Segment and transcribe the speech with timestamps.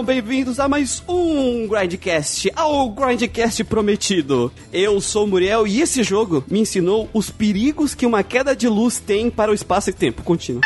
[0.00, 4.50] Sejam bem-vindos a mais um Grindcast, ao Grindcast prometido.
[4.72, 8.66] Eu sou o Muriel e esse jogo me ensinou os perigos que uma queda de
[8.66, 10.62] luz tem para o espaço e tempo contínuo.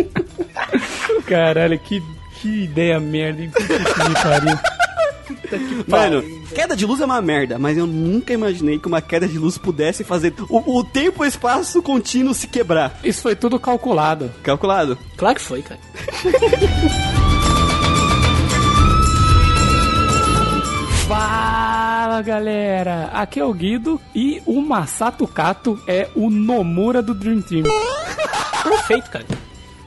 [1.28, 2.02] Caralho, que,
[2.40, 3.50] que ideia merda, hein?
[3.50, 4.58] Puta que me pariu.
[5.86, 6.22] Mano,
[6.54, 9.58] queda de luz é uma merda, mas eu nunca imaginei que uma queda de luz
[9.58, 12.98] pudesse fazer o, o tempo e o espaço contínuo se quebrar.
[13.04, 14.32] Isso foi tudo calculado.
[14.42, 14.96] Calculado.
[15.18, 15.80] Claro que foi, cara.
[22.16, 27.42] Fala galera, aqui é o Guido e o Masato Kato é o Nomura do Dream
[27.42, 27.64] Team.
[28.64, 29.26] Perfeito, cara.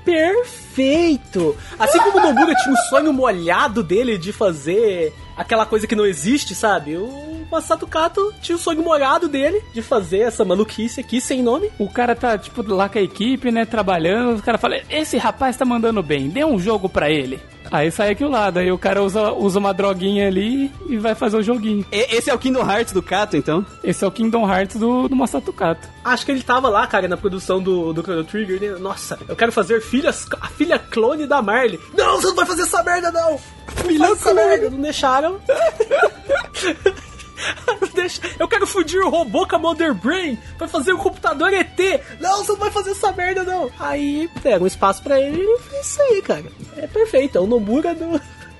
[0.05, 1.57] Perfeito!
[1.79, 6.05] Assim como o Nomura tinha um sonho molhado dele de fazer aquela coisa que não
[6.05, 6.97] existe, sabe?
[6.97, 11.71] O Masato Kato tinha o sonho molhado dele de fazer essa maluquice aqui sem nome.
[11.79, 15.57] O cara tá, tipo, lá com a equipe, né, trabalhando, o cara fala, esse rapaz
[15.57, 17.39] tá mandando bem, dê um jogo pra ele.
[17.71, 21.13] Aí sai aqui o lado, aí o cara usa, usa uma droguinha ali e vai
[21.13, 21.85] fazer o joguinho.
[21.91, 23.65] E- esse é o Kingdom Hearts do Kato, então?
[23.83, 25.87] Esse é o Kingdom Hearts do, do Masato Kato.
[26.03, 28.79] Acho que ele tava lá, cara, na produção do, do Chrono Trigger, né?
[28.79, 31.79] Nossa, eu quero fazer filhas, a filha clone da Marley.
[31.95, 33.39] Não, você não vai fazer essa merda, não!
[33.85, 35.39] Filha merda, não deixaram.
[38.39, 41.77] Eu quero fundir o robô com a Mother Brain pra fazer o computador ET.
[42.19, 43.69] Não, você não vai fazer essa merda, não.
[43.79, 46.45] Aí pega um espaço pra ele e fez isso aí, cara.
[46.77, 48.11] É perfeito, é o Nomura do,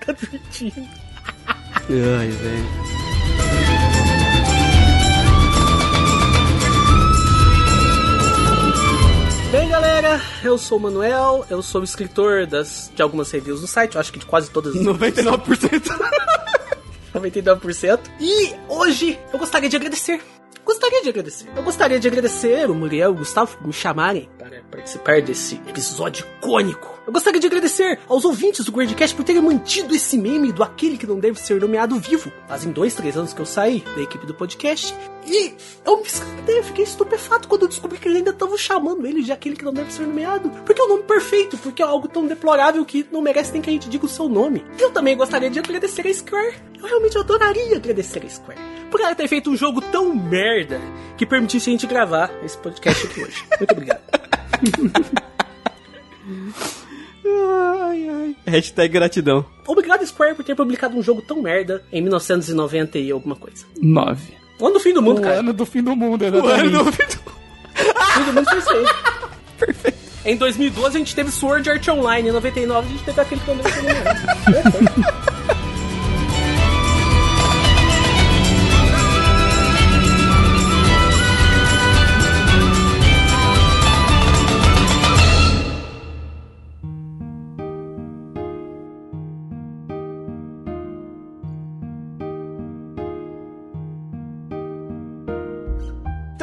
[0.06, 0.88] da Dream Team.
[1.47, 3.00] Ai, velho.
[9.51, 13.95] Bem, galera, eu sou o Manuel, eu sou escritor das, de algumas reviews do site,
[13.95, 14.75] eu acho que de quase todas.
[14.78, 15.89] 99%.
[17.14, 18.00] 99%.
[18.20, 20.22] E hoje eu gostaria de agradecer.
[20.66, 21.47] Gostaria de agradecer.
[21.56, 25.56] Eu gostaria de agradecer o Muriel e o Gustavo por me chamarem para participar desse
[25.68, 27.00] episódio icônico.
[27.06, 30.96] Eu gostaria de agradecer aos ouvintes do Gradcast por terem mantido esse meme do aquele
[30.96, 32.31] que não deve ser nomeado vivo.
[32.47, 34.94] Fazem dois, três anos que eu saí da equipe do podcast.
[35.25, 35.53] E
[35.84, 39.24] eu me escandei, eu fiquei estupefato quando eu descobri que eles ainda estavam chamando ele
[39.24, 40.50] de aquele que não deve ser nomeado.
[40.66, 43.69] Porque é um nome perfeito, porque é algo tão deplorável que não merece nem que
[43.69, 44.63] a gente diga o seu nome.
[44.78, 46.57] Eu também gostaria de agradecer a Square.
[46.78, 48.59] Eu realmente adoraria agradecer a Square.
[48.91, 50.80] Por ela ter feito um jogo tão merda
[51.18, 53.44] que permitisse a gente gravar esse podcast aqui hoje.
[53.59, 54.01] Muito obrigado.
[57.26, 58.36] Ai, ai.
[58.48, 59.46] Hashtag gratidão.
[59.68, 63.66] Obrigado, Square, por ter publicado um jogo tão merda em 1990 e alguma coisa.
[63.82, 64.34] 9.
[64.60, 65.40] O ano do fim do mundo, O cara.
[65.40, 66.60] ano do fim do mundo, O exatamente.
[66.76, 66.90] ano do...
[66.90, 68.86] O fim do mundo foi isso aí.
[69.58, 69.98] Perfeito.
[70.26, 73.48] Em 2012 a gente teve Sword Art Online, em 99 a gente teve aquele que
[73.48, 73.64] eu não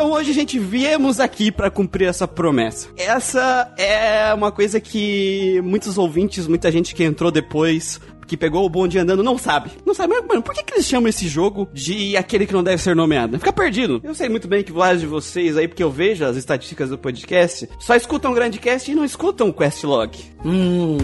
[0.07, 2.89] Então hoje a gente viemos aqui pra cumprir essa promessa.
[2.97, 8.69] Essa é uma coisa que muitos ouvintes, muita gente que entrou depois, que pegou o
[8.71, 9.73] bonde andando, não sabe.
[9.85, 12.63] Não sabe, mas, mano, por que, que eles chamam esse jogo de aquele que não
[12.63, 13.37] deve ser nomeado?
[13.37, 14.01] Fica perdido.
[14.05, 16.97] Eu sei muito bem que vários de vocês aí, porque eu vejo as estatísticas do
[16.97, 20.17] podcast, só escutam o Grandcast e não escutam o Questlog.
[20.45, 20.99] Hum,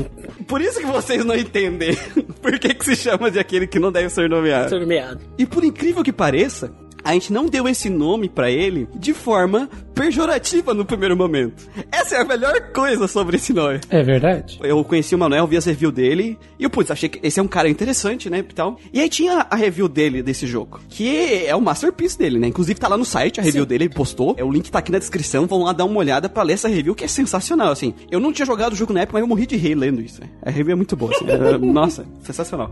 [0.47, 1.97] Por isso que vocês não entendem
[2.41, 4.69] por que, que se chama de aquele que não deve ser nomeado.
[4.69, 5.21] ser nomeado.
[5.37, 6.73] E por incrível que pareça,
[7.05, 11.69] a gente não deu esse nome pra ele de forma pejorativa no primeiro momento.
[11.91, 13.81] Essa é a melhor coisa sobre esse nome.
[13.91, 14.59] É verdade?
[14.63, 17.43] Eu conheci o Manuel, vi as reviews dele, e eu, putz, achei que esse é
[17.43, 18.79] um cara interessante, né, e tal.
[18.93, 22.49] E aí tinha a review dele desse jogo, que é o masterpiece dele, né?
[22.49, 24.35] Inclusive tá lá no site, a review dele, ele postou.
[24.39, 26.69] É, o link tá aqui na descrição, vão lá dar uma olhada pra ler essa
[26.69, 27.95] review, que é sensacional, assim.
[28.11, 30.21] Eu não tinha jogado o jogo na época, mas eu morri de rir lendo isso.
[30.21, 30.29] né?
[30.45, 31.27] A review é muito boa, assim.
[31.29, 32.71] É, nossa, sensacional.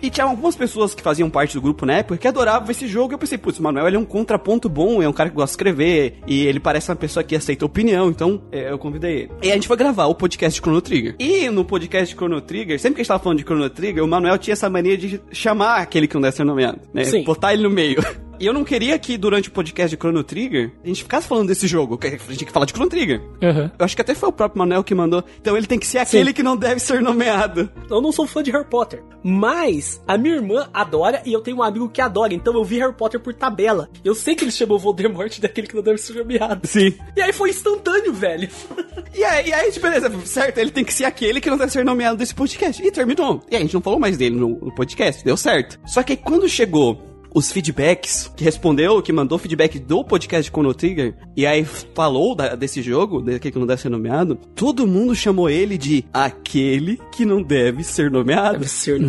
[0.00, 3.12] E tinha algumas pessoas que faziam parte do grupo na época que adoravam esse jogo.
[3.12, 5.36] E eu pensei, putz, o Manuel ele é um contraponto bom, é um cara que
[5.36, 5.91] gosta de escrever.
[6.26, 8.08] E ele parece uma pessoa que aceita opinião.
[8.08, 9.30] Então é, eu convidei ele.
[9.42, 11.14] E a gente foi gravar o podcast de Chrono Trigger.
[11.18, 14.04] E no podcast de Chrono Trigger, sempre que a gente tava falando de Chrono Trigger,
[14.04, 17.04] o Manuel tinha essa mania de chamar aquele que não deve ser nomeado, né?
[17.04, 17.24] Sim.
[17.24, 18.02] Botar ele no meio.
[18.42, 21.46] E eu não queria que durante o podcast de Chrono Trigger a gente ficasse falando
[21.46, 21.96] desse jogo.
[21.96, 23.22] que A gente tinha que falar de Chrono Trigger.
[23.40, 23.70] Aham.
[23.78, 25.22] Eu acho que até foi o próprio Manuel que mandou.
[25.40, 26.34] Então ele tem que ser aquele Sim.
[26.34, 27.70] que não deve ser nomeado.
[27.88, 31.58] Eu não sou fã de Harry Potter, mas a minha irmã adora e eu tenho
[31.58, 33.88] um amigo que adora, então eu vi Harry Potter por tabela.
[34.04, 36.66] Eu sei que ele chamou Voldemort daquele que não deve ser nomeado.
[36.66, 36.94] Sim.
[37.16, 38.48] E aí foi instantâneo, velho.
[39.14, 41.84] E aí, e aí, beleza, certo, ele tem que ser aquele que não deve ser
[41.84, 42.82] nomeado desse podcast.
[42.82, 43.42] E terminou.
[43.50, 45.78] E aí, a gente não falou mais dele no, no podcast, deu certo.
[45.86, 50.74] Só que aí, quando chegou os feedbacks, que respondeu, que mandou feedback do podcast Chrono
[50.74, 51.64] Trigger, e aí
[51.94, 56.04] falou da- desse jogo, daquele que não deve ser nomeado, todo mundo chamou ele de
[56.12, 58.58] aquele que não deve ser nomeado.
[58.58, 59.08] Deve ser, né?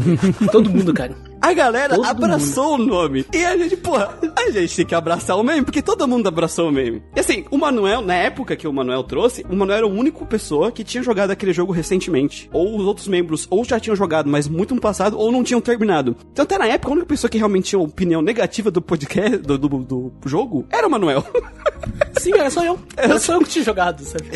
[0.51, 1.15] Todo mundo, cara.
[1.43, 3.25] A galera Todo abraçou o nome.
[3.33, 6.69] E a gente, porra, a gente tem que abraçar o meme, porque todo mundo abraçou
[6.69, 7.03] o meme.
[7.13, 10.23] E assim, o Manuel, na época que o Manuel trouxe, o Manuel era a única
[10.23, 12.49] pessoa que tinha jogado aquele jogo recentemente.
[12.53, 15.59] Ou os outros membros, ou já tinham jogado, mas muito no passado, ou não tinham
[15.59, 16.15] terminado.
[16.31, 19.39] Então, até na época, a única pessoa que realmente tinha uma opinião negativa do podcast,
[19.39, 21.25] do, do, do jogo, era o Manuel.
[22.21, 22.79] Sim, era só eu.
[22.95, 24.29] Era só eu que tinha jogado, sabe?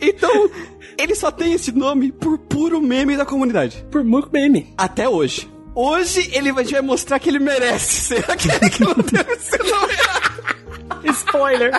[0.00, 0.50] então,
[0.98, 3.86] ele só tem esse nome por puro meme da comunidade.
[3.88, 4.74] Por muito meme.
[4.76, 5.48] Até hoje.
[5.74, 11.10] Hoje ele vai, vai mostrar que ele merece ser aquele que não deve ser nomeado.
[11.12, 11.72] Spoiler.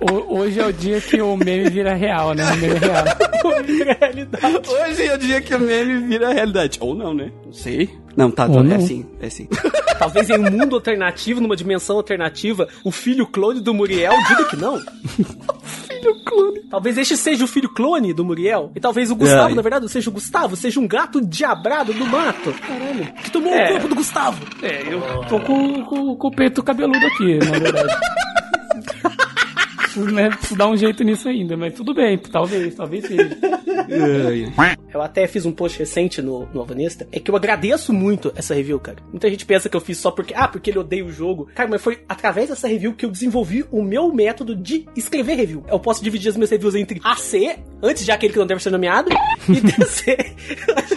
[0.00, 2.44] Ho- Hoje é o dia que o meme vira real, né?
[2.44, 3.04] O meme é real.
[4.00, 4.68] realidade.
[4.68, 6.78] Hoje é o dia que o meme vira realidade.
[6.80, 7.30] Ou não, né?
[7.44, 7.90] Não sei.
[8.16, 8.72] Não, tá, tá, não.
[8.72, 9.48] é assim, é assim.
[9.98, 14.56] Talvez em um mundo alternativo, numa dimensão alternativa, o filho clone do Muriel diga que
[14.56, 14.80] não.
[15.90, 16.60] Filho clone.
[16.70, 18.72] Talvez este seja o filho clone do Muriel.
[18.74, 19.54] E talvez o Gustavo, Ai.
[19.54, 22.52] na verdade, seja o Gustavo, seja um gato diabrado do mato.
[22.54, 23.12] Caralho.
[23.22, 23.66] Que tomou É.
[23.68, 24.42] o corpo do Gustavo.
[24.62, 27.94] É, eu tô com, com, com o peito cabeludo aqui, na verdade.
[30.06, 33.36] Né, dar um jeito nisso ainda, mas tudo bem, talvez, talvez seja.
[34.92, 37.06] Eu até fiz um post recente no, no Alvanista.
[37.12, 38.98] É que eu agradeço muito essa review, cara.
[39.10, 41.48] Muita gente pensa que eu fiz só porque, ah, porque ele odeia o jogo.
[41.54, 45.64] Cara, mas foi através dessa review que eu desenvolvi o meu método de escrever review.
[45.68, 48.70] Eu posso dividir as minhas reviews entre AC, antes de aquele que não deve ser
[48.70, 49.10] nomeado,
[49.48, 50.16] e DC,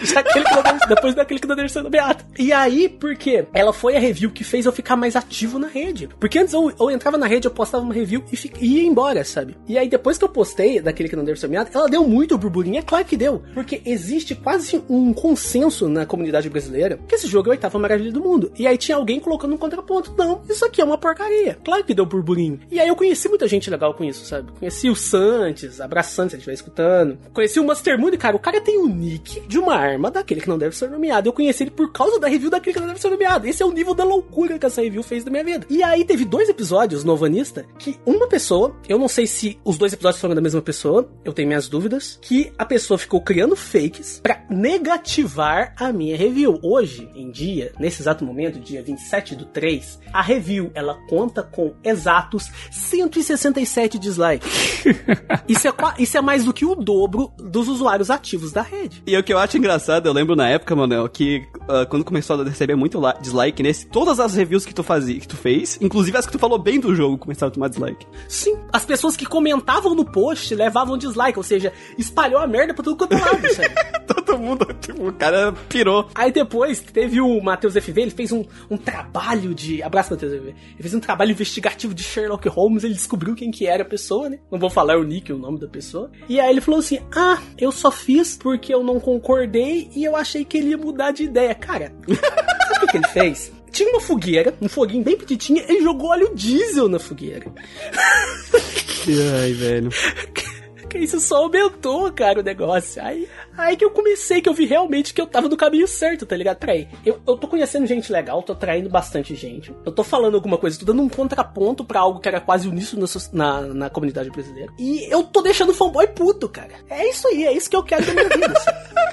[0.04, 2.24] já aquele que não deve, depois daquele que não deve ser nomeado.
[2.38, 6.08] E aí, porque ela foi a review que fez eu ficar mais ativo na rede.
[6.18, 8.86] Porque antes eu, eu entrava na rede, eu postava uma review e fi- e ia
[8.94, 9.56] embora, sabe?
[9.68, 12.38] E aí depois que eu postei daquele que não deve ser nomeado, ela deu muito
[12.38, 12.78] burburinho.
[12.78, 13.42] É claro que deu.
[13.52, 18.12] Porque existe quase um consenso na comunidade brasileira que esse jogo é a oitava maravilha
[18.12, 18.52] do mundo.
[18.56, 20.14] E aí tinha alguém colocando um contraponto.
[20.16, 21.58] Não, isso aqui é uma porcaria.
[21.64, 22.60] Claro que deu burburinho.
[22.70, 24.52] E aí eu conheci muita gente legal com isso, sabe?
[24.52, 27.18] Conheci o Santos, abraçando se ele estiver escutando.
[27.32, 30.40] Conheci o Master Moon, e, cara, o cara tem o nick de uma arma daquele
[30.40, 31.28] que não deve ser nomeado.
[31.28, 33.46] Eu conheci ele por causa da review daquele que não deve ser nomeado.
[33.46, 35.66] Esse é o nível da loucura que essa review fez da minha vida.
[35.68, 39.78] E aí teve dois episódios no Ovanista que uma pessoa, eu não sei se os
[39.78, 43.56] dois episódios foram da mesma pessoa, eu tenho minhas dúvidas, que a pessoa ficou criando
[43.56, 46.58] fakes pra negativar a minha review.
[46.62, 51.74] Hoje, em dia, nesse exato momento, dia 27 do 3, a review, ela conta com
[51.82, 54.84] exatos 167 dislikes.
[55.48, 59.02] isso, é, isso é mais do que o dobro dos usuários ativos da rede.
[59.06, 62.40] E o que eu acho engraçado, eu lembro na época, Manuel, que ah, quando começou
[62.40, 66.16] a receber muito dislike nesse, todas as reviews que tu fazia, que tu fez, inclusive
[66.16, 68.06] as que tu falou bem do jogo, começaram a tomar dislike.
[68.28, 72.82] Sim, as pessoas que comentavam no post levavam dislike, ou seja, espalhou a merda pra
[72.82, 73.74] tudo quanto é lado, sabe?
[74.06, 76.08] Todo mundo, tipo, o cara pirou.
[76.14, 79.82] Aí depois teve o Matheus FV, ele fez um, um trabalho de.
[79.82, 80.48] Abraço, Matheus FV.
[80.48, 84.28] Ele fez um trabalho investigativo de Sherlock Holmes, ele descobriu quem que era a pessoa,
[84.28, 84.38] né?
[84.50, 86.10] Não vou falar o nick, o nome da pessoa.
[86.28, 90.16] E aí ele falou assim: Ah, eu só fiz porque eu não concordei e eu
[90.16, 91.54] achei que ele ia mudar de ideia.
[91.54, 91.92] Cara,
[92.68, 93.52] sabe o que ele fez?
[93.74, 97.44] Tinha uma fogueira, um foguinho bem petitinho, ele jogou óleo diesel na fogueira.
[99.42, 99.90] Ai, velho.
[100.94, 103.02] Que isso só aumentou, cara, o negócio.
[103.02, 103.28] Aí,
[103.58, 106.36] aí que eu comecei, que eu vi realmente que eu tava no caminho certo, tá
[106.36, 106.58] ligado?
[106.58, 109.74] Peraí, eu, eu tô conhecendo gente legal, tô atraindo bastante gente.
[109.84, 113.06] Eu tô falando alguma coisa, tô dando um contraponto pra algo que era quase uníssono
[113.32, 114.72] na, na, na comunidade brasileira.
[114.78, 116.74] E eu tô deixando o fanboy puto, cara.
[116.88, 118.54] É isso aí, é isso que eu quero da minha vida.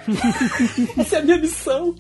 [1.02, 1.96] Essa é a minha missão.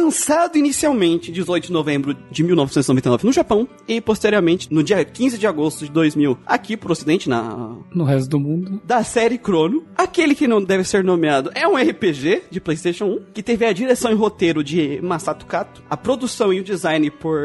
[0.00, 5.46] Lançado inicialmente 18 de novembro de 1999 no Japão e posteriormente no dia 15 de
[5.46, 8.80] agosto de 2000 aqui pro ocidente na No resto do mundo.
[8.82, 9.84] da série Chrono.
[9.94, 13.72] Aquele que não deve ser nomeado é um RPG de PlayStation 1, que teve a
[13.74, 17.38] direção e roteiro de Masato Kato, a produção e o design por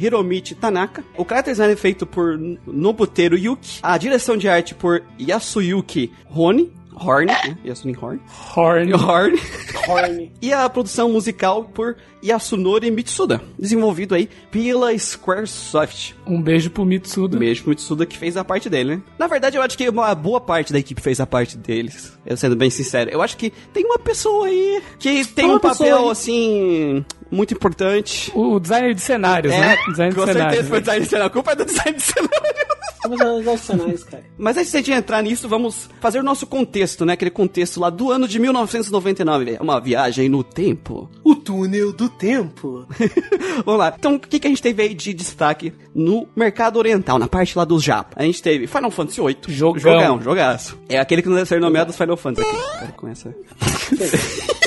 [0.00, 5.02] Hiromichi Tanaka, o character design é feito por Nobuteru Yuki, a direção de arte por
[5.20, 7.56] Yasuyuki Hone, Horn, né?
[7.64, 8.20] Yasuni Horn.
[8.56, 8.92] Horn.
[8.98, 9.38] Horn.
[9.86, 10.32] Horny.
[10.42, 16.14] E a produção musical por Yasunori Mitsuda, desenvolvido aí pela Squaresoft.
[16.26, 17.38] Um beijo pro Mitsuda.
[17.38, 19.02] Mesmo pro Mitsuda que fez a parte dele, né?
[19.18, 22.18] Na verdade, eu acho que uma boa parte da equipe fez a parte deles.
[22.26, 23.10] Eu sendo bem sincero.
[23.10, 28.30] Eu acho que tem uma pessoa aí que tem uma um papel, assim, muito importante.
[28.34, 29.76] O designer de cenários, É, né?
[29.90, 30.68] Design de com certeza cenários.
[30.68, 31.26] foi o design de cenário.
[31.26, 32.68] A culpa é do design de cenário.
[33.02, 34.24] Somos exaustionais, cara.
[34.36, 37.12] Mas antes de a gente entrar nisso, vamos fazer o nosso contexto, né?
[37.14, 39.56] Aquele contexto lá do ano de 1999.
[39.58, 41.10] É uma viagem no tempo.
[41.24, 42.86] O túnel do tempo.
[43.64, 43.94] Vamos lá.
[43.98, 47.56] Então, o que, que a gente teve aí de destaque no mercado oriental, na parte
[47.56, 48.16] lá dos Japa?
[48.16, 49.36] A gente teve Final Fantasy VIII.
[49.48, 49.80] Jogão.
[49.80, 50.78] Jogão, jogaço.
[50.88, 52.78] É aquele que não deve ser nomeado dos Final Fantasy aqui.
[52.78, 53.34] Cara, começa.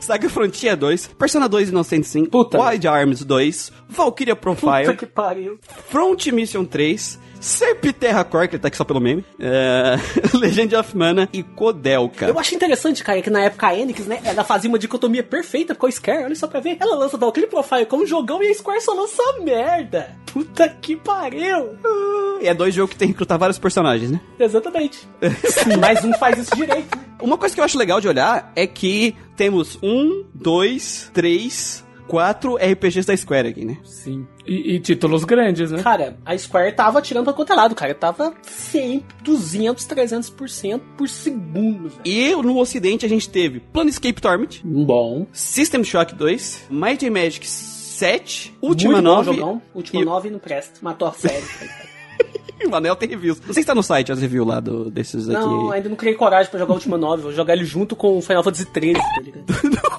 [0.00, 2.60] Saga Frontier 2, Persona 2 Innocent Sim, Puta.
[2.60, 5.58] Wild Arms 2, Valkyria Profile, Puta que pariu.
[5.88, 9.94] Front Mission 3, Serpterra Core, que ele tá aqui só pelo meme, é...
[10.36, 12.26] Legend of Mana e Kodelka.
[12.26, 15.72] Eu acho interessante, cara, que na época a Enix, né, ela fazia uma dicotomia perfeita
[15.72, 16.76] com a Square, olha só pra ver.
[16.80, 20.16] Ela lança Valkyrie Profile como jogão e a Square só lança merda.
[20.32, 21.78] Puta que pariu.
[22.42, 24.20] E é dois jogos que tem que recrutar vários personagens, né?
[24.40, 25.08] Exatamente.
[25.80, 26.98] Mais um faz isso direito.
[27.22, 32.56] Uma coisa que eu acho legal de olhar é que temos um, dois, três, quatro
[32.56, 33.78] RPGs da Square aqui, né?
[33.84, 34.26] Sim.
[34.46, 35.82] E, e títulos grandes, né?
[35.82, 37.94] Cara, a Square tava tirando pra quanto é lado, cara.
[37.94, 42.00] Tava 100, 200, 300% por segundo, velho.
[42.04, 45.26] E no ocidente a gente teve Planescape Torment, Bom.
[45.32, 49.62] System Shock 2, Might and Magic 7, Ultima Muito bom 9 jogão.
[49.74, 50.78] Última e- 9 não presta.
[50.82, 51.44] Matou a série.
[52.70, 53.40] o Anel tem reviews.
[53.44, 55.38] Não sei se tá no site as reviews lá do, desses aqui.
[55.40, 57.22] não, ainda não criei coragem pra jogar a Última 9.
[57.22, 59.44] Vou jogar ele junto com o Final Fantasy 13, tá ligado?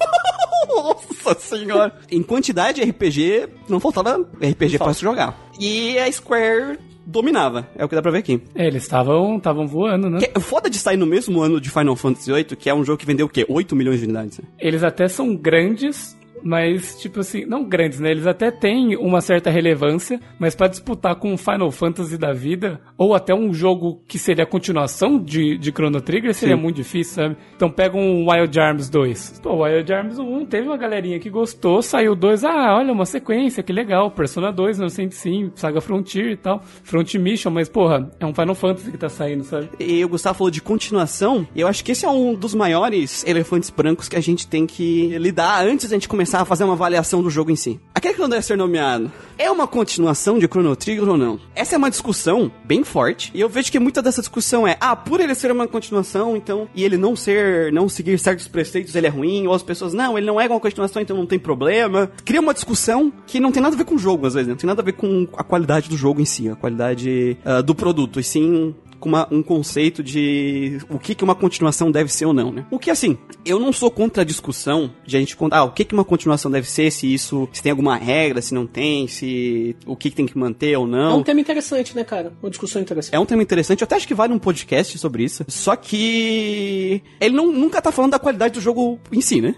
[1.28, 1.94] Nossa senhora.
[2.10, 4.94] em quantidade de RPG, não faltava RPG pra falta.
[4.94, 5.36] se jogar.
[5.60, 8.42] E a Square dominava, é o que dá pra ver aqui.
[8.54, 10.18] É, eles estavam estavam voando, né?
[10.18, 12.84] Que é foda de sair no mesmo ano de Final Fantasy VIII, que é um
[12.84, 13.46] jogo que vendeu o quê?
[13.48, 14.38] 8 milhões de unidades.
[14.38, 14.44] né?
[14.58, 18.10] Eles até são grandes, mas, tipo assim, não grandes, né?
[18.10, 22.80] Eles até têm uma certa relevância, mas pra disputar com o Final Fantasy da vida,
[22.96, 26.62] ou até um jogo que seria a continuação de, de Chrono Trigger, seria Sim.
[26.62, 27.36] muito difícil, sabe?
[27.56, 29.40] Então pega um Wild Arms 2.
[29.42, 33.62] Pô, Wild Arms 1 teve uma galerinha que gostou, saiu 2, ah, olha, uma sequência,
[33.62, 34.10] que legal.
[34.10, 36.62] Persona 2, não sei sim, Saga Frontier e tal.
[36.82, 39.68] Front Mission, mas, porra, é um Final Fantasy que tá saindo, sabe?
[39.78, 43.70] E o Gustavo falou de continuação, eu acho que esse é um dos maiores elefantes
[43.70, 47.20] brancos que a gente tem que lidar antes da gente começar a fazer uma avaliação
[47.20, 47.80] do jogo em si.
[47.92, 51.40] Aquele que não deve ser nomeado, é uma continuação de Chrono Trigger ou não?
[51.52, 54.94] Essa é uma discussão bem forte, e eu vejo que muita dessa discussão é, ah,
[54.94, 59.08] por ele ser uma continuação, então, e ele não ser, não seguir certos preceitos, ele
[59.08, 62.08] é ruim, ou as pessoas, não, ele não é uma continuação, então não tem problema.
[62.24, 64.52] Cria uma discussão que não tem nada a ver com o jogo, às vezes, né?
[64.52, 67.60] não tem nada a ver com a qualidade do jogo em si, a qualidade ah,
[67.60, 72.12] do produto, e sim com uma- um conceito de o que, que uma continuação deve
[72.12, 72.66] ser ou não, né?
[72.70, 75.72] O que, assim, eu não sou contra a discussão de a gente contar ah, o
[75.72, 79.06] que, que uma continuação deve ser, se isso, se tem alguma regra, se não tem,
[79.08, 81.18] se o que, que tem que manter ou É não.
[81.18, 82.32] um tema interessante, né, cara?
[82.42, 83.14] Uma discussão interessante.
[83.14, 85.44] É um tema interessante, eu até acho que vale um podcast sobre isso.
[85.48, 89.54] Só que ele não, nunca tá falando da qualidade do jogo em si, né?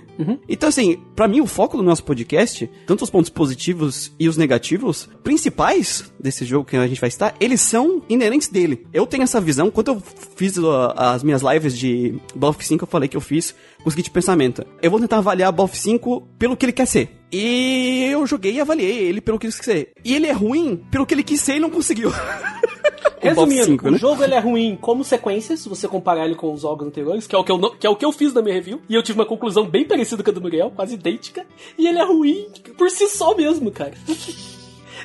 [0.49, 4.37] Então, assim, pra mim, o foco do nosso podcast, tanto os pontos positivos e os
[4.37, 8.87] negativos, principais desse jogo que a gente vai estar, eles são inerentes dele.
[8.93, 10.03] Eu tenho essa visão, quando eu
[10.37, 10.55] fiz
[10.97, 14.65] as minhas lives de BoF 5, eu falei que eu fiz com o seguinte pensamento.
[14.83, 17.11] Eu vou tentar avaliar BoF 5 pelo que ele quer ser.
[17.33, 19.93] E eu joguei e avaliei ele pelo que ele quis ser.
[20.05, 22.11] E ele é ruim pelo que ele quis ser e não conseguiu.
[23.23, 23.99] Resumindo, 5, o né?
[23.99, 27.35] jogo ele é ruim como sequência, se você comparar ele com os jogos anteriores, que
[27.37, 28.95] é, o que, eu, não- que é o que eu fiz na minha review, e
[28.95, 31.45] eu tive uma conclusão bem parecida com a do Muriel, quase idêntica,
[31.77, 33.93] e ele é ruim por si só mesmo, cara.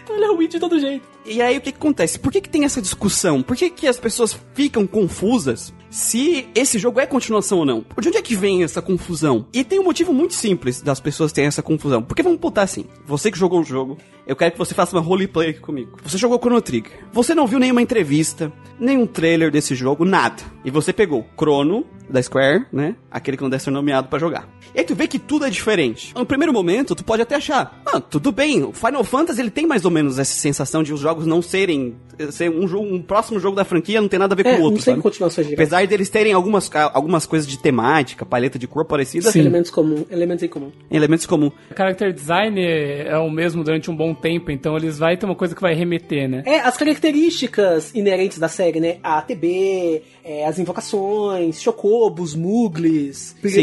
[0.01, 1.14] então ele é ruim de todo jeito.
[1.25, 2.19] E aí o que, que acontece?
[2.19, 3.41] Por que, que tem essa discussão?
[3.41, 7.83] Por que, que as pessoas ficam confusas se esse jogo é continuação ou não?
[7.99, 9.47] De onde é que vem essa confusão?
[9.51, 12.03] E tem um motivo muito simples das pessoas terem essa confusão.
[12.03, 15.01] Porque vamos botar assim: você que jogou o jogo, eu quero que você faça uma
[15.01, 15.97] roleplay aqui comigo.
[16.03, 17.05] Você jogou Chrono Trigger.
[17.11, 20.43] Você não viu nenhuma entrevista, nenhum trailer desse jogo, nada.
[20.63, 22.95] E você pegou Chrono da Square, né?
[23.09, 24.47] Aquele que não deve ser nomeado pra jogar.
[24.73, 26.13] E aí tu vê que tudo é diferente.
[26.13, 29.65] No primeiro momento, tu pode até achar, ah, tudo bem, o Final Fantasy ele tem
[29.65, 31.95] mais ou menos essa sensação de os jogos não serem
[32.31, 34.61] ser um, jogo, um próximo jogo da franquia não tem nada a ver É, com
[34.61, 35.67] o outro, não tem continuações diretas.
[35.73, 39.41] Apesar deles terem algumas, algumas coisas de temática, paleta de cor parecida, Sim.
[39.41, 40.71] Elementos comuns, elementos em comum.
[40.89, 41.53] elementos comuns.
[41.71, 45.35] O character design é o mesmo durante um bom tempo, então eles vai ter uma
[45.35, 46.43] coisa que vai remeter, né?
[46.45, 48.97] É, as características inerentes da série, né?
[49.03, 52.35] A ATB, é, as invocações, chocobos.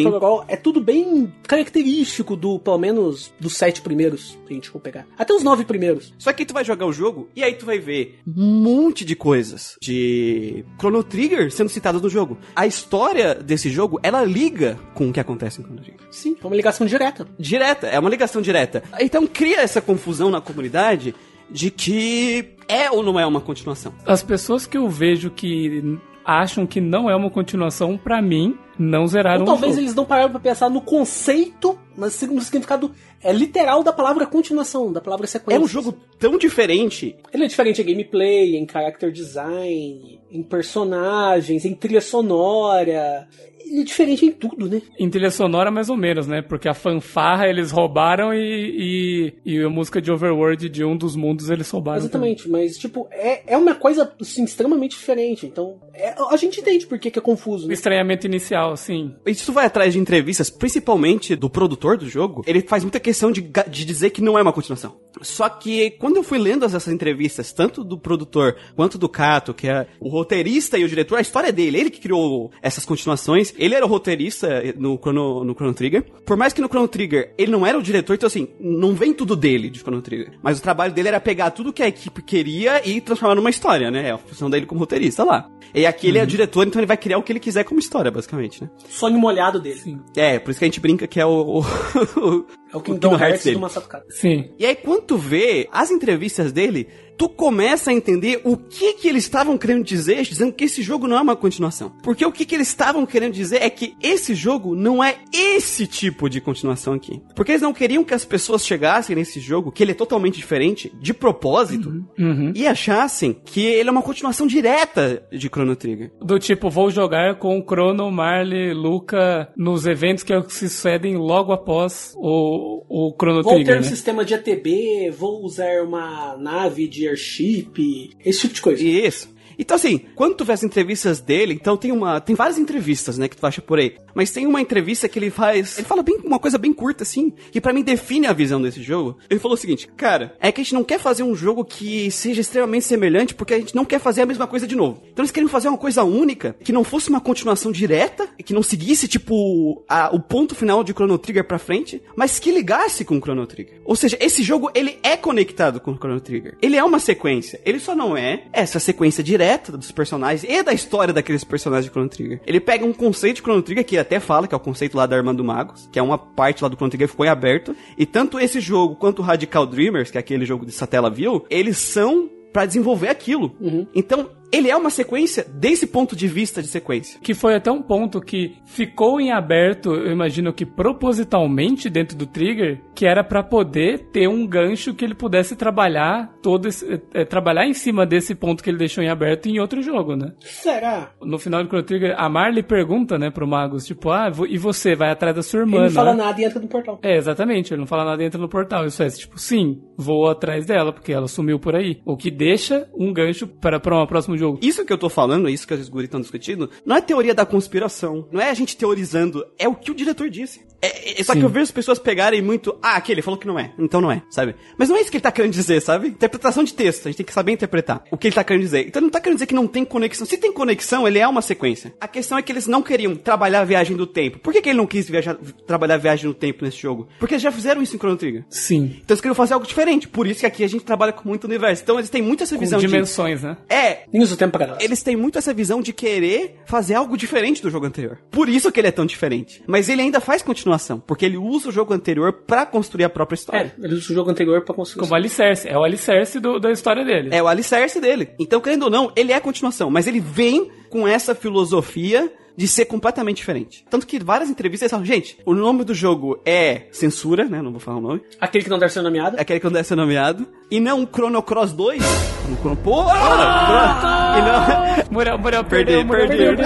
[0.05, 4.81] Porogó, é tudo bem característico do, pelo menos, dos sete primeiros, se a gente for
[4.81, 5.07] pegar.
[5.19, 6.13] Até os nove primeiros.
[6.19, 9.15] Só que tu vai jogar o jogo e aí tu vai ver um monte de
[9.15, 12.39] coisas de Chrono Trigger sendo citadas no jogo.
[12.55, 16.01] A história desse jogo, ela liga com o que acontece em Chrono Trigger.
[16.11, 17.27] Sim, é uma ligação direta.
[17.39, 18.83] Direta, é uma ligação direta.
[19.01, 21.15] Então cria essa confusão na comunidade
[21.51, 23.95] de que é ou não é uma continuação.
[24.07, 29.07] As pessoas que eu vejo que acham que não é uma continuação, pra mim, não
[29.07, 29.85] zeraram Ou talvez o jogo.
[29.85, 34.93] eles não pararam pra pensar no conceito mas no significado é literal da palavra continuação,
[34.93, 35.61] da palavra sequência.
[35.61, 37.17] É um jogo tão diferente.
[37.33, 43.29] Ele é diferente em gameplay, em character design, em personagens, em trilha sonora.
[43.73, 44.83] Ele é diferente em tudo, né?
[44.99, 46.43] Em trilha sonora, mais ou menos, né?
[46.43, 51.17] Porque a fanfarra eles roubaram e, e, e a música de Overworld de um dos
[51.17, 51.99] mundos eles roubaram.
[52.01, 55.47] Exatamente, mas, tipo, é, é uma coisa, assim, extremamente diferente.
[55.47, 57.75] Então, é- a gente entende por que, que é confuso, O né?
[57.75, 59.15] estranhamento inicial, sim.
[59.27, 62.43] Isso vai atrás de entrevistas, principalmente do produtor do jogo.
[62.47, 64.97] Ele faz muita questão de, de dizer que não é uma continuação.
[65.23, 69.69] Só que quando eu fui lendo essas entrevistas, tanto do produtor quanto do Kato, que
[69.69, 73.55] é o roteirista e o diretor, a história é dele, ele que criou essas continuações.
[73.63, 76.03] Ele era o roteirista no Chrono, no Chrono Trigger.
[76.27, 79.15] Por mais que no Chrono Trigger ele não era o diretor, então assim, não vem
[79.15, 80.33] tudo dele de Chrono Trigger.
[80.43, 83.89] Mas o trabalho dele era pegar tudo que a equipe queria e transformar numa história,
[83.89, 84.09] né?
[84.09, 85.49] É a função dele como roteirista lá.
[85.73, 87.79] E aqui ele é o diretor, então ele vai criar o que ele quiser como
[87.79, 88.71] história, basicamente, né?
[88.89, 89.79] Sonho molhado dele.
[89.79, 90.01] Sim.
[90.17, 91.61] É, por isso que a gente brinca que é o.
[91.61, 93.57] o, É o Kingdom Hearts dele.
[93.57, 93.89] do Masato.
[94.09, 94.51] Sim.
[94.59, 96.89] E aí, quando tu vê as entrevistas dele,
[97.23, 101.07] tu começa a entender o que que eles estavam querendo dizer, dizendo que esse jogo
[101.07, 101.93] não é uma continuação.
[102.03, 105.87] Porque o que que eles estavam querendo dizer é que esse jogo não é esse
[105.87, 107.23] tipo de continuação aqui.
[107.37, 110.93] Porque eles não queriam que as pessoas chegassem nesse jogo, que ele é totalmente diferente,
[111.01, 112.53] de propósito, Uhum.
[112.57, 116.11] e achassem que ele é uma continuação direta de Chrono Trigger.
[116.21, 121.53] Do tipo, vou jogar com o Chrono, Marley, Luca nos eventos que se sucedem logo
[121.53, 123.89] após o, o Chrono Vou ter Trigger, um né?
[123.89, 128.83] sistema de ATB, vou usar uma nave de airship, esse tipo de coisa.
[128.83, 129.32] Isso.
[129.59, 132.21] Então, assim, quando tu vê as entrevistas dele, então tem uma.
[132.21, 133.97] Tem várias entrevistas, né, que tu acha por aí.
[134.15, 135.79] Mas tem uma entrevista que ele faz.
[135.79, 138.83] Ele fala bem uma coisa bem curta, assim, que pra mim define a visão desse
[138.83, 139.17] jogo.
[139.31, 142.11] Ele falou o seguinte, cara, é que a gente não quer fazer um jogo que
[142.11, 145.03] seja extremamente semelhante, porque a gente não quer fazer a mesma coisa de novo.
[145.13, 148.53] Então eles queriam fazer uma coisa única, que não fosse uma continuação direta, e que
[148.55, 153.05] não seguisse, tipo, a- o ponto final de Chrono Trigger pra frente, mas que ligasse
[153.05, 153.81] com o Chrono Trigger.
[153.85, 156.57] Ou seja, esse jogo, ele é conectado com o Chrono Trigger.
[156.61, 157.61] Ele é uma sequência.
[157.65, 159.42] Ele só não é essa sequência direta
[159.73, 162.41] dos personagens e da história daqueles personagens de Chrono Trigger.
[162.47, 164.97] Ele pega um conceito de Chrono Trigger, que ele até fala, que é o conceito
[164.97, 167.29] lá da Irmã do Magos, que é uma parte lá do Chrono Trigger que foi
[167.29, 171.11] aberto, e tanto esse jogo quanto o Radical Dreamers, que é aquele jogo de Satella
[171.11, 173.55] View, eles são pra desenvolver aquilo.
[173.95, 177.19] Então, ele é uma sequência desse ponto de vista de sequência.
[177.21, 182.27] Que foi até um ponto que ficou em aberto, eu imagino que propositalmente dentro do
[182.27, 187.25] Trigger, que era pra poder ter um gancho que ele pudesse trabalhar todo esse, é,
[187.25, 190.33] trabalhar em cima desse ponto que ele deixou em aberto em outro jogo, né?
[190.41, 191.13] Será?
[191.23, 194.95] No final do Chrono Trigger, a Marley pergunta, né, pro Magus, tipo, ah, e você
[194.95, 196.25] vai atrás da sua irmã, Ele não fala né?
[196.25, 197.01] nada e entra no portal.
[197.03, 198.85] É, exatamente, ele não fala nada e entra no portal.
[198.85, 202.01] Isso é tipo, sim, vou atrás dela, porque ela sumiu por aí.
[202.05, 204.59] O que deixa um gancho para, para um próximo jogo.
[204.63, 207.45] Isso que eu tô falando, isso que os guris estão discutindo, não é teoria da
[207.47, 210.61] conspiração, não é a gente teorizando, é o que o diretor disse.
[210.81, 211.45] É, é- só que Sim.
[211.45, 214.23] eu vejo as pessoas pegarem muito, ah, aquele falou que não é, então não é,
[214.31, 214.55] sabe?
[214.77, 216.09] Mas não é isso que ele tá querendo dizer, sabe?
[216.09, 218.87] Interpretação de texto, a gente tem que saber interpretar o que ele tá querendo dizer.
[218.89, 220.27] Então ele não tá querendo dizer que não tem conexão.
[220.27, 221.95] Se tem conexão, ele é uma sequência.
[222.01, 224.39] A questão é que eles não queriam trabalhar a viagem do tempo.
[224.41, 227.07] Por que, que ele não quis viajar, trabalhar a viagem do tempo nesse jogo?
[227.21, 228.45] Porque eles já fizeram isso em Chrono Trigger.
[228.51, 228.97] Sim.
[229.05, 230.09] Então eles queriam fazer algo diferente.
[230.09, 231.83] Por isso que aqui a gente trabalha com muito universo.
[231.83, 232.87] Então eles têm muito essa Com visão de.
[232.89, 233.57] dimensões, né?
[233.69, 234.85] É, Nem o tempo pra galera.
[234.85, 238.19] eles têm muito essa visão de querer fazer algo diferente do jogo anterior.
[238.31, 239.63] Por isso que ele é tão diferente.
[239.67, 243.35] Mas ele ainda faz continuação, porque ele usa o jogo anterior pra construir a própria
[243.37, 243.75] história.
[243.81, 245.03] É, ele usa o jogo anterior pra construir.
[245.03, 245.69] Como alicerce.
[245.69, 247.29] É o alicerce do- da história dele.
[247.33, 247.43] É.
[247.43, 248.31] o alicerce dele.
[248.39, 252.85] Então, querendo ou não, ele é continuação, mas ele vem com essa filosofia de ser
[252.87, 253.85] completamente diferente.
[253.89, 257.63] Tanto que várias entrevistas falam, gente, o nome do jogo é censura, né?
[257.63, 258.23] Não vou falar o nome.
[258.41, 259.37] Aquele que não deve ser nomeado.
[259.39, 260.47] Aquele que não deve ser nomeado.
[260.71, 262.03] E não Chrono Cross 2.
[262.51, 262.77] Um Chrono...
[262.77, 263.13] Porra!
[263.15, 264.39] Ah!
[264.39, 265.13] E não...
[265.13, 266.57] Muriel, Muriel, perdeu, perdeu.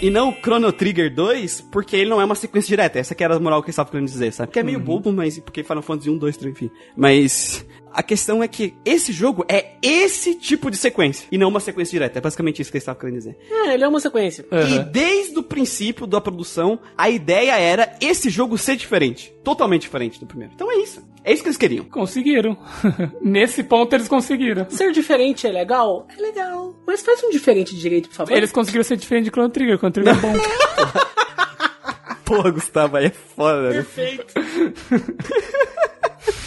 [0.00, 2.98] E não o Chrono Trigger 2, porque ele não é uma sequência direta.
[2.98, 4.52] Essa que era a moral que eles estavam querendo dizer, sabe?
[4.52, 6.70] Que é meio bobo, mas porque Final Fantasy 1, 2, 3, enfim.
[6.96, 7.66] Mas
[7.98, 11.26] a questão é que esse jogo é esse tipo de sequência.
[11.32, 12.18] E não uma sequência direta.
[12.18, 13.36] É basicamente isso que eles estavam querendo dizer.
[13.50, 14.46] É, ele é uma sequência.
[14.52, 14.88] E Aham.
[14.92, 19.34] desde o princípio da produção, a ideia era esse jogo ser diferente.
[19.42, 20.52] Totalmente diferente do primeiro.
[20.54, 21.04] Então é isso.
[21.24, 21.86] É isso que eles queriam.
[21.86, 22.56] Conseguiram.
[23.20, 24.70] Nesse ponto eles conseguiram.
[24.70, 26.06] Ser diferente é legal?
[26.16, 26.76] É legal.
[26.86, 28.32] Mas faz um diferente direito, por favor.
[28.32, 29.76] Eles conseguiram ser diferente de Chrono Trigger.
[29.76, 30.34] Chrono Trigger é bom.
[32.24, 33.72] Porra, Gustavo, aí é foda, né?
[33.72, 34.34] Perfeito.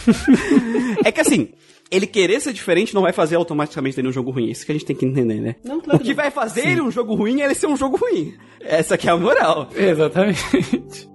[1.03, 1.49] É que assim,
[1.89, 4.49] ele querer ser diferente não vai fazer automaticamente dele um jogo ruim.
[4.49, 5.55] Isso que a gente tem que entender, né?
[5.63, 6.15] Não, claro o que não.
[6.15, 8.33] vai fazer ele um jogo ruim é ele ser um jogo ruim.
[8.61, 9.69] Essa que é a moral.
[9.75, 11.09] Exatamente.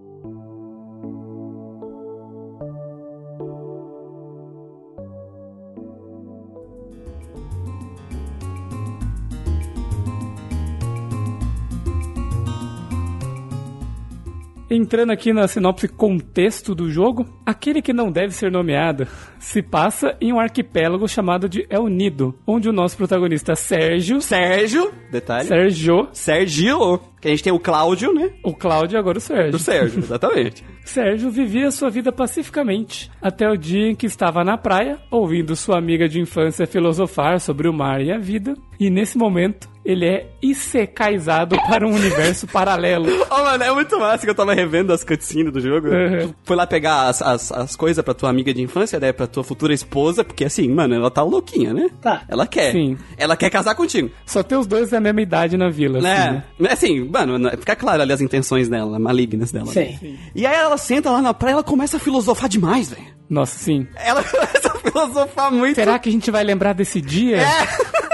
[14.70, 19.06] Entrando aqui na sinopse contexto do jogo, aquele que não deve ser nomeado
[19.38, 24.92] se passa em um arquipélago chamado de El Nido, onde o nosso protagonista Sérgio, Sérgio,
[25.10, 25.48] detalhe.
[25.48, 28.30] Sérgio, Sérgio, que a gente tem o Cláudio, né?
[28.42, 29.52] o Cláudio e agora o Sérgio.
[29.52, 30.64] Do Sérgio, exatamente.
[30.84, 35.78] Sérgio vivia sua vida pacificamente, até o dia em que estava na praia, ouvindo sua
[35.78, 40.26] amiga de infância filosofar sobre o mar e a vida, e nesse momento ele é
[40.42, 43.06] isecaizado para um universo paralelo.
[43.30, 45.88] Ô, mano, é muito massa que eu tava revendo as cutscenes do jogo.
[45.88, 46.28] Uhum.
[46.28, 49.12] Tu foi lá pegar as, as, as coisas pra tua amiga de infância, né?
[49.12, 51.88] Pra tua futura esposa, porque assim, mano, ela tá louquinha, né?
[52.00, 52.22] Tá.
[52.28, 52.72] Ela quer.
[52.72, 52.98] Sim.
[53.16, 54.10] Ela quer casar contigo.
[54.24, 55.98] Só tem os dois da mesma idade na vila.
[55.98, 56.44] assim, Né?
[56.58, 56.68] né?
[56.72, 59.66] Assim, mano, fica claro ali as intenções dela, malignas dela.
[59.66, 59.96] né?
[60.00, 60.18] Sim.
[60.34, 63.14] E aí ela senta lá na praia e ela começa a filosofar demais, velho.
[63.30, 63.86] Nossa, sim.
[63.96, 65.76] Ela começa a filosofar muito.
[65.76, 67.38] Será que a gente vai lembrar desse dia?
[67.38, 68.05] É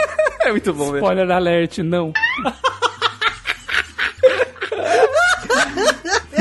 [0.51, 0.99] muito bom, velho.
[0.99, 2.13] Spoiler alert, não.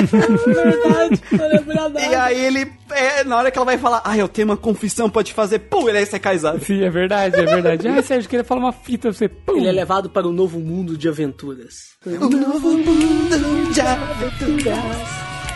[0.01, 2.01] Verdade, lembro nada.
[2.01, 5.09] E aí ele, é, na hora que ela vai falar, ah, eu tenho uma confissão
[5.09, 6.63] pra te fazer, pum, ele é secaizado.
[6.63, 7.87] Sim, é verdade, é verdade.
[7.87, 9.27] Ah, Sérgio, queria falar uma fita pra você.
[9.27, 9.57] Pum.
[9.57, 11.91] Ele é levado para um novo mundo de aventuras.
[12.05, 14.77] O novo mundo de aventuras.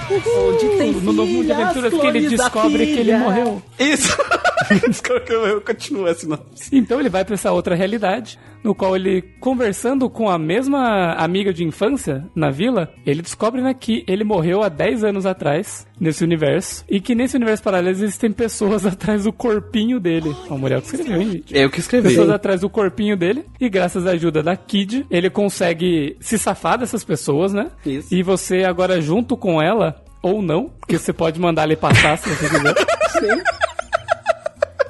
[0.07, 3.61] Onde tem no novo mundo de aventuras que ele descobre que ele morreu.
[3.79, 4.15] Isso.
[5.65, 6.39] Continuo assim, não.
[6.71, 11.53] Então ele vai pra essa outra realidade, no qual ele, conversando com a mesma amiga
[11.53, 16.23] de infância na vila, ele descobre né, que ele morreu há 10 anos atrás, nesse
[16.23, 20.35] universo, e que nesse universo paralelo existem pessoas atrás do corpinho dele.
[20.49, 21.55] Ó, O Muriel que escreveu, hein, gente?
[21.55, 22.09] Eu que escrevi.
[22.09, 26.77] Pessoas atrás do corpinho dele, e graças à ajuda da Kid, ele consegue se safar
[26.77, 27.67] dessas pessoas, né?
[27.85, 28.13] Isso.
[28.13, 32.29] E você agora, junto com ela, ou não, porque você pode mandar ele passar se
[32.29, 32.73] você quiser.
[33.19, 33.43] Sim.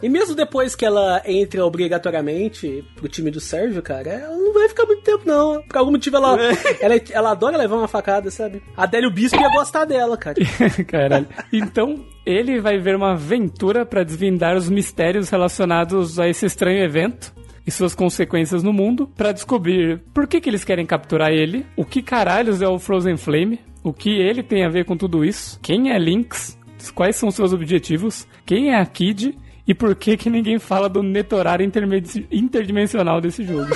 [0.05, 4.69] E mesmo depois que ela entra obrigatoriamente pro time do Sérgio, cara, ela não vai
[4.69, 5.63] ficar muito tempo, não.
[5.63, 6.37] Por algum motivo ela,
[6.79, 8.61] ela, ela adora levar uma facada, sabe?
[8.77, 10.35] A Délio Bispo ia gostar dela, cara.
[10.85, 11.25] Caralho.
[11.51, 17.33] Então, ele vai ver uma aventura pra desvendar os mistérios relacionados a esse estranho evento
[17.65, 21.83] e suas consequências no mundo, pra descobrir por que, que eles querem capturar ele, o
[21.83, 25.59] que caralhos é o Frozen Flame, o que ele tem a ver com tudo isso,
[25.63, 26.59] quem é Lynx,
[26.93, 29.35] quais são seus objetivos, quem é a Kid
[29.67, 33.67] e por que que ninguém fala do netorário intermedi- interdimensional desse jogo.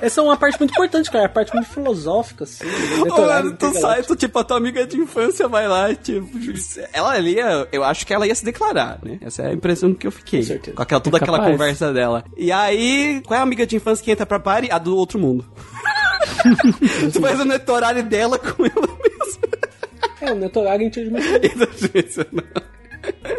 [0.00, 1.26] Essa é uma parte muito importante, cara.
[1.26, 2.64] A parte muito filosófica, assim.
[3.06, 6.26] mano, tu sai, tu, tipo, a tua amiga de infância vai lá, e, tipo,
[6.92, 9.18] ela ali, ia- eu acho que ela ia se declarar, né?
[9.20, 10.40] Essa é a impressão que eu fiquei.
[10.40, 10.76] Com certeza.
[10.76, 12.24] Com aquela, toda É aquela conversa dela.
[12.36, 14.70] E aí, qual é a amiga de infância que entra pra party?
[14.72, 15.44] A do outro mundo.
[17.12, 19.48] tu faz o netorário dela com ela mesma.
[20.22, 21.40] É, o netorário interdimensional.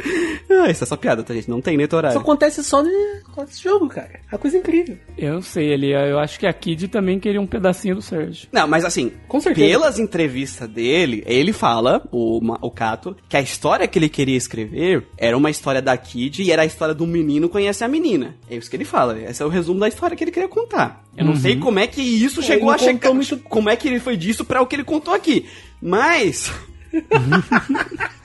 [0.50, 1.50] ah, isso é só piada, tá, gente?
[1.50, 2.16] Não tem netorário.
[2.16, 2.92] Isso acontece só ne-
[3.38, 4.20] nesse jogo, cara.
[4.32, 4.98] É uma coisa incrível.
[5.18, 8.48] Eu sei, ele, eu acho que a Kid também queria um pedacinho do Sérgio.
[8.52, 9.68] Não, mas assim, Com certeza.
[9.68, 15.08] pelas entrevistas dele, ele fala, o, o Cato, que a história que ele queria escrever
[15.18, 18.36] era uma história da Kid e era a história do menino conhece a menina.
[18.50, 19.20] É isso que ele fala.
[19.20, 21.04] Esse é o resumo da história que ele queria contar.
[21.18, 22.76] Eu não sei como é que isso chegou Uhum.
[22.76, 23.14] ele a chegar.
[23.14, 25.46] muito- Como é que ele foi disso pra o que ele contou aqui.
[25.82, 26.52] Mas.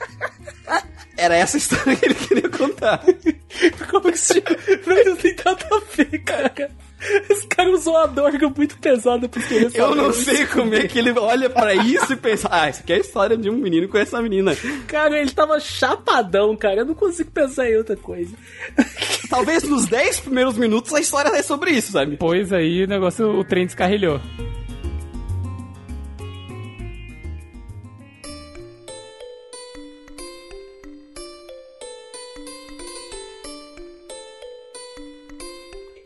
[1.21, 2.99] Era essa história que ele queria contar.
[3.91, 4.43] Como que se
[4.87, 6.51] Não tem nada a ver, cara.
[7.29, 10.99] Esse cara usou uma dorga muito pesada pra escrever Eu não sei como é que
[10.99, 13.87] ele olha pra isso e pensa, ah, isso aqui é a história de um menino
[13.87, 14.55] com essa menina.
[14.87, 16.81] Cara, ele tava chapadão, cara.
[16.81, 18.35] Eu não consigo pensar em outra coisa.
[19.29, 22.17] Talvez nos 10 primeiros minutos a história é sobre isso, sabe?
[22.17, 24.19] Pois aí o negócio, o trem descarrilhou.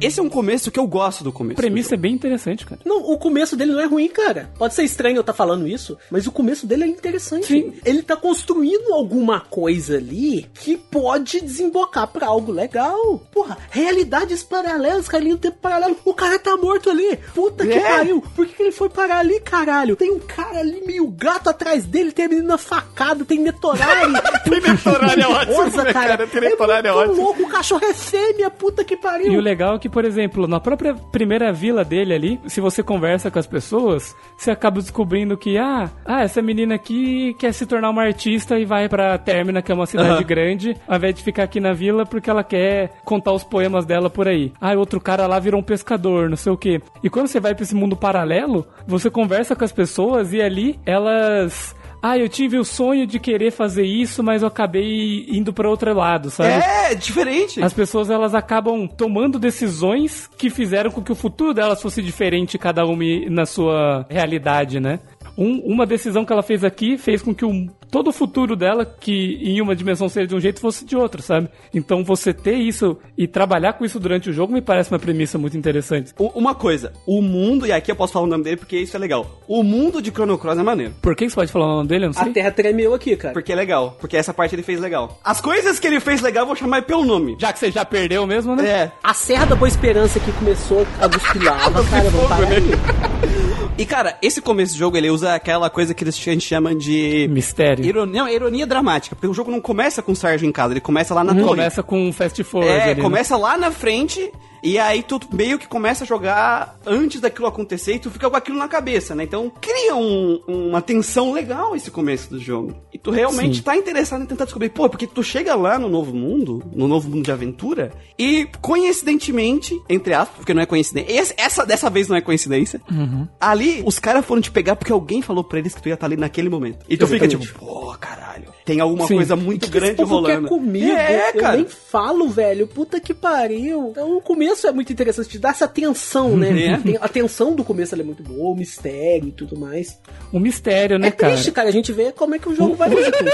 [0.02, 1.60] Esse é um começo que eu gosto do começo.
[1.60, 2.82] A premissa é bem interessante, cara.
[2.86, 4.52] Não, o começo dele não é ruim, cara.
[4.58, 7.48] Pode ser estranho eu estar falando isso, mas o começo dele é interessante.
[7.48, 7.74] Sim.
[7.86, 13.20] Ele tá construindo alguma coisa ali que pode desembocar pra algo legal.
[13.32, 15.96] Porra, realidades paralelas, cara, linha do tempo paralelo.
[16.04, 17.18] O cara tá morto ali.
[17.34, 17.80] Puta que É.
[17.98, 18.22] pariu.
[18.36, 19.96] Por que, que ele foi parar ali, caralho?
[19.96, 24.14] Tem um cara ali meio gato atrás dele, tem a menina facada, tem Netorari.
[24.50, 26.28] tem Netorari é ótimo, né, cara?
[26.28, 27.24] Tem Netorari é muito ótimo.
[27.24, 29.32] louco, o cachorro é fêmea, puta que pariu.
[29.32, 32.84] E o legal é que, por exemplo, na própria primeira vila dele ali, se você
[32.84, 37.66] conversa com as pessoas, você acaba descobrindo que, ah, ah essa menina aqui quer se
[37.66, 40.24] tornar uma artista e vai pra Términa, que é uma cidade Aham.
[40.24, 44.10] grande, ao invés de ficar aqui na vila porque ela quer contar os poemas dela
[44.10, 44.52] por aí.
[44.60, 46.82] Ah, outro cara lá virou um pescador, não sei o quê.
[47.04, 50.80] E quando você vai pra esse mundo paralelo, você conversa com as pessoas e ali
[50.86, 51.76] elas.
[52.08, 55.92] Ah, eu tive o sonho de querer fazer isso, mas eu acabei indo pra outro
[55.92, 56.50] lado, sabe?
[56.50, 57.60] É, diferente.
[57.64, 62.60] As pessoas elas acabam tomando decisões que fizeram com que o futuro delas fosse diferente,
[62.60, 65.00] cada uma na sua realidade, né?
[65.38, 68.86] Um- uma decisão que ela fez aqui fez com que o, todo o futuro dela,
[68.86, 71.50] que em uma dimensão seria de um jeito, fosse de outra, sabe?
[71.74, 75.38] Então você ter isso e trabalhar com isso durante o jogo me parece uma premissa
[75.38, 76.14] muito interessante.
[76.20, 78.96] U- Uma coisa, o mundo, e aqui eu posso falar o nome dele porque isso
[78.96, 79.42] é legal.
[79.48, 80.94] O mundo de Chrono Cross é maneiro.
[81.02, 82.06] Por que que você pode falar o nome dele?
[82.06, 82.34] Eu não A sei.
[82.34, 83.34] terra tremeu aqui, cara.
[83.34, 83.98] Porque é legal.
[84.00, 85.20] Porque essa parte ele fez legal.
[85.24, 87.36] As coisas que ele fez legal, eu vou chamar pelo nome.
[87.40, 88.68] Já que você já perdeu mesmo, né?
[88.68, 88.92] É.
[89.04, 93.35] A Serra da Boa Esperança que começou a cuspir lava, cara, vamos parar aí.
[93.78, 97.28] E cara, esse começo do jogo ele usa aquela coisa que a gente chama de.
[97.30, 97.84] Mistério.
[97.84, 100.80] Ironia, não, ironia dramática, porque o jogo não começa com o Sérgio em casa, ele
[100.80, 101.46] começa lá na torre.
[101.48, 103.02] Começa com um fast forward É, ali, né?
[103.02, 104.32] começa lá na frente
[104.66, 108.36] e aí tu meio que começa a jogar antes daquilo acontecer e tu fica com
[108.36, 109.24] aquilo na cabeça, né?
[109.24, 112.76] Então cria um- uma tensão legal esse começo do jogo.
[112.94, 113.64] E tu realmente Sim.
[113.64, 117.08] tá interessado em tentar descobrir, pô, porque tu chega lá no novo mundo, no novo
[117.10, 122.16] mundo de aventura, e coincidentemente, entre aspas, porque não é coincidência, essa dessa vez não
[122.18, 123.28] é coincidência, Uhum.
[123.40, 126.08] ali os caras foram te pegar porque alguém falou pra eles que tu ia estar
[126.08, 126.86] ali naquele momento.
[126.90, 127.48] E tu fica Exatamente.
[127.54, 129.16] tipo, pô, caralho, tem alguma Sim.
[129.16, 130.42] coisa muito O que esse grande povo rolando.
[130.44, 130.92] quer comigo?
[130.92, 131.58] É, eu cara.
[131.58, 132.66] nem falo, velho.
[132.68, 133.90] Puta que pariu.
[133.92, 136.66] Então o começo é muito interessante, te dá essa tensão, né?
[136.74, 136.78] É.
[136.78, 140.00] Tem- A tensão do começo ela é muito boa, o mistério e tudo mais.
[140.34, 141.34] Um mistério, né, é cara?
[141.34, 143.30] triste, cara, a gente vê como é que o jogo vai fazer tudo.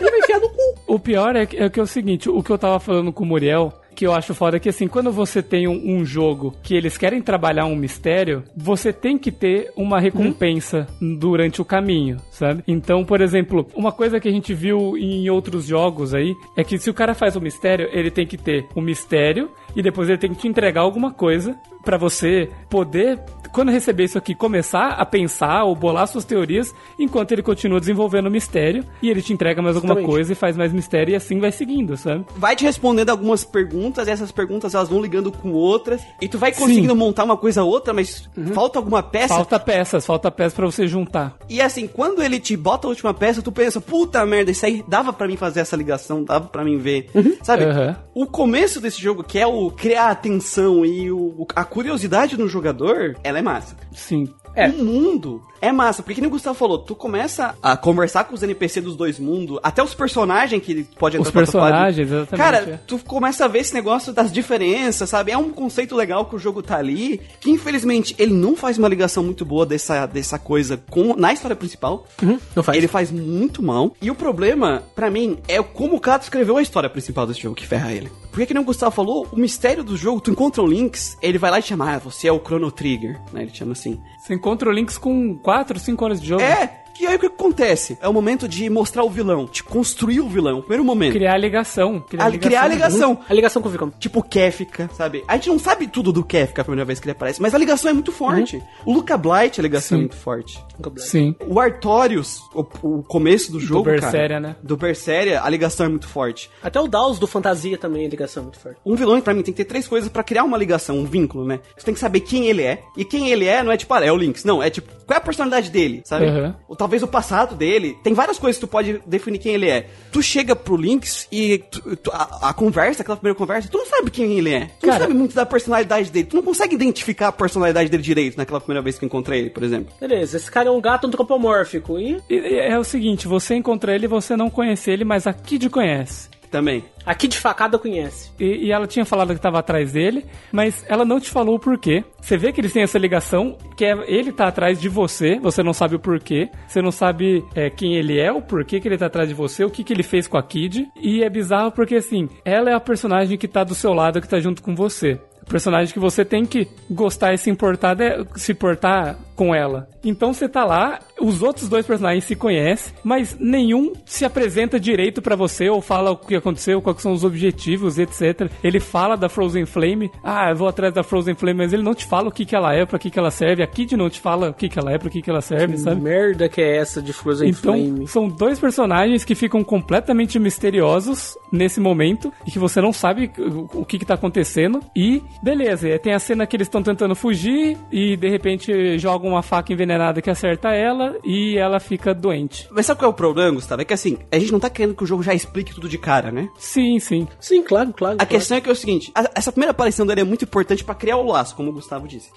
[0.00, 0.74] Ele vai enfiar no cu.
[0.86, 3.22] O pior é que, é que é o seguinte, o que eu tava falando com
[3.22, 6.54] o Muriel, que eu acho foda é que assim, quando você tem um, um jogo
[6.62, 12.18] que eles querem trabalhar um mistério, você tem que ter uma recompensa durante o caminho,
[12.30, 12.62] sabe?
[12.66, 16.78] Então, por exemplo, uma coisa que a gente viu em outros jogos aí é que
[16.78, 20.18] se o cara faz um mistério, ele tem que ter um mistério e depois ele
[20.18, 23.20] tem que te entregar alguma coisa pra você poder
[23.54, 28.26] quando receber isso aqui, começar a pensar ou bolar suas teorias enquanto ele continua desenvolvendo
[28.26, 30.12] o mistério e ele te entrega mais alguma Exatamente.
[30.12, 32.24] coisa e faz mais mistério e assim vai seguindo, sabe?
[32.36, 36.36] vai te respondendo algumas perguntas, e essas perguntas elas vão ligando com outras, e tu
[36.36, 39.34] vai conseguindo montar uma coisa ou outra, mas falta alguma peça.
[39.34, 41.36] Falta peças, falta peças pra você juntar.
[41.48, 44.84] E assim, quando ele te bota a última peça, tu pensa, puta merda, isso aí
[44.88, 47.08] dava pra mim fazer essa ligação, dava pra mim ver.
[47.42, 47.64] Sabe?
[47.64, 47.96] Aham.
[48.14, 52.48] O começo desse jogo, que é o criar a tensão e o, a curiosidade no
[52.48, 53.76] jogador, ela é massa.
[53.92, 54.34] Sim.
[54.54, 54.68] É.
[54.68, 58.34] O mundo é massa, porque que nem o Gustavo falou, tu começa a conversar com
[58.34, 62.58] os NPC dos dois mundos, até os personagens que pode entrar Os personagens, exatamente, Cara,
[62.58, 62.80] é.
[62.86, 65.32] tu começa a ver esse negócio das diferenças, sabe?
[65.32, 68.88] É um conceito legal que o jogo tá ali, que infelizmente ele não faz uma
[68.88, 72.06] ligação muito boa dessa, dessa coisa com na história principal.
[72.54, 72.76] Não faz.
[72.76, 73.96] Ele faz muito mal.
[74.02, 77.54] E o problema, pra mim, é como o Kato escreveu a história principal desse jogo
[77.54, 78.10] que ferra ele.
[78.30, 81.38] Porque que nem o Gustavo falou, o mistério do jogo, tu encontra o Lynx, ele
[81.38, 83.42] vai lá e te chama, ah, você é o Chrono Trigger, né?
[83.42, 83.98] Ele chama assim.
[84.24, 86.40] Você encontra o links com 4, 5 horas de jogo.
[86.40, 87.98] É, que aí o que acontece?
[88.00, 91.12] É o momento de mostrar o vilão, de construir o vilão, o primeiro momento.
[91.12, 92.00] Criar a ligação.
[92.00, 93.18] Criar, A- criar a ligação.
[93.28, 93.90] A ligação com o Vicom.
[93.98, 95.24] Tipo Kefka, sabe?
[95.28, 97.58] A gente não sabe tudo do Kefka a primeira vez que ele aparece, mas a
[97.58, 98.62] ligação é muito forte.
[98.84, 99.94] O Luca Blight, a ligação Sim.
[99.94, 100.62] é muito forte.
[100.96, 101.34] Sim.
[101.46, 104.56] O Artorius, o, o começo do jogo, Berseria, cara, né?
[104.62, 106.50] Do Berseria, a ligação é muito forte.
[106.62, 108.78] Até o Daos do Fantasia também, a ligação é muito forte.
[108.84, 111.44] Um vilão, pra mim, tem que ter três coisas pra criar uma ligação, um vínculo,
[111.46, 111.60] né?
[111.76, 112.82] Você tem que saber quem ele é.
[112.96, 114.44] E quem ele é não é tipo, ah, é o Lynx.
[114.44, 116.26] Não, é tipo, qual é a personalidade dele, sabe?
[116.26, 116.54] Uhum.
[116.68, 117.96] Ou talvez o passado dele.
[118.02, 119.86] Tem várias coisas que tu pode definir quem ele é.
[120.12, 123.86] Tu chega pro Lynx e tu- tu- a, a conversa, aquela primeira conversa, tu não
[123.86, 124.66] sabe quem ele é.
[124.80, 126.26] Tu não Cara- sabe muito da personalidade dele.
[126.26, 129.50] Tu não consegue identificar a personalidade dele direito naquela primeira vez que eu encontrei ele,
[129.50, 129.94] por exemplo.
[130.00, 133.94] Beleza, esse cara é um gato antropomórfico e E- e é o seguinte, você encontra
[133.94, 136.28] ele e você não conhece ele, mas a Kid conhece.
[136.54, 136.84] Também.
[137.04, 138.30] aqui de facada conhece.
[138.38, 141.58] E, e ela tinha falado que tava atrás dele, mas ela não te falou o
[141.58, 142.04] porquê.
[142.20, 145.62] Você vê que eles têm essa ligação, que é ele tá atrás de você, você
[145.64, 148.96] não sabe o porquê, você não sabe é, quem ele é, o porquê que ele
[148.96, 150.86] tá atrás de você, o que, que ele fez com a Kid.
[150.96, 154.28] E é bizarro porque, assim, ela é a personagem que tá do seu lado, que
[154.28, 155.18] tá junto com você.
[155.48, 159.88] Personagem que você tem que gostar e se importar, de- se importar com ela.
[160.04, 165.20] Então você tá lá, os outros dois personagens se conhecem, mas nenhum se apresenta direito
[165.22, 168.50] pra você ou fala o que aconteceu, quais são os objetivos, etc.
[168.62, 171.94] Ele fala da Frozen Flame, ah, eu vou atrás da Frozen Flame, mas ele não
[171.94, 173.62] te fala o que que ela é, pra que que ela serve.
[173.62, 175.74] A Kid não te fala o que que ela é, pra que que ela serve,
[175.74, 176.00] Que sabe?
[176.00, 178.06] merda que é essa de Frozen Então, Flame?
[178.08, 183.30] são dois personagens que ficam completamente misteriosos nesse momento e que você não sabe
[183.74, 184.80] o que que tá acontecendo.
[184.94, 189.42] E, beleza, tem a cena que eles estão tentando fugir e de repente jogam uma
[189.42, 192.66] faca envenenada que acerta ela e ela fica doente.
[192.70, 193.82] Mas sabe qual é o problema, Gustavo?
[193.82, 195.98] É que assim, a gente não tá querendo que o jogo já explique tudo de
[195.98, 196.48] cara, né?
[196.58, 197.26] Sim, sim.
[197.40, 198.14] Sim, claro, claro.
[198.14, 198.30] A claro.
[198.30, 200.94] questão é que é o seguinte, a- essa primeira aparição dele é muito importante pra
[200.94, 202.30] criar o laço, como o Gustavo disse.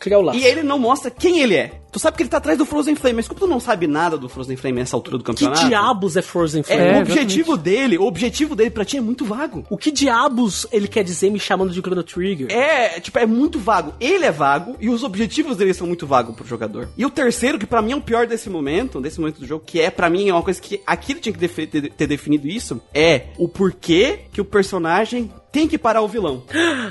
[0.00, 0.38] Criar o laço.
[0.38, 1.80] E ele não mostra quem ele é.
[1.96, 4.18] Tu sabe que ele tá atrás do Frozen Flame, mas como tu não sabe nada
[4.18, 5.66] do Frozen Flame nessa altura do Que campeonato...
[5.66, 6.82] diabos é Frozen É, Flame?
[6.82, 9.64] É, o objetivo dele, o objetivo dele pra ti é muito vago.
[9.70, 12.50] O que diabos ele quer dizer me chamando de Chrono Trigger?
[12.50, 13.94] É, tipo, é muito vago.
[13.98, 16.16] Ele é vago e os objetivos dele são muito vagos.
[16.16, 16.88] vago pro jogador.
[16.96, 19.64] E o terceiro, que pra mim é o pior desse momento, desse momento do jogo,
[19.66, 22.80] que é pra mim é uma coisa que aqui ele tinha que ter definido isso,
[22.94, 26.42] é o porquê que o personagem tem que parar o vilão.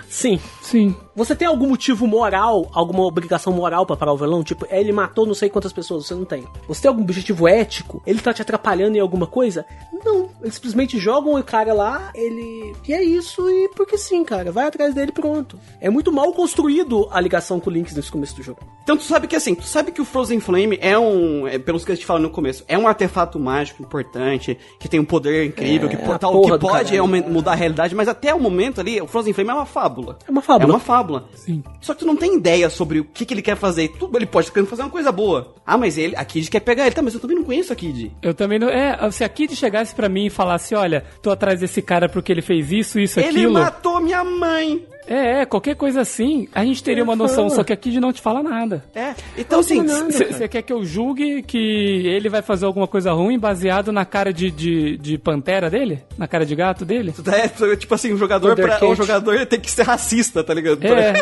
[0.10, 0.40] Sim.
[0.62, 0.96] Sim.
[1.16, 4.44] Você tem algum motivo moral, alguma obrigação moral pra parar o vilão?
[4.44, 6.46] Tipo, ele matou não sei quantas pessoas, você não tem.
[6.68, 8.04] Você tem algum objetivo ético?
[8.06, 9.66] Ele tá te atrapalhando em alguma coisa?
[10.04, 10.30] Não.
[10.42, 12.76] Eles simplesmente jogam o cara lá, ele.
[12.88, 14.52] E é isso, e porque sim, cara.
[14.52, 15.58] Vai atrás dele pronto.
[15.80, 18.60] É muito mal construído a ligação com o Lynx nesse começo do jogo.
[18.84, 21.86] Então tu sabe que assim, tu sabe que o Frozen Flame é um, é, pelos
[21.86, 25.46] que eu te falo no começo, é um artefato mágico importante, que tem um poder
[25.46, 29.02] incrível, que, portal, porra que do pode mudar a realidade, mas até o momento ali,
[29.02, 30.18] o Frozen Flame é uma fábula.
[30.28, 30.72] É uma fábula.
[30.72, 31.26] É uma fábula.
[31.36, 31.64] Sim.
[31.82, 33.90] Só que tu não tem ideia sobre o que, que ele quer fazer.
[33.90, 35.54] Tu, ele pode estar querendo fazer uma coisa boa.
[35.66, 36.96] Ah, mas ele, a Kid quer pegar ele.
[36.96, 38.12] Tá, mas eu também não conheço a Kid.
[38.22, 38.70] Eu também não.
[38.70, 42.32] É, se a Kid chegasse pra mim e falasse, olha, tô atrás desse cara porque
[42.32, 43.54] ele fez isso, isso, Ele aquilo.
[43.54, 44.86] matou minha mãe.
[45.08, 48.12] É, é, qualquer coisa assim, a gente teria uma noção, só que a Kid não
[48.12, 48.84] te fala nada.
[48.94, 49.14] É.
[49.38, 50.10] Então, assim, não.
[50.10, 54.34] Você quer que eu julgue que ele vai fazer alguma coisa ruim baseado na cara
[54.34, 56.02] de, de, de pantera dele?
[56.18, 57.14] Na cara de gato dele?
[57.32, 60.80] é, tipo assim, o jogador, pra, o jogador tem que ser racista, tá ligado?
[60.86, 61.14] É,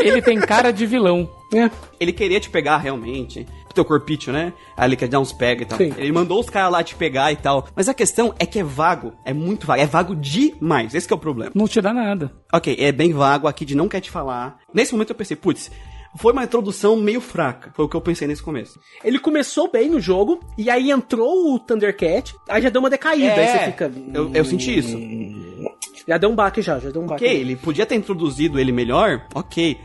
[0.00, 1.28] ele tem cara de vilão.
[1.54, 1.70] É.
[1.98, 3.46] Ele queria te pegar realmente.
[3.78, 4.52] Teu corpício, né?
[4.76, 5.78] Aí ele quer dar uns pega e tal.
[5.78, 5.94] Sim.
[5.96, 7.68] Ele mandou os caras lá te pegar e tal.
[7.76, 9.12] Mas a questão é que é vago.
[9.24, 9.80] É muito vago.
[9.80, 10.96] É vago demais.
[10.96, 11.52] Esse que é o problema.
[11.54, 12.32] Não te dá nada.
[12.52, 13.46] Ok, é bem vago.
[13.46, 14.58] A Kid não quer te falar.
[14.74, 15.70] Nesse momento eu pensei, putz,
[16.16, 17.70] foi uma introdução meio fraca.
[17.72, 18.80] Foi o que eu pensei nesse começo.
[19.04, 23.34] Ele começou bem no jogo, e aí entrou o Thundercat, aí já deu uma decaída,
[23.34, 23.84] aí você fica.
[23.84, 24.98] É, eu, eu senti isso.
[26.08, 27.24] Já deu um baque já, já deu um baque.
[27.24, 29.24] Ok, ele podia ter introduzido ele melhor.
[29.34, 29.78] Ok.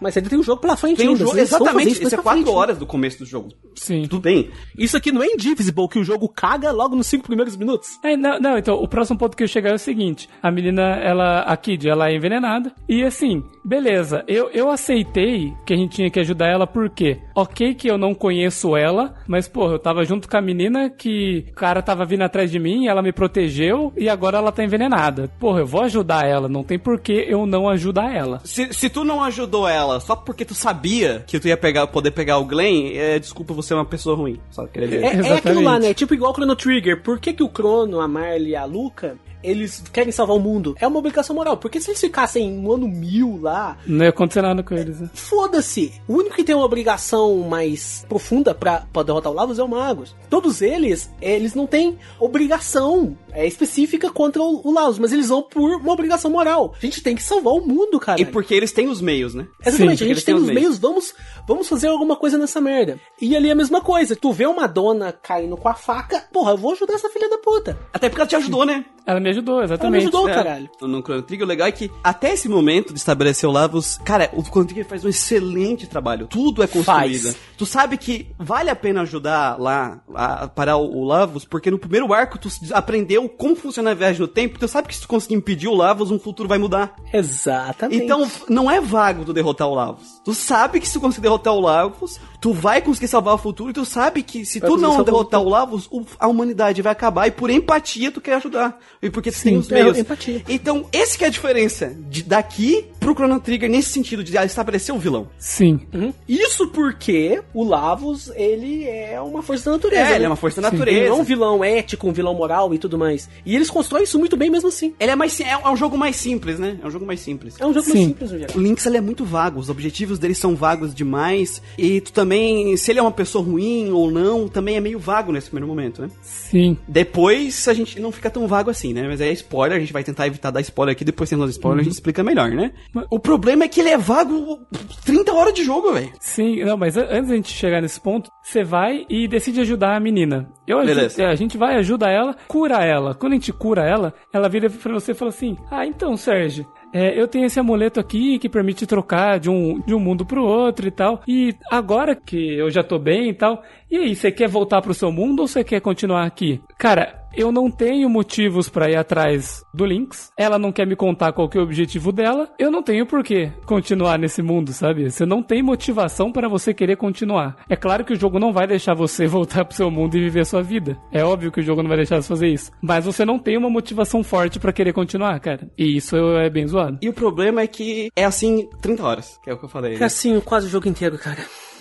[0.00, 1.36] Mas ainda tem um jogo pela frente Tem um jogo.
[1.36, 1.74] Exatamente.
[1.74, 2.60] mais Isso é pra quatro frente, né?
[2.60, 3.48] horas do começo do jogo.
[3.74, 4.02] Sim.
[4.02, 4.50] Tudo bem.
[4.76, 7.88] Isso aqui não é Indivisible, que o jogo caga logo nos cinco primeiros minutos.
[8.02, 10.82] É, não, não, então, o próximo ponto que eu chegar é o seguinte: a menina,
[10.96, 12.72] ela, a Kid, ela é envenenada.
[12.88, 17.74] E assim, beleza, eu, eu aceitei que a gente tinha que ajudar ela, porque, ok,
[17.74, 21.54] que eu não conheço ela, mas, porra, eu tava junto com a menina que o
[21.54, 25.28] cara tava vindo atrás de mim, ela me protegeu e agora ela tá envenenada.
[25.38, 28.40] Porra, eu vou ajudar ela, não tem por que eu não ajudar ela.
[28.44, 32.10] Se, se tu não ajudou ela só porque tu sabia que tu ia pegar, poder
[32.10, 34.40] pegar o Glenn, é, desculpa, você é uma pessoa ruim.
[34.50, 35.04] Só queria dizer.
[35.04, 35.94] É, é aquilo lá, né?
[35.94, 37.02] Tipo igual o Chrono Trigger.
[37.02, 40.74] Por que, que o Crono, a Marley e a Luca, eles querem salvar o mundo?
[40.80, 41.56] É uma obrigação moral.
[41.56, 45.10] Porque se eles ficassem um ano mil lá, Não ia acontecer nada com eles, né?
[45.14, 45.92] foda-se.
[46.06, 49.68] O único que tem uma obrigação mais profunda pra, pra derrotar o Lavos é o
[49.68, 50.14] Magus.
[50.28, 55.42] Todos eles, eles não têm obrigação é, específica contra o, o Lavos, mas eles vão
[55.42, 56.74] por uma obrigação moral.
[56.76, 58.20] A gente tem que salvar o mundo, cara.
[58.20, 59.46] E porque eles têm os meios, né?
[59.64, 61.14] Exatamente, Sim, a gente tem os têm meios, vamos,
[61.54, 62.98] vamos fazer alguma coisa nessa merda.
[63.20, 64.14] E ali é a mesma coisa.
[64.16, 67.38] Tu vê uma dona caindo com a faca, porra, eu vou ajudar essa filha da
[67.38, 67.78] puta.
[67.92, 68.84] Até porque ela te ajudou, né?
[69.06, 70.02] Ela me ajudou, Ela me exatamente.
[70.02, 70.34] ajudou, É.
[70.34, 70.70] caralho.
[70.82, 74.30] No Chrono Trigger, o legal é que até esse momento de estabelecer o Lavos, cara,
[74.34, 76.26] o Chrono Trigger faz um excelente trabalho.
[76.28, 77.22] Tudo é construído.
[77.24, 77.36] Faz.
[77.56, 81.78] Tu sabe que vale a pena ajudar lá a parar o, o Lavos, porque no
[81.78, 85.08] primeiro arco tu aprendeu como funciona a viagem no tempo, tu sabe que se tu
[85.08, 86.94] conseguir impedir o Lavos, um futuro vai mudar.
[87.12, 88.02] Exatamente.
[88.04, 90.20] Então, não é vago tu derrotar o Lavos.
[90.24, 93.70] Tu sabe que se tu conseguir derrotar o Lavos, tu vai conseguir salvar o futuro
[93.70, 96.82] e tu sabe que se Vai tu não salvar o derrotar o Lavos, a humanidade
[96.82, 98.78] vai acabar e por empatia tu quer ajudar.
[99.02, 99.98] E porque tu tem os é, meios.
[99.98, 100.42] empatia.
[100.48, 104.94] Então, esse que é a diferença de daqui pro Chrono Trigger nesse sentido de estabelecer
[104.94, 105.28] o vilão.
[105.38, 105.80] Sim.
[105.92, 106.12] Uhum.
[106.28, 110.02] Isso porque o Lavos, ele é uma força da natureza.
[110.02, 110.16] É, né?
[110.16, 111.08] ele é uma força da Ele natureza.
[111.08, 113.28] não é um vilão ético, um vilão moral e tudo mais.
[113.44, 114.94] E eles constroem isso muito bem mesmo assim.
[115.00, 116.78] Ele é mais é, é um jogo mais simples, né?
[116.82, 117.56] É um jogo mais simples.
[117.58, 118.08] É um jogo mais Sim.
[118.08, 118.56] simples, no geral.
[118.56, 121.62] O Lynx ele é muito vago, os objetivos dele são vagos demais.
[121.78, 125.32] E tu também, se ele é uma pessoa ruim ou não, também é meio vago
[125.32, 126.10] nesse primeiro momento, né?
[126.20, 126.76] Sim.
[126.86, 129.06] Depois a gente não fica tão vago assim, né?
[129.08, 131.50] Mas aí é spoiler, a gente vai tentar evitar dar spoiler aqui, depois tem os
[131.50, 132.72] spoilers, a gente explica melhor, né?
[133.10, 134.60] O problema é que ele é vago
[135.04, 136.12] 30 horas de jogo, velho.
[136.18, 140.00] Sim, não, mas antes da gente chegar nesse ponto, você vai e decide ajudar a
[140.00, 140.48] menina.
[140.66, 141.22] Eu Beleza.
[141.22, 143.14] é, a gente vai, ajuda ela, cura ela.
[143.14, 146.66] Quando a gente cura ela, ela vira pra você e fala assim: Ah, então, Sérgio.
[146.92, 150.44] é, eu tenho esse amuleto aqui que permite trocar de um, de um mundo pro
[150.44, 151.22] outro e tal.
[151.26, 154.94] E agora que eu já tô bem e tal, e aí, você quer voltar pro
[154.94, 156.60] seu mundo ou você quer continuar aqui?
[156.78, 160.30] Cara, eu não tenho motivos pra ir atrás do Lynx.
[160.36, 162.50] Ela não quer me contar qual que é o objetivo dela.
[162.58, 165.10] Eu não tenho por que continuar nesse mundo, sabe?
[165.10, 167.56] Você não tem motivação para você querer continuar.
[167.68, 170.40] É claro que o jogo não vai deixar você voltar pro seu mundo e viver
[170.40, 170.98] a sua vida.
[171.12, 172.70] É óbvio que o jogo não vai deixar você fazer isso.
[172.82, 175.68] Mas você não tem uma motivação forte pra querer continuar, cara.
[175.78, 176.98] E isso é bem zoado.
[177.02, 179.94] E o problema é que é assim 30 horas, que é o que eu falei.
[179.94, 180.06] É Né?
[180.06, 181.38] assim quase o jogo inteiro, cara.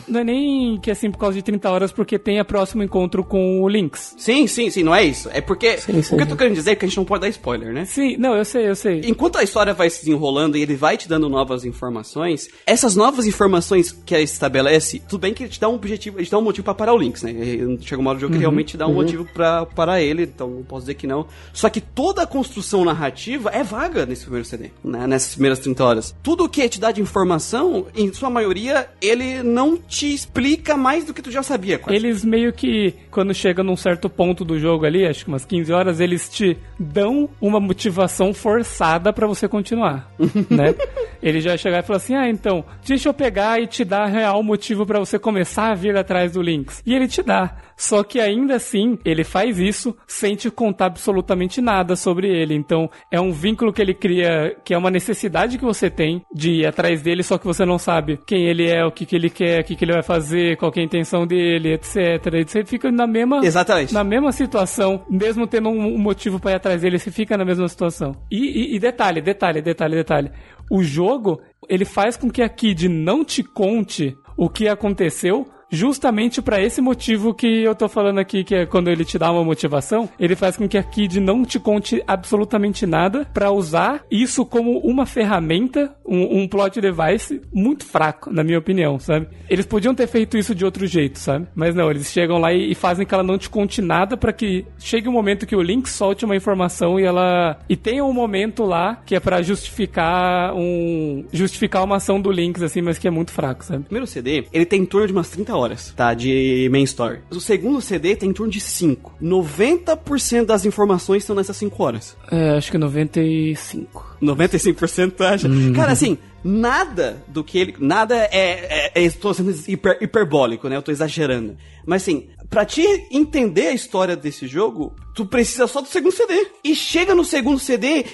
[0.07, 3.23] Não é nem que assim por causa de 30 horas, porque tem a próximo encontro
[3.23, 4.15] com o Lynx.
[4.17, 5.29] Sim, sim, sim, não é isso.
[5.31, 5.77] É porque.
[5.77, 7.29] Sim, sim, o que eu tô querendo dizer é que a gente não pode dar
[7.29, 7.85] spoiler, né?
[7.85, 9.01] Sim, não, eu sei, eu sei.
[9.05, 13.25] Enquanto a história vai se desenrolando e ele vai te dando novas informações, essas novas
[13.25, 16.37] informações que ele estabelece, tudo bem que ele te dá um objetivo, ele te dá
[16.37, 17.33] um motivo pra parar o Lynx, né?
[17.81, 20.23] Chega uma hora do jogo que ele realmente te dá um motivo pra parar ele,
[20.23, 21.27] então não posso dizer que não.
[21.53, 25.07] Só que toda a construção narrativa é vaga nesse primeiro CD, né?
[25.07, 26.15] Nessas primeiras 30 horas.
[26.21, 31.13] Tudo que te dá de informação, em sua maioria, ele não te explica mais do
[31.13, 31.97] que tu já sabia, quase.
[31.97, 35.73] Eles meio que, quando chega num certo ponto do jogo ali, acho que umas 15
[35.73, 40.11] horas, eles te dão uma motivação forçada pra você continuar,
[40.49, 40.75] né?
[41.21, 44.41] Ele já chegar e falar assim, ah, então, deixa eu pegar e te dar real
[44.43, 46.83] motivo pra você começar a vir atrás do Lynx.
[46.85, 47.55] E ele te dá.
[47.81, 52.53] Só que ainda assim, ele faz isso sem te contar absolutamente nada sobre ele.
[52.53, 56.51] Então, é um vínculo que ele cria, que é uma necessidade que você tem de
[56.51, 59.29] ir atrás dele, só que você não sabe quem ele é, o que, que ele
[59.29, 61.95] quer, o que, que ele vai fazer, qual que é a intenção dele, etc.
[62.33, 63.93] E você fica na mesma, Exatamente.
[63.93, 67.67] na mesma situação, mesmo tendo um motivo pra ir atrás dele, você fica na mesma
[67.69, 68.11] situação.
[68.29, 70.31] E, e- e detalhe, detalhe, detalhe, detalhe.
[70.69, 76.41] O jogo, ele faz com que a Kid não te conte o que aconteceu justamente
[76.41, 79.43] pra esse motivo que eu tô falando aqui, que é quando ele te dá uma
[79.43, 84.45] motivação, ele faz com que a Kid não te conte absolutamente nada pra usar isso
[84.45, 89.27] como uma ferramenta, um, um plot device muito fraco, na minha opinião, sabe?
[89.49, 91.47] Eles podiam ter feito isso de outro jeito, sabe?
[91.55, 94.33] Mas não, eles chegam lá e, e fazem que ela não te conte nada pra
[94.33, 98.13] que chegue um momento que o Link solte uma informação e ela e tenha um
[98.13, 103.07] momento lá que é pra justificar um justificar uma ação do Lynx assim, mas que
[103.07, 103.81] é muito fraco, sabe?
[103.81, 106.13] O primeiro CD, ele tem em torno de umas 30 horas, tá?
[106.13, 107.19] De main story.
[107.29, 109.15] O segundo CD tem em torno de 5.
[109.21, 112.15] 90% das informações estão nessas 5 horas.
[112.31, 114.17] É, acho que 95.
[114.21, 115.47] 95% tu acha?
[115.75, 117.75] Cara, assim, nada do que ele.
[117.79, 118.29] Nada é.
[118.31, 120.75] é, é estou sendo hiper- hiperbólico, né?
[120.75, 121.55] Eu tô exagerando.
[121.85, 122.81] Mas assim, pra te
[123.11, 126.47] entender a história desse jogo, tu precisa só do segundo CD.
[126.63, 128.05] E chega no segundo CD.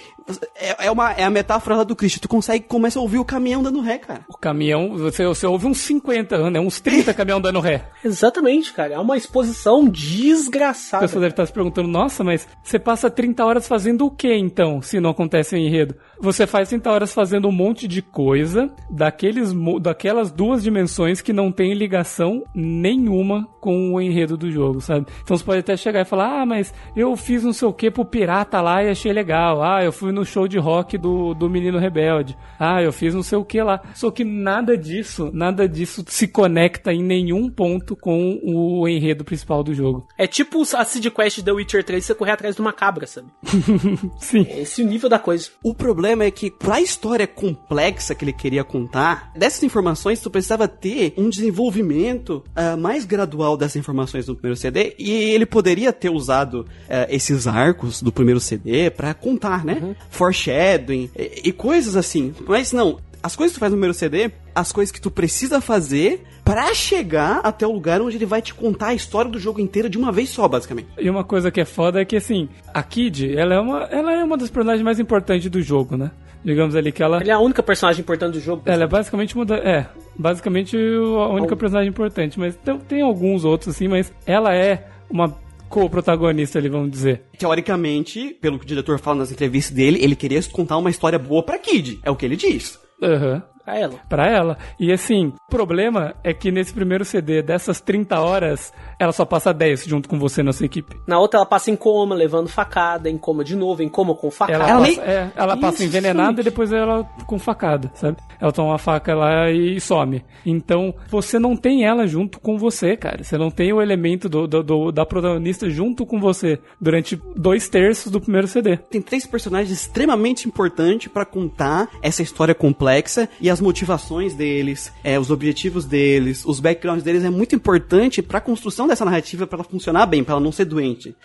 [0.55, 2.19] É, é uma, é a metáfora lá do Christian.
[2.19, 4.25] Tu consegue começa a ouvir o caminhão dando ré, cara.
[4.27, 6.59] O caminhão, você, você ouve uns 50, né?
[6.59, 7.89] Uns 30 caminhão dando ré.
[8.03, 8.95] Exatamente, cara.
[8.95, 11.05] É uma exposição A desgraçada.
[11.05, 14.81] pessoa deve estar se perguntando, nossa, mas você passa 30 horas fazendo o que então,
[14.81, 15.95] se não acontece em enredo?
[16.19, 21.51] Você faz 30 horas fazendo um monte de coisa daqueles, daquelas duas dimensões que não
[21.51, 25.05] tem ligação nenhuma com o enredo do jogo, sabe?
[25.23, 27.91] Então você pode até chegar e falar, ah, mas eu fiz não sei o que
[27.91, 29.61] pro pirata lá e achei legal.
[29.61, 32.37] Ah, eu fui no show de rock do, do menino rebelde.
[32.59, 33.81] Ah, eu fiz não sei o que lá.
[33.93, 39.63] Só que nada disso, nada disso se conecta em nenhum ponto com o enredo principal
[39.63, 40.07] do jogo.
[40.17, 43.27] É tipo a Seed Quest da Witcher 3 você correr atrás de uma cabra, sabe?
[44.19, 44.45] Sim.
[44.49, 45.49] É esse o nível da coisa.
[45.63, 50.67] O problema é que, pra história complexa que ele queria contar, dessas informações tu precisava
[50.67, 56.09] ter um desenvolvimento ah, mais gradual dessas informações do primeiro CD, e ele poderia ter
[56.09, 59.95] usado ah, esses arcos do primeiro CD pra contar, né?
[60.09, 62.33] Foreshadowing e, e coisas assim.
[62.47, 65.59] Mas não, as coisas que tu faz no primeiro CD, as coisas que tu precisa
[65.61, 69.59] fazer pra chegar até o lugar onde ele vai te contar a história do jogo
[69.59, 70.87] inteiro de uma vez só, basicamente.
[70.99, 74.13] E uma coisa que é foda é que, assim, a Kid, ela é uma, ela
[74.13, 76.11] é uma das personagens mais importantes do jogo, né?
[76.43, 77.19] Digamos ali que ela...
[77.21, 78.61] Ele é a única personagem importante do jogo.
[78.67, 82.39] Ela é basicamente uma da, É, basicamente o- a única personagem importante.
[82.39, 85.35] Mas tem, tem alguns outros, assim, mas ela é uma
[85.69, 87.23] co-protagonista ali, vamos dizer.
[87.37, 91.43] Teoricamente, pelo que o diretor fala nas entrevistas dele, ele queria contar uma história boa
[91.43, 91.99] pra Kid.
[92.03, 92.79] É o que ele diz.
[93.01, 93.43] Aham.
[93.65, 93.95] Pra ela.
[94.07, 94.57] Pra ela.
[94.79, 99.51] E assim, o problema é que nesse primeiro CD, dessas 30 horas, ela só passa
[99.51, 100.95] 10 junto com você na sua equipe.
[101.07, 104.29] Na outra ela passa em coma, levando facada, em coma de novo, em coma com
[104.29, 104.63] facada.
[104.63, 106.41] Ela, Ela passa, nem- é, ela passa envenenada gente.
[106.41, 108.17] e depois ela com facada, sabe?
[108.39, 110.23] Ela toma uma faca lá e some.
[110.45, 113.23] Então, você não tem ela junto com você, cara.
[113.23, 117.67] Você não tem o elemento do, do- do- da protagonista junto com você durante dois
[117.67, 118.77] terços do primeiro CD.
[118.77, 125.17] Tem três personagens extremamente importantes pra contar essa história complexa e as motivações deles, é,
[125.19, 129.63] os objetivos deles, os backgrounds deles é muito importante pra construção dessa narrativa pra ela
[129.63, 131.15] funcionar bem, pra ela não ser doente.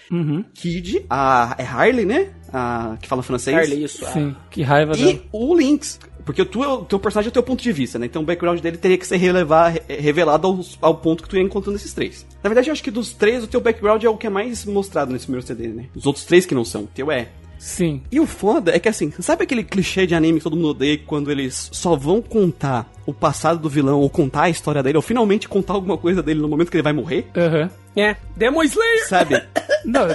[0.55, 2.29] Kid, a é Harley, né?
[2.53, 3.57] A que fala francês.
[3.57, 4.05] Harley, isso.
[4.13, 5.11] Sim, que raiva dela.
[5.11, 5.99] E o Lynx.
[6.25, 8.07] Porque o teu, personagem é o teu ponto de vista, né?
[8.07, 11.37] Então o background dele teria que ser relevar, re- revelado aos- ao, ponto que tu
[11.37, 12.27] ia encontrando esses três.
[12.43, 14.65] Na verdade, eu acho que dos três, o teu background é o que é mais
[14.67, 15.87] mostrado nesse primeiro CD, né?
[15.97, 16.83] Os outros três que não são.
[16.83, 17.29] O teu é.
[17.61, 18.03] Sim.
[18.11, 20.99] E o foda é que assim, sabe aquele clichê de anime que todo mundo odeia
[21.07, 25.03] quando eles só vão contar o passado do vilão ou contar a história dele, ou
[25.03, 27.27] finalmente contar alguma coisa dele no momento que ele vai morrer?
[27.37, 27.71] Aham.
[27.95, 28.17] É.
[28.35, 29.09] Demon Slayer!
[29.09, 29.43] Sabe?
[29.85, 30.07] Não,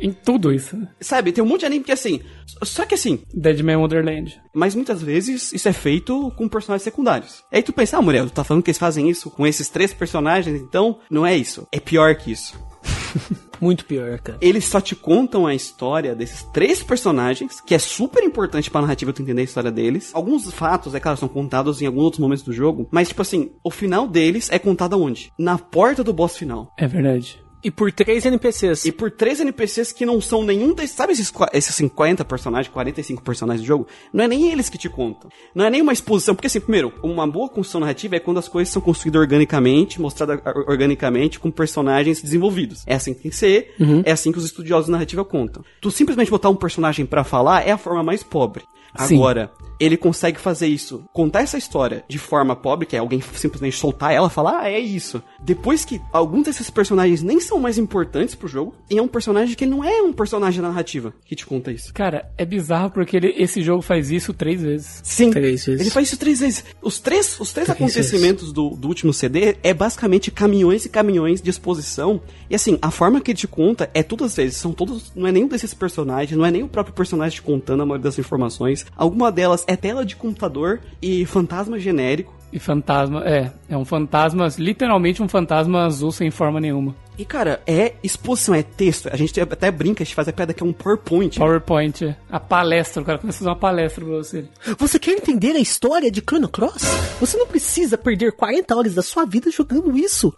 [0.00, 0.76] Em tudo isso.
[1.00, 2.20] Sabe, tem um monte de anime que assim.
[2.64, 4.40] Só que assim, Deadman Wonderland.
[4.52, 7.44] mas muitas vezes isso é feito com personagens secundários.
[7.52, 9.92] Aí tu pensa, ah, Muriel, tu tá falando que eles fazem isso com esses três
[9.92, 11.66] personagens, então não é isso.
[11.70, 12.54] É pior que isso.
[13.60, 14.38] Muito pior, cara.
[14.40, 19.12] Eles só te contam a história desses três personagens, que é super importante pra narrativa
[19.12, 20.10] tu entender a história deles.
[20.12, 23.52] Alguns fatos, é claro, são contados em alguns outros momentos do jogo, mas tipo assim,
[23.62, 25.32] o final deles é contado aonde?
[25.38, 26.72] Na porta do boss final.
[26.76, 27.41] É verdade.
[27.64, 28.84] E por três NPCs.
[28.86, 30.96] E por três NPCs que não são nenhum desses.
[30.96, 33.86] Sabe esses, esses 50 personagens, 45 personagens do jogo?
[34.12, 35.30] Não é nem eles que te contam.
[35.54, 36.34] Não é nem uma exposição.
[36.34, 40.40] Porque, assim, primeiro, uma boa construção narrativa é quando as coisas são construídas organicamente, mostradas
[40.44, 42.82] or- organicamente, com personagens desenvolvidos.
[42.86, 43.74] É assim que tem que ser.
[44.04, 45.64] É assim que os estudiosos de narrativa contam.
[45.80, 48.64] Tu simplesmente botar um personagem pra falar é a forma mais pobre.
[48.98, 49.16] Sim.
[49.16, 53.76] Agora, ele consegue fazer isso, contar essa história de forma pobre, que é alguém simplesmente
[53.76, 55.20] soltar ela e falar, ah, é isso.
[55.42, 59.56] Depois que alguns desses personagens nem são mais importantes pro jogo, e é um personagem
[59.56, 61.92] que não é um personagem da narrativa que te conta isso.
[61.94, 65.00] Cara, é bizarro porque ele- esse jogo faz isso três vezes.
[65.02, 65.30] Sim.
[65.30, 65.80] Três vezes.
[65.80, 66.64] Ele faz isso três vezes.
[66.80, 71.40] Os três, os três Três acontecimentos do, do último CD é basicamente caminhões e caminhões
[71.42, 72.20] de exposição.
[72.48, 74.56] E assim, a forma que ele te conta é todas as vezes.
[74.58, 75.10] São todos.
[75.16, 78.04] Não é nenhum desses personagens, não é nem o próprio personagem te contando a maioria
[78.04, 78.81] das informações.
[78.96, 82.34] Alguma delas é tela de computador e fantasma genérico.
[82.52, 86.94] E fantasma, é, é um fantasma, literalmente um fantasma azul sem forma nenhuma.
[87.18, 89.08] E, cara, é exposição, é texto.
[89.12, 91.38] A gente até brinca, a gente faz a piada que é um PowerPoint.
[91.38, 92.16] PowerPoint, é.
[92.30, 94.44] a palestra, o cara começa a fazer uma palestra pra você.
[94.78, 96.82] Você quer entender a história de Chrono Cross?
[97.20, 100.32] Você não precisa perder 40 horas da sua vida jogando isso.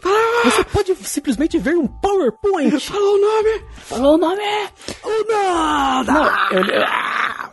[0.45, 2.79] Você pode simplesmente ver um PowerPoint.
[2.81, 3.63] Falou o nome!
[3.77, 4.43] Falou o nome!
[5.05, 6.13] O nada!
[6.13, 6.85] Não, eu, eu-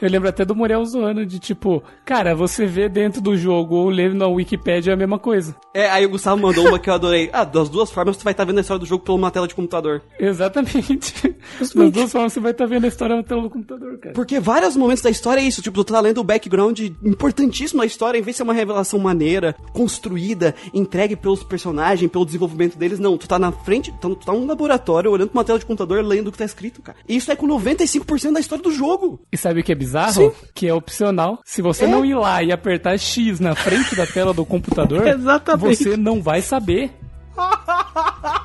[0.02, 3.88] eu lembro até do Muriel zoando de tipo, cara, você vê dentro do jogo ou
[3.90, 5.56] lê na Wikipedia é a mesma coisa.
[5.76, 7.30] É, aí o Gustavo mandou uma que eu adorei.
[7.32, 9.48] Ah, das duas formas tu vai estar vendo a história do jogo pela uma tela
[9.48, 10.02] de computador.
[10.20, 11.36] Exatamente.
[11.60, 14.14] Das duas formas você vai estar vendo a história na tela do computador, cara.
[14.14, 17.86] Porque vários momentos da história é isso, tipo, tu tá lendo o background importantíssimo da
[17.86, 23.00] história, em vez de ser uma revelação maneira, construída, entregue pelos personagens, pelo desenvolvimento deles,
[23.00, 25.66] não, tu tá na frente, tu tu tá num laboratório, olhando pra uma tela de
[25.66, 26.98] computador, lendo o que tá escrito, cara.
[27.08, 29.22] E isso é com 95% da história do jogo.
[29.32, 30.12] E sabe o que é bizarro?
[30.14, 30.32] Sim.
[30.54, 31.40] Que é opcional.
[31.46, 31.88] Se você É.
[31.88, 35.84] não ir lá e apertar X na frente da tela do computador, Exatamente.
[35.84, 36.92] você não vai saber.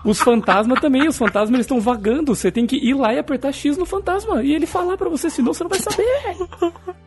[0.04, 2.34] Os fantasmas também, os fantasmas eles estão vagando.
[2.34, 5.28] Você tem que ir lá e apertar X no fantasma e ele falar pra você,
[5.28, 6.06] senão você não vai saber.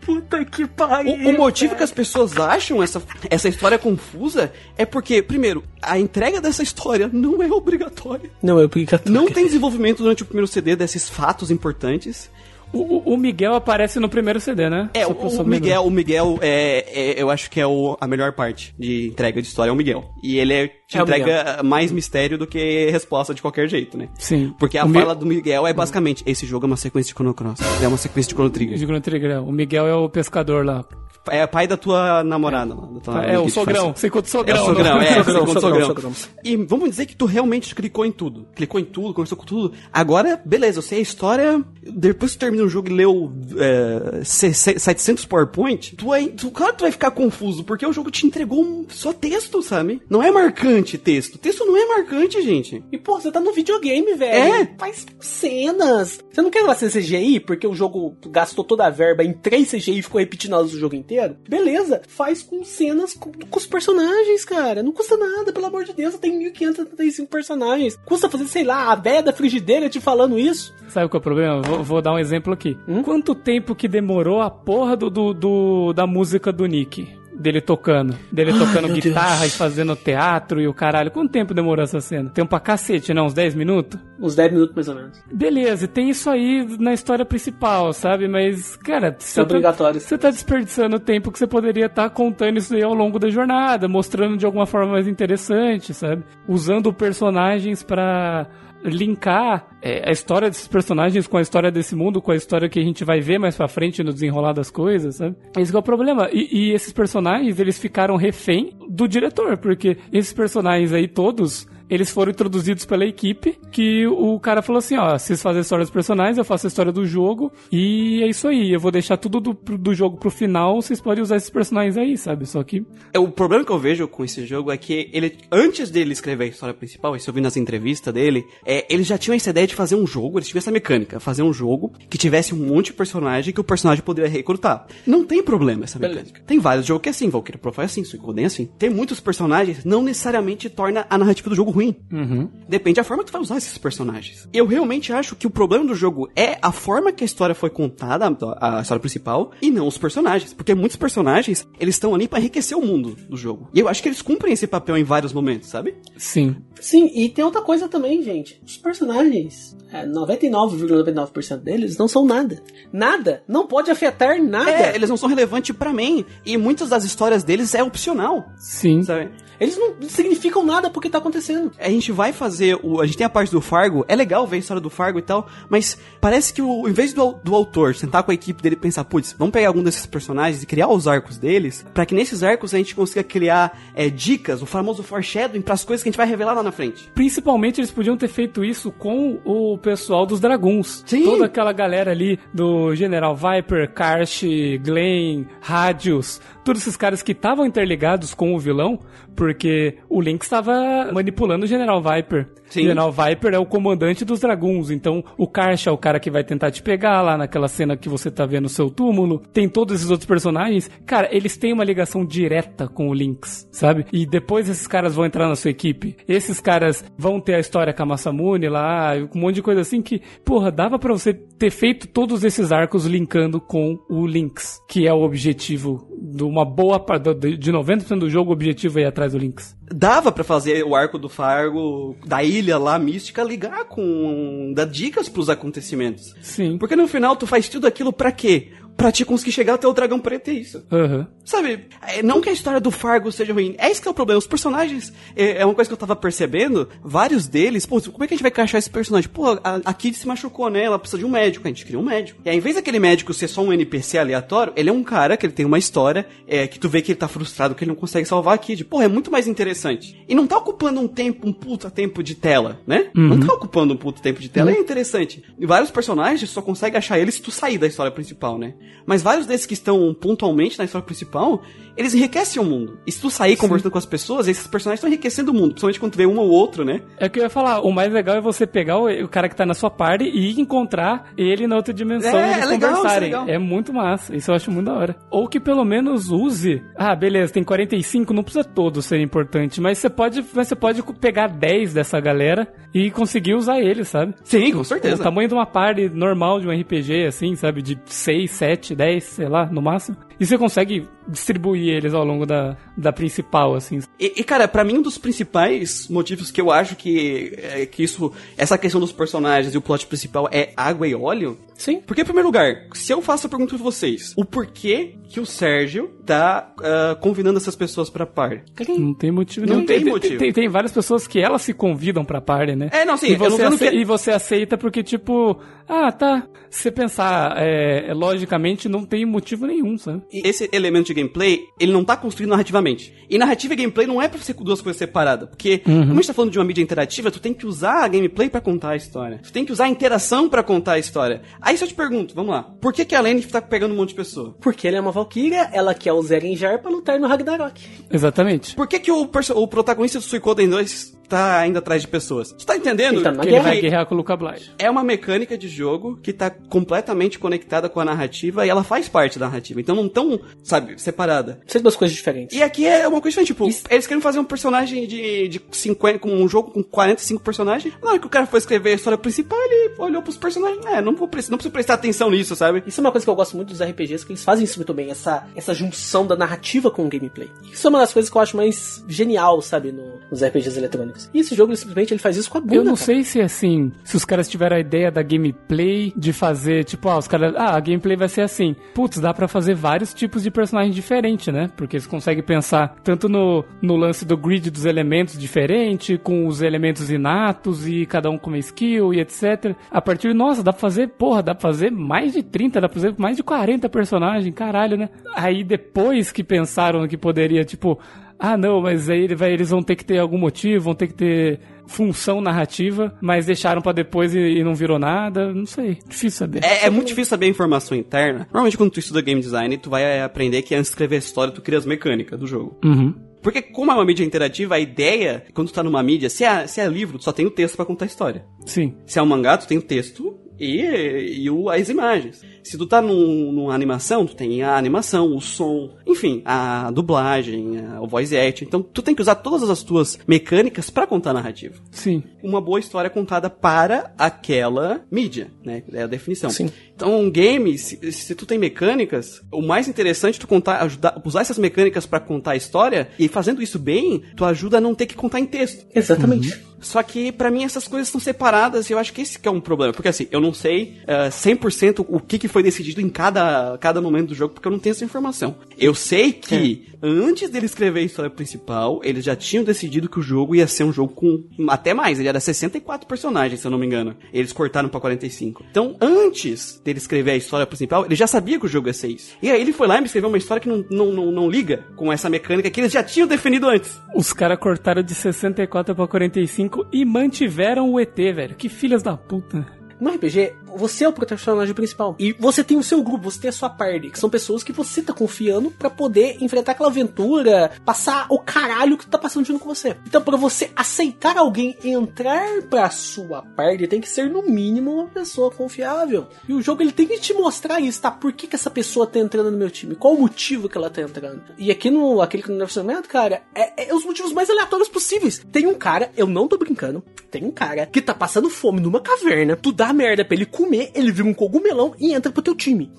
[0.02, 1.14] Puta que O, pariu.
[1.30, 6.42] o motivo que as pessoas acham essa, essa história confusa é porque, primeiro, a entrega
[6.42, 8.30] dessa história não é obrigatória.
[8.42, 9.14] Não é obrigatório.
[9.14, 12.30] Não tem desenvolvimento durante o primeiro CD desses fatos importantes.
[12.72, 12.78] O,
[13.12, 14.90] o- o Miguel aparece no primeiro CD, né?
[14.94, 16.86] É, o, o Miguel, o Miguel é,
[17.18, 19.76] é- eu acho que é o- a melhor parte de entrega de história é o
[19.76, 20.06] Miguel.
[20.24, 23.98] E ele é- te É o entrega mais mistério do que resposta de qualquer jeito,
[23.98, 24.10] né?
[24.18, 24.54] Sim.
[24.60, 27.16] Porque a O Mi- fala do Miguel é basicamente, esse jogo é uma sequência de
[27.16, 27.60] Chrono Cross.
[27.82, 28.78] É uma sequência de Chrono Trigger.
[28.78, 30.84] De Chrono Trigger, O Miguel é o pescador lá.
[31.32, 32.74] É pai da tua namorada.
[32.74, 33.86] lá, da tua é o que te sogrão.
[33.88, 34.58] faz- Você conta o sogrão.
[34.58, 35.02] É o sogrão, não?
[35.02, 35.86] é, Sogrão, o sogrão, sogrão.
[36.14, 36.14] sogrão.
[36.44, 38.48] E vamos dizer que tu realmente clicou em tudo.
[38.56, 39.74] Clicou em tudo, conversou com tudo.
[39.94, 41.64] Agora, beleza, eu sei a história.
[41.84, 46.28] Depois que tu termina o jogo e leu é, se- se- 700 PowerPoint, tu, é,
[46.28, 49.62] tu, claro que tu vai ficar confuso, porque o jogo te entregou um- só texto,
[49.62, 50.02] sabe?
[50.10, 51.38] Não é marcante texto.
[51.38, 52.84] Texto não é marcante, gente.
[52.92, 54.54] E, pô, você tá no videogame, velho.
[54.56, 54.70] É.
[54.78, 56.20] Faz cenas.
[56.32, 59.70] Você não quer lá ser CGI, porque o jogo gastou toda a verba em três
[59.72, 61.36] CGI e ficou repetindo elas o jogo inteiro?
[61.48, 62.02] Beleza.
[62.08, 64.84] Faz com cenas com, com os personagens, cara.
[64.84, 66.16] Não custa nada, pelo amor de Deus.
[66.18, 67.98] Tem 1575 personagens.
[68.06, 70.74] Custa fazer, sei lá, a véia da frigideira te falando isso?
[70.90, 71.62] Sabe qual é o problema?
[71.62, 72.78] Vou, vou dar um exemplo aqui.
[72.88, 73.04] Hum?
[73.04, 77.18] Quanto tempo que demorou a porra do, do- do- da música do Nick?
[77.40, 78.16] Dele tocando.
[78.30, 79.54] Dele tocando meu guitarra Deus.
[79.54, 81.10] e fazendo teatro e o caralho.
[81.10, 82.30] Quanto tempo demorou essa cena?
[82.32, 83.28] Tempo pra cacete, não?
[83.28, 83.98] Uns 10 minutos?
[84.20, 85.24] Uns 10 minutos mais ou menos.
[85.32, 88.28] Beleza, e tem isso aí na história principal, sabe?
[88.28, 90.02] Mas, cara, você é obrigatório.
[90.02, 93.18] Tá, você tá desperdiçando o tempo que você poderia estar contando isso aí ao longo
[93.18, 96.24] da jornada, mostrando de alguma forma mais interessante, sabe?
[96.46, 98.48] Usando personagens pra
[98.84, 102.80] linkar é, a história desses personagens com a história desse mundo, com a história que
[102.80, 105.36] a gente vai ver mais pra frente no desenrolar das coisas, sabe?
[105.58, 106.30] Esse é o problema.
[106.32, 112.10] E, e esses personagens, eles ficaram refém do diretor, porque esses personagens aí todos eles
[112.10, 115.92] foram introduzidos pela equipe, que o cara falou assim, ó, vocês fazem a história dos
[115.92, 119.40] personagens, eu faço a história do jogo, e é isso aí, eu vou deixar tudo
[119.40, 122.46] do, do jogo pro final, vocês podem usar esses personagens aí, sabe?
[122.46, 125.90] Só que É, O problema que eu vejo com esse jogo é que ele, antes
[125.90, 129.36] dele escrever a história principal, isso eu vi nas entrevistas dele, é, eles já tinham
[129.36, 132.54] essa ideia de fazer um jogo, eles tinham essa mecânica, fazer um jogo que tivesse
[132.54, 134.86] um monte de personagem que o personagem poderia recrutar.
[135.06, 136.42] Não tem problema essa mecânica.
[136.46, 138.70] Tem vários jogos que é assim, Valkyrie Profile é assim, Suicoden é assim.
[138.78, 141.79] Tem muitos personagens, não necessariamente torna a narrativa do jogo ruim.
[141.80, 141.96] Ruim.
[142.12, 142.50] Uhum.
[142.68, 144.48] Depende da forma que tu vai usar esses personagens.
[144.52, 147.70] Eu realmente acho que o problema do jogo é a forma que a história foi
[147.70, 148.26] contada,
[148.60, 150.54] a história principal, e não os personagens.
[150.54, 153.70] Porque muitos personagens, eles estão ali pra enriquecer o mundo do jogo.
[153.74, 155.96] E eu acho que eles cumprem esse papel em vários momentos, sabe?
[156.18, 156.58] Sim.
[156.80, 158.62] Sim, e tem outra coisa também, gente.
[158.66, 162.62] Os personagens, é, 99,99% deles não são nada.
[162.92, 163.44] Nada.
[163.48, 164.70] Não pode afetar nada.
[164.70, 166.26] É, eles não são relevantes pra mim.
[166.46, 169.04] E muitas das histórias deles é opcional, Sim.
[169.04, 169.30] sabe?
[169.60, 171.69] Eles não significam nada porque tá acontecendo.
[171.78, 173.02] A gente vai fazer o.
[173.02, 175.22] A gente tem a parte do Fargo, é legal ver a história do Fargo e
[175.22, 178.76] tal, mas parece que o, em vez do, do autor sentar com a equipe dele
[178.76, 182.16] e pensar, putz, vamos pegar algum desses personagens e criar os arcos deles, pra que
[182.16, 186.12] nesses arcos a gente consiga criar é, dicas, o famoso foreshadowing, pras coisas que a
[186.12, 187.10] gente vai revelar lá na frente.
[187.14, 191.04] Principalmente eles podiam ter feito isso com o pessoal dos Draguns.
[191.06, 191.24] Sim.
[191.24, 194.44] Toda aquela galera ali do General Viper, Karsh,
[194.84, 199.00] Glenn, Radius, todos esses caras que estavam interligados com o vilão,
[199.40, 202.50] porque o Link estava manipulando o General Viper.
[202.70, 202.82] Sim.
[202.82, 206.30] O General Viper é o comandante dos Draguns, então o Karsh é o cara que
[206.30, 209.42] vai tentar te pegar lá naquela cena que você tá vendo no seu túmulo.
[209.54, 210.92] Tem todos esses outros personagens.
[211.06, 214.06] Cara, eles têm uma ligação direta com o Lynx, sabe?
[214.12, 216.18] E depois esses caras vão entrar na sua equipe.
[216.28, 220.02] Esses caras vão ter a história com a Masamune lá, um monte de coisa assim
[220.02, 225.08] que, porra, dava pra você ter feito todos esses arcos linkando com o Lynx, que
[225.08, 229.06] é o objetivo de uma boa parte, de 90% do jogo, o objetivo é ir
[229.06, 229.76] atrás do Lynx.
[229.92, 234.72] Dava pra fazer o arco do Fargo, da ilha lá mística, ligar com.
[234.76, 236.36] dar dicas pros acontecimentos.
[236.42, 236.78] Sim.
[236.78, 238.72] Porque no final tu faz tudo aquilo pra quê?
[239.00, 240.84] Pra te conseguir chegar até o dragão preto, é isso.
[240.92, 241.26] Aham.
[241.46, 244.14] Sabe, é, não que a história do Fargo seja ruim, é isso que é o
[244.14, 244.38] problema.
[244.38, 248.28] Os personagens, é, é uma coisa que eu tava percebendo, vários deles, pô, como é
[248.28, 249.30] que a gente vai encaixar esse personagem?
[249.30, 250.84] Pô, a, a Kid se machucou, né?
[250.84, 252.42] Ela precisa de um médico, a gente cria um médico.
[252.44, 255.38] E aí, em vez daquele médico ser só um NPC aleatório, ele é um cara
[255.38, 257.92] que ele tem uma história, é, que tu vê que ele tá frustrado, que ele
[257.92, 258.84] não consegue salvar a Kid.
[258.84, 260.22] Pô, é muito mais interessante.
[260.28, 263.10] E não tá ocupando um tempo, um puta tempo de tela, né?
[263.16, 265.42] Não tá ocupando um puta tempo de tela, é interessante.
[265.58, 268.74] E vários personagens só consegue achar eles se tu sair da história principal, né?
[269.06, 271.64] Mas vários desses que estão pontualmente na história principal,
[272.00, 272.98] eles enriquecem o mundo.
[273.06, 276.00] E se tu sair conversando com as pessoas, esses personagens estão enriquecendo o mundo, principalmente
[276.00, 277.02] quando tu vê um ou outro, né?
[277.18, 279.50] É o que eu ia falar, o mais legal é você pegar o, o cara
[279.50, 282.66] que tá na sua party e encontrar ele na outra dimensão É, e eles é
[282.68, 283.34] legal, conversarem.
[283.48, 283.56] é.
[283.56, 285.16] É muito massa, isso eu acho muito da hora.
[285.30, 286.82] Ou que pelo menos use.
[286.96, 291.02] Ah, beleza, tem 45, não precisa todos ser importante, mas você pode, mas você pode
[291.20, 294.34] pegar 10 dessa galera e conseguir usar eles, sabe?
[294.44, 295.22] Sim, com O certeza.
[295.22, 297.82] tamanho de uma party normal de um RPG, assim, sabe?
[297.82, 300.18] De 6, 7, 10, sei lá, no máximo.
[300.40, 304.00] E você consegue distribuir eles ao longo da, da principal, assim.
[304.20, 308.04] E, e, cara, pra mim um dos principais motivos que eu acho que, é, que
[308.04, 311.58] isso, essa questão dos personagens e o plot principal é água e óleo.
[311.76, 312.02] Sim.
[312.06, 315.46] Porque, em primeiro lugar, se eu faço a pergunta pra vocês, o porquê que o
[315.46, 318.64] Sérgio tá ah, convidando essas pessoas pra par?
[318.98, 319.86] Não tem motivo Não nenhum.
[319.88, 320.38] tem motivo.
[320.38, 322.90] Tem, tem várias pessoas que elas se convidam pra party, né?
[322.92, 325.58] É, não, sim, E não você, tô ace- dizendo que- e você aceita porque, tipo,
[325.88, 326.46] ah, tá.
[326.70, 330.22] Se você pensar é, logicamente, não tem motivo nenhum, sabe?
[330.32, 332.89] Esse elemento de gameplay, ele não tá construído narrativamente.
[333.30, 335.50] E narrativa e gameplay não é pra ser duas coisas separadas.
[335.50, 338.08] Porque, como a gente tá falando de uma mídia interativa, tu tem que usar a
[338.08, 339.40] gameplay pra contar a história.
[339.44, 341.42] Tu tem que usar a interação pra contar a história.
[341.62, 343.98] Aí se eu te pergunto, vamos lá, por que, que a Lane tá pegando um
[343.98, 344.56] monte de pessoa?
[344.60, 347.82] Porque ela é uma Valkyria, ela quer o Zerinjar pra lutar no Ragnarok.
[348.12, 348.76] Exatamente.
[348.76, 352.52] Por que, que o, o protagonista do Suicoden 2 tá ainda atrás de pessoas?
[352.52, 353.16] Tu tá entendendo?
[353.16, 354.72] Ele tá Porque ele vai guerrear com o Luca Blige.
[354.78, 359.08] É uma mecânica de jogo que tá completamente conectada com a narrativa e ela faz
[359.08, 359.80] parte da narrativa.
[359.80, 361.60] Então não tão, sabe, separada.
[361.68, 362.58] São duas coisas diferentes.
[362.58, 363.84] E aqui é uma coisa diferente, tipo, Isso.
[363.90, 367.94] eles querem fazer um personagem de, de 50, com um jogo com 45 personagens.
[368.02, 370.86] Na hora que o cara foi escrever a história principal, ele olhou pros personagens.
[370.86, 372.84] É, não, vou, não preciso prestar atenção nisso, sabe?
[372.88, 374.94] Isso é uma coisa que eu gosto muito dos RPGs, que eles fazem isso muito
[374.94, 377.50] bem, essa, essa junção da narrativa com o gameplay.
[377.72, 381.19] Isso é uma das coisas que eu acho mais genial, sabe, no- nos RPGs eletrônicos.
[381.34, 383.06] E esse jogo, ele simplesmente, ele faz isso com a bunda, Eu não cara.
[383.06, 387.18] sei se assim, se os caras tiveram a ideia da gameplay de fazer, tipo, ah,
[387.18, 388.76] os caras, ah, a gameplay vai ser assim.
[388.94, 391.70] Putz, dá pra fazer vários tipos de personagem diferente, né?
[391.76, 396.62] Porque eles conseguem pensar tanto no, no lance do grid dos elementos diferente, com os
[396.62, 399.76] elementos inatos e cada um com uma skill e etc.
[399.92, 403.02] A partir, nossa, dá pra fazer, porra, dá pra fazer mais de 30, dá pra
[403.02, 405.10] fazer mais de 40 personagens, caralho, né?
[405.36, 408.00] Aí depois que pensaram que poderia, tipo,
[408.40, 411.08] ah, não, mas aí ele vai- eles vão ter que ter algum motivo, vão ter
[411.08, 415.54] que ter função narrativa, mas deixaram pra depois e, e não virou nada.
[415.54, 416.64] Não sei, difícil saber.
[416.64, 418.48] É, é muito difícil saber a informação interna.
[418.52, 421.20] Normalmente, quando tu estuda game design, tu vai é, aprender que antes de escrever a
[421.20, 422.78] história, tu cria as mecânicas do jogo.
[422.86, 423.14] Uhum.
[423.42, 426.68] Porque, como é uma mídia interativa, a ideia, quando tu tá numa mídia, se é,
[426.68, 428.44] se é livro, tu só tem o texto pra contar a história.
[428.66, 428.94] Sim.
[429.06, 432.42] Se é um mangá, tu tem o texto e, e o- as imagens.
[432.64, 437.80] Se tu tá num, numa animação, tu tem a animação, o som, enfim, a dublagem,
[437.80, 438.64] a, o voice act.
[438.64, 441.76] Então, tu tem que usar todas as tuas mecânicas para contar a narrativa.
[441.92, 442.22] Sim.
[442.44, 445.84] Uma boa história contada para aquela mídia, né?
[445.94, 446.50] É a definição.
[446.50, 446.70] Sim.
[447.00, 451.22] Então, um game, se, se tu tem mecânicas, o mais interessante é tu contar, ajudar,
[451.24, 454.94] usar essas mecânicas para contar a história e fazendo isso bem, tu ajuda a não
[454.94, 455.86] ter que contar em texto.
[455.96, 456.62] Exatamente.
[456.82, 459.52] Só que pra mim essas coisas estão separadas e eu acho que esse que é
[459.52, 459.94] um problema.
[459.94, 464.02] Porque assim, eu não sei uh, 100% o que, que foi decidido em cada, cada
[464.02, 465.56] momento do jogo, porque eu não tenho essa informação.
[465.78, 470.24] Eu sei que antes dele escrever a história principal, eles já tinham decidido que o
[470.24, 473.78] jogo ia ser um jogo com até mais, ele era 64 personagens, se eu não
[473.78, 474.16] me engano.
[474.34, 475.66] Eles cortaram pra 45.
[475.70, 479.10] Então, antes dele escrever a história principal, ele já sabia que o jogo ia ser
[479.10, 479.36] isso.
[479.42, 481.50] E aí ele foi lá e me escreveu uma história que não, não, não, não
[481.50, 484.02] liga com essa mecânica que eles já tinham definido antes.
[484.16, 488.56] Os caras cortaram de 64 pra 45 e mantiveram o ET, velho.
[488.56, 489.66] Que filhas da puta.
[490.00, 492.16] No RPG, você é o personagem principal.
[492.20, 494.72] E você tem o seu grupo, você tem a sua party, que são pessoas que
[494.72, 499.60] você tá confiando para poder enfrentar aquela aventura, passar o caralho que tá passando junto
[499.60, 499.98] com você.
[500.06, 505.08] Então, para você aceitar alguém entrar pra sua party, tem que ser no mínimo uma
[505.08, 506.28] pessoa confiável.
[506.48, 508.12] E o jogo ele tem que te mostrar isso, tá?
[508.12, 509.96] Por que, que essa pessoa tá entrando no meu time?
[509.96, 511.42] Qual o motivo que ela tá entrando?
[511.58, 515.42] E aqui no aquele no relacionamento, cara, é, é os motivos mais aleatórios possíveis.
[515.52, 519.00] Tem um cara, eu não tô brincando, tem um cara que tá passando fome numa
[519.00, 522.56] caverna, tu dá merda pra ele comer, ele vira um cogumelão e entra pro teu
[522.56, 522.92] time.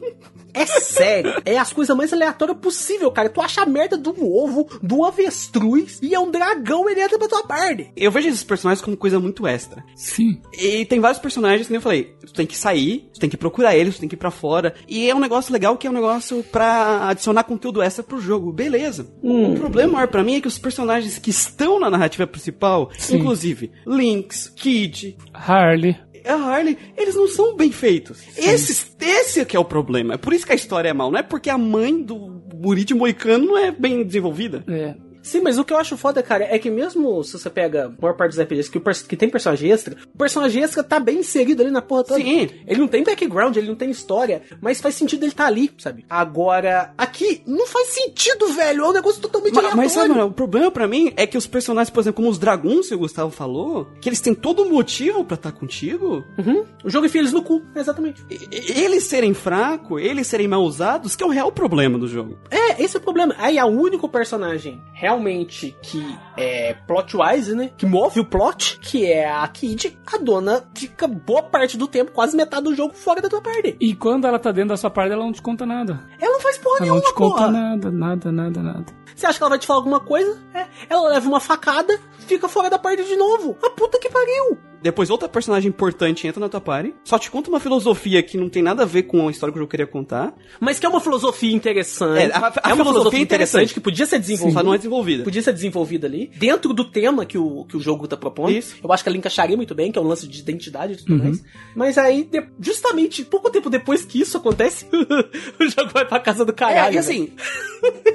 [0.53, 1.35] É sério.
[1.45, 3.29] É as coisas mais aleatórias possível, cara.
[3.29, 7.29] Tu acha a merda do ovo, do avestruz, e é um dragão, ele entra pra
[7.29, 7.93] tua party.
[7.97, 9.85] Eu vejo esses personagens como coisa muito extra.
[9.95, 10.41] Sim.
[10.53, 13.77] E tem vários personagens, como eu falei, tu tem que sair, tu tem que procurar
[13.77, 14.75] eles, tu tem que ir pra fora.
[14.89, 18.53] E é um negócio legal que é um negócio pra adicionar conteúdo extra pro jogo.
[18.53, 19.07] Beleza.
[19.23, 19.53] Hum.
[19.53, 23.18] O problema maior pra mim é que os personagens que estão na narrativa principal, Sim.
[23.18, 25.97] inclusive Lynx, Kid, Harley.
[26.29, 28.23] A Harley, eles não são bem feitos.
[28.37, 30.14] Esse, esse que é o problema.
[30.14, 31.11] É por isso que a história é mal.
[31.11, 34.64] Não é porque a mãe do Buriti Moicano não é bem desenvolvida.
[34.68, 34.95] É.
[35.23, 38.03] Sim, mas o que eu acho foda, cara, é que mesmo se você pega a
[38.03, 41.62] maior parte dos RPGs que, que tem personagem extra, o personagem extra tá bem inserido
[41.62, 42.21] ali na porra toda.
[42.21, 42.49] Sim.
[42.66, 46.05] Ele não tem background, ele não tem história, mas faz sentido ele tá ali, sabe?
[46.09, 48.85] Agora, aqui, não faz sentido, velho.
[48.85, 51.47] É um negócio totalmente Mas, mas sabe, mano, o problema pra mim é que os
[51.47, 55.25] personagens, por exemplo, como os dragões, que o Gustavo falou, que eles têm todo motivo
[55.25, 56.64] pra estar contigo, Uhum.
[56.85, 58.25] O jogo enfia eles no cu, exatamente.
[58.31, 62.39] e- eles serem fracos, eles serem mal usados, que é o real problema do jogo.
[62.51, 63.35] É, esse é o problema.
[63.39, 66.02] Aí é o único personagem realmente que
[66.36, 67.70] é plot-wise, né?
[67.76, 72.12] Que move o plot, que é a Kid, a dona fica boa parte do tempo,
[72.12, 73.76] quase metade do jogo, fora da tua party.
[73.80, 76.00] E quando ela tá dentro da sua parte, ela não te conta nada.
[76.20, 77.50] Ela não faz porra Ela não nenhuma, te conta porra.
[77.50, 78.86] nada, nada, nada, nada.
[79.14, 80.40] Você acha que ela vai te falar alguma coisa?
[80.54, 80.66] É.
[80.88, 83.58] Ela leva uma facada, fica fora da party de novo.
[83.62, 84.58] A puta que pariu.
[84.83, 88.49] Depois outra personagem importante entra na tua party, só te conta uma filosofia que não
[88.49, 90.89] tem nada a ver com a história que o jogo queria contar, Mas que é
[90.89, 92.18] uma filosofia interessante.
[92.22, 93.74] É, a- a uma filosofia filosofia é interessante interessante.
[93.74, 94.59] que podia ser desenvolvida.
[94.61, 95.24] só não é desenvolvida.
[95.24, 98.51] Podia ser desenvolvida ali, dentro do tema que o, que o jogo tá propondo.
[98.53, 98.76] Isso.
[98.83, 101.18] Eu acho que ela encaixaria muito bem, que é um lance de identidade e tudo
[101.18, 101.43] mais.
[101.76, 104.87] Mas aí, de- justamente, pouco tempo depois que isso acontece,
[105.61, 106.89] o jogo vai pra casa do caralho.
[106.89, 106.99] É, e né?
[107.01, 107.28] assim,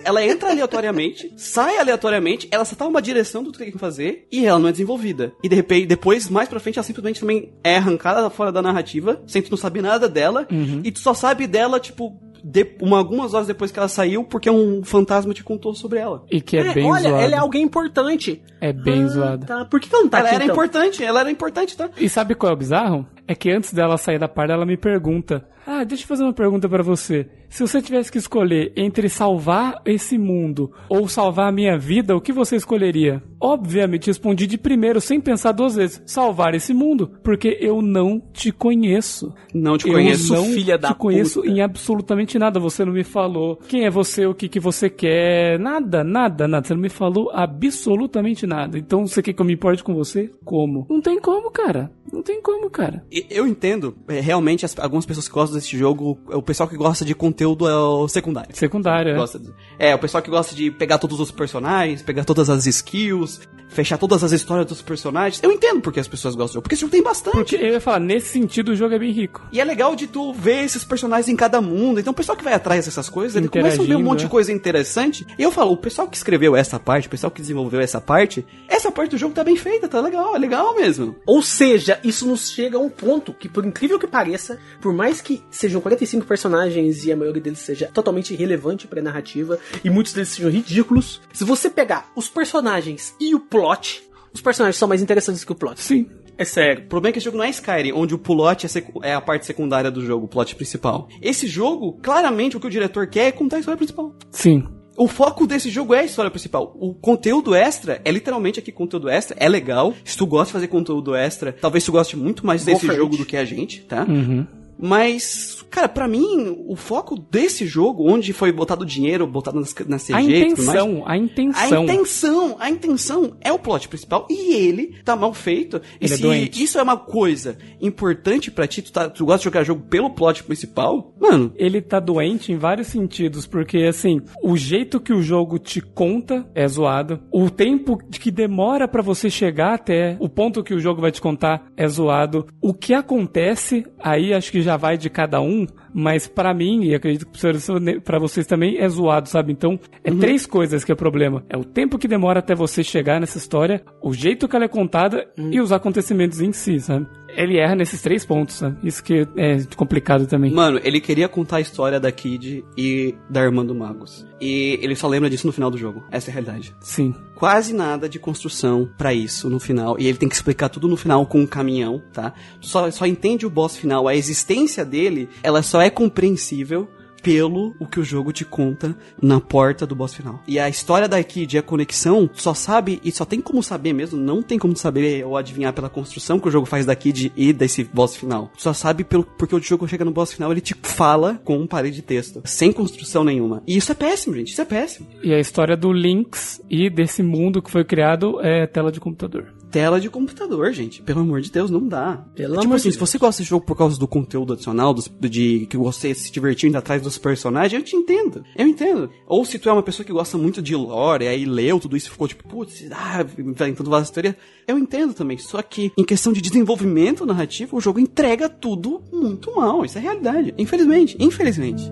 [0.04, 4.28] ela entra aleatoriamente, sai aleatoriamente, ela só tá uma direção do que tem que fazer
[4.32, 5.34] e ela não é desenvolvida.
[5.44, 9.22] E de repente, depois, mais pra frente, ela simplesmente também é arrancada fora da narrativa,
[9.28, 10.48] sem tu não saber nada dela,
[10.84, 14.50] e tu só sabe dela, tipo, de- uma, algumas horas depois que ela saiu, porque
[14.50, 16.24] um fantasma te contou sobre ela.
[16.32, 17.24] E que é, É, bem olha, zoado.
[17.24, 18.42] ela é alguém importante.
[18.62, 19.46] É bem Ah, zoada.
[19.48, 19.66] Tá.
[19.66, 20.56] Por que, ela não tá ela aqui, era então?
[20.56, 21.90] importante, ela era importante, tá?
[21.98, 23.08] E sabe qual é o bizarro?
[23.28, 26.34] É que antes dela sair da parda, ela me pergunta: Ah, deixa eu fazer uma
[26.34, 27.28] pergunta pra você.
[27.50, 32.22] Se você tivesse que escolher entre salvar esse mundo ou salvar a minha vida, o
[32.22, 33.24] que você escolheria?
[33.40, 38.52] Obviamente, respondi de primeiro, sem pensar duas vezes: salvar esse mundo, porque eu não te
[38.52, 39.34] conheço.
[39.54, 40.34] Não te eu conheço.
[40.34, 41.52] não filha da te conheço puta.
[41.54, 42.60] em absolutamente nada.
[42.60, 46.68] Você não me falou quem é você, o que, que você quer, nada, nada, nada.
[46.68, 48.78] Você não me falou absolutamente nada.
[48.78, 50.30] Então você quer que eu me importe com você?
[50.44, 50.86] Como?
[50.90, 51.92] Não tem como, cara.
[52.12, 53.04] Não tem como, cara.
[53.12, 56.78] E- Eu entendo, é, realmente, as- algumas pessoas que gostam desse jogo, o pessoal que
[56.78, 58.56] gosta de conteúdo é o secundário.
[58.56, 59.12] Secundária.
[59.12, 59.16] é.
[59.16, 62.66] Gosta de- é, o pessoal que gosta de pegar todos os personagens, pegar todas as
[62.68, 65.42] skills, fechar todas as histórias dos personagens.
[65.44, 67.36] Eu entendo porque as pessoas gostam, porque esse jogo tem bastante.
[67.36, 69.42] Porque eu ia falar, nesse sentido o jogo é bem rico.
[69.52, 72.00] E é legal de tu ver esses personagens em cada mundo.
[72.00, 74.26] Então o pessoal que vai atrás dessas coisas, ele começa a ver um monte de
[74.26, 74.30] é.
[74.30, 75.26] coisa interessante.
[75.38, 78.46] E eu falo, o pessoal que escreveu essa parte, o pessoal que desenvolveu essa parte,
[78.68, 81.16] essa parte do jogo tá bem feita, tá legal, é legal mesmo.
[81.26, 85.22] Ou seja, isso nos chega a um ponto que, por incrível que pareça, por mais
[85.22, 90.14] que sejam 45 personagens e a maioria deles seja totalmente irrelevante pra narrativa e muitos
[90.14, 94.04] deles sejam ridículos, se você pegar os personagens e o plot,
[94.34, 95.82] os personagens são mais interessantes que o plot.
[95.82, 96.08] Sim.
[96.38, 96.84] É sério.
[96.84, 98.70] O problema é que esse jogo não é Skyrim, onde o plot é,
[99.10, 101.08] é a parte secundária do jogo, o plot principal.
[101.22, 104.14] Esse jogo, claramente, o que o diretor quer é contar a história principal.
[104.32, 104.68] Sim.
[104.98, 106.76] O foco desse jogo é a história principal.
[106.80, 109.94] O conteúdo extra é literalmente aqui conteúdo extra, é legal.
[110.04, 113.18] Se tu gosta de fazer conteúdo extra, talvez tu goste muito mais Go desse jogo
[113.18, 114.06] do que a gente, tá?
[114.08, 114.46] Uhum.
[114.78, 120.04] Mas, cara, pra mim, o foco desse jogo, onde foi botado dinheiro, botado nas, nas
[120.04, 121.84] CG A e tudo mais, intenção, a a intenção.
[121.84, 125.82] intenção, a intenção é o plot principal e ele tá mal feito.
[126.00, 126.64] E Ele é se doente.
[126.64, 130.10] isso é uma coisa importante pra ti, tu, tá, tu gosta de jogar jogo pelo
[130.10, 135.22] plot principal, mano, ele tá doente em vários sentidos, porque assim, o jeito que o
[135.22, 140.64] jogo te conta é zoado, o tempo que demora pra você chegar até o ponto
[140.64, 144.76] que o jogo vai te contar é zoado, o que acontece, aí acho que já
[144.76, 145.66] vai de cada um,
[145.98, 149.54] mas pra mim, e acredito que pra vocês também, é zoado, sabe?
[149.54, 151.42] Então, é três coisas que é o problema.
[151.50, 154.68] É o tempo que demora até você chegar nessa história, o jeito que ela é
[154.68, 157.08] contada e os acontecimentos em si, sabe?
[157.38, 158.78] Ele erra nesses três pontos, sabe?
[158.84, 160.52] Isso que é complicado também.
[160.52, 164.26] Mano, ele queria contar a história da Kid e da irmã do Magus.
[164.40, 166.04] E ele só lembra disso no final do jogo.
[166.12, 166.74] Essa é a realidade.
[166.80, 167.14] Sim.
[167.36, 169.98] Quase nada de construção pra isso no final.
[170.00, 172.34] E ele tem que explicar tudo no final com um caminhão, tá?
[172.62, 174.08] Só, só entende o boss final.
[174.08, 176.88] A existência dele, ela só é compreensível
[177.26, 180.44] pelo o que o jogo te conta na porta do boss final.
[180.48, 183.94] E a história da Kid e a conexão, só sabe, e só tem como saber
[183.94, 187.34] mesmo, não tem como saber ou adivinhar pela construção que o jogo faz da Kid
[187.36, 188.52] e desse boss final.
[188.56, 191.66] Só sabe pelo, porque o jogo chega no boss final, ele te fala com um
[191.66, 193.64] parede de texto, sem construção nenhuma.
[193.66, 195.08] E isso é péssimo, gente, isso é péssimo.
[195.24, 199.55] E a história do Lynx e desse mundo que foi criado é tela de computador.
[199.72, 201.02] Tela de computador, gente.
[201.02, 202.26] Pelo amor de Deus, não dá.
[202.36, 205.12] Pelo tipo assim, de se você gosta desse jogo por causa do conteúdo adicional, dos,
[205.20, 208.44] de que você se divertiu indo atrás dos personagens, eu te entendo.
[208.56, 209.10] Eu entendo.
[209.28, 212.08] Ou se tu é uma pessoa que gosta muito de lore, aí leu tudo isso
[212.08, 214.36] e ficou tipo, putz, ah, inventando várias histórias,
[214.68, 215.38] eu entendo também.
[215.38, 219.84] Só que, em questão de desenvolvimento narrativo, o jogo entrega tudo muito mal.
[219.84, 220.54] Isso é realidade.
[220.58, 221.18] Infelizmente.
[221.20, 221.92] Infelizmente.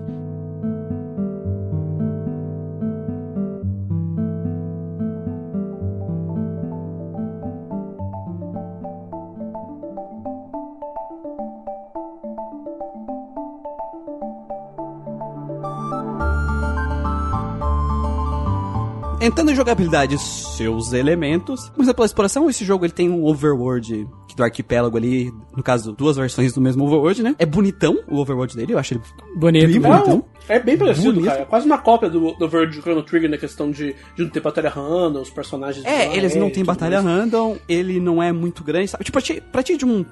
[19.24, 21.70] Entrando em jogabilidade, seus elementos.
[21.70, 25.92] Começando pela exploração, esse jogo ele tem um overworld que do arquipélago ali, no caso,
[25.92, 27.34] duas versões do mesmo overworld, né?
[27.38, 29.00] É bonitão o overworld dele, eu acho ele
[29.34, 29.66] Bonito.
[29.66, 30.04] Bem bonito.
[30.04, 30.24] bonitão.
[30.48, 31.26] É bem parecido, Bonito.
[31.26, 31.42] cara.
[31.42, 34.40] É quase uma cópia do, do Verde Chrono Trigger na questão de, de não ter
[34.40, 35.84] batalha random, os personagens.
[35.84, 37.18] É, lá, eles não e têm batalha mais.
[37.18, 39.04] random, ele não é muito grande, sabe?
[39.04, 40.04] Tipo, pra ti, pra ti de um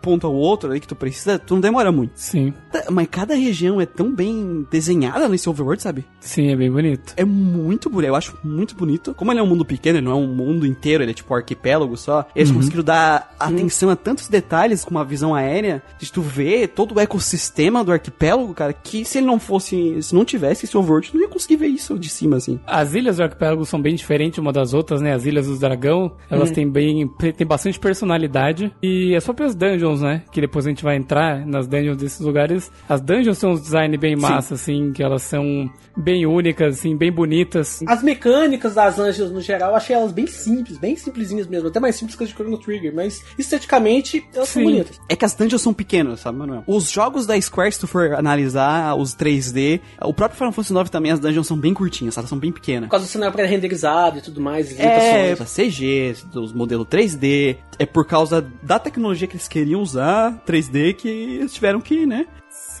[0.00, 2.12] ponto ao outro ali que tu precisa, tu não demora muito.
[2.14, 2.52] Sim.
[2.72, 6.04] Tá, Mas cada região é tão bem desenhada nesse overworld, sabe?
[6.20, 7.14] Sim, é bem bonito.
[7.16, 9.14] É muito bonito, eu acho muito bonito.
[9.14, 11.32] Como ele é um mundo pequeno, ele não é um mundo inteiro, ele é tipo
[11.32, 12.26] um arquipélago só.
[12.34, 16.94] Eles conseguiram dar atenção a tantos detalhes com uma visão aérea, de tu ver todo
[16.94, 21.10] o ecossistema do arquipélago, cara, que se ele não fosse, se não tivesse esse overworld,
[21.10, 22.58] tu não ia conseguir ver isso de cima, assim.
[22.66, 25.12] As ilhas do arquipélago são bem diferentes uma das outras, né?
[25.12, 28.72] As ilhas do dragão, elas têm bem, têm bastante personalidade.
[28.82, 30.22] E as próprias dungeons, né?
[30.32, 32.70] Que depois a gente vai entrar nas dungeons desses lugares.
[32.88, 37.12] As dungeons são um design bem massa, assim, que elas são bem únicas, assim, bem
[37.12, 37.80] bonitas.
[37.86, 41.78] As mecânicas das anjas no geral, eu achei elas bem simples, bem simplesinhas mesmo, até
[41.78, 44.70] mais simples que as de Chrono Trigger, mas esteticamente elas são Sim.
[44.70, 45.00] bonitas.
[45.08, 46.64] É que as dungeons são pequenas, sabe, Manuel?
[46.66, 49.69] Os jogos da Square, se tu for analisar os 3D,
[50.02, 52.88] o próprio Final Fantasy IX também, as dungeons são bem curtinhas, elas são bem pequenas.
[52.88, 57.56] Por causa do cenário pré-renderizado e tudo mais, É, da CG, dos modelos 3D.
[57.78, 62.26] É por causa da tecnologia que eles queriam usar, 3D, que eles tiveram que, né?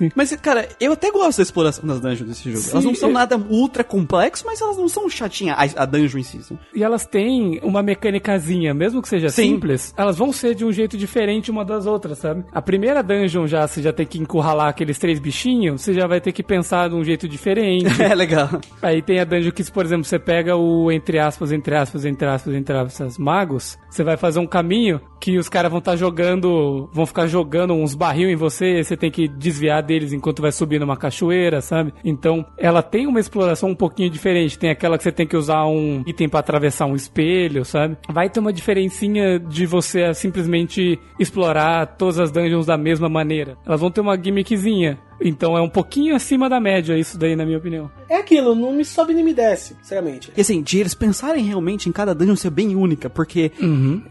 [0.00, 0.10] Sim.
[0.14, 2.62] Mas, cara, eu até gosto da exploração das dungeons desse jogo.
[2.62, 5.86] Sim, elas não são eu- nada ultra complexo, mas elas não são chatinhas, a, a
[5.86, 6.38] dungeon em si.
[6.38, 6.58] assim.
[6.74, 9.54] E elas têm uma mecânicazinha, mesmo que seja Sim.
[9.54, 12.44] simples, elas vão ser de um jeito diferente uma das outras, sabe?
[12.52, 16.20] A primeira dungeon já, você já tem que encurralar aqueles três bichinhos, você já vai
[16.20, 17.90] ter que pensar de um jeito diferente.
[18.10, 18.48] É legal.
[18.82, 22.26] Aí tem a dungeon que, por exemplo, você pega o entre aspas, entre aspas, entre
[22.26, 26.88] aspas, entre aspas, magos, você vai fazer um caminho que os caras vão estar jogando,
[26.92, 30.78] vão ficar jogando uns barril em você, você tem que desviar deles enquanto vai subir
[30.78, 31.92] numa cachoeira, sabe?
[32.04, 34.56] Então, ela tem uma exploração um pouquinho diferente.
[34.56, 37.96] Tem aquela que você tem que usar um item pra atravessar um espelho, sabe?
[38.08, 43.58] Vai ter uma diferencinha de você simplesmente explorar todas as dungeons da mesma maneira.
[43.66, 44.96] Elas vão ter uma gimmickzinha.
[45.20, 47.90] Então é um pouquinho acima da média isso daí, na minha opinião.
[48.08, 50.32] É aquilo, não me sobe nem me desce, sinceramente.
[50.34, 53.52] E assim, de eles pensarem realmente em cada dungeon ser bem única, porque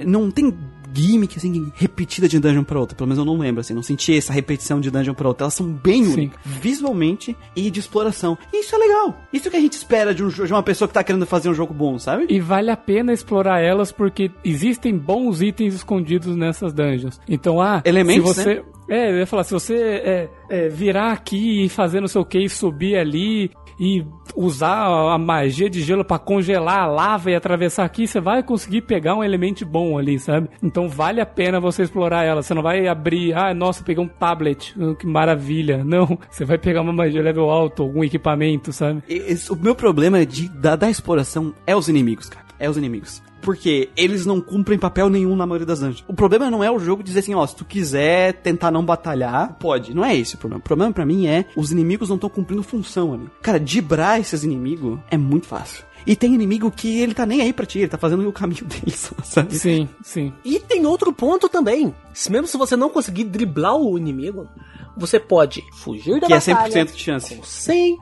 [0.05, 0.53] não tem
[0.93, 2.95] gimmick, assim, repetida de dungeon pra outra.
[2.95, 5.45] Pelo menos eu não lembro, assim, não senti essa repetição de dungeon pra outra.
[5.45, 6.13] Elas são bem Sim.
[6.13, 8.37] únicas, visualmente e de exploração.
[8.53, 9.19] E isso é legal.
[9.31, 11.53] Isso que a gente espera de, um, de uma pessoa que tá querendo fazer um
[11.53, 12.25] jogo bom, sabe?
[12.29, 17.19] E vale a pena explorar elas porque existem bons itens escondidos nessas dungeons.
[17.27, 18.63] Então, ah, Elementos, se você.
[18.89, 22.25] É, eu ia falar, se você é, é, virar aqui e fazer não sei o
[22.25, 24.03] que e subir ali e
[24.35, 28.81] usar a magia de gelo pra congelar a lava e atravessar aqui, você vai conseguir
[28.81, 30.49] pegar um elemento bom ali, sabe?
[30.61, 32.41] Então vale a pena você explorar ela.
[32.43, 35.81] Você não vai abrir, ah, nossa, peguei um tablet, ah, que maravilha.
[35.85, 39.01] Não, você vai pegar uma magia level alto, algum equipamento, sabe?
[39.07, 42.48] Esse- o meu problema de, da, da exploração é os inimigos, cara.
[42.59, 43.21] É os inimigos.
[43.41, 46.03] Porque eles não cumprem papel nenhum na maioria das dungeons.
[46.07, 49.53] O problema não é o jogo dizer assim, ó, se tu quiser tentar não batalhar,
[49.53, 49.93] pode.
[49.93, 50.59] Não é esse o problema.
[50.59, 53.29] O problema pra mim é os inimigos não estão cumprindo função ali.
[53.41, 55.85] Cara, dibrar esses inimigos é muito fácil.
[56.05, 58.65] E tem inimigo que ele tá nem aí pra ti, ele tá fazendo o caminho
[58.67, 59.55] dele só, sabe?
[59.55, 60.33] Sim, sim.
[60.43, 61.93] E tem outro ponto também.
[62.13, 64.47] Se mesmo se você não conseguir driblar o inimigo,
[64.99, 66.85] você pode fugir da Que é batalha.
[66.85, 67.35] 100% de chance.
[67.35, 67.41] com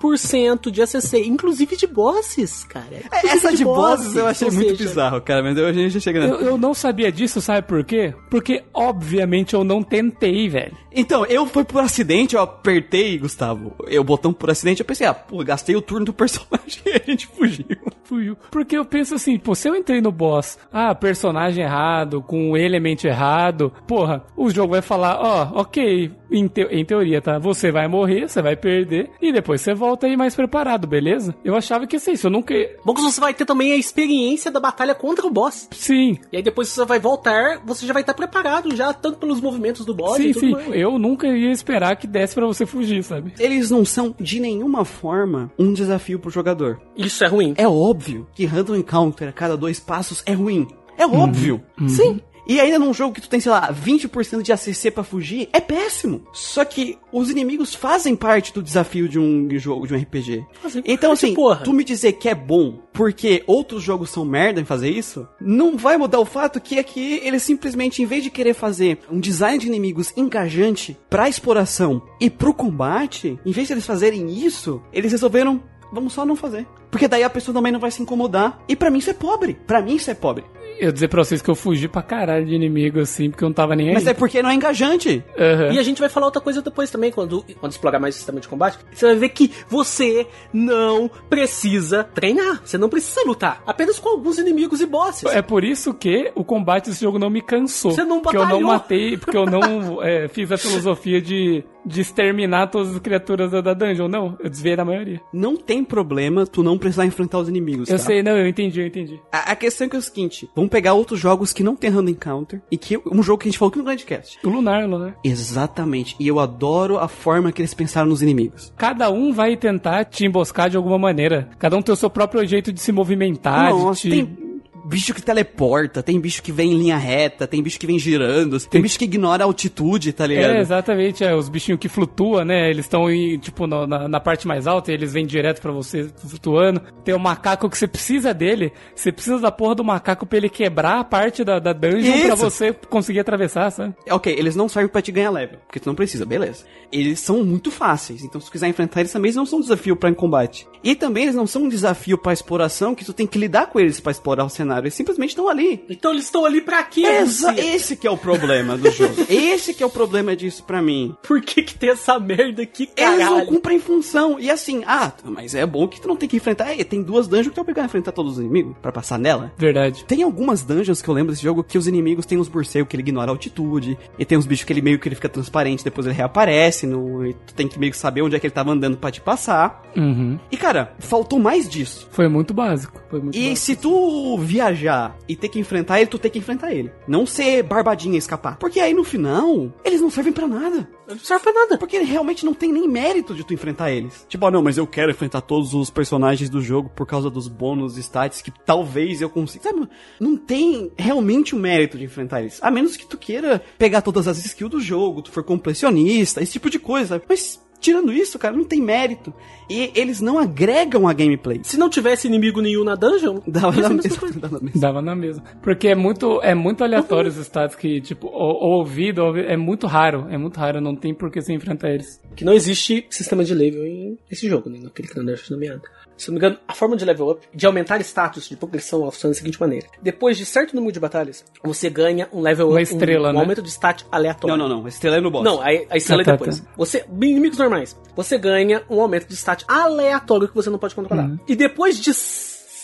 [0.10, 2.88] 100% de ACC, inclusive de bosses, cara.
[2.92, 6.00] É, Inclusive Essa de bosses eu achei muito seja, bizarro, cara, mas a gente já
[6.00, 6.26] chega na...
[6.28, 8.14] Eu, eu não sabia disso, sabe por quê?
[8.30, 10.76] Porque, obviamente, eu não tentei, velho.
[10.92, 15.14] Então, eu foi por acidente, eu apertei, Gustavo, eu botão por acidente, eu pensei, ah,
[15.14, 17.66] pô, gastei o turno do personagem e a gente fugiu.
[18.04, 18.38] Fugiu.
[18.50, 22.58] Porque eu penso assim, pô, se eu entrei no boss, ah, personagem errado, com o
[22.58, 27.38] elemento errado, porra, o jogo vai falar, ó, ok, em, te- em teoria, tá?
[27.40, 31.36] Você vai morrer, você vai perder, e depois você volta aí mais preparado, beleza?
[31.44, 32.54] Eu achava que ser isso, eu nunca...
[32.86, 35.68] Bom que você vai ter também a experiência da batalha contra o boss.
[35.72, 39.40] Sim, E aí depois você vai voltar, você já vai estar preparado já, tanto pelos
[39.42, 40.52] movimentos do boss sim, e tudo sim.
[40.52, 40.68] mais.
[40.74, 43.34] Eu nunca ia esperar que desse pra você fugir, sabe?
[43.40, 46.80] Eles não são, de nenhuma forma, um desafio pro jogador.
[46.96, 47.54] Isso é ruim.
[47.58, 50.68] É óbvio que random encounter a cada dois passos é ruim.
[50.98, 51.62] É óbvio.
[51.80, 51.88] Uhum.
[51.90, 52.20] Sim.
[52.48, 55.60] E ainda num jogo que tu tem, sei lá, 20% de ACC pra fugir, é
[55.60, 56.26] péssimo.
[56.32, 60.46] Só que os inimigos fazem parte do desafio de um jogo, de um RPG.
[60.86, 61.64] Então, assim, porra.
[61.64, 65.78] tu me dizer que é bom porque outros jogos são merda em fazer isso, não
[65.78, 69.60] vai mudar o fato que aqui eles simplesmente, em vez de querer fazer um design
[69.60, 75.12] de inimigos engajante pra exploração e pro combate, em vez de eles fazerem isso, eles
[75.12, 76.68] resolveram Vamos só não fazer.
[76.92, 78.60] Porque daí a pessoa também não vai se incomodar.
[78.68, 79.58] E pra mim isso é pobre.
[79.66, 80.44] Pra mim isso é pobre.
[80.80, 83.54] Eu dizer pra vocês que eu fugi pra caralho de inimigo, assim, porque eu não
[83.54, 83.94] tava nem aí.
[83.94, 85.24] Mas é porque não é engajante.
[85.38, 85.72] Aham.
[85.74, 88.40] E a gente vai falar outra coisa depois também, quando, quando explorar mais o sistema
[88.40, 88.78] de combate.
[88.94, 92.62] Você vai ver que você não precisa treinar.
[92.64, 93.62] Você não precisa lutar.
[93.66, 95.26] Apenas com alguns inimigos e bosses.
[95.34, 97.92] É por isso que o combate desse jogo não me cansou.
[97.92, 98.72] Você não Porque eu não batalhou.
[98.72, 103.62] matei, porque eu não é, fiz a filosofia de, de exterminar todas as criaturas da,
[103.62, 104.08] da dungeon.
[104.08, 105.22] Não, eu desviei da maioria.
[105.34, 107.90] Não tem problema tu não precisar enfrentar os inimigos.
[107.90, 108.04] Eu tá?
[108.04, 109.20] sei, não, eu entendi, eu entendi.
[109.32, 111.90] A, a questão é que é o seguinte: vamos pegar outros jogos que não tem
[111.90, 112.62] random encounter.
[112.72, 114.40] E que um jogo que a gente falou aqui no Grandcast.
[114.44, 115.16] O Lunar, o Lunar.
[115.24, 116.16] Exatamente.
[116.20, 118.74] E eu adoro a forma que eles pensaram nos inimigos.
[118.78, 121.50] Cada um vai tentar te emboscar de alguma maneira.
[121.58, 123.72] Cada um tem o seu próprio jeito de se movimentar.
[123.74, 124.47] de Nossa, te- tem
[124.88, 128.60] bicho que teleporta, tem bicho que vem em linha reta, tem bicho que vem girando,
[128.60, 130.52] tem, bicho que ignora a altitude, tá ligado?
[130.52, 132.70] É, exatamente, é, os bichinhos que flutuam, né?
[132.70, 133.06] Eles estão
[133.40, 136.82] tipo na, na parte mais alta e eles vêm direto pra você flutuando.
[137.04, 140.50] Tem o macaco que você precisa dele, você precisa da porra do macaco pra ele
[140.50, 142.38] quebrar a parte da, da dungeon pra Isso.
[142.38, 143.94] você conseguir atravessar, sabe?
[144.10, 146.66] Ok, eles não servem pra te ganhar level, porque tu não precisa, beleza.
[146.92, 149.62] Eles são muito fáceis, então se tu quiser enfrentar eles também, eles não são um
[149.62, 150.68] desafio pra em combate.
[150.84, 153.80] E também eles não são um desafio pra exploração, que tu tem que lidar com
[153.80, 154.77] eles pra explorar o cenário.
[154.86, 155.84] Eles simplesmente estão ali.
[155.90, 157.02] Então eles estão ali pra quê?
[157.06, 159.16] Exa esse que é o problema do jogo.
[159.30, 161.16] esse que é o problema disso pra mim.
[161.24, 163.46] Por que que tem essa merda aqui, Eles não caralho?
[163.48, 164.40] cumprem função.
[164.40, 166.72] E assim, ah, mas é bom que tu não tem que enfrentar.
[166.78, 169.52] É, tem duas dungeons que tu vai pegar enfrentar todos os inimigos pra passar nela.
[169.58, 170.04] Verdade.
[170.06, 172.96] Tem algumas dungeons que eu lembro desse jogo que os inimigos têm uns morcegos que
[172.96, 175.84] ele ignora a altitude, e tem uns bichos que ele meio que ele fica transparente,
[175.84, 178.54] depois ele reaparece, no, e tu tem que meio que saber onde é que ele
[178.54, 179.84] tava andando pra te passar.
[179.96, 180.38] Uhum.
[180.52, 182.08] E cara, faltou mais disso.
[182.12, 183.02] Foi muito básico.
[183.10, 183.58] Foi muito E básico.
[183.58, 186.92] se tu viajar e ter que enfrentar ele, tu tem que enfrentar ele.
[187.08, 188.58] Não ser barbadinha e escapar.
[188.58, 190.90] Porque aí no final, eles não servem pra nada.
[191.08, 191.78] Não serve pra nada.
[191.78, 194.26] Porque realmente não tem nem mérito de tu enfrentar eles.
[194.28, 197.48] Tipo, ah, não, mas eu quero enfrentar todos os personagens do jogo por causa dos
[197.48, 199.66] bônus stats que talvez eu consiga.
[199.66, 199.88] Sabe?
[200.20, 202.60] Não tem realmente o mérito de enfrentar eles.
[202.62, 206.54] A menos que tu queira pegar todas as skills do jogo, tu for completionista, esse
[206.54, 207.22] tipo de coisa.
[207.30, 207.66] Mas.
[207.80, 209.34] Tirando isso, cara, não tem mérito.
[209.70, 211.60] E eles não agregam a gameplay.
[211.64, 214.40] Se não tivesse inimigo nenhum na dungeon, Dava ia na mesma coisa.
[214.40, 214.82] dava na mesma.
[214.82, 215.44] Dava na mesma.
[215.62, 218.32] Porque é muito, é muito aleatório os status que, tipo, o,
[218.78, 220.26] ouvido, ouvi- é muito raro.
[220.30, 222.20] É muito raro, não tem por que você enfrentar eles.
[222.36, 224.80] Que não existe sistema de level em esse jogo, né?
[224.82, 225.82] Naquele que não é nomeado.
[226.18, 229.34] Se não me engano, a forma de level up, de aumentar status, de progressão, funciona
[229.34, 229.88] da seguinte maneira.
[230.02, 233.34] Depois de certo número de batalhas, você ganha um level Uma up, estrela, um, um
[233.36, 233.40] né?
[233.42, 234.58] aumento de stat aleatório.
[234.58, 234.88] Não, não, não.
[234.88, 235.44] Estrela é no boss.
[235.44, 236.60] Não, a, a estrela Ah, tá, é depois.
[236.60, 236.68] tá.
[236.76, 241.26] Você, inimigos normais, você ganha um aumento de stat aleatório que você não pode controlar.
[241.26, 241.40] Uhum.
[241.48, 242.12] E depois de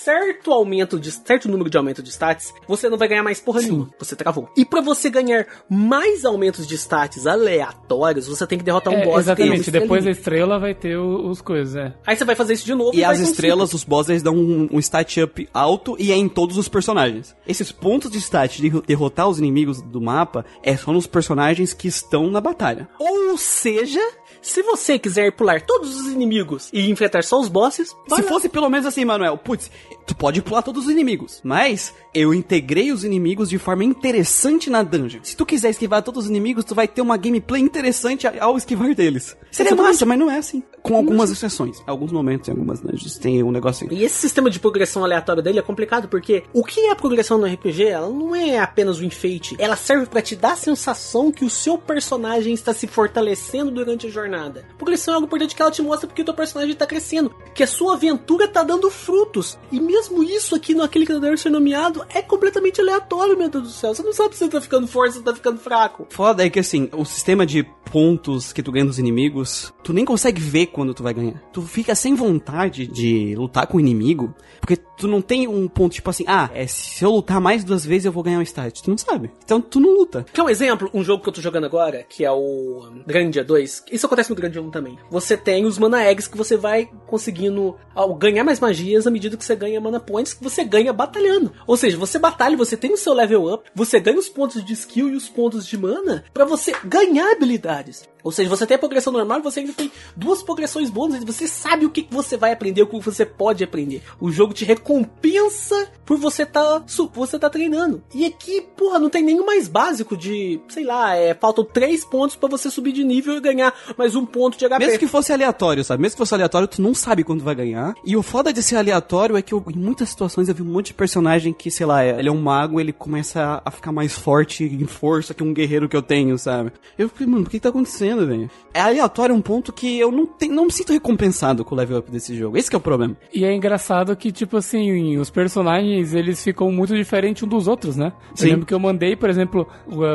[0.04, 3.62] certo aumento de certo número de aumento de stats, você não vai ganhar mais porra
[3.62, 3.90] nenhuma.
[4.00, 4.50] Você travou.
[4.58, 9.06] E pra você ganhar mais aumentos de stats aleatórios, você tem que derrotar um É,
[9.06, 11.94] boss exatamente, depois da estrela vai ter os coisas, é.
[12.06, 13.78] Aí você vai fazer isso de novo E vai as estrelas, cinco.
[13.78, 17.36] os bosses, dão um, um stat up alto e é em todos os personagens.
[17.48, 21.88] Esses pontos de stat de derrotar os inimigos do mapa é só nos personagens que
[21.88, 22.88] estão na batalha.
[23.00, 24.00] Ou seja,
[24.44, 28.70] se você quiser pular todos os inimigos e enfrentar só os bosses, Se fosse pelo
[28.70, 29.72] menos assim, Manuel, putz,
[30.06, 34.84] tu pode pular todos os inimigos, mas eu integrei os inimigos de forma interessante na
[34.84, 35.22] dungeon.
[35.24, 38.94] Se tu quiser esquivar todos os inimigos, tu vai ter uma gameplay interessante ao esquivar
[38.94, 39.36] deles.
[39.52, 40.64] Seria massa, mas não é assim.
[40.82, 41.80] Com algumas exceções.
[41.80, 43.94] Em alguns momentos, em algumas dungeons, tem um negocinho.
[43.94, 47.38] E esse sistema de progressão aleatória dele é complicado porque o que é a progressão
[47.38, 47.86] no RPG?
[47.86, 49.56] Ela não é apenas um enfeite.
[49.60, 54.08] Ela serve pra te dar a sensação que o seu personagem está se fortalecendo durante
[54.08, 54.66] a jornada.
[54.78, 57.64] Progressão é algo importante que ela te mostra porque o teu personagem tá crescendo, que
[57.64, 59.58] a sua aventura tá dando frutos.
[59.72, 63.64] E mesmo isso aqui no aquele que deve ser nomeado é completamente aleatório, meu Deus
[63.64, 63.94] do céu.
[63.94, 66.08] Você não sabe se você tá ficando forte, se você tá ficando fraco.
[66.10, 70.04] Foda é que assim, o sistema de pontos que tu ganha dos inimigos, tu nem
[70.04, 71.40] consegue ver quando tu vai ganhar.
[71.54, 75.94] Tu fica sem vontade de lutar com o inimigo, porque tu não tem um ponto
[75.94, 78.82] tipo assim, ah, é, se eu lutar mais duas vezes eu vou ganhar um stat.
[78.82, 79.32] Tu não sabe.
[79.44, 80.26] Então tu não luta.
[80.34, 80.90] Quer um exemplo?
[80.94, 83.86] Um jogo que eu tô jogando agora, que é o Grandia 2.
[83.92, 84.98] Isso acontece no Grandia 1 também.
[85.10, 89.38] Você tem os Mana Eggs que você vai conseguindo ao ganhar mais magias à medida
[89.38, 91.52] que você ganha Mana Points, que você ganha batalhando.
[91.68, 94.74] Ou seja, você batalha, você tem o seu level up, você ganha os pontos de
[94.74, 98.08] skill e os pontos de mana pra você ganhar habilidades.
[98.24, 101.86] Ou seja, você tem a progressão normal você ainda tem duas progressões bônus você sabe
[101.86, 104.02] o que você vai aprender, o que você pode aprender.
[104.20, 108.04] O jogo te recompensa por você tá, você tá treinando.
[108.14, 112.36] E aqui, porra, não tem nenhum mais básico de, sei lá, é, faltam três pontos
[112.36, 114.80] pra você subir de nível e ganhar mais um ponto de HP.
[114.80, 116.02] Mesmo que fosse aleatório, sabe?
[116.02, 117.94] Mesmo que fosse aleatório, tu não sabe quando vai ganhar.
[118.06, 120.66] E o foda de ser aleatório é que eu, em muitas situações eu vi um
[120.66, 123.92] monte de personagem que, sei lá, é- ele é um mago, ele começa a ficar
[123.92, 126.72] mais forte em força que um guerreiro que eu tenho, sabe?
[126.98, 128.50] Eu fiquei, mano, o que que tá acontecendo, velho?
[128.74, 132.00] É aleatório um ponto que eu não, tenho, não me sinto recompensado com o level
[132.00, 132.58] up desse jogo.
[132.58, 133.16] Esse que é o problema.
[133.34, 137.96] E é engraçado que, tipo assim, os personagens, eles ficam muito diferentes um dos outros,
[137.96, 138.14] né?
[138.36, 138.46] Sim.
[138.46, 139.68] Eu lembro que eu mandei, por exemplo,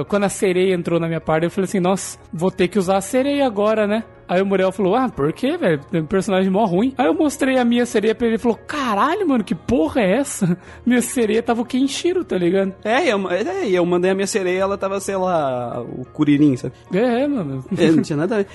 [0.09, 2.97] quando a sereia entrou na minha parte, eu falei assim, nossa, vou ter que usar
[2.97, 4.05] a sereia agora, né?
[4.29, 5.81] Aí o Muriel falou, ah, por quê, velho?
[5.91, 6.93] Tem um personagem mó ruim.
[6.99, 10.19] Aí eu mostrei a minha sereia pra ele e falou, caralho, mano, que porra é
[10.19, 10.59] essa?
[10.85, 12.75] Minha sereia tava o Kenshiro, tá ligado?
[12.85, 16.75] É, eu, é, eu mandei a minha sereia, ela tava, sei lá, o Kuririn, sabe?
[16.93, 17.65] É, mano.
[17.77, 18.47] É, não tinha nada a ver.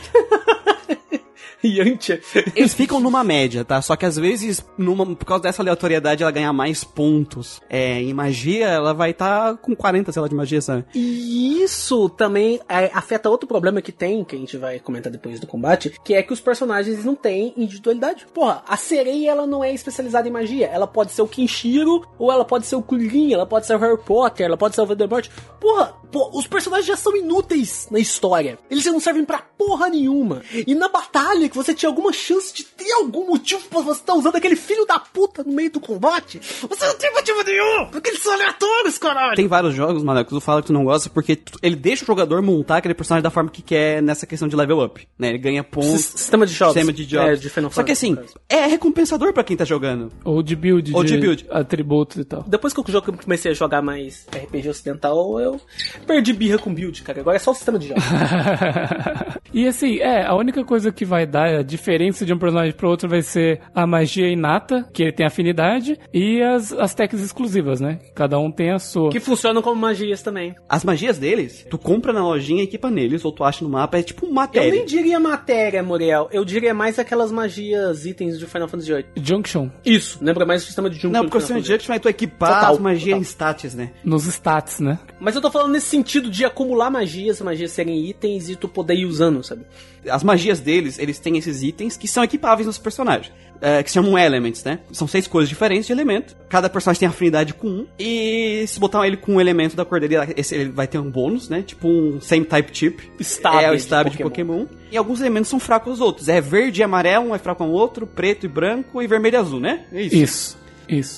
[1.68, 2.22] Yantia.
[2.56, 3.82] Eles ficam numa média, tá?
[3.82, 7.62] Só que às vezes, numa, por causa dessa aleatoriedade, ela ganha mais pontos.
[7.70, 10.86] É, em magia, ela vai estar com 40, sei lá, de magia, sabe?
[10.94, 15.40] E isso também é, afeta outro problema que tem, que a gente vai comentar depois
[15.40, 18.26] do combate, que é que os personagens não têm individualidade.
[18.34, 20.68] Porra, a sereia ela não é especializada em magia.
[20.68, 23.80] Ela pode ser o Kenshiro, ou ela pode ser o Kuririn, ela pode ser o
[23.80, 25.30] Harry Potter, ela pode ser o Voldemort.
[25.60, 28.58] Porra, pô, os personagens já são inúteis na história.
[28.70, 30.42] Eles já não servem pra porra nenhuma.
[30.66, 34.14] E na batalha, que você tinha alguma chance de ter algum motivo pra você estar
[34.14, 36.40] usando aquele filho da puta no meio do combate,
[36.70, 39.36] você não tem motivo nenhum, porque eles são aleatórios, caralho.
[39.36, 42.04] Tem vários jogos, mano, que tu fala que tu não gosta porque tu- ele deixa
[42.04, 45.30] o jogador montar aquele personagem da forma que quer nessa questão de level up, né?
[45.30, 45.90] Ele ganha pontos.
[46.02, 46.74] Sis- sistema de jogos.
[46.76, 47.30] Sistema de jogos.
[47.30, 48.16] É, de Final Só que assim,
[48.48, 50.12] é recompensador pra quem tá jogando.
[50.24, 51.48] Ou de build, Ou de build.
[51.50, 52.44] atributos e tal.
[52.48, 55.60] Depois que eu comecei a jogar mais RPG ocidental, eu
[56.04, 57.22] perdi birra com build, cara.
[57.22, 58.04] Agora é só o sistema de jogos.
[59.54, 62.90] e assim, é, a única coisa que vai dar a diferença de um personagem pro
[62.90, 67.80] outro vai ser a magia inata, que ele tem afinidade, e as, as técnicas exclusivas,
[67.80, 68.00] né?
[68.16, 69.10] Cada um tem a sua.
[69.10, 70.56] que funcionam como magias também.
[70.68, 73.98] As magias deles, tu compra na lojinha e equipa neles, ou tu acha no mapa,
[73.98, 74.86] é tipo Eu nem matéria.
[74.86, 76.30] diria matéria, Muriel.
[76.32, 79.06] Eu diria mais aquelas magias, itens de Final Fantasy VIII.
[79.16, 79.70] Junction.
[79.86, 81.12] Isso, lembra mais o sistema de Junction.
[81.12, 83.20] Não, porque o sistema de Junction é tu equipar Total, as magias total.
[83.20, 83.92] em status, né?
[84.04, 85.00] Nos stats, né?
[85.20, 88.96] Mas eu tô falando nesse sentido de acumular magias, magias serem itens e tu poder
[88.96, 89.64] ir usando, sabe?
[90.10, 93.32] As magias deles, eles têm esses itens que são equipáveis nos personagens.
[93.62, 94.80] é, que se chamam elements, né?
[94.92, 96.36] São seis coisas diferentes de elemento.
[96.50, 97.88] Cada personagem tem afinidade com um.
[97.98, 101.10] E se botar ele com um elemento da cor dele, esse, ele vai ter um
[101.10, 101.62] bônus, né?
[101.62, 103.10] Tipo um same type chip.
[103.22, 104.66] Stab é o de stab de Pokémon.
[104.92, 106.28] E alguns elementos são fracos aos outros.
[106.28, 109.38] É verde e amarelo, um é fraco ao outro, preto e branco e vermelho e
[109.38, 109.86] azul, né?
[109.94, 110.16] É Isso.
[110.16, 110.63] Isso.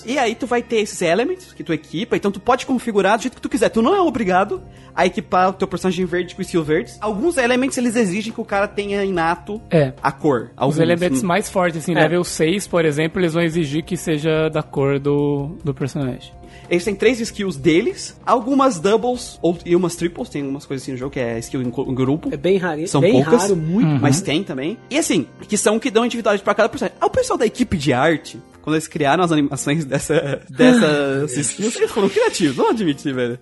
[0.05, 3.21] E aí tu vai ter esses elements que tu equipa, então tu pode configurar do
[3.23, 3.69] jeito que tu quiser.
[3.69, 4.61] Tu não é obrigado
[4.95, 6.97] a equipar o teu personagem verde com skill verdes.
[7.01, 9.93] Alguns elementos eles exigem que o cara tenha inato É.
[10.01, 10.51] a cor.
[10.55, 10.75] Alguns.
[10.75, 11.99] Os elementos mais fortes, assim, É.
[12.01, 16.31] level 6, por exemplo, eles vão exigir que seja da cor do, do personagem.
[16.69, 20.93] Eles têm três skills deles, algumas doubles ou, e umas triples, tem umas coisas assim
[20.93, 22.29] no jogo que é skill em, em grupo.
[22.33, 22.87] É bem raro.
[22.87, 24.01] São bem poucas, raro, muito.
[24.01, 24.77] mas tem também.
[24.89, 26.97] E assim, que são que dão individualidade pra cada personagem.
[26.99, 31.75] Ah, o pessoal da equipe de arte, quando eles criaram as animações dessa, dessas skills,
[31.77, 33.39] eles foram criativos, não admite, velho.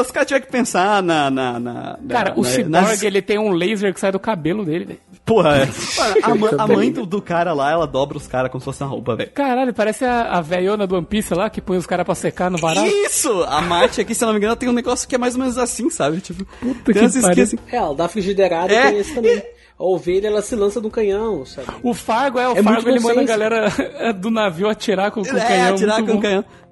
[0.00, 1.30] Os caras tiveram que pensar na...
[1.30, 4.18] na, na Cara, na, o na- Cyborg, nas- ele tem um laser que sai do
[4.18, 4.98] cabelo dele, velho.
[5.24, 5.68] Porra, é.
[6.58, 8.90] A, a mãe do, do cara lá, ela dobra os caras como se fosse uma
[8.90, 9.30] roupa, velho.
[9.30, 12.50] Caralho, parece a, a velhona do One Piece lá, que põe os caras pra secar
[12.50, 12.84] no varal.
[12.86, 13.30] Isso!
[13.44, 15.40] A Mate aqui, se eu não me engano, tem um negócio que é mais ou
[15.40, 16.20] menos assim, sabe?
[16.20, 17.56] Tipo, Puta tem que assim.
[17.70, 19.42] É, ela dá frigideirada É, tem esse também.
[19.78, 21.68] A ovelha, ela se lança do canhão, sabe?
[21.82, 23.68] O Fargo, é, o É Fargo ele manda a galera
[24.12, 25.74] do navio atirar com, com o É, canhão.
[25.74, 26.20] atirar muito com o bom.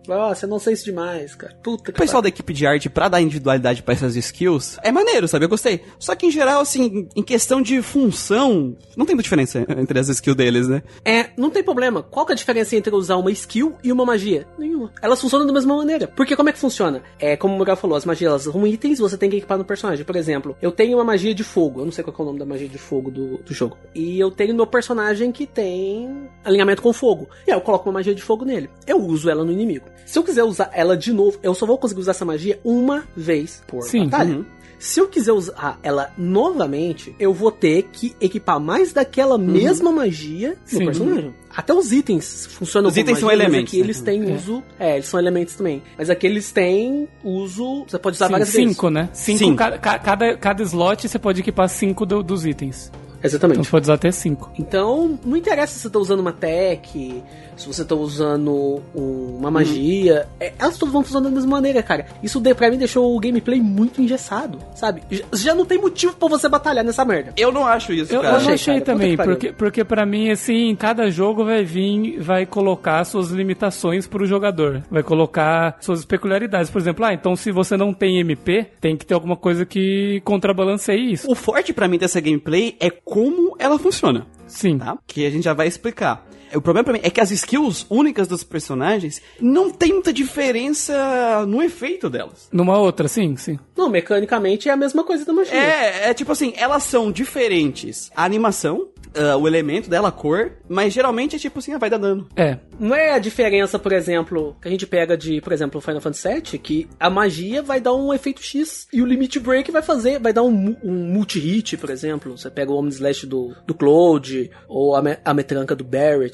[0.07, 1.55] Nossa, eu não sei isso demais, cara.
[1.63, 4.93] Puta O que pessoal da equipe de arte, pra dar individualidade pra essas skills, é
[4.93, 5.45] maneiro, sabe?
[5.45, 5.83] Eu gostei.
[5.99, 10.09] Só que, em geral, assim, em questão de função, não tem muita diferença entre as
[10.09, 10.83] skills deles, né?
[11.05, 12.03] É, não tem problema.
[12.03, 14.47] Qual que é a diferença entre usar uma skill e uma magia?
[14.59, 14.93] Nenhuma.
[15.03, 16.09] Elas funcionam da mesma maneira.
[16.09, 17.03] Porque como é que funciona?
[17.19, 19.65] É, como o Muriel falou, as magias elas são itens você tem que equipar no
[19.65, 20.05] personagem.
[20.05, 21.81] Por exemplo, eu tenho uma magia de fogo.
[21.81, 23.77] Eu não sei qual é o nome da magia de fogo do, do jogo.
[23.95, 27.29] E eu tenho meu personagem que tem alinhamento com fogo.
[27.47, 28.71] E aí eu coloco uma magia de fogo nele.
[28.87, 29.87] Eu uso ela no inimigo.
[30.05, 33.05] Se eu quiser usar ela de novo, eu só vou conseguir usar essa magia uma
[33.17, 34.37] vez por Sim, batalha.
[34.37, 34.45] uhum.
[34.79, 40.51] Se eu quiser usar ela novamente, eu vou ter que equipar mais daquela mesma magia
[40.51, 40.85] no Sim.
[40.85, 41.35] personagem.
[41.57, 43.85] Até os itens funcionam Os como itens são magia, mas elementos, Aqui né?
[43.87, 44.35] eles têm É.
[44.35, 44.63] uso.
[44.79, 45.83] É, eles são elementos também.
[45.97, 47.85] Mas aqui eles têm uso.
[47.89, 48.69] Você pode usar várias vezes.
[48.69, 49.09] cinco, né?
[49.15, 49.57] Cinco, Cinco.
[49.57, 52.93] ca- ca- cada, cada slot você pode equipar cinco do- dos itens.
[53.19, 53.65] Então Exatamente.
[53.65, 54.53] você pode usar até cinco.
[54.59, 57.25] Então, não interessa se você tá usando uma tech,
[57.57, 60.27] se você tá usando um- uma magia.
[60.41, 62.07] é, elas todas vão funcionando da mesma maneira, cara.
[62.23, 65.03] Isso de- pra mim deixou o gameplay muito engessado, sabe?
[65.11, 67.33] Já, já não tem motivo pra você batalhar nessa merda.
[67.37, 68.33] Eu não acho isso, Eu, eu cara.
[68.35, 68.85] não achei, achei cara.
[68.87, 74.27] Também, porque, porque pra mim, assim, cada jogo vai vir, vai colocar suas limitações pro
[74.27, 74.83] jogador.
[74.91, 76.71] Vai colocar suas peculiaridades.
[76.71, 80.21] Por exemplo, ah, então se você não tem MP, tem que ter alguma coisa que
[80.25, 81.31] contrabalanceie isso.
[81.31, 84.79] O forte pra mim dessa gameplay é como ela funciona, Sim.
[84.79, 84.97] tá?
[85.07, 86.27] Que a gente já vai explicar.
[86.55, 91.45] O problema pra mim é que as skills únicas dos personagens não tem muita diferença
[91.47, 92.49] no efeito delas.
[92.53, 93.59] Numa outra, sim, sim.
[93.77, 95.55] Não, mecanicamente é a mesma coisa da magia.
[95.55, 98.11] É, é tipo assim, elas são diferentes.
[98.15, 101.91] A animação, ah, o elemento dela, a cor, mas geralmente é tipo assim, ah, vai
[101.91, 102.27] dar dano.
[102.37, 102.59] É.
[102.79, 106.29] Não é a diferença, por exemplo, que a gente pega de, por exemplo, Final Fantasy
[106.29, 110.19] VII, que a magia vai dar um efeito X e o Limit Break vai fazer,
[110.19, 112.37] vai dar um, um multi-hit, por exemplo.
[112.37, 115.85] Você pega o Omni Slash do, do Cloud ou a, me- a metranca do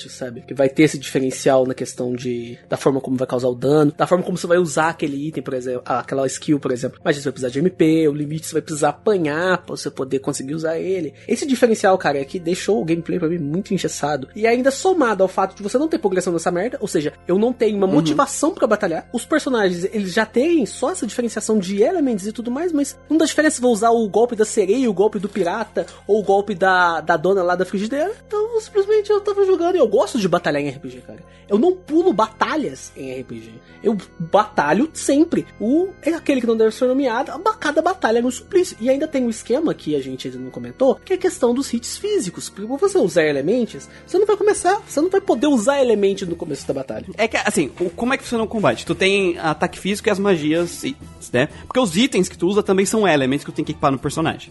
[0.08, 0.42] Sabe?
[0.42, 3.92] Que vai ter esse diferencial na questão de da forma como vai causar o dano,
[3.96, 7.00] da forma como você vai usar aquele item, por exemplo, ah, aquela skill, por exemplo.
[7.04, 10.18] Mas você vai precisar de MP, o limite você vai precisar apanhar pra você poder
[10.20, 11.14] conseguir usar ele.
[11.26, 14.28] Esse diferencial, cara, é que deixou o gameplay pra mim muito engessado.
[14.34, 17.38] E ainda somado ao fato de você não ter progressão nessa merda, ou seja, eu
[17.38, 19.08] não tenho uma motivação pra batalhar.
[19.12, 23.16] Os personagens, eles já têm só essa diferenciação de elementos e tudo mais, mas não
[23.16, 26.22] dá diferença se vou usar o golpe da sereia, o golpe do pirata, ou o
[26.22, 28.12] golpe da, da dona lá da frigideira.
[28.26, 31.20] Então, simplesmente eu tava jogando e eu gosto de batalhar em RPG, cara.
[31.46, 33.52] Eu não pulo batalhas em RPG.
[33.82, 35.44] Eu batalho sempre.
[35.60, 38.74] O é aquele que não deve ser nomeado, a- cada batalha é um suplício.
[38.80, 41.52] E ainda tem um esquema que a gente ainda não comentou, que é a questão
[41.52, 42.48] dos hits físicos.
[42.48, 46.36] Porque você usar elementos, você não vai começar, você não vai poder usar elementos no
[46.36, 47.04] começo da batalha.
[47.18, 48.86] É que, assim, como é que funciona o combate?
[48.86, 50.82] Tu tem ataque físico e as magias,
[51.32, 51.48] né?
[51.66, 53.98] Porque os itens que tu usa também são elementos que tu tem que equipar no
[53.98, 54.48] personagem.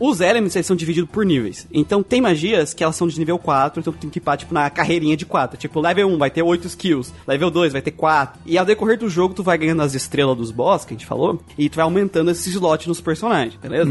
[0.00, 1.68] Os elementos, eles são divididos por níveis.
[1.72, 4.52] Então, tem magias que elas são de nível 4, então tu tem que equipar, tipo,
[4.52, 5.58] na carreirinha de 4.
[5.58, 8.40] Tipo, level 1 vai ter 8 skills, level 2 vai ter 4.
[8.46, 11.06] E ao decorrer do jogo, tu vai ganhando as estrelas dos boss, que a gente
[11.06, 13.90] falou, e tu vai aumentando esses slots nos personagens, beleza?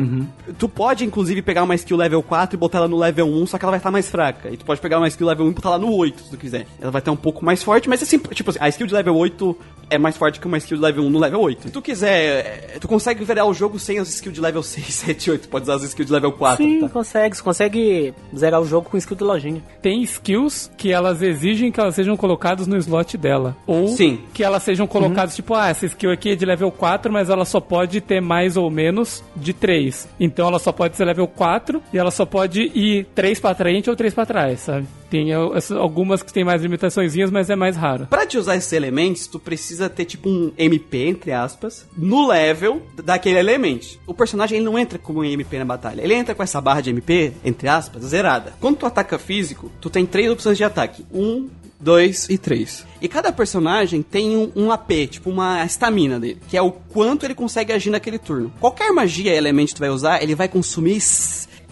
[0.58, 3.58] Tu pode, inclusive, pegar uma skill level 4 e botar ela no level 1, só
[3.58, 4.50] que ela vai estar mais fraca.
[4.50, 6.38] E tu pode pegar uma skill level 1 e botar ela no 8, se tu
[6.38, 6.66] quiser.
[6.82, 9.16] Ela vai estar um pouco mais forte, mas assim, tipo assim, a skill de level
[9.16, 9.56] 8
[9.90, 11.64] é mais forte que uma skill de level 1 no level 8.
[11.64, 15.32] Se tu quiser, tu consegue virar o jogo sem as skills de level 6, 7,
[15.32, 15.42] 8.
[15.42, 16.90] Tu pode usar as skills de level 4, Sim, tá?
[16.90, 17.36] consegue.
[17.36, 19.64] Você consegue zerar o jogo com skill de lojinha.
[19.82, 23.56] Tem skills que elas exigem que elas sejam colocadas no slot dela.
[23.68, 24.22] Ou Sim.
[24.34, 27.44] que elas sejam colocadas, tipo, ah, essa skill aqui é de level 4, mas ela
[27.44, 30.08] só pode ter mais ou menos de 3.
[30.18, 33.90] Então ela só pode ser level 4 e ela só pode ir 3 pra frente
[33.90, 34.88] ou 3 pra trás, sabe?
[35.10, 38.08] Tem uh, essas- algumas que tem mais limitaçõezinhas, mas é mais raro.
[38.08, 42.82] Pra te usar esses elementos, tu precisa ter tipo um MP, entre aspas, no level
[43.04, 44.00] daquele elemento.
[44.06, 46.02] O personagem ele não entra como um MP na batalha.
[46.02, 48.54] Ele entra com essa barra de MP, entre aspas, zerada.
[48.60, 51.06] Quando tu ataca físico, tu tem três opções de ataque.
[51.14, 51.50] Um,
[51.82, 52.86] 2 e 3.
[53.02, 57.26] E cada personagem tem um, um AP, tipo uma estamina dele, que é o quanto
[57.26, 58.52] ele consegue agir naquele turno.
[58.60, 61.00] Qualquer magia, elemento que tu vai usar, ele vai consumir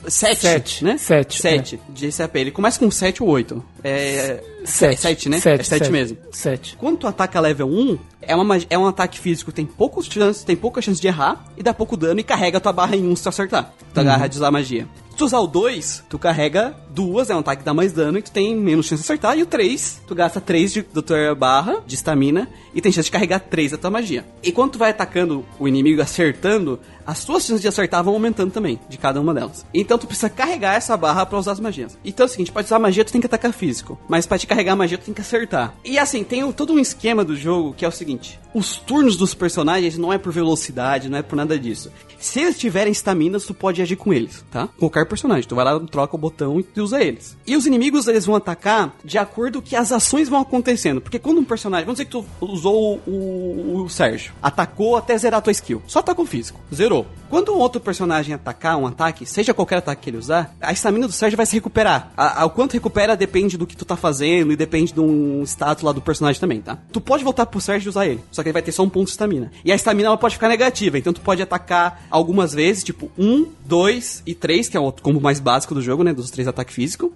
[0.07, 0.83] sete, Sete.
[0.83, 0.97] né?
[0.97, 2.35] Sete, Sete de CAP.
[2.37, 3.63] Ele começa com 7 ou 8.
[3.83, 4.43] É...
[4.63, 5.01] Sete.
[5.01, 5.39] Sete, né?
[5.39, 5.91] Sete, é 7 sete.
[5.91, 6.17] mesmo.
[6.31, 6.77] Sete.
[6.77, 10.55] Quando tu ataca level 1, é, uma, é um ataque físico, tem poucos chances, tem
[10.55, 13.15] pouca chance de errar, e dá pouco dano e carrega a tua barra em 1
[13.15, 13.73] se tu acertar.
[13.93, 14.87] Tu agarra de usar magia.
[15.11, 18.17] Se tu usar o 2, tu carrega duas, é um ataque que dá mais dano
[18.17, 19.37] e tu tem menos chance de acertar.
[19.37, 23.05] E o 3, tu gasta 3 de, da tua barra de estamina e tem chance
[23.05, 24.25] de carregar 3 da tua magia.
[24.41, 28.51] E quando tu vai atacando o inimigo acertando, as tuas chances de acertar vão aumentando
[28.51, 29.65] também, de cada uma delas.
[29.73, 31.97] Então tu precisa carregar essa barra pra usar as magias.
[32.03, 34.47] Então é o seguinte, pra usar magia tu tem que atacar físico, mas pra te
[34.47, 35.73] carregar a magia tu tem que acertar.
[35.85, 39.15] E assim, tem um- todo um esquema do jogo que é o seguinte, os turnos
[39.15, 41.91] dos personagens não é por velocidade, não é por nada disso.
[42.19, 44.67] Se eles tiverem estaminas, tu pode agir com eles, tá?
[44.79, 47.37] Qualquer personagem, tu vai lá, troca o botão e tu usa eles.
[47.45, 51.01] E os inimigos, eles vão atacar de acordo que as ações vão acontecendo.
[51.01, 55.39] Porque quando um personagem, vamos dizer que tu usou o, o, Sérgio, atacou até zerar
[55.39, 55.81] a tua skill.
[55.87, 57.05] Só atacou físico, zerou.
[57.29, 61.07] Quando um outro personagem atacar um ataque, seja qualquer ataque que ele usar, a estamina
[61.07, 62.11] do Sérgio vai se recuperar.
[62.45, 65.91] O quanto recupera depende do que tu tá fazendo e depende de um status lá
[65.91, 66.77] do personagem também, tá?
[66.91, 68.89] Tu pode voltar pro Sérgio e usar ele, só que ele vai ter só um
[68.89, 69.51] ponto de estamina.
[69.65, 73.47] E a estamina ela pode ficar negativa, então tu pode atacar algumas vezes, tipo um,
[73.65, 76.13] dois e três, que é o combo mais básico do jogo, né?
[76.13, 77.09] Dos três ataques físicos.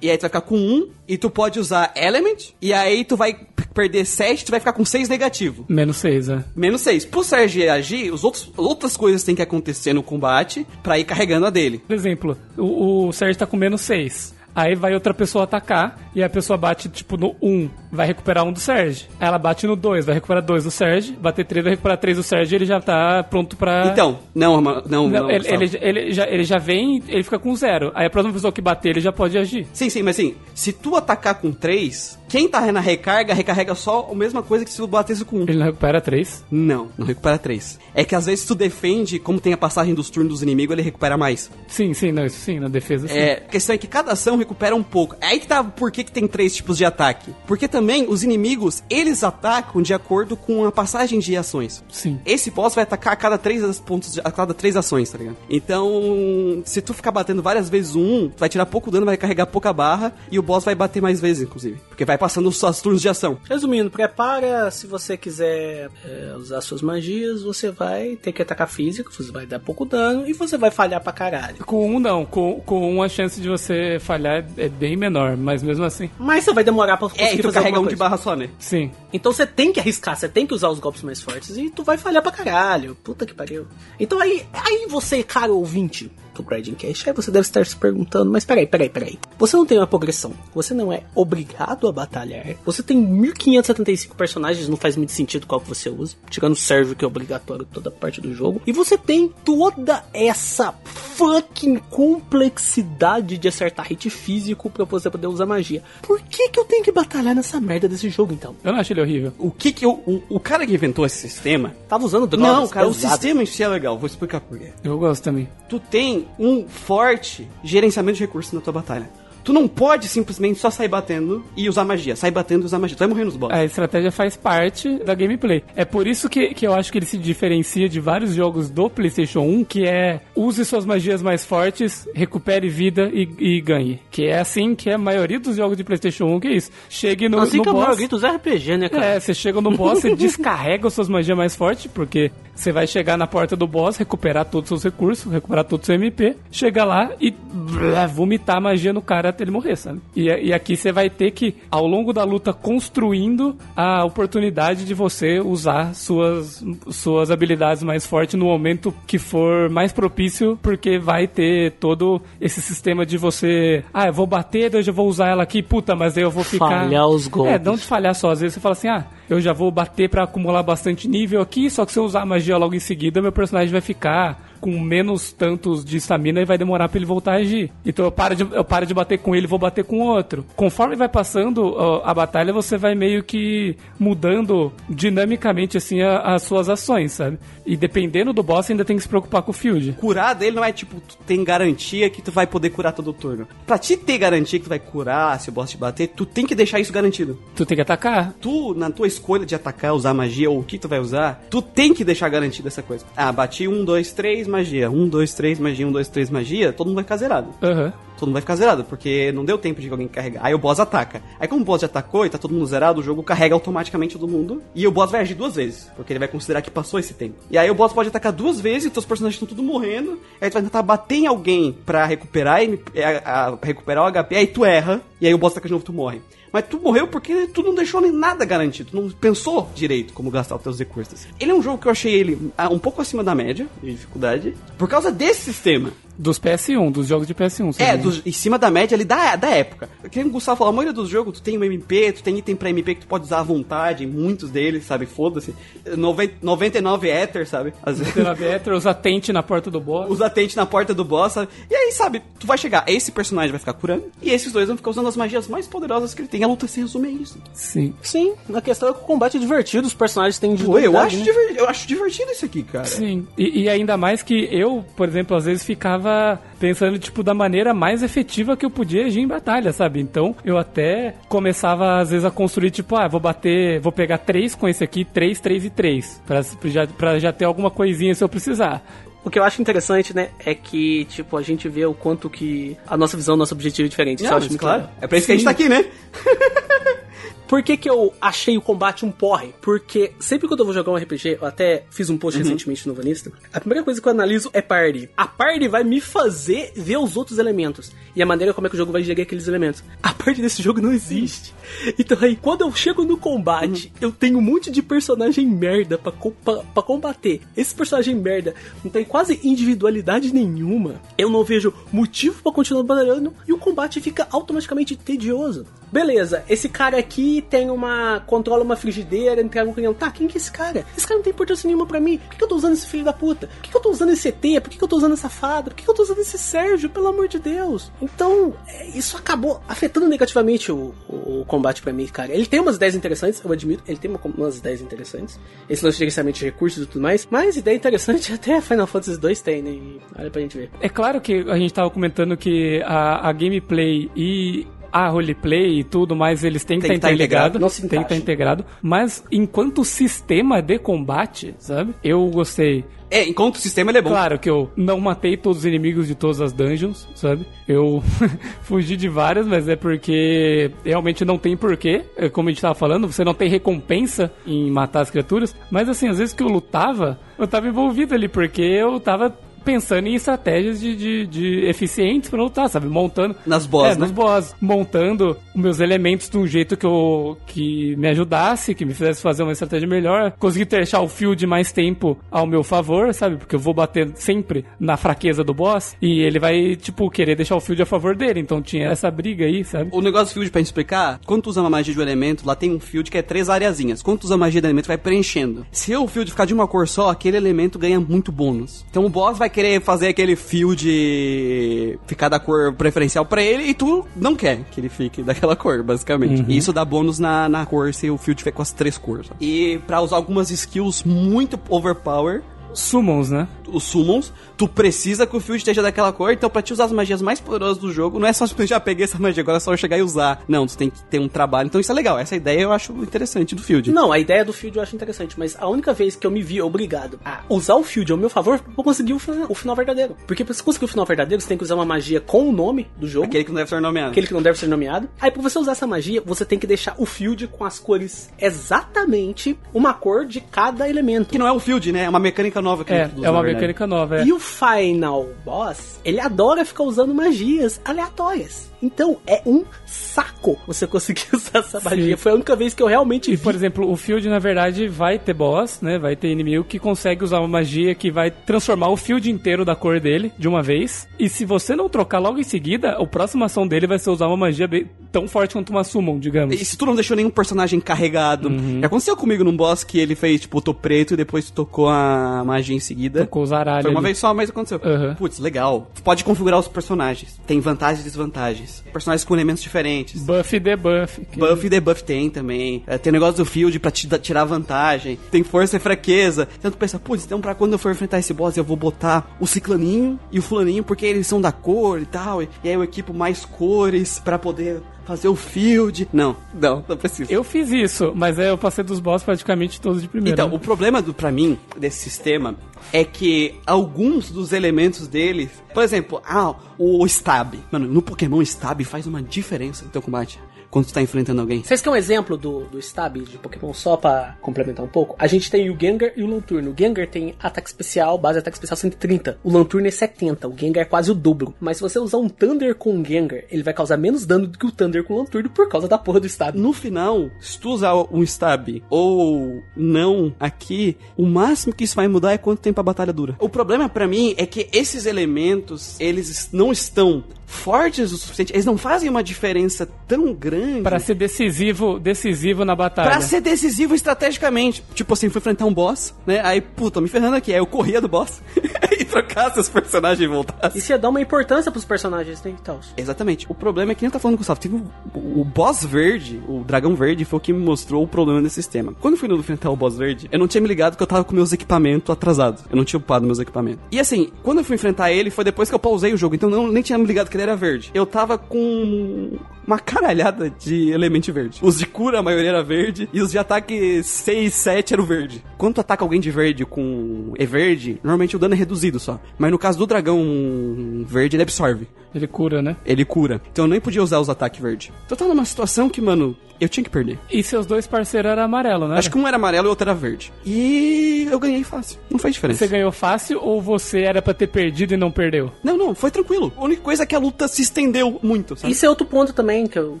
[0.02, 3.16] E aí tu vai ficar com um, e tu pode usar Element, e aí tu
[3.16, 3.38] vai
[3.72, 5.64] perder sete, tu vai ficar com seis negativo.
[5.68, 6.42] Menos seis, é.
[6.56, 7.04] Menos 6.
[7.04, 11.46] Pro Sérgio agir, os outros, outras coisas têm que acontecer no combate pra ir carregando
[11.46, 11.80] a dele.
[11.86, 14.34] Por exemplo, o, o Sérgio tá com menos 6.
[14.56, 18.50] Aí vai outra pessoa atacar e a pessoa bate, tipo, no 1, vai recuperar um
[18.50, 19.06] do Sérgio.
[19.20, 21.14] Aí ela bate no 2, vai recuperar 2 do Sérgio.
[21.16, 23.88] Bater 3, vai recuperar 3 do Sérgio e ele já tá pronto pra.
[23.92, 25.08] Então, não, não, não.
[25.10, 27.92] Não, ele, ele, ele já, ele já vem, ele fica com zero.
[27.94, 29.66] Aí a próxima pessoa que bater, ele já pode agir.
[29.74, 34.10] Sim, sim, mas assim, se tu atacar com 3, quem tá na recarga, recarrega só
[34.12, 35.42] a mesma coisa que se tu batesse com 1.
[35.44, 36.44] Ele não recupera 3.
[36.50, 37.78] Não, não recupera 3.
[37.94, 40.82] É que às vezes tu defende, como tem a passagem dos turnos dos inimigos, ele
[40.82, 41.50] recupera mais.
[41.66, 43.14] Sim, sim, não, isso sim, na defesa sim.
[43.16, 45.16] É, a questão é que cada ação recupera um pouco.
[45.18, 47.32] É aí que tá por que, que tem três tipos de ataque.
[47.46, 51.82] Porque também os inimigos, eles atacam de acordo com a passagem de ações.
[51.90, 52.20] Sim.
[52.26, 55.38] Esse boss vai atacar a cada três pontos, de- a cada três ações, tá ligado?
[55.48, 59.46] Então, se tu ficar batendo várias vezes um, tu vai tirar pouco dano, vai carregar
[59.46, 61.78] pouca barra e o boss vai bater mais vezes, inclusive.
[61.88, 63.38] Porque vai passando os seus turnos de ação.
[63.48, 69.12] Resumindo, prepara, se você quiser é, usar suas magias, você vai ter que atacar físico,
[69.12, 71.58] você vai dar pouco dano e você vai falhar pra caralho.
[71.64, 75.62] Com um não, com, com um a chance de você falhar é bem menor, mas
[75.62, 77.94] mesmo assim, Mas você vai demorar pra É, conseguir e tu fazer carrega um de
[77.94, 78.50] barra só, né?
[78.58, 78.90] sim.
[79.12, 81.84] Então você tem que arriscar, você tem que usar os golpes mais fortes e tu
[81.84, 82.96] vai falhar pra caralho.
[83.04, 83.68] Puta que pariu.
[84.00, 88.30] Então aí, aí você, cara ouvinte do Grinding Cash, aí você deve estar se perguntando,
[88.30, 89.18] mas peraí, peraí, peraí.
[89.38, 92.56] Você não tem uma progressão, você não é obrigado a batalhar.
[92.64, 96.94] Você tem 1575 personagens, não faz muito sentido qual que você usa, tirando o Sérgio
[96.94, 98.60] que é obrigatório toda parte do jogo.
[98.66, 105.46] E você tem toda essa fucking complexidade de acertar hit físico pra você poder usar
[105.46, 105.82] magia.
[106.02, 108.54] Por que que eu tenho que batalhar nessa merda desse jogo então?
[108.62, 109.32] Eu não acho ele horrível.
[109.38, 111.74] O que que o, o, o cara que inventou esse sistema...
[111.88, 112.48] Tava usando drogas.
[112.48, 113.12] Não, cara, o pesadas.
[113.12, 113.98] sistema em si é legal.
[113.98, 114.72] Vou explicar por quê.
[114.84, 115.48] Eu gosto também.
[115.68, 119.08] tu tem um forte gerenciamento de recursos na tua batalha.
[119.46, 122.16] Tu não pode simplesmente só sair batendo e usar magia.
[122.16, 122.96] Sair batendo e usar magia.
[122.96, 123.56] Tu vai morrer nos bosses.
[123.56, 125.62] A estratégia faz parte da gameplay.
[125.76, 128.90] É por isso que, que eu acho que ele se diferencia de vários jogos do
[128.90, 134.00] PlayStation 1, que é use suas magias mais fortes, recupere vida e, e ganhe.
[134.10, 136.72] Que é assim que é a maioria dos jogos de PlayStation 1 que é isso.
[136.88, 137.96] Chegue no, Assim no que boss.
[137.96, 139.04] maior dos RPG, né, cara?
[139.04, 142.88] É, você chega no boss, você descarrega as suas magias mais fortes, porque você vai
[142.88, 146.34] chegar na porta do boss, recuperar todos os seus recursos, recuperar todo o seu MP,
[146.50, 150.00] chegar lá e blá, vomitar a magia no cara até ele morrer, sabe?
[150.14, 154.94] E, e aqui você vai ter que, ao longo da luta, construindo a oportunidade de
[154.94, 161.26] você usar suas, suas habilidades mais fortes no momento que for mais propício, porque vai
[161.26, 165.42] ter todo esse sistema de você, ah, eu vou bater, eu já vou usar ela
[165.42, 166.84] aqui, puta, mas daí eu vou ficar...
[166.84, 167.52] Falhar os golpes.
[167.54, 168.30] É, não de falhar só.
[168.30, 171.68] Às vezes você fala assim, ah, eu já vou bater pra acumular bastante nível aqui,
[171.68, 174.80] só que se eu usar a magia logo em seguida, meu personagem vai ficar com
[174.80, 177.70] menos tantos de estamina e vai demorar pra ele voltar a agir.
[177.84, 180.44] Então eu paro de, eu paro de bater com ele e vou bater com outro.
[180.56, 186.42] Conforme vai passando ó, a batalha, você vai meio que mudando dinamicamente assim a- as
[186.42, 187.38] suas ações, sabe?
[187.64, 189.92] E dependendo do boss, ainda tem que se preocupar com o field.
[190.00, 193.12] Curar dele não é tipo, tu tem garantia que tu vai poder curar todo o
[193.12, 193.46] turno.
[193.66, 196.44] Pra te ter garantia que tu vai curar se o boss te bater, tu tem
[196.44, 197.38] que deixar isso garantido.
[197.54, 198.34] Tu tem que atacar.
[198.40, 201.62] Tu, na tua escolha de atacar, usar magia ou o que tu vai usar, tu
[201.62, 203.04] tem que deixar garantido essa coisa.
[203.16, 204.90] Ah, bati um, dois, três, magia.
[204.90, 205.86] Um, dois, três, magia.
[205.86, 206.72] Um, dois, três, magia.
[206.72, 207.48] Todo mundo vai ficar zerado.
[207.62, 207.92] Aham.
[208.18, 210.40] Todo mundo vai ficar zerado, porque não deu tempo de alguém carregar.
[210.42, 211.20] Aí o boss ataca.
[211.38, 214.14] Aí como o boss já atacou e tá todo mundo zerado, o jogo carrega automaticamente
[214.18, 214.62] todo mundo.
[214.74, 217.34] E o boss vai agir duas vezes, porque ele vai considerar que passou esse tempo.
[217.50, 220.18] E aí o boss pode atacar duas vezes, e teus personagens estão tudo morrendo.
[220.40, 224.36] Aí tu vai tentar bater em alguém pra recuperar, MP, a, a, recuperar o HP,
[224.36, 226.22] aí tu erra, e aí o boss ataca de novo tu morre.
[226.56, 228.92] Mas tu morreu porque tu não deixou nem nada garantido.
[228.92, 231.26] Tu não pensou direito como gastar os teus recursos.
[231.38, 233.90] Ele é um jogo que eu achei ele ah, um pouco acima da média de
[233.90, 234.54] dificuldade.
[234.78, 235.90] Por causa desse sistema.
[236.18, 237.74] Dos PS1, dos jogos de PS1.
[237.78, 239.86] É, dos, em cima da média ali da, da época.
[240.10, 242.56] Que o Gustavo falou, a maioria dos jogos tu tem um MP, tu tem item
[242.56, 245.04] pra MP que tu pode usar à vontade, muitos deles, sabe?
[245.04, 245.54] Foda-se.
[245.94, 247.74] Noven- 99 Ether, sabe?
[247.82, 248.14] Às vezes.
[248.14, 250.10] Pela Vetra, os atente na porta do boss.
[250.10, 251.48] Os atentes na porta do boss, sabe?
[251.70, 254.76] E aí, sabe, tu vai chegar, esse personagem vai ficar curando, e esses dois vão
[254.78, 256.42] ficar usando as magias mais poderosas que ele tem.
[256.46, 257.38] A luta se resume a isso.
[257.52, 257.92] Sim.
[258.00, 261.16] Sim, a questão é que o combate é divertido, os personagens têm Pô, eu, acho
[261.16, 261.24] né?
[261.24, 262.84] diver- eu acho divertido isso aqui, cara.
[262.84, 267.34] Sim, e, e ainda mais que eu, por exemplo, às vezes ficava pensando, tipo, da
[267.34, 270.00] maneira mais efetiva que eu podia agir em batalha, sabe?
[270.00, 274.54] Então, eu até começava, às vezes, a construir, tipo, ah, vou bater, vou pegar três
[274.54, 278.22] com esse aqui, três, três e três, pra, já, pra já ter alguma coisinha se
[278.22, 278.82] eu precisar.
[279.26, 282.76] O que eu acho interessante, né, é que, tipo, a gente vê o quanto que
[282.86, 284.20] a nossa visão, nosso objetivo é diferente.
[284.20, 284.82] Isso Não, eu acho mas muito claro.
[284.82, 284.96] legal.
[285.00, 285.84] É pra isso que a gente tá aqui, né?
[287.48, 289.54] Por que, que eu achei o combate um porre?
[289.60, 292.94] Porque sempre quando eu vou jogar um RPG, eu até fiz um post recentemente no
[292.94, 295.08] Vanista, a primeira coisa que eu analiso é party.
[295.16, 298.74] A party vai me fazer ver os outros elementos e a maneira como é que
[298.74, 299.84] o jogo vai gerir aqueles elementos.
[300.02, 301.54] A party desse jogo não existe.
[301.98, 306.12] Então aí, quando eu chego no combate, eu tenho um monte de personagem merda pra,
[306.12, 307.40] pra, pra combater.
[307.56, 311.00] Esse personagem merda não tem quase individualidade nenhuma.
[311.16, 315.66] Eu não vejo motivo pra continuar batalhando e o combate fica automaticamente tedioso.
[315.90, 318.20] Beleza, esse cara aqui tem uma.
[318.26, 319.94] controla uma frigideira, entrega um canhão.
[319.94, 320.84] Tá, quem que é esse cara?
[320.96, 322.18] Esse cara não tem importância nenhuma pra mim.
[322.18, 323.46] Por que, que eu tô usando esse filho da puta?
[323.46, 324.40] Por que, que eu tô usando esse ET?
[324.62, 325.70] Por que, que eu tô usando essa fada?
[325.70, 326.90] Por que, que eu tô usando esse Sérgio?
[326.90, 327.90] Pelo amor de Deus.
[328.02, 332.32] Então, é, isso acabou afetando negativamente o, o, o combate pra mim, cara.
[332.32, 333.82] Ele tem umas ideias interessantes, eu admito.
[333.86, 335.38] Ele tem uma- umas ideias interessantes.
[335.68, 337.26] Esse lance de gerenciamento de recursos e tudo mais.
[337.30, 339.70] Mas ideia interessante até Final Fantasy 2 tem, né?
[339.70, 340.70] E olha pra gente ver.
[340.80, 344.66] É claro que a gente tava comentando que a, a gameplay e
[345.04, 347.60] a roleplay e tudo mais, eles têm que estar tá integrado, integrados.
[347.60, 348.22] não se Tem que estar encaixa.
[348.22, 348.64] integrado.
[348.82, 351.94] Mas enquanto sistema de combate, sabe?
[352.02, 352.84] Eu gostei.
[353.08, 354.10] É, enquanto o sistema ele é bom.
[354.10, 357.46] Claro que eu não matei todos os inimigos de todas as dungeons, sabe?
[357.68, 358.02] Eu
[358.62, 362.04] fugi de várias, mas é porque realmente não tem porquê.
[362.16, 365.54] É Como a gente tava falando, você não tem recompensa em matar as criaturas.
[365.70, 369.32] Mas assim, às vezes que eu lutava, eu tava envolvido ali, porque eu tava
[369.66, 372.86] pensando em estratégias de, de, de eficientes pra lutar, sabe?
[372.86, 373.34] Montando.
[373.44, 374.00] Nas boss, é, né?
[374.02, 374.54] nos boss.
[374.60, 379.20] Montando os meus elementos de um jeito que eu que me ajudasse, que me fizesse
[379.20, 380.32] fazer uma estratégia melhor.
[380.38, 383.36] Consegui deixar o field mais tempo ao meu favor, sabe?
[383.36, 385.96] Porque eu vou bater sempre na fraqueza do boss.
[386.00, 388.38] E ele vai, tipo, querer deixar o field a favor dele.
[388.38, 389.90] Então tinha essa briga aí, sabe?
[389.92, 392.46] O negócio do field, pra gente explicar, quando tu usa uma magia de um elemento,
[392.46, 394.00] lá tem um field que é três areazinhas.
[394.00, 395.66] Quando tu usa a magia do elemento, vai preenchendo.
[395.72, 398.84] Se o field ficar de uma cor só, aquele elemento ganha muito bônus.
[398.88, 403.74] Então o boss vai querer fazer aquele field ficar da cor preferencial pra ele e
[403.74, 406.44] tu não quer que ele fique daquela cor, basicamente.
[406.46, 409.30] E isso dá bônus na, na cor se o field tiver com as três cores.
[409.40, 412.42] E pra usar algumas skills muito overpower,
[412.74, 413.48] Summons, né?
[413.72, 416.92] Os summons, tu precisa que o field esteja daquela cor, então pra te usar as
[416.92, 419.60] magias mais poderosas do jogo, não é só simplesmente já peguei essa magia, agora é
[419.60, 420.42] só eu chegar e usar.
[420.48, 421.66] Não, tu tem que ter um trabalho.
[421.66, 423.90] Então isso é legal, essa ideia eu acho interessante do field.
[423.92, 426.42] Não, a ideia do field eu acho interessante, mas a única vez que eu me
[426.42, 429.76] vi obrigado a usar o field ao meu favor, eu consegui o final, o final
[429.76, 430.16] verdadeiro.
[430.26, 432.52] Porque pra você conseguir o final verdadeiro, você tem que usar uma magia com o
[432.52, 433.26] nome do jogo.
[433.26, 434.10] Aquele que não deve ser nomeado.
[434.10, 435.08] aquele que não deve ser nomeado.
[435.20, 438.30] Aí, pra você usar essa magia, você tem que deixar o field com as cores
[438.38, 441.28] exatamente uma cor de cada elemento.
[441.30, 442.04] Que não é um field, né?
[442.04, 443.55] É uma mecânica nova que É, é uma verdade.
[443.56, 444.24] Mecânica nova, é.
[444.24, 448.70] E o Final Boss, ele adora ficar usando magias aleatórias.
[448.82, 452.16] Então, é um saco você conseguir usar essa magia.
[452.16, 452.22] Sim.
[452.22, 453.42] Foi a única vez que eu realmente E, vi.
[453.42, 455.98] por exemplo, o Field, na verdade, vai ter boss, né?
[455.98, 459.74] Vai ter inimigo que consegue usar uma magia que vai transformar o Field inteiro da
[459.74, 461.08] cor dele de uma vez.
[461.18, 464.26] E se você não trocar logo em seguida, a próxima ação dele vai ser usar
[464.26, 466.54] uma magia bem- tão forte quanto uma Summon, digamos.
[466.60, 468.48] E se tu não deixou nenhum personagem carregado.
[468.48, 468.80] Uhum.
[468.80, 471.88] Já aconteceu comigo num boss que ele fez, tipo, tô preto e depois tu tocou
[471.88, 473.20] a magia em seguida.
[473.20, 474.06] Tocou os aralhos Foi uma ali.
[474.06, 474.80] vez só, mas aconteceu.
[474.84, 475.14] Uhum.
[475.14, 475.90] Putz, legal.
[475.94, 477.40] Tu pode configurar os personagens.
[477.46, 478.82] Tem vantagens e desvantagens.
[478.92, 480.22] Personagens com elementos diferentes.
[480.22, 481.24] Buff e debuff.
[481.26, 482.82] que- Buff e debuff tem também.
[482.86, 485.18] É, tem negócio do field pra tirar vantagem.
[485.30, 486.48] Tem força e fraqueza.
[486.58, 489.36] Então tu pensa, putz, então pra quando eu for enfrentar esse boss eu vou botar
[489.40, 492.42] o ciclaninho e o fulaninho porque eles são da cor e tal.
[492.42, 496.08] E, e aí eu equipo mais cores pra poder fazer o field.
[496.12, 497.32] Não, não, não precisa.
[497.32, 500.34] Eu fiz isso, mas aí eu passei dos boss praticamente todos de primeira.
[500.34, 500.56] Então, né?
[500.56, 502.56] o problema do, pra mim desse sistema
[502.92, 507.54] é que alguns dos elementos dele, por exemplo, ah, o stab.
[507.70, 510.38] Mano, no Pokémon stab faz uma diferença no teu combate
[510.76, 511.62] quando tu tá enfrentando alguém.
[511.62, 515.16] Vocês querem um exemplo do, do stab de Pokémon só pra complementar um pouco?
[515.18, 516.68] A gente tem o Gengar e o Lanturn.
[516.68, 519.38] O Gengar tem ataque especial, base ataque especial 130.
[519.42, 520.46] O Lanturn é 70.
[520.46, 521.54] O Gengar é quase o dobro.
[521.58, 524.58] Mas se você usar um Thunder com o Gengar, ele vai causar menos dano do
[524.58, 526.54] que o Thunder com o Lanturn por causa da porra do stab.
[526.54, 532.06] No final, se tu usar um stab ou não aqui, o máximo que isso vai
[532.06, 533.34] mudar é quanto tempo a batalha dura.
[533.40, 538.66] O problema pra mim é que esses elementos, eles não estão fortes o suficiente, eles
[538.66, 543.08] não fazem uma diferença tão grande Pra ser decisivo, decisivo na batalha.
[543.08, 544.82] Pra ser decisivo estrategicamente.
[544.94, 546.40] Tipo assim, fui enfrentar um boss, né?
[546.44, 547.52] Aí, puta, me ferrando aqui.
[547.52, 548.42] Aí eu corria do boss
[548.98, 550.78] e trocasse os personagens e voltasse.
[550.78, 552.80] Isso ia dar uma importância pros personagens, né, e tal.
[552.96, 553.46] Exatamente.
[553.48, 554.60] O problema é que nem tá falando, Gustavo.
[554.60, 558.42] Teve o, o boss verde, o dragão verde, foi o que me mostrou o problema
[558.42, 558.92] desse sistema.
[559.00, 561.06] Quando eu fui no enfrentar o boss verde, eu não tinha me ligado que eu
[561.06, 562.64] tava com meus equipamentos atrasados.
[562.70, 563.84] Eu não tinha upado meus equipamentos.
[563.90, 566.34] E assim, quando eu fui enfrentar ele, foi depois que eu pausei o jogo.
[566.34, 567.90] Então eu não, nem tinha me ligado que ele era verde.
[567.94, 571.58] Eu tava com uma caralhada de elemento verde.
[571.62, 575.44] Os de cura, a maioria era verde, e os de ataque 6, 7 eram verde.
[575.58, 579.20] Quando tu ataca alguém de verde com E verde, normalmente o dano é reduzido só.
[579.38, 581.88] Mas no caso do dragão verde, ele absorve.
[582.14, 582.76] Ele cura, né?
[582.84, 583.40] Ele cura.
[583.52, 584.92] Então eu nem podia usar os ataques verde.
[585.04, 587.18] Então eu tava numa situação que, mano, eu tinha que perder.
[587.30, 588.96] E seus dois parceiros eram amarelo, né?
[588.96, 590.32] Acho que um era amarelo e o outro era verde.
[590.44, 591.98] E eu ganhei fácil.
[592.10, 592.58] Não faz diferença.
[592.58, 595.52] Você ganhou fácil ou você era pra ter perdido e não perdeu?
[595.62, 596.52] Não, não, foi tranquilo.
[596.56, 598.72] A única coisa é que a luta se estendeu muito, sabe?
[598.72, 600.00] Isso é outro ponto também que eu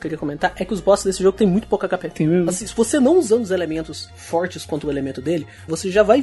[0.00, 2.10] queria comentar, é que os bosses desse jogo tem muito pouca HP.
[2.10, 2.48] Tem mesmo.
[2.50, 6.20] Assim, se você não usando os elementos fortes quanto o elemento dele, você já vai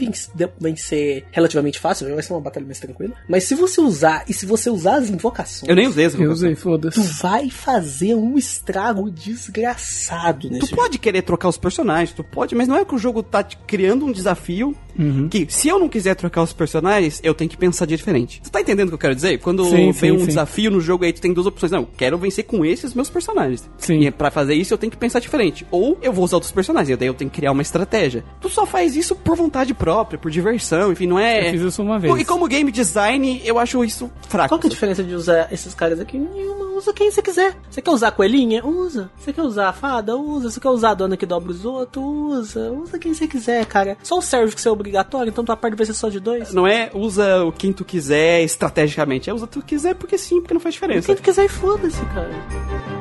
[0.60, 3.14] vencer, relativamente fácil, vai ser uma batalha mais tranquila.
[3.28, 6.22] Mas se você usar, e se você usar as invocações, Eu nem usei essa Eu
[6.24, 6.48] invocação.
[6.50, 7.00] usei, tu foda-se.
[7.22, 12.68] vai fazer um estrago desgraçado nesse Tu pode querer trocar os personagens, tu pode, mas
[12.68, 15.30] não é que o jogo tá te criando um desafio Uhum.
[15.30, 18.42] que, se eu não quiser trocar os personagens, eu tenho que pensar diferente.
[18.42, 19.38] Tu tá entendendo o que eu quero dizer?
[19.38, 20.26] Quando Sim, vem sim, um sim.
[20.26, 21.72] desafio no jogo aí, tu tem duas opções.
[21.72, 23.70] Não, eu quero vencer com esses meus personagens.
[23.78, 24.00] Sim.
[24.00, 25.68] E pra fazer isso, eu tenho que pensar diferente.
[25.70, 28.24] Ou eu vou usar outros personagens, e daí eu tenho que criar uma estratégia.
[28.42, 31.50] Tu só faz isso por vontade própria, por diversão, enfim, não é...
[31.50, 32.18] Eu fiz isso uma vez.
[32.18, 34.50] E como game design, eu acho isso fraco.
[34.50, 36.18] Qual que é a diferença de usar esses caras aqui?
[36.18, 37.56] Nenhuma, usa quem você quiser.
[37.70, 38.66] Você quer usar a coelhinha?
[38.66, 39.10] Usa.
[39.18, 40.16] Você quer usar a fada?
[40.16, 40.50] Usa.
[40.50, 42.04] Você quer usar a dona que dobra os outros?
[42.04, 42.72] Usa.
[42.72, 43.98] Usa quem você quiser, cara.
[44.04, 46.54] Só o serve que você é obrigatório, então tua parte vai ser só de dois.
[46.54, 50.18] Não é usa o quem tu quiser estrategicamente, é usa o que tu quiser porque
[50.18, 51.16] sim, porque não faz diferença.
[51.16, 52.97] Quem quiser foda-se, cara.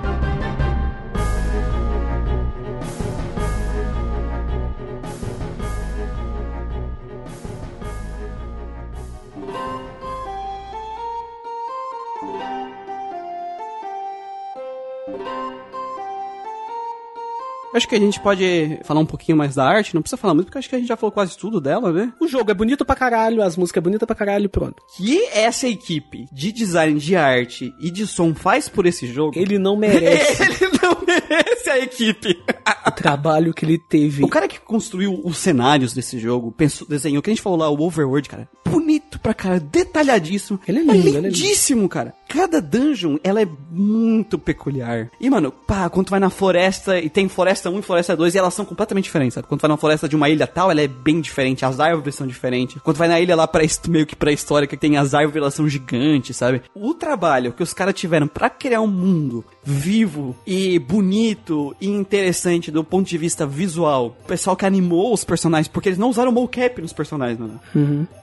[17.76, 20.46] Acho que a gente pode falar um pouquinho mais da arte, não precisa falar muito,
[20.46, 22.10] porque acho que a gente já falou quase tudo dela, né?
[22.18, 24.82] O jogo é bonito pra caralho, as músicas é bonita pra caralho, pronto.
[24.96, 29.38] Que essa equipe de design de arte e de som faz por esse jogo.
[29.38, 32.42] Ele não merece Ele não merece a equipe.
[32.86, 34.24] o trabalho que ele teve.
[34.24, 37.68] O cara que construiu os cenários desse jogo, pensou, desenhou, que a gente falou lá,
[37.68, 40.58] o Overworld, cara, bonito pra cara, detalhadíssimo.
[40.66, 41.26] Ele é lindo, ele é lindo.
[41.28, 42.14] lindíssimo, cara.
[42.28, 45.10] Cada dungeon, ela é muito peculiar.
[45.20, 48.34] E, mano, pá, quando tu vai na floresta, e tem floresta 1 e floresta 2,
[48.34, 49.47] e elas são completamente diferentes, sabe?
[49.47, 52.26] Quando vai na floresta de uma ilha tal, ela é bem diferente, as árvores são
[52.26, 52.80] diferentes.
[52.82, 55.68] Quando vai na ilha lá, pré meio que pré-histórica, que tem as árvores, elas são
[55.68, 56.62] gigantes, sabe?
[56.74, 62.70] O trabalho que os caras tiveram pra criar um mundo vivo e bonito e interessante
[62.70, 64.16] do ponto de vista visual.
[64.22, 67.60] O pessoal que animou os personagens, porque eles não usaram mocap nos personagens, mano.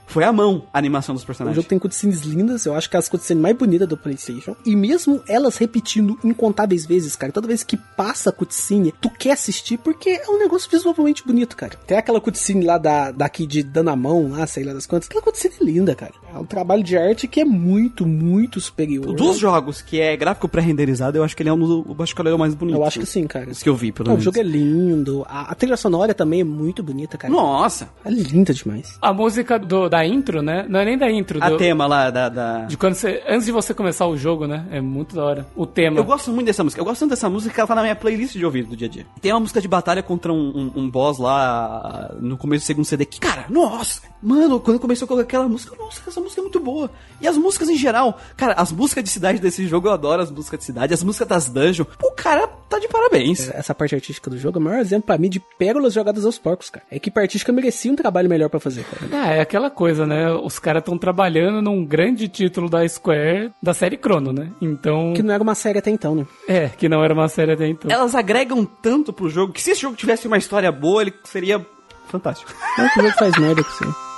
[0.06, 1.56] Foi a mão a animação dos O personagens.
[1.56, 4.54] jogo tem cutscenes lindas, eu acho que é as cutscenes mais bonitas do PlayStation.
[4.64, 9.32] E mesmo elas repetindo incontáveis vezes, cara, toda vez que passa a cutscene, tu quer
[9.32, 11.74] assistir porque é um negócio visualmente bonito, cara.
[11.86, 15.08] Tem aquela cutscene lá da, daqui de dando a mão, lá, sei lá das quantas.
[15.08, 16.12] Aquela cutscene é linda, cara.
[16.34, 19.14] É um trabalho de arte que é muito, muito superior.
[19.14, 22.00] Dos jogos que é gráfico pré-renderizado, eu acho que ele é um dos.
[22.00, 22.76] Acho que ele é o mais bonito.
[22.76, 23.50] Eu acho que sim, cara.
[23.50, 24.24] Os que eu vi, pelo Não, o menos.
[24.24, 25.24] jogo é lindo.
[25.28, 27.32] A, a trilha sonora também é muito bonita, cara.
[27.32, 27.88] Nossa!
[28.04, 28.98] É linda demais.
[29.00, 30.66] A música do, da intro, né?
[30.68, 31.38] Não é nem da intro.
[31.42, 32.28] A do- tema lá da.
[32.28, 32.58] da...
[32.66, 33.22] De quando você.
[33.26, 34.66] Antes de você começar o jogo, né?
[34.70, 35.46] É muito da hora.
[35.56, 35.98] O tema.
[35.98, 36.80] Eu gosto muito dessa música.
[36.80, 38.88] Eu gosto tanto dessa música que ela tá na minha playlist de ouvido do dia
[38.88, 39.06] a dia.
[39.20, 42.84] Tem uma música de batalha contra um, um, um boss lá no começo do segundo
[42.84, 44.02] CD que, cara, nossa!
[44.24, 46.90] Mano, quando começou com aquela música, nossa, essa música é muito boa.
[47.20, 50.30] E as músicas em geral, cara, as músicas de cidade desse jogo eu adoro as
[50.30, 51.86] músicas de cidade, as músicas das dungeons.
[52.02, 53.50] O cara tá de parabéns.
[53.50, 56.38] Essa parte artística do jogo é o maior exemplo pra mim de pérolas jogadas aos
[56.38, 56.86] porcos, cara.
[56.90, 59.08] A equipe artística merecia um trabalho melhor pra fazer, cara.
[59.12, 60.32] Ah, é aquela coisa, né?
[60.32, 64.50] Os caras estão trabalhando num grande título da Square da série Chrono, né?
[64.60, 65.12] Então.
[65.12, 66.26] Que não era uma série até então, né?
[66.48, 67.90] É, que não era uma série até então.
[67.90, 71.64] Elas agregam tanto pro jogo que se esse jogo tivesse uma história boa, ele seria
[72.08, 72.52] fantástico.
[72.78, 74.13] Não que jogo faz merda com você.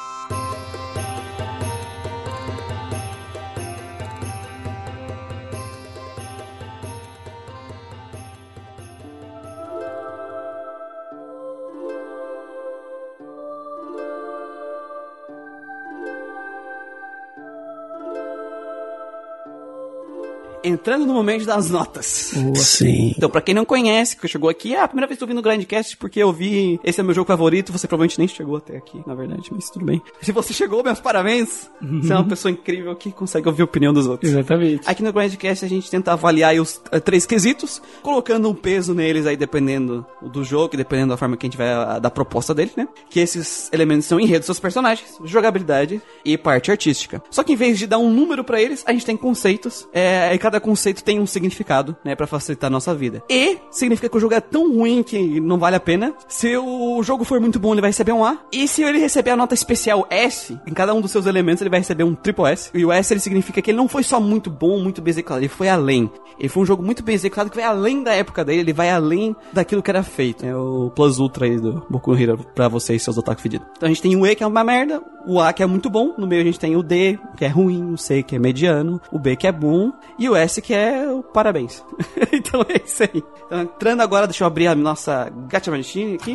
[20.67, 22.35] Entrando no momento das notas.
[22.57, 23.15] Sim.
[23.17, 25.35] Então, pra quem não conhece, que chegou aqui, é a primeira vez que eu vi
[25.35, 26.81] no Grandcast, porque eu vi.
[26.83, 27.73] Esse é meu jogo favorito.
[27.73, 30.03] Você provavelmente nem chegou até aqui, na verdade, mas tudo bem.
[30.21, 31.71] Se você chegou, meus parabéns.
[31.81, 34.31] Você é uma pessoa incrível que consegue ouvir a opinião dos outros.
[34.31, 34.83] Exatamente.
[34.89, 39.27] Aqui no Grandcast a gente tenta avaliar os eh, três quesitos, colocando um peso neles
[39.27, 42.55] aí dependendo do jogo e dependendo da forma que a gente vai ah, da proposta
[42.55, 42.89] dele, né?
[43.09, 47.23] Que esses elementos são enredo dos seus personagens, jogabilidade e parte artística.
[47.31, 50.35] Só que em vez de dar um número pra eles, a gente tem conceitos, é,
[50.35, 53.23] e cada conceito tem um significado, né, Pra facilitar a nossa vida.
[53.29, 56.15] E significa que o jogo é tão ruim que não vale a pena.
[56.27, 58.39] Se o jogo for muito bom, ele vai receber um A.
[58.51, 61.71] E se ele receber a nota especial S, em cada um dos seus elementos, ele
[61.71, 62.71] vai receber um triple S.
[62.73, 65.41] E o S ele significa que ele não foi só muito bom, muito bem executado,
[65.41, 66.11] ele foi além.
[66.39, 68.91] Ele foi um jogo muito bem executado que vai além da época dele, ele vai
[68.91, 70.45] além daquilo que era feito.
[70.45, 73.67] É o Plus Ultra aí do Boku no Hero pra vocês, seus otaku fedidos.
[73.77, 75.91] Então a gente tem o E, que é uma merda, o A, que é muito
[75.91, 78.39] bom, no meio a gente tem o D, que é ruim, o C, que é
[78.39, 81.85] mediano, o B, que é bom, e o S, que é o parabéns.
[82.33, 83.23] então é isso aí.
[83.47, 86.35] Então, entrando agora, deixa eu abrir a nossa Gacha Machine aqui.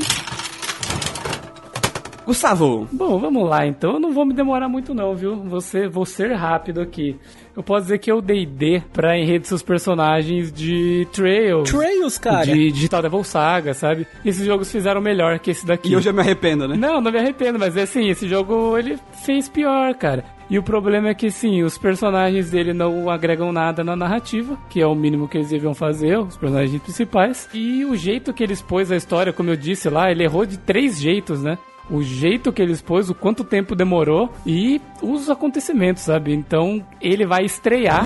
[2.25, 3.93] Gustavo, Bom, vamos lá então.
[3.93, 5.35] Eu não vou me demorar muito não, viu?
[5.43, 7.19] Você, vou ser rápido aqui.
[7.55, 11.69] Eu posso dizer que eu dei D pra enredo seus personagens de Trails.
[11.69, 12.45] Trails, cara.
[12.45, 14.07] De Digital Devil Saga, sabe?
[14.23, 15.89] Esses jogos fizeram melhor que esse daqui.
[15.89, 16.77] e eu já me arrependo, né?
[16.77, 20.23] Não, não me arrependo, mas é assim, esse jogo ele fez pior, cara.
[20.51, 24.81] E o problema é que sim, os personagens dele não agregam nada na narrativa, que
[24.81, 27.47] é o mínimo que eles deviam fazer, os personagens principais.
[27.53, 30.57] E o jeito que eles pôs a história, como eu disse lá, ele errou de
[30.57, 31.57] três jeitos, né?
[31.89, 36.33] O jeito que eles pôs, o quanto tempo demorou e os acontecimentos, sabe?
[36.33, 38.05] Então ele vai estrear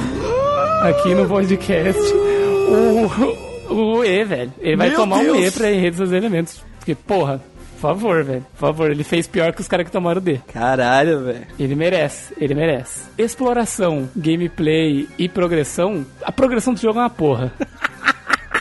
[0.84, 2.00] aqui no podcast
[3.70, 4.54] o, o E, velho.
[4.60, 5.58] Ele vai Meu tomar um E Deus!
[5.58, 6.64] pra enredo dos elementos.
[6.78, 7.55] Porque, porra, por
[7.88, 8.46] favor, velho.
[8.54, 10.40] Por favor, ele fez pior que os caras que tomaram D.
[10.54, 11.48] Caralho, velho.
[11.60, 13.10] Ele merece, ele merece.
[13.18, 16.06] Exploração, gameplay e progressão.
[16.24, 17.54] A progressão do jogo é uma porra.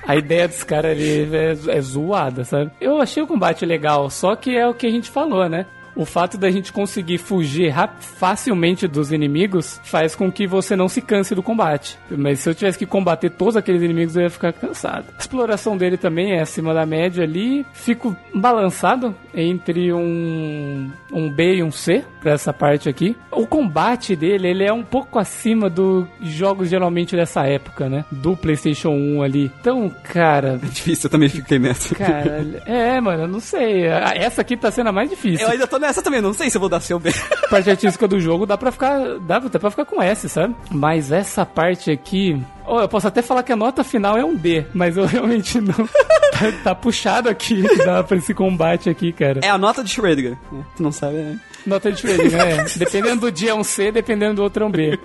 [0.07, 2.71] A ideia dos caras ali é, é zoada, sabe?
[2.79, 5.65] Eu achei o combate legal, só que é o que a gente falou, né?
[5.97, 11.01] O fato da gente conseguir fugir facilmente dos inimigos faz com que você não se
[11.01, 11.99] canse do combate.
[12.11, 15.07] Mas se eu tivesse que combater todos aqueles inimigos, eu ia ficar cansado.
[15.17, 17.65] A exploração dele também é acima da média ali.
[17.73, 23.17] Fico balançado entre um, um B e um C pra essa parte aqui.
[23.31, 28.05] O combate dele, ele é um pouco acima dos jogos geralmente dessa época, né?
[28.11, 29.51] Do PlayStation 1 ali.
[29.61, 31.95] Então, cara, É difícil, eu também fiquei nessa.
[31.95, 33.85] Cara, é, mano, eu não sei.
[33.87, 35.47] Essa aqui tá sendo a mais difícil.
[35.47, 37.11] Eu ainda tô nessa também, não sei se eu vou dar seu B.
[37.45, 39.19] A parte artística do jogo dá pra ficar.
[39.21, 40.55] Dá até pra ficar com S, sabe?
[40.71, 42.41] Mas essa parte aqui.
[42.67, 45.61] Oh, eu posso até falar que a nota final é um D, mas eu realmente
[45.61, 45.75] não.
[45.75, 49.41] tá, tá puxado aqui, dá pra esse combate aqui, cara.
[49.43, 50.39] É a nota de Schrödinger.
[50.51, 50.65] né?
[50.77, 51.39] Tu não sabe, né?
[51.67, 52.65] Nota diferente, né?
[52.77, 54.99] Dependendo do dia é um C, dependendo do outro é um B.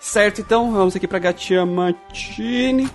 [0.00, 2.88] Certo, então, vamos aqui pra Gatia Martini.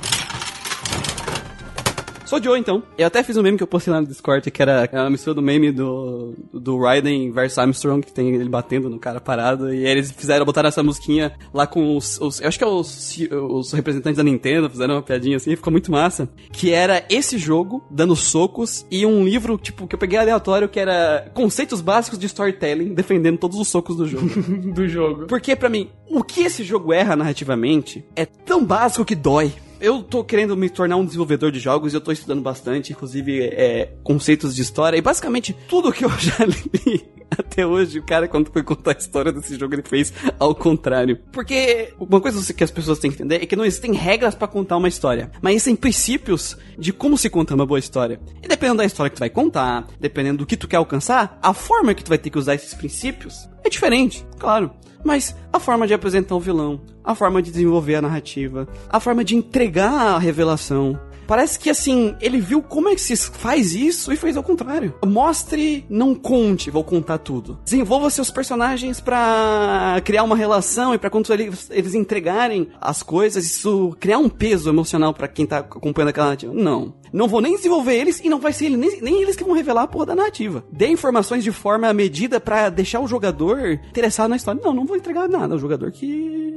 [2.30, 2.84] Sou Joe, então.
[2.96, 5.34] Eu até fiz um meme que eu postei lá no Discord, que era a mistura
[5.34, 9.78] do meme do, do Raiden versus Armstrong, que tem ele batendo no cara parado, e
[9.84, 13.18] aí eles fizeram, botaram essa musiquinha lá com os, os- eu acho que é os,
[13.32, 17.84] os representantes da Nintendo, fizeram uma piadinha assim, ficou muito massa, que era esse jogo,
[17.90, 22.28] dando socos, e um livro, tipo, que eu peguei aleatório, que era conceitos básicos de
[22.28, 24.30] storytelling, defendendo todos os socos do jogo.
[24.72, 25.26] Do jogo.
[25.26, 29.52] Porque, pra mim, o que esse jogo erra narrativamente é tão básico que dói.
[29.80, 33.44] Eu tô querendo me tornar um desenvolvedor de jogos e eu tô estudando bastante, inclusive
[33.44, 34.98] é, conceitos de história.
[34.98, 38.98] E basicamente, tudo que eu já li até hoje, o cara, quando foi contar a
[38.98, 41.18] história desse jogo, ele fez ao contrário.
[41.32, 44.48] Porque uma coisa que as pessoas têm que entender é que não existem regras pra
[44.48, 48.20] contar uma história, mas existem princípios de como se conta uma boa história.
[48.44, 51.54] E dependendo da história que tu vai contar, dependendo do que tu quer alcançar, a
[51.54, 54.72] forma que tu vai ter que usar esses princípios é diferente, claro.
[55.04, 59.24] Mas a forma de apresentar o vilão, a forma de desenvolver a narrativa, a forma
[59.24, 61.00] de entregar a revelação,
[61.30, 64.96] Parece que assim, ele viu como é que se faz isso e fez ao contrário.
[65.06, 67.60] Mostre, não conte, vou contar tudo.
[67.64, 73.46] Desenvolva seus personagens para criar uma relação e para quando eles, eles entregarem as coisas,
[73.46, 76.52] isso criar um peso emocional para quem tá acompanhando aquela narrativa.
[76.52, 76.96] Não.
[77.14, 79.54] Não vou nem desenvolver eles e não vai ser ele, nem, nem eles que vão
[79.54, 80.64] revelar a porra da narrativa.
[80.72, 84.60] Dê informações de forma medida para deixar o jogador interessado na história.
[84.64, 86.50] Não, não vou entregar nada ao jogador que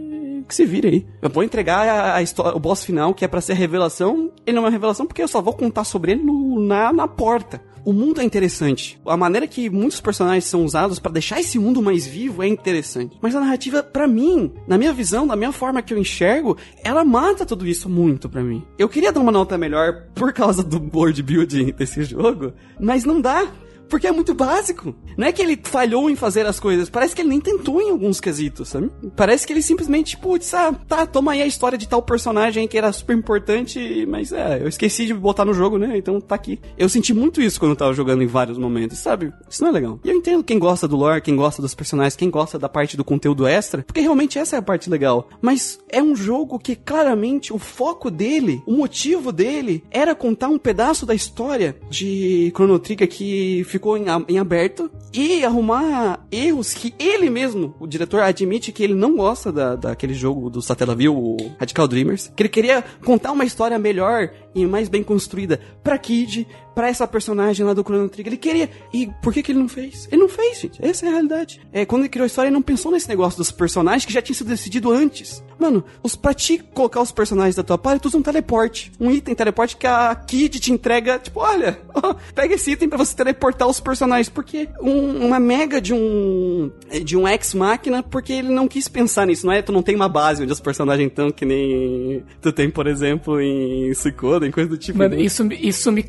[0.53, 1.07] que se vire aí.
[1.20, 4.31] Eu vou entregar a, a o boss final, que é para ser a revelação.
[4.47, 7.60] Ele não uma revelação porque eu só vou contar sobre ele no, na, na porta.
[7.84, 8.98] O mundo é interessante.
[9.05, 13.18] A maneira que muitos personagens são usados para deixar esse mundo mais vivo é interessante.
[13.20, 17.05] Mas a narrativa, para mim, na minha visão, na minha forma que eu enxergo, ela
[17.05, 18.62] mata tudo isso muito para mim.
[18.78, 23.20] Eu queria dar uma nota melhor por causa do board building desse jogo, mas não
[23.20, 23.48] dá.
[23.93, 24.94] Porque é muito básico.
[25.19, 27.90] Não é que ele falhou em fazer as coisas, parece que ele nem tentou em
[27.90, 28.90] alguns quesitos, sabe?
[29.14, 32.78] Parece que ele simplesmente, putz, ah, tá, toma aí a história de tal personagem que
[32.78, 35.94] era super importante, mas é, eu esqueci de botar no jogo, né?
[35.98, 36.59] Então tá aqui.
[36.78, 39.31] Eu senti muito isso quando eu tava jogando em vários momentos, sabe?
[39.47, 40.01] Isso não é legal.
[40.02, 42.97] E eu entendo quem gosta do lore, quem gosta dos personagens, quem gosta da parte
[42.97, 45.28] do conteúdo extra, porque realmente essa é a parte legal.
[45.43, 50.59] Mas é um jogo que claramente o foco dele, o motivo dele, era contar um
[50.59, 56.73] pedaço da história de Chrono Trigger que ficou ficou em, em aberto e arrumar erros
[56.73, 61.13] que ele mesmo, o diretor, admite que ele não gosta da, daquele jogo do Satellaview,
[61.13, 65.99] o Radical Dreamers, que ele queria contar uma história melhor e mais bem construída pra
[65.99, 68.32] Kid, pra essa personagem lá do Chrono Trigger.
[68.32, 68.70] Ele queria.
[68.93, 70.09] E por que, que ele não fez?
[70.11, 70.85] Ele não fez, gente.
[70.85, 71.61] Essa é a realidade.
[71.73, 74.23] É, quando ele criou a história, ele não pensou nesse negócio dos personagens que já
[74.23, 75.43] tinha sido decidido antes.
[75.59, 78.90] Mano, os, pra ti colocar os personagens da tua party, tu usa um teleporte.
[78.99, 82.99] Um item teleporte que a Kid te entrega, tipo, olha, ó, pega esse item pra
[82.99, 84.28] você teleportar os personagens.
[84.28, 86.70] Porque um, uma mega de um.
[87.05, 89.62] de um ex-máquina, porque ele não quis pensar nisso, não é?
[89.62, 93.40] Tu não tem uma base onde os personagens estão que nem tu tem, por exemplo,
[93.40, 94.99] em Suikoden, coisa do tipo.
[94.99, 96.03] Mano, isso, isso me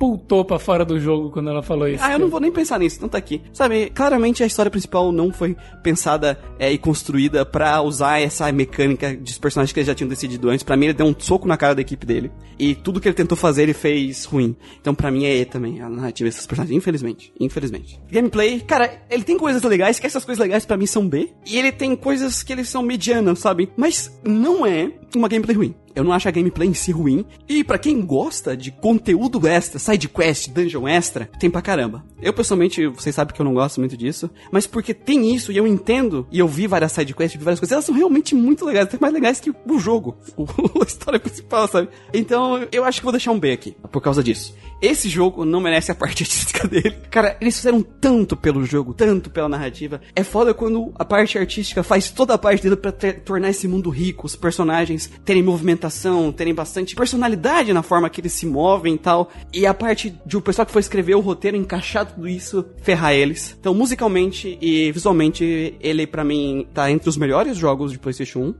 [0.00, 2.02] catapultou pra fora do jogo quando ela falou isso.
[2.02, 3.42] Ah, eu não vou nem pensar nisso, não tá aqui.
[3.52, 9.14] Sabe, claramente a história principal não foi pensada é, e construída pra usar essa mecânica
[9.14, 10.64] dos personagens que eles já tinham decidido antes.
[10.64, 12.30] Pra mim, ele deu um soco na cara da equipe dele.
[12.58, 14.56] E tudo que ele tentou fazer, ele fez ruim.
[14.80, 16.76] Então, pra mim, é E também, a narrativa desses personagens.
[16.76, 17.32] Infelizmente.
[17.38, 18.00] Infelizmente.
[18.10, 21.30] Gameplay, cara, ele tem coisas legais, que essas coisas legais pra mim são B.
[21.46, 23.70] E ele tem coisas que eles são medianas, sabe?
[23.76, 25.74] Mas não é uma gameplay ruim.
[25.94, 27.24] Eu não acho a gameplay em si ruim.
[27.48, 32.04] E para quem gosta de conteúdo extra, side quest, dungeon extra, tem pra caramba.
[32.20, 35.56] Eu pessoalmente, vocês sabem que eu não gosto muito disso, mas porque tem isso e
[35.56, 38.64] eu entendo e eu vi várias side quests, vi várias coisas, elas são realmente muito
[38.64, 40.16] legais, até mais legais que o jogo,
[40.80, 41.88] a história principal, sabe?
[42.12, 44.54] Então, eu acho que vou deixar um B aqui, por causa disso.
[44.80, 46.96] Esse jogo não merece a parte artística dele.
[47.10, 50.00] Cara, eles fizeram tanto pelo jogo, tanto pela narrativa.
[50.14, 53.90] É foda quando a parte artística faz toda a parte dele pra tornar esse mundo
[53.90, 55.42] rico, os personagens terem
[55.80, 59.30] movimentação, terem bastante personalidade na forma que eles se movem e tal.
[59.52, 63.14] E a parte de o pessoal que foi escrever o roteiro encaixar tudo isso, ferrar
[63.14, 63.56] eles.
[63.58, 68.50] Então, musicalmente e visualmente, ele para mim tá entre os melhores jogos de PlayStation 1.
[68.50, 68.54] Uh,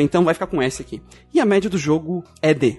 [0.00, 1.02] então vai ficar com S aqui.
[1.34, 2.78] E a média do jogo é D.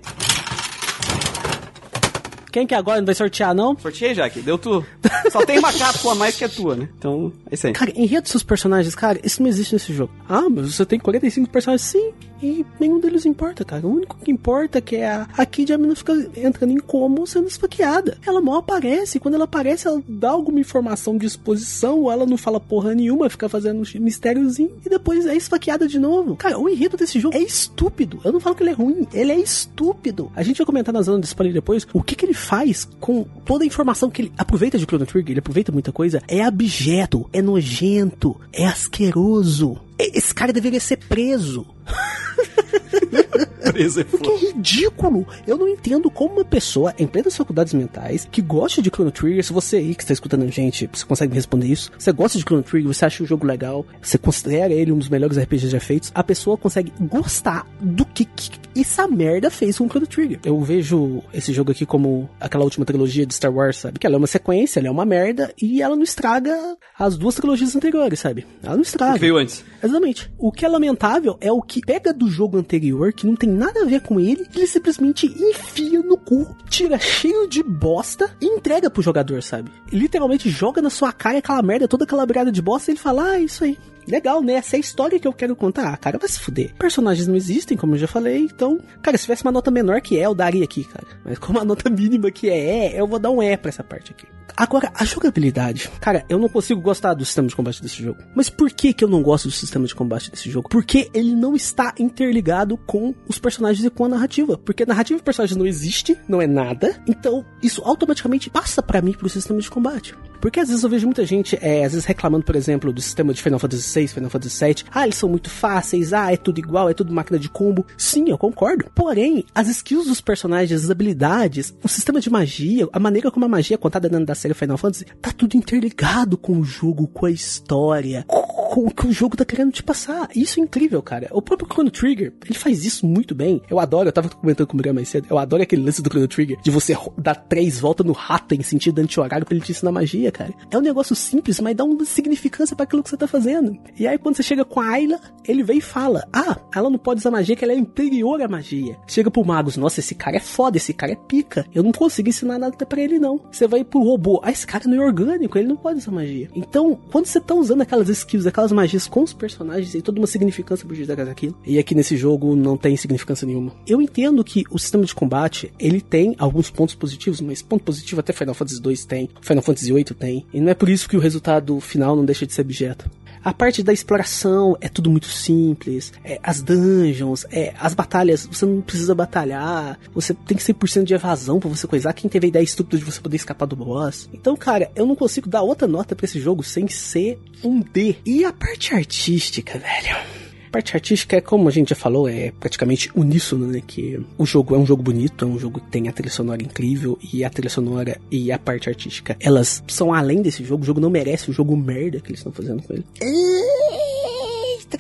[2.52, 3.78] Quem que agora não vai sortear, não?
[3.78, 4.42] Sorteei, Jaque.
[4.42, 4.86] Deu tu.
[5.32, 6.90] Só tem uma cápsula a mais que a tua, né?
[6.98, 7.74] Então, é isso aí.
[7.74, 10.12] Cara, enredo dos seus personagens, cara, isso não existe nesse jogo.
[10.28, 11.88] Ah, mas você tem 45 personagens?
[11.88, 12.14] Sim.
[12.42, 13.86] E nenhum deles importa, cara.
[13.86, 17.26] O único que importa é que a, a Kid a menina fica entrando em como
[17.28, 18.18] sendo esfaqueada.
[18.26, 19.20] Ela mal aparece.
[19.20, 22.12] Quando ela aparece, ela dá alguma informação de exposição.
[22.12, 24.72] Ela não fala porra nenhuma, fica fazendo um mistériozinho.
[24.84, 26.36] E depois é esfaqueada de novo.
[26.36, 28.20] Cara, o enredo desse jogo é estúpido.
[28.26, 29.08] Eu não falo que ele é ruim.
[29.14, 30.32] Ele é estúpido.
[30.36, 33.24] A gente vai comentar na zona de spoiler depois o que, que ele faz com
[33.46, 35.32] toda a informação que ele aproveita de Chrono Trigger.
[35.32, 36.22] Ele aproveita muita coisa.
[36.28, 39.78] É abjeto, é nojento, é asqueroso.
[40.14, 41.66] Esse cara deveria ser preso.
[43.72, 45.28] preso é Porque é ridículo.
[45.48, 49.44] Eu não entendo como uma pessoa em plenas faculdades mentais que gosta de Chrono Trigger,
[49.44, 51.92] se você aí que está escutando a gente, você consegue me responder isso?
[51.98, 55.10] Você gosta de Chrono Trigger, você acha o jogo legal, você considera ele um dos
[55.10, 59.88] melhores RPGs já feitos, a pessoa consegue gostar do que, que essa merda fez com
[59.88, 60.40] Chrono Trigger.
[60.46, 64.00] Eu vejo esse jogo aqui como aquela última trilogia de Star Wars, sabe?
[64.00, 66.56] Que ela é uma sequência, ela é uma merda e ela não estraga
[66.98, 68.46] as duas trilogias anteriores, sabe?
[68.64, 69.12] Ela não estraga.
[69.12, 69.64] O que veio antes.
[69.92, 70.32] Exatamente.
[70.38, 73.82] O que é lamentável é o que pega do jogo anterior, que não tem nada
[73.82, 78.90] a ver com ele, ele simplesmente enfia no cu, tira cheio de bosta e entrega
[78.90, 79.70] pro jogador, sabe?
[79.92, 83.32] Literalmente joga na sua cara aquela merda, toda aquela brigada de bosta e ele fala,
[83.32, 83.78] ah, isso aí.
[84.08, 84.54] Legal, né?
[84.54, 85.94] Essa é a história que eu quero contar.
[85.94, 86.74] Ah, cara, vai se fuder.
[86.76, 88.80] Personagens não existem, como eu já falei, então.
[89.02, 91.08] Cara, se tivesse uma nota menor que é, eu daria aqui, cara.
[91.24, 93.84] Mas como a nota mínima que é E, eu vou dar um E pra essa
[93.84, 94.26] parte aqui.
[94.56, 95.90] Agora, a jogabilidade.
[96.00, 98.20] Cara, eu não consigo gostar do sistema de combate desse jogo.
[98.36, 100.70] Mas por que que eu não gosto do sistema de combate desse jogo?
[100.70, 104.58] Porque ele não está interligado com os personagens e com a narrativa.
[104.58, 107.02] Porque a narrativa de personagens não existe, não é nada.
[107.08, 110.16] Então, isso automaticamente passa para mim pro sistema de combate.
[110.42, 113.34] Porque às vezes eu vejo muita gente, é, às vezes reclamando, por exemplo, do sistema
[113.34, 114.76] de Final Fantasy VI, Final Fantasy VII.
[114.92, 117.86] Ah, eles são muito fáceis, ah, é tudo igual, é tudo máquina de combo.
[117.96, 118.86] Sim, eu concordo.
[118.96, 123.50] Porém, as skills dos personagens, as habilidades, o sistema de magia, a maneira como a
[123.50, 127.28] magia é contada dentro da série Final Fantasy, tá tudo interligado com o jogo, com
[127.28, 130.30] a história, com o que o jogo tá querendo te passar.
[130.36, 131.28] Isso é incrível, cara.
[131.32, 133.62] O próprio Chrono Trigger, ele faz isso muito bem.
[133.70, 136.10] Eu adoro, eu tava comentando com o Miguel mais cedo, eu adoro aquele lance do
[136.10, 139.72] Chrono Trigger, de você dar três voltas no rato em sentido anti-horário pra ele te
[139.72, 140.54] ensinar magia, cara.
[140.70, 143.78] É um negócio simples, mas dá uma significância para aquilo que você tá fazendo.
[143.98, 146.98] E aí quando você chega com a Ayla, ele vem e fala, ah, ela não
[146.98, 148.98] pode usar magia, que ela é interior à magia.
[149.08, 151.66] Chega pro Magus, nossa, esse cara é foda, esse cara é pica.
[151.74, 153.40] Eu não consigo ensinar nada pra ele, não.
[153.52, 156.50] Você vai pro robô, ah, esse cara não é orgânico, ele não pode usar magia.
[156.56, 160.28] Então, quando você tá usando aquelas skills, aquelas magias com os personagens, tem toda uma
[160.28, 161.58] significância por detrás daquilo.
[161.66, 163.74] E aqui nesse jogo não tem significância nenhuma.
[163.86, 168.20] Eu entendo que o sistema de combate, ele tem alguns pontos positivos, mas ponto positivo
[168.20, 170.46] até Final Fantasy 2 tem, Final Fantasy 8 tem.
[170.54, 173.10] E não é por isso que o resultado final não deixa de ser objeto.
[173.44, 176.14] A parte da exploração é tudo muito simples.
[176.24, 180.00] É, as dungeons, é, as batalhas, você não precisa batalhar.
[180.14, 182.14] Você tem 100% de evasão para você coisar.
[182.14, 184.30] Quem teve a ideia estúpida de você poder escapar do boss.
[184.32, 188.18] Então, cara, eu não consigo dar outra nota para esse jogo sem ser um D.
[188.24, 190.41] E a parte artística, velho
[190.72, 193.82] parte artística é como a gente já falou, é praticamente uníssono, né?
[193.86, 196.64] Que o jogo é um jogo bonito, é um jogo que tem a trilha sonora
[196.64, 200.84] incrível e a trilha sonora e a parte artística, elas são além desse jogo.
[200.84, 203.06] O jogo não merece o jogo merda que eles estão fazendo com ele.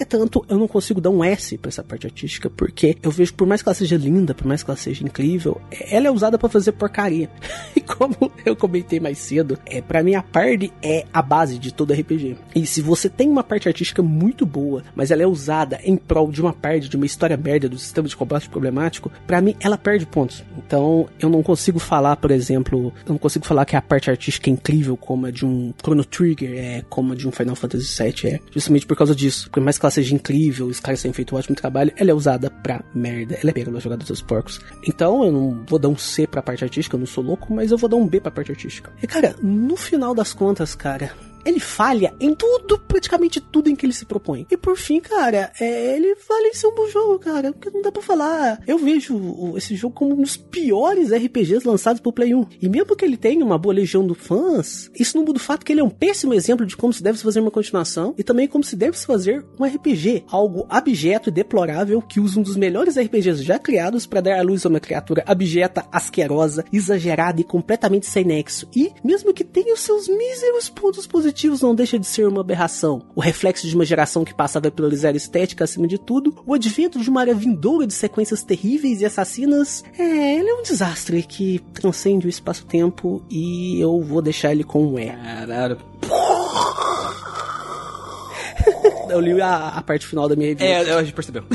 [0.01, 3.45] Entretanto, eu não consigo dar um S pra essa parte artística, porque eu vejo, por
[3.45, 6.49] mais que ela seja linda, por mais que ela seja incrível, ela é usada para
[6.49, 7.29] fazer porcaria.
[7.75, 11.71] e como eu comentei mais cedo, é para mim a party é a base de
[11.71, 12.35] todo RPG.
[12.55, 16.31] E se você tem uma parte artística muito boa, mas ela é usada em prol
[16.31, 19.77] de uma parte, de uma história merda, do sistema de combate problemático, para mim ela
[19.77, 20.43] perde pontos.
[20.57, 24.49] Então, eu não consigo falar, por exemplo, eu não consigo falar que a parte artística
[24.49, 28.03] é incrível como a de um Chrono Trigger, é como a de um Final Fantasy
[28.03, 29.47] VII, é justamente por causa disso.
[29.51, 32.13] Por mais que ela seja incrível, os caras tenham feito um ótimo trabalho, ela é
[32.13, 33.37] usada pra merda.
[33.41, 34.59] Ela é pega pelos jogadores dos porcos.
[34.87, 37.71] Então eu não vou dar um C pra parte artística, eu não sou louco, mas
[37.71, 38.91] eu vou dar um B pra parte artística.
[39.01, 41.11] E cara, no final das contas, cara,
[41.45, 44.45] ele falha em tudo, praticamente tudo em que ele se propõe.
[44.49, 46.15] E por fim, cara, é, ele
[46.51, 48.61] em ser um bom jogo, cara, porque não dá pra falar.
[48.67, 52.47] Eu vejo esse jogo como um dos piores RPGs lançados pro Play 1.
[52.61, 55.65] E mesmo que ele tenha uma boa legião de fãs, isso não muda o fato
[55.65, 58.47] que ele é um péssimo exemplo de como se deve fazer uma continuação e também
[58.47, 60.25] como se deve fazer um RPG.
[60.29, 64.41] Algo abjeto e deplorável que usa um dos melhores RPGs já criados para dar à
[64.41, 68.67] luz a uma criatura abjeta, asquerosa, exagerada e completamente sem nexo.
[68.75, 71.30] E, mesmo que tenha os seus míseros pontos positivos,
[71.61, 73.01] não deixa de ser uma aberração.
[73.15, 76.99] O reflexo de uma geração que passava a priorizar estética acima de tudo, o advento
[76.99, 81.59] de uma área vindoura de sequências terríveis e assassinas, é, ele é um desastre que
[81.73, 85.07] transcende o espaço-tempo e eu vou deixar ele com um E.
[85.07, 85.77] Caralho.
[89.09, 90.67] eu li a, a, parte final da minha review.
[90.67, 91.43] É, a gente percebeu.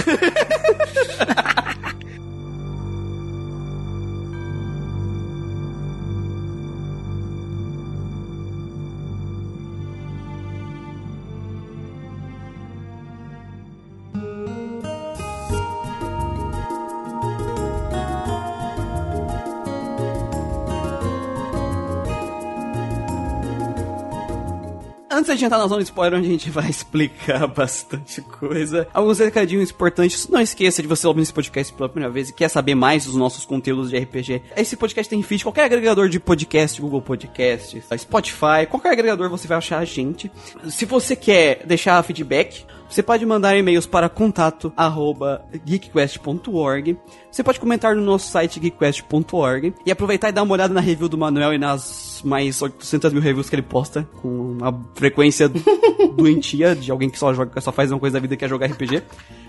[25.36, 29.18] Antes de entrar na zona de spoiler, onde a gente vai explicar bastante coisa, alguns
[29.18, 30.26] recadinhos importantes.
[30.28, 33.16] Não esqueça de você ouvir esse podcast pela primeira vez e quer saber mais dos
[33.16, 34.40] nossos conteúdos de RPG.
[34.56, 39.58] Esse podcast tem feed, qualquer agregador de podcast, Google Podcasts, Spotify, qualquer agregador você vai
[39.58, 40.32] achar a gente.
[40.70, 46.96] Se você quer deixar feedback, você pode mandar e-mails para contato@geekquest.org.
[47.30, 51.08] Você pode comentar no nosso site geekquest.org e aproveitar e dar uma olhada na review
[51.08, 55.50] do Manuel e nas mais 800 mil reviews que ele posta com uma frequência
[56.16, 58.66] doentia de alguém que só joga, só faz uma coisa da vida que é jogar
[58.66, 59.02] RPG.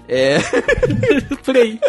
[0.07, 0.37] É.
[1.43, 1.79] Por aí.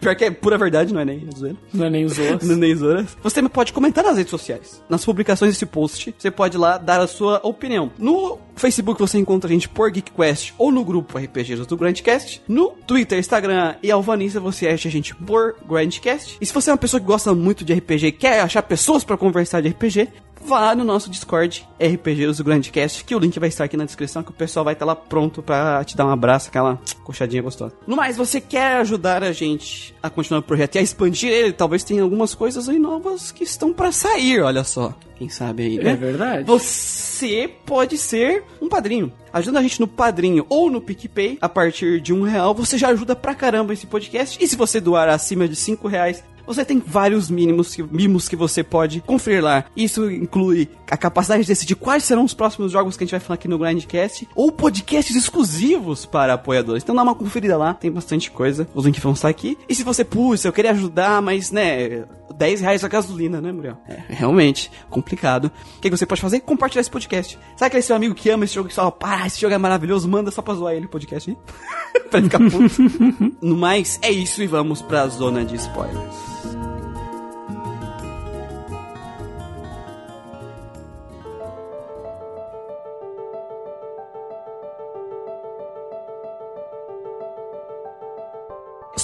[0.00, 1.56] Pior que é pura verdade, não é nem zoeira.
[1.72, 2.42] Não é nem zoas.
[2.42, 3.06] não é nem zoeira.
[3.22, 4.82] Você pode comentar nas redes sociais.
[4.88, 7.90] Nas publicações desse post, você pode ir lá dar a sua opinião.
[7.98, 12.42] No Facebook você encontra a gente por GeekQuest ou no grupo RPGs do Grandcast.
[12.48, 16.36] No Twitter, Instagram e Alvanista você acha a gente por Grandcast.
[16.40, 19.04] E se você é uma pessoa que gosta muito de RPG e quer achar pessoas
[19.04, 20.08] para conversar de RPG,
[20.44, 24.22] vá no nosso Discord RPGs do Grandcast, que o link vai estar aqui na descrição,
[24.22, 27.74] que o pessoal vai estar lá pronto pra te dar um abraço, aquela coxadinha gostosa.
[27.86, 31.52] No mais, você quer ajudar a gente a continuar o projeto e a expandir ele?
[31.52, 34.94] Talvez tenha algumas coisas aí novas que estão pra sair, olha só.
[35.16, 35.90] Quem sabe aí, né?
[35.90, 36.44] É verdade.
[36.44, 39.12] Você pode ser um padrinho.
[39.32, 41.38] Ajuda a gente no padrinho ou no PicPay.
[41.40, 44.38] A partir de um real, você já ajuda pra caramba esse podcast.
[44.40, 48.34] E se você doar acima de cinco reais, você tem vários mínimos, que- mimos que
[48.36, 49.64] você pode conferir lá.
[49.76, 53.20] Isso inclui a capacidade de decidir quais serão os próximos jogos que a gente vai
[53.20, 56.82] falar aqui no Grindcast, ou podcasts exclusivos para apoiadores.
[56.82, 58.66] Então dá uma conferida lá, tem bastante coisa.
[58.74, 59.56] Os links vão estar aqui.
[59.68, 62.04] E se você, putz, eu queria ajudar, mas, né,
[62.36, 63.76] 10 reais a gasolina, né, Muriel?
[63.88, 65.50] É, realmente, complicado.
[65.76, 66.40] O que você pode fazer?
[66.40, 67.38] Compartilhar esse podcast.
[67.56, 70.08] Sabe aquele seu amigo que ama esse jogo e fala, pá, esse jogo é maravilhoso,
[70.08, 71.36] manda só pra zoar ele o podcast aí?
[72.08, 73.36] pra ele ficar puto.
[73.42, 76.37] no mais, é isso e vamos pra zona de spoilers.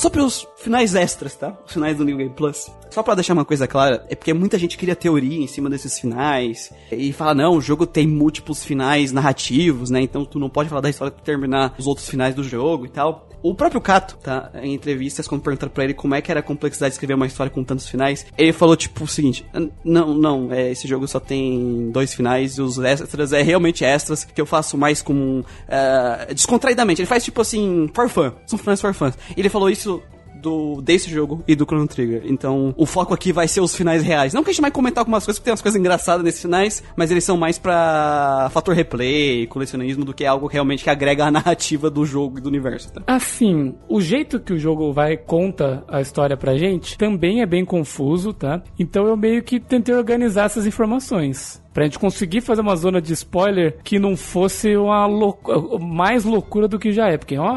[0.04, 1.56] Sobre os finais extras, tá?
[1.66, 2.70] Os finais do New Game Plus.
[2.90, 5.98] Só pra deixar uma coisa clara, é porque muita gente cria teoria em cima desses
[5.98, 10.02] finais e fala, não, o jogo tem múltiplos finais narrativos, né?
[10.02, 12.90] Então tu não pode falar da história pra terminar os outros finais do jogo e
[12.90, 13.26] tal.
[13.44, 14.50] O próprio Kato, tá?
[14.62, 17.26] Em entrevistas, quando perguntaram pra ele como é que era a complexidade de escrever uma
[17.26, 19.44] história com tantos finais, ele falou, tipo, o seguinte:
[19.84, 24.24] Não, não, é, esse jogo só tem dois finais e os extras é realmente extras,
[24.24, 25.44] que eu faço mais como.
[25.68, 27.02] eh, descontraidamente.
[27.02, 28.32] Ele faz, tipo assim, for fun.
[28.46, 29.12] São finais for fun.
[29.36, 30.02] Ele falou isso
[30.44, 32.22] do desse jogo e do Chrono Trigger.
[32.26, 34.34] Então, o foco aqui vai ser os finais reais.
[34.34, 36.82] Não que a gente vai comentar algumas coisas, porque tem umas coisas engraçadas nesses finais,
[36.94, 41.30] mas eles são mais pra fator replay, colecionismo, do que algo realmente que agrega a
[41.32, 43.02] narrativa do jogo e do universo, tá?
[43.06, 47.64] Assim, o jeito que o jogo vai conta a história pra gente também é bem
[47.64, 48.62] confuso, tá?
[48.78, 51.63] Então eu meio que tentei organizar essas informações.
[51.74, 56.68] Pra gente conseguir fazer uma zona de spoiler que não fosse uma loucura, mais loucura
[56.68, 57.18] do que já é.
[57.18, 57.50] Porque é uma,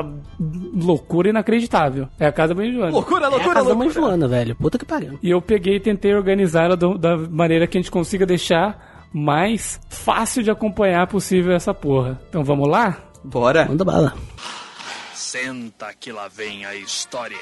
[0.00, 0.14] uma
[0.84, 2.08] loucura inacreditável.
[2.18, 2.92] É a casa bem Joana.
[2.92, 4.06] Loucura, É a loucura, casa da mãe loucura.
[4.06, 4.54] Joana, velho.
[4.54, 5.18] Puta que pariu.
[5.20, 9.08] E eu peguei e tentei organizar ela do- da maneira que a gente consiga deixar
[9.12, 12.20] mais fácil de acompanhar possível essa porra.
[12.28, 12.96] Então vamos lá?
[13.24, 13.66] Bora.
[13.68, 14.14] Manda bala.
[15.12, 17.36] Senta que lá vem a história.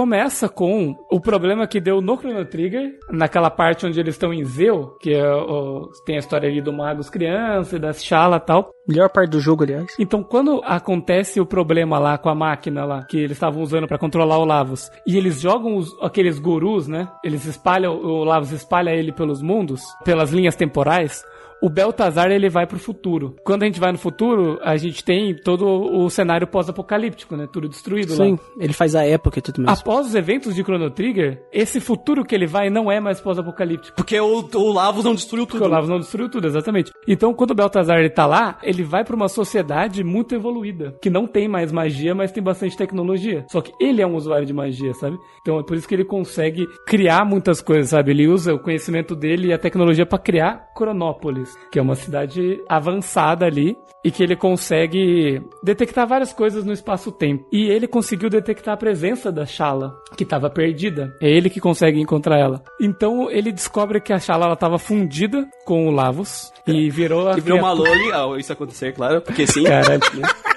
[0.00, 4.44] Começa com o problema que deu no Chrono Trigger, naquela parte onde eles estão em
[4.44, 8.40] Zeu, que é o- tem a história ali do Magus criança, e da Shala e
[8.40, 8.68] tal.
[8.86, 9.86] Melhor parte do jogo, aliás.
[9.98, 13.96] Então, quando acontece o problema lá com a máquina lá, que eles estavam usando pra
[13.96, 17.08] controlar o Lavos, e eles jogam os- aqueles gurus, né?
[17.24, 21.24] Eles espalham, o Lavos espalha ele pelos mundos, pelas linhas temporais.
[21.62, 23.36] O Beltazar ele vai pro futuro.
[23.44, 27.48] Quando a gente vai no futuro, a gente tem todo o cenário pós-apocalíptico, né?
[27.50, 28.24] Tudo destruído lá.
[28.24, 29.72] Sim, ele faz a época e tudo mesmo.
[29.72, 33.96] Após os eventos de Chrono Trigger, esse futuro que ele vai não é mais pós-apocalíptico.
[33.96, 35.58] Porque o, o Lavos não destruiu tudo.
[35.58, 36.92] Porque o Lavos não destruiu tudo, exatamente.
[37.08, 41.10] Então, quando o Beltazar ele tá lá, ele vai pra uma sociedade muito evoluída, que
[41.10, 43.44] não tem mais magia, mas tem bastante tecnologia.
[43.50, 45.18] Só que ele é um usuário de magia, sabe?
[45.40, 48.10] Então é por isso que ele consegue criar muitas coisas, sabe?
[48.10, 52.62] Ele usa o conhecimento dele e a tecnologia pra criar Cronópolis, que é uma cidade
[52.68, 57.44] avançada ali e que ele consegue detectar várias coisas no espaço-tempo.
[57.50, 61.12] E ele conseguiu detectar a presença da Shala, que estava perdida.
[61.20, 62.62] É ele que consegue encontrar ela.
[62.80, 67.36] Então ele descobre que a Shala ela tava fundida com o Lavos e virou a
[67.36, 69.64] E virou uma loli ao isso acontecer, claro, porque sim.
[69.64, 70.00] Caralho.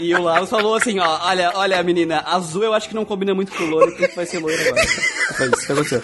[0.00, 3.34] E o Lavos falou assim, ó, olha, olha, menina, azul eu acho que não combina
[3.34, 4.86] muito com loiro, porque vai ser loiro agora.
[5.36, 6.02] Foi isso que aconteceu.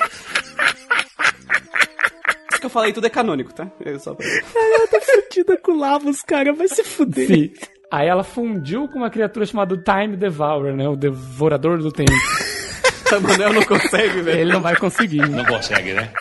[2.61, 3.71] Isso que eu falei tudo é canônico, tá?
[3.83, 4.27] É só pra...
[4.27, 7.27] Fudida com Lavos, cara, vai se fuder.
[7.27, 7.51] Sim.
[7.91, 10.87] Aí ela fundiu com uma criatura chamada Time Devourer, né?
[10.87, 12.13] O devorador do tempo.
[13.11, 14.41] O Manuel não consegue, velho.
[14.41, 15.29] Ele não vai conseguir.
[15.29, 16.13] Não consegue, né?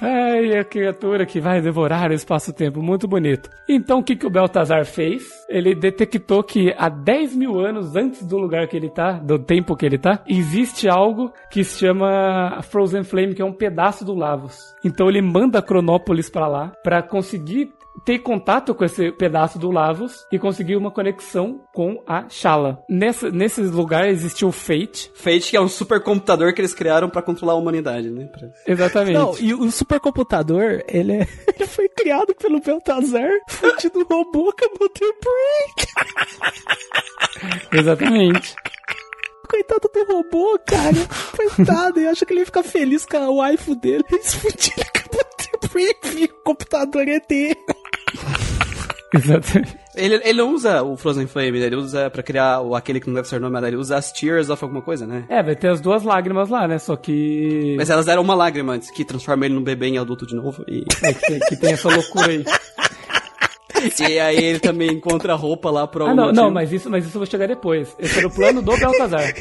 [0.00, 3.50] Ai, a criatura que vai devorar o espaço-tempo, muito bonito.
[3.68, 5.24] Então, o que, que o Beltazar fez?
[5.48, 9.76] Ele detectou que há 10 mil anos antes do lugar que ele tá, do tempo
[9.76, 14.14] que ele tá, existe algo que se chama Frozen Flame, que é um pedaço do
[14.14, 14.56] Lavos.
[14.84, 17.72] Então, ele manda Cronópolis pra lá, pra conseguir
[18.04, 22.82] ter contato com esse pedaço do Lavos e conseguir uma conexão com a Shala.
[22.88, 25.10] Nessa, nesse lugar existiu o Fate.
[25.14, 28.26] Fate, que é um supercomputador que eles criaram pra controlar a humanidade, né?
[28.26, 29.14] Pra- Exatamente.
[29.18, 31.26] Não, e o supercomputador, ele, é,
[31.58, 35.88] ele foi criado pelo Beltazar, fudido robô, acabou de break.
[37.72, 38.54] Exatamente.
[39.48, 40.94] Coitado do robô, cara.
[41.56, 44.04] Coitado, eu acho que ele ia ficar feliz com a waifu dele.
[44.12, 47.56] Eles fudiram, acabou de break, o computador é ET.
[49.14, 49.76] Exatamente.
[49.94, 51.66] Ele, ele não usa o Frozen Flame, né?
[51.66, 54.50] ele usa pra criar o, aquele que não deve ser nomeado, ele usa as Tears
[54.50, 55.24] of alguma coisa, né?
[55.28, 56.78] É, vai ter as duas lágrimas lá, né?
[56.78, 57.74] Só que.
[57.76, 60.62] Mas elas deram uma lágrima antes, que transforma ele num bebê em adulto de novo.
[60.68, 62.44] E, É, que, que tem essa loucura aí.
[64.08, 66.42] e aí ele também encontra roupa lá por algum Ah, não, motivo.
[66.44, 67.94] não, mas isso, mas isso eu vou chegar depois.
[67.98, 69.32] Esse era o plano do Beltazar.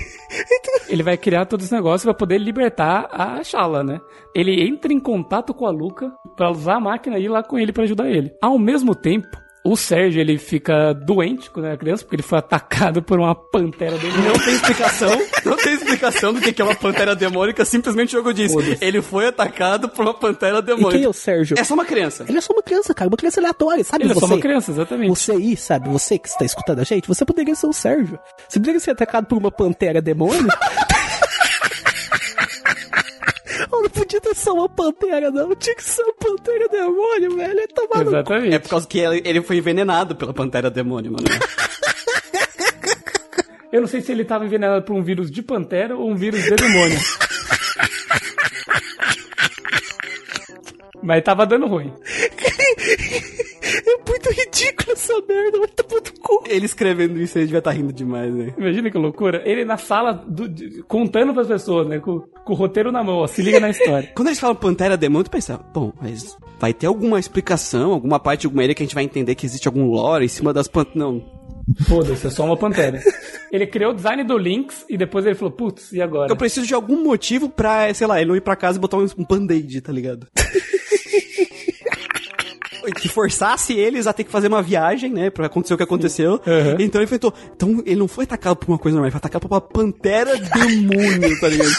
[0.89, 3.99] Ele vai criar todos os negócios pra poder libertar a Shala, né?
[4.33, 7.57] Ele entra em contato com a Luca pra usar a máquina e ir lá com
[7.57, 8.31] ele pra ajudar ele.
[8.41, 9.27] Ao mesmo tempo,
[9.63, 13.97] o Sérgio, ele fica doente quando era criança, porque ele foi atacado por uma pantera
[13.97, 14.13] dele.
[14.17, 18.19] Não tem explicação, não tem explicação do que que é uma pantera demônica, simplesmente o
[18.19, 18.51] jogo diz.
[18.81, 21.09] Ele foi atacado por uma pantera E quem é demônica.
[21.09, 21.59] o Sérgio?
[21.59, 22.25] É só uma criança.
[22.27, 23.09] Ele é só uma criança, cara.
[23.09, 24.05] Uma criança aleatória, sabe?
[24.05, 25.09] Ele é você, só uma criança, exatamente.
[25.09, 25.89] Você aí, sabe?
[25.89, 28.17] Você que está escutando a gente, você poderia ser o Sérgio.
[28.47, 30.47] Você poderia ser atacado por uma pantera demônio.
[33.71, 35.55] Oh, não podia ter só uma pantera, não.
[35.55, 37.59] Tinha que ser uma pantera demônio, velho.
[37.59, 38.09] É tomar no cu.
[38.09, 38.55] Exatamente.
[38.55, 41.25] É por causa que ele ele foi envenenado pela pantera demônio, mano.
[43.71, 46.41] Eu não sei se ele tava envenenado por um vírus de pantera ou um vírus
[46.41, 46.97] de demônio.
[51.03, 51.93] Mas tava dando ruim.
[54.29, 55.59] É muito ridículo essa merda.
[55.59, 56.43] Vai tomar no cu.
[56.47, 58.53] Ele escrevendo isso, ele devia estar rindo demais, né?
[58.57, 59.41] Imagina que loucura.
[59.45, 61.99] Ele na sala, do- de- contando pras pessoas, né?
[61.99, 63.27] Com, com o roteiro na mão, ó.
[63.27, 64.11] Se liga na história.
[64.15, 68.41] Quando eles falam Pantera Demônio, tu pensa, bom, mas vai ter alguma explicação, alguma parte
[68.41, 70.67] de alguma ilha que a gente vai entender que existe algum lore em cima das
[70.67, 70.97] panteras.
[70.97, 71.37] Não.
[71.85, 73.01] Foda-se, é só uma pantera.
[73.51, 76.31] Ele criou o design do Lynx e depois ele falou, putz, e agora?
[76.31, 78.97] Eu preciso de algum motivo pra, sei lá, ele não ir pra casa e botar
[78.97, 80.27] um, um band-aid, tá ligado?
[82.91, 86.33] que forçasse eles a ter que fazer uma viagem, né, pra acontecer o que aconteceu.
[86.33, 86.75] Uhum.
[86.79, 87.33] Então ele enfrentou.
[87.55, 90.31] Então ele não foi atacado por uma coisa normal, ele foi atacado por uma pantera
[90.37, 91.69] demônio, tá ligado?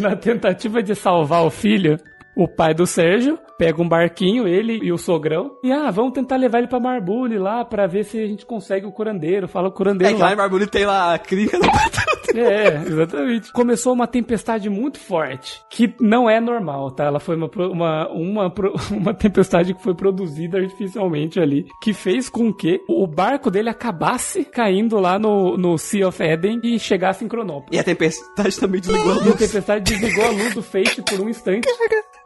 [0.00, 1.98] Na tentativa de salvar o filho,
[2.36, 6.36] o pai do Sérgio pega um barquinho, ele e o sogrão, e ah, vamos tentar
[6.36, 9.48] levar ele pra Marbule lá pra ver se a gente consegue o curandeiro.
[9.48, 10.32] Fala o É curandeiro que lá lá.
[10.32, 13.52] em Barbulho tem lá a clínica da pantera É, exatamente.
[13.52, 17.04] Começou uma tempestade muito forte, que não é normal, tá?
[17.04, 18.54] Ela foi uma, uma, uma,
[18.90, 24.44] uma tempestade que foi produzida artificialmente ali, que fez com que o barco dele acabasse
[24.44, 27.76] caindo lá no, no Sea of Eden e chegasse em Cronópolis.
[27.76, 29.36] E a tempestade também desligou a E a luz.
[29.36, 31.68] tempestade desligou a luz do feixe por um instante.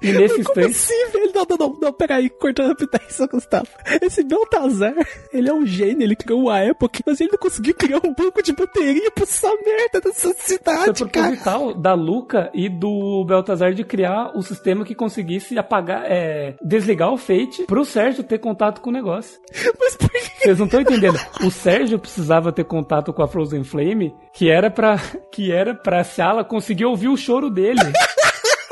[0.04, 0.66] E nesse instante.
[0.70, 1.32] assim, velho?
[1.34, 3.66] Não, não, não, não, peraí, cortando rapidez, Gustavo.
[4.02, 4.94] Esse Beltazar,
[5.32, 8.42] ele é um gênio, ele criou uma época, mas ele não conseguiu criar um banco
[8.42, 11.10] de bateria pra essa merda dessa Foi cidade, cara.
[11.10, 17.12] proposital da Luca e do Beltazar de criar o sistema que conseguisse apagar, é, desligar
[17.12, 19.38] o Fate pro Sérgio ter contato com o negócio.
[19.80, 20.18] Mas por que?
[20.44, 21.18] Vocês não estão entendendo.
[21.42, 24.98] O Sérgio precisava ter contato com a Frozen Flame, que era pra,
[25.32, 27.80] que era pra Shala conseguir ouvir o choro dele.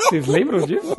[0.09, 0.95] Vocês lembram disso?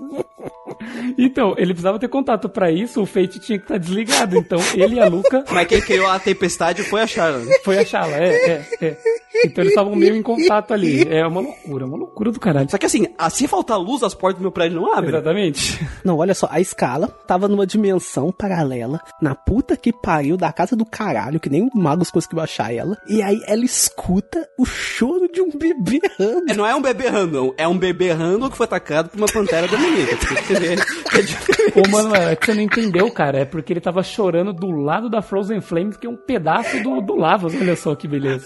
[1.18, 2.48] Então, ele precisava ter contato.
[2.48, 4.36] Pra isso, o Fate tinha que estar desligado.
[4.36, 7.44] Então, ele e a Luca Mas quem criou a tempestade foi a Sharon.
[7.64, 8.14] foi a Shala.
[8.16, 8.96] É, é, é.
[9.44, 11.02] Então, eles estavam meio em contato ali.
[11.08, 12.70] É uma loucura, uma loucura do caralho.
[12.70, 15.10] Só que assim, se faltar luz, as portas do meu prédio não abrem.
[15.10, 15.86] Exatamente.
[16.04, 20.76] Não, olha só, a escala tava numa dimensão paralela, na puta que pariu da casa
[20.76, 22.96] do caralho, que nem o Magus conseguiu achar ela.
[23.08, 26.50] E aí ela escuta o choro de um bebê rando.
[26.50, 29.26] É, Não é um bebê random, é um bebê random que foi atacado por uma
[29.26, 30.16] pantera demoníaca.
[30.16, 30.42] Tem que
[30.82, 31.78] é diferente.
[31.78, 33.38] Ô, Manuel, é que você não entendeu, cara.
[33.38, 37.00] É porque ele tava chorando do lado da Frozen Flames, que é um pedaço do,
[37.00, 37.54] do Lavas.
[37.54, 38.44] Olha só que beleza.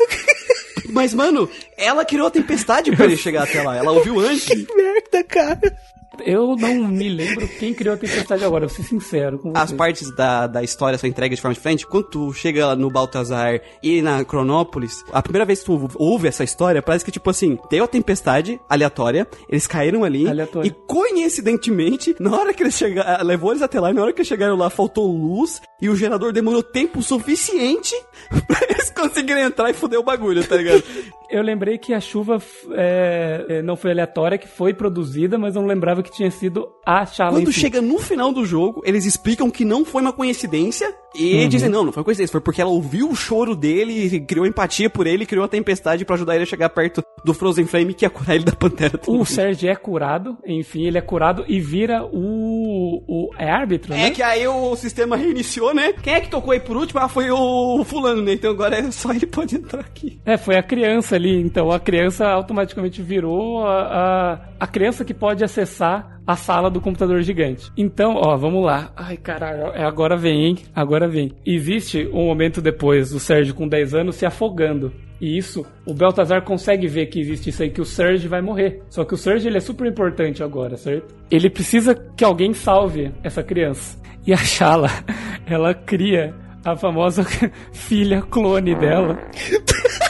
[0.90, 3.76] Mas, mano, ela criou a tempestade pra ele chegar até lá.
[3.76, 4.46] Ela ouviu antes.
[4.46, 5.76] Que merda, cara.
[6.24, 9.76] Eu não me lembro quem criou a tempestade agora, vou ser sincero com As você.
[9.76, 11.86] partes da, da história são entregues de forma diferente.
[11.86, 16.44] Quando tu chega no Baltazar e na Cronópolis, a primeira vez que tu ouve essa
[16.44, 20.66] história, parece que, tipo assim, deu a tempestade aleatória, eles caíram ali, Aleatório.
[20.68, 24.20] e coincidentemente, na hora que eles chegaram, levou eles até lá, e na hora que
[24.20, 27.94] eles chegaram lá, faltou luz, e o gerador demorou tempo suficiente
[28.46, 30.82] pra eles conseguirem entrar e foder o bagulho, tá ligado?
[31.30, 32.40] Eu lembrei que a chuva
[32.72, 36.68] é, é, não foi aleatória, que foi produzida, mas eu não lembrava que tinha sido
[36.84, 40.94] a Shala Quando chega no final do jogo, eles explicam que não foi uma coincidência
[41.14, 44.90] e dizem, não, não foi coincidência, foi porque ela ouviu o choro dele, criou empatia
[44.90, 48.04] por ele, criou a tempestade pra ajudar ele a chegar perto do Frozen Flame que
[48.04, 49.00] ia curar ele da Pantera.
[49.06, 53.02] O Sérgio é curado, enfim, ele é curado e vira o.
[53.06, 54.10] o é árbitro, É né?
[54.10, 55.92] que aí o sistema reiniciou, né?
[56.02, 57.00] Quem é que tocou aí por último?
[57.00, 58.34] Ah, foi o fulano, né?
[58.34, 60.20] Então agora é só ele pode entrar aqui.
[60.24, 65.14] É, foi a criança ali, então a criança automaticamente virou a, a, a criança que
[65.14, 65.87] pode acessar
[66.26, 67.72] a sala do computador gigante.
[67.76, 68.92] Então, ó, vamos lá.
[68.94, 70.58] Ai, caralho, é, agora vem, hein?
[70.74, 71.32] Agora vem.
[71.44, 74.92] Existe um momento depois do Sérgio com 10 anos se afogando.
[75.20, 78.82] E isso, o Beltazar consegue ver que existe isso aí, que o Surge vai morrer.
[78.88, 81.14] Só que o Surge ele é super importante agora, certo?
[81.30, 83.98] Ele precisa que alguém salve essa criança.
[84.26, 84.90] E a Shala,
[85.46, 86.34] ela cria
[86.64, 87.24] a famosa
[87.72, 89.18] filha clone dela.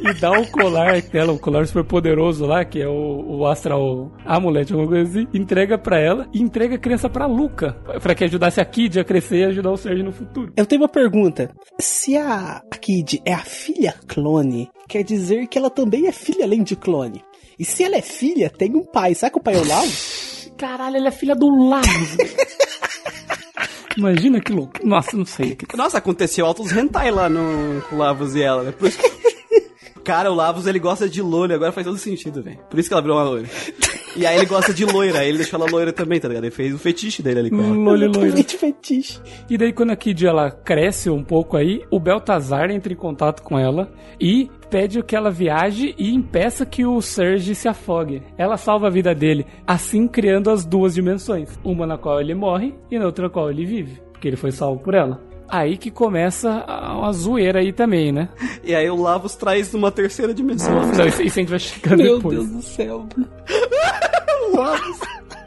[0.00, 4.10] e dá o colar dela, o colar super poderoso lá, que é o, o Astral
[4.24, 7.72] Amulet, alguma coisa assim, entrega pra ela e entrega a criança pra Luca,
[8.02, 10.52] pra que ajudasse a Kid a crescer e ajudar o Serge no futuro.
[10.56, 11.50] Eu tenho uma pergunta.
[11.78, 16.62] Se a, Kid é a filha clone, quer dizer que ela também é filha além
[16.62, 17.22] de clone.
[17.58, 19.14] E se ela é filha, tem um pai.
[19.14, 19.84] Será que o pai é o Lau?
[20.56, 22.16] Caralho, ela é filha do Lavos.
[23.96, 24.74] Imagina que louco.
[24.82, 25.58] Nossa, não sei.
[25.76, 28.72] Nossa, aconteceu altos hentai lá no com o Lavos e ela, né?
[28.72, 29.19] Por isso que...
[30.04, 32.58] Cara, o Lavos ele gosta de loira, agora faz todo sentido, velho.
[32.68, 33.48] Por isso que ela virou uma loira.
[34.16, 36.44] E aí ele gosta de loira, aí ele deixou ela loira também, tá ligado?
[36.44, 37.74] Ele fez o fetiche dele ali com ela.
[37.74, 38.10] Loira.
[38.10, 39.20] Totalmente fetiche.
[39.48, 43.42] E daí quando a Kid ela cresce um pouco aí, o Beltazar entra em contato
[43.42, 48.22] com ela e pede que ela viaje e impeça que o Serge se afogue.
[48.38, 52.74] Ela salva a vida dele, assim criando as duas dimensões, uma na qual ele morre
[52.90, 55.29] e na outra na qual ele vive, porque ele foi salvo por ela.
[55.50, 58.28] Aí que começa a- uma zoeira aí também, né?
[58.62, 60.74] E aí o Lavos traz numa terceira dimensão.
[60.86, 62.36] Não, isso, isso a gente vai chegar Meu depois.
[62.38, 63.06] Deus do céu.
[64.52, 64.98] o Lavos.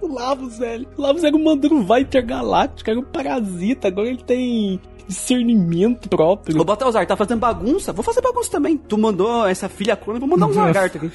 [0.02, 0.88] O Lavos, velho.
[0.98, 3.88] O Lavos era um Mandruva intergaláctico, era um parasita.
[3.88, 6.60] Agora ele tem discernimento próprio.
[6.60, 7.94] Ô, Baltazar, tá fazendo bagunça?
[7.94, 8.78] Vou fazer bagunça também.
[8.78, 10.60] Tu mandou essa filha clone, vou mandar Nossa.
[10.62, 11.12] lagartos aqui.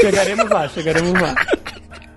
[0.00, 1.34] Chegaremos lá, chegaremos lá.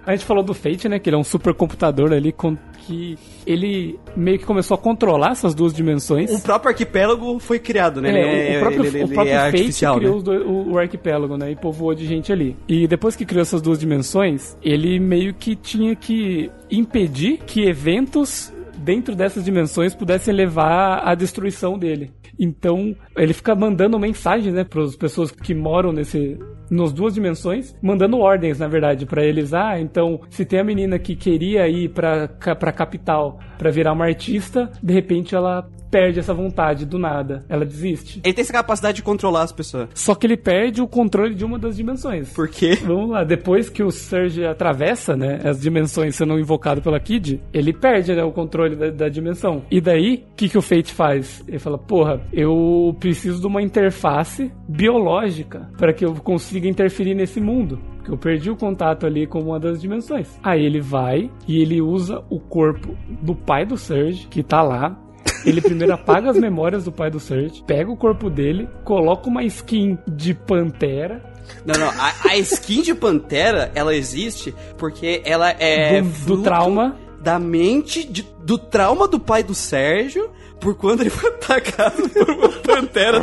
[0.06, 0.98] A gente falou do Fate, né?
[0.98, 2.58] Que ele é um supercomputador ali com
[2.88, 6.32] que ele meio que começou a controlar essas duas dimensões.
[6.34, 8.10] O próprio arquipélago foi criado, né?
[8.10, 10.40] É, Ele o, próprio, ele- ele o próprio é Fate criou né?
[10.40, 11.52] o, o arquipélago, né?
[11.52, 12.56] E povoou de gente ali.
[12.68, 18.52] E depois que criou essas duas dimensões, ele meio que tinha que impedir que eventos
[18.78, 22.12] dentro dessas dimensões pudessem levar à destruição dele.
[22.40, 26.40] Então, ele fica mandando mensagens, né, para as pessoas que moram nesse
[26.70, 31.00] nas duas dimensões, mandando ordens, na verdade, pra eles, ah, então, se tem a menina
[31.00, 36.34] que queria ir pra, pra capital pra virar uma artista, de repente ela perde essa
[36.34, 38.22] vontade do nada, ela desiste.
[38.24, 39.90] Ele tem essa capacidade de controlar as pessoas.
[39.94, 42.32] Só que ele perde o controle de uma das dimensões.
[42.32, 42.78] Por quê?
[42.84, 47.74] Vamos lá, depois que o Surge atravessa, né, as dimensões sendo invocado pela Kid, ele
[47.74, 49.64] perde, né, o controle da, da dimensão.
[49.70, 51.44] E daí, o que, que o Fate faz?
[51.48, 57.40] Ele fala, porra, eu preciso de uma interface biológica para que eu consiga interferir nesse
[57.40, 57.80] mundo.
[57.98, 60.28] Porque eu perdi o contato ali com uma das dimensões.
[60.44, 64.98] Aí ele vai e ele usa o corpo do pai do Surge, que tá lá,
[65.46, 69.44] ele primeiro apaga as memórias do pai do Surge, pega o corpo dele, coloca uma
[69.44, 71.24] skin de pantera,
[71.66, 71.90] Não, não.
[71.90, 76.02] A, a skin de Pantera, ela existe porque ela é.
[76.02, 76.96] do, do trauma.
[77.22, 80.30] Da mente, de- do trauma do pai do Sérgio,
[80.62, 83.20] por quando ele foi atacado por uma Pantera.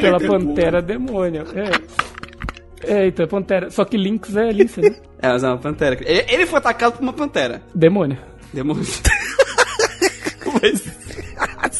[0.00, 1.42] pela Pantera Demônio.
[1.56, 1.70] É.
[2.82, 3.70] É, então é Pantera.
[3.70, 4.96] Só que Lynx é Lince, né?
[5.22, 5.98] É, mas é uma Pantera.
[6.00, 7.60] Ele, ele foi atacado por uma Pantera.
[7.74, 8.16] Demônio.
[8.54, 8.82] Demônio.
[10.62, 10.82] Mas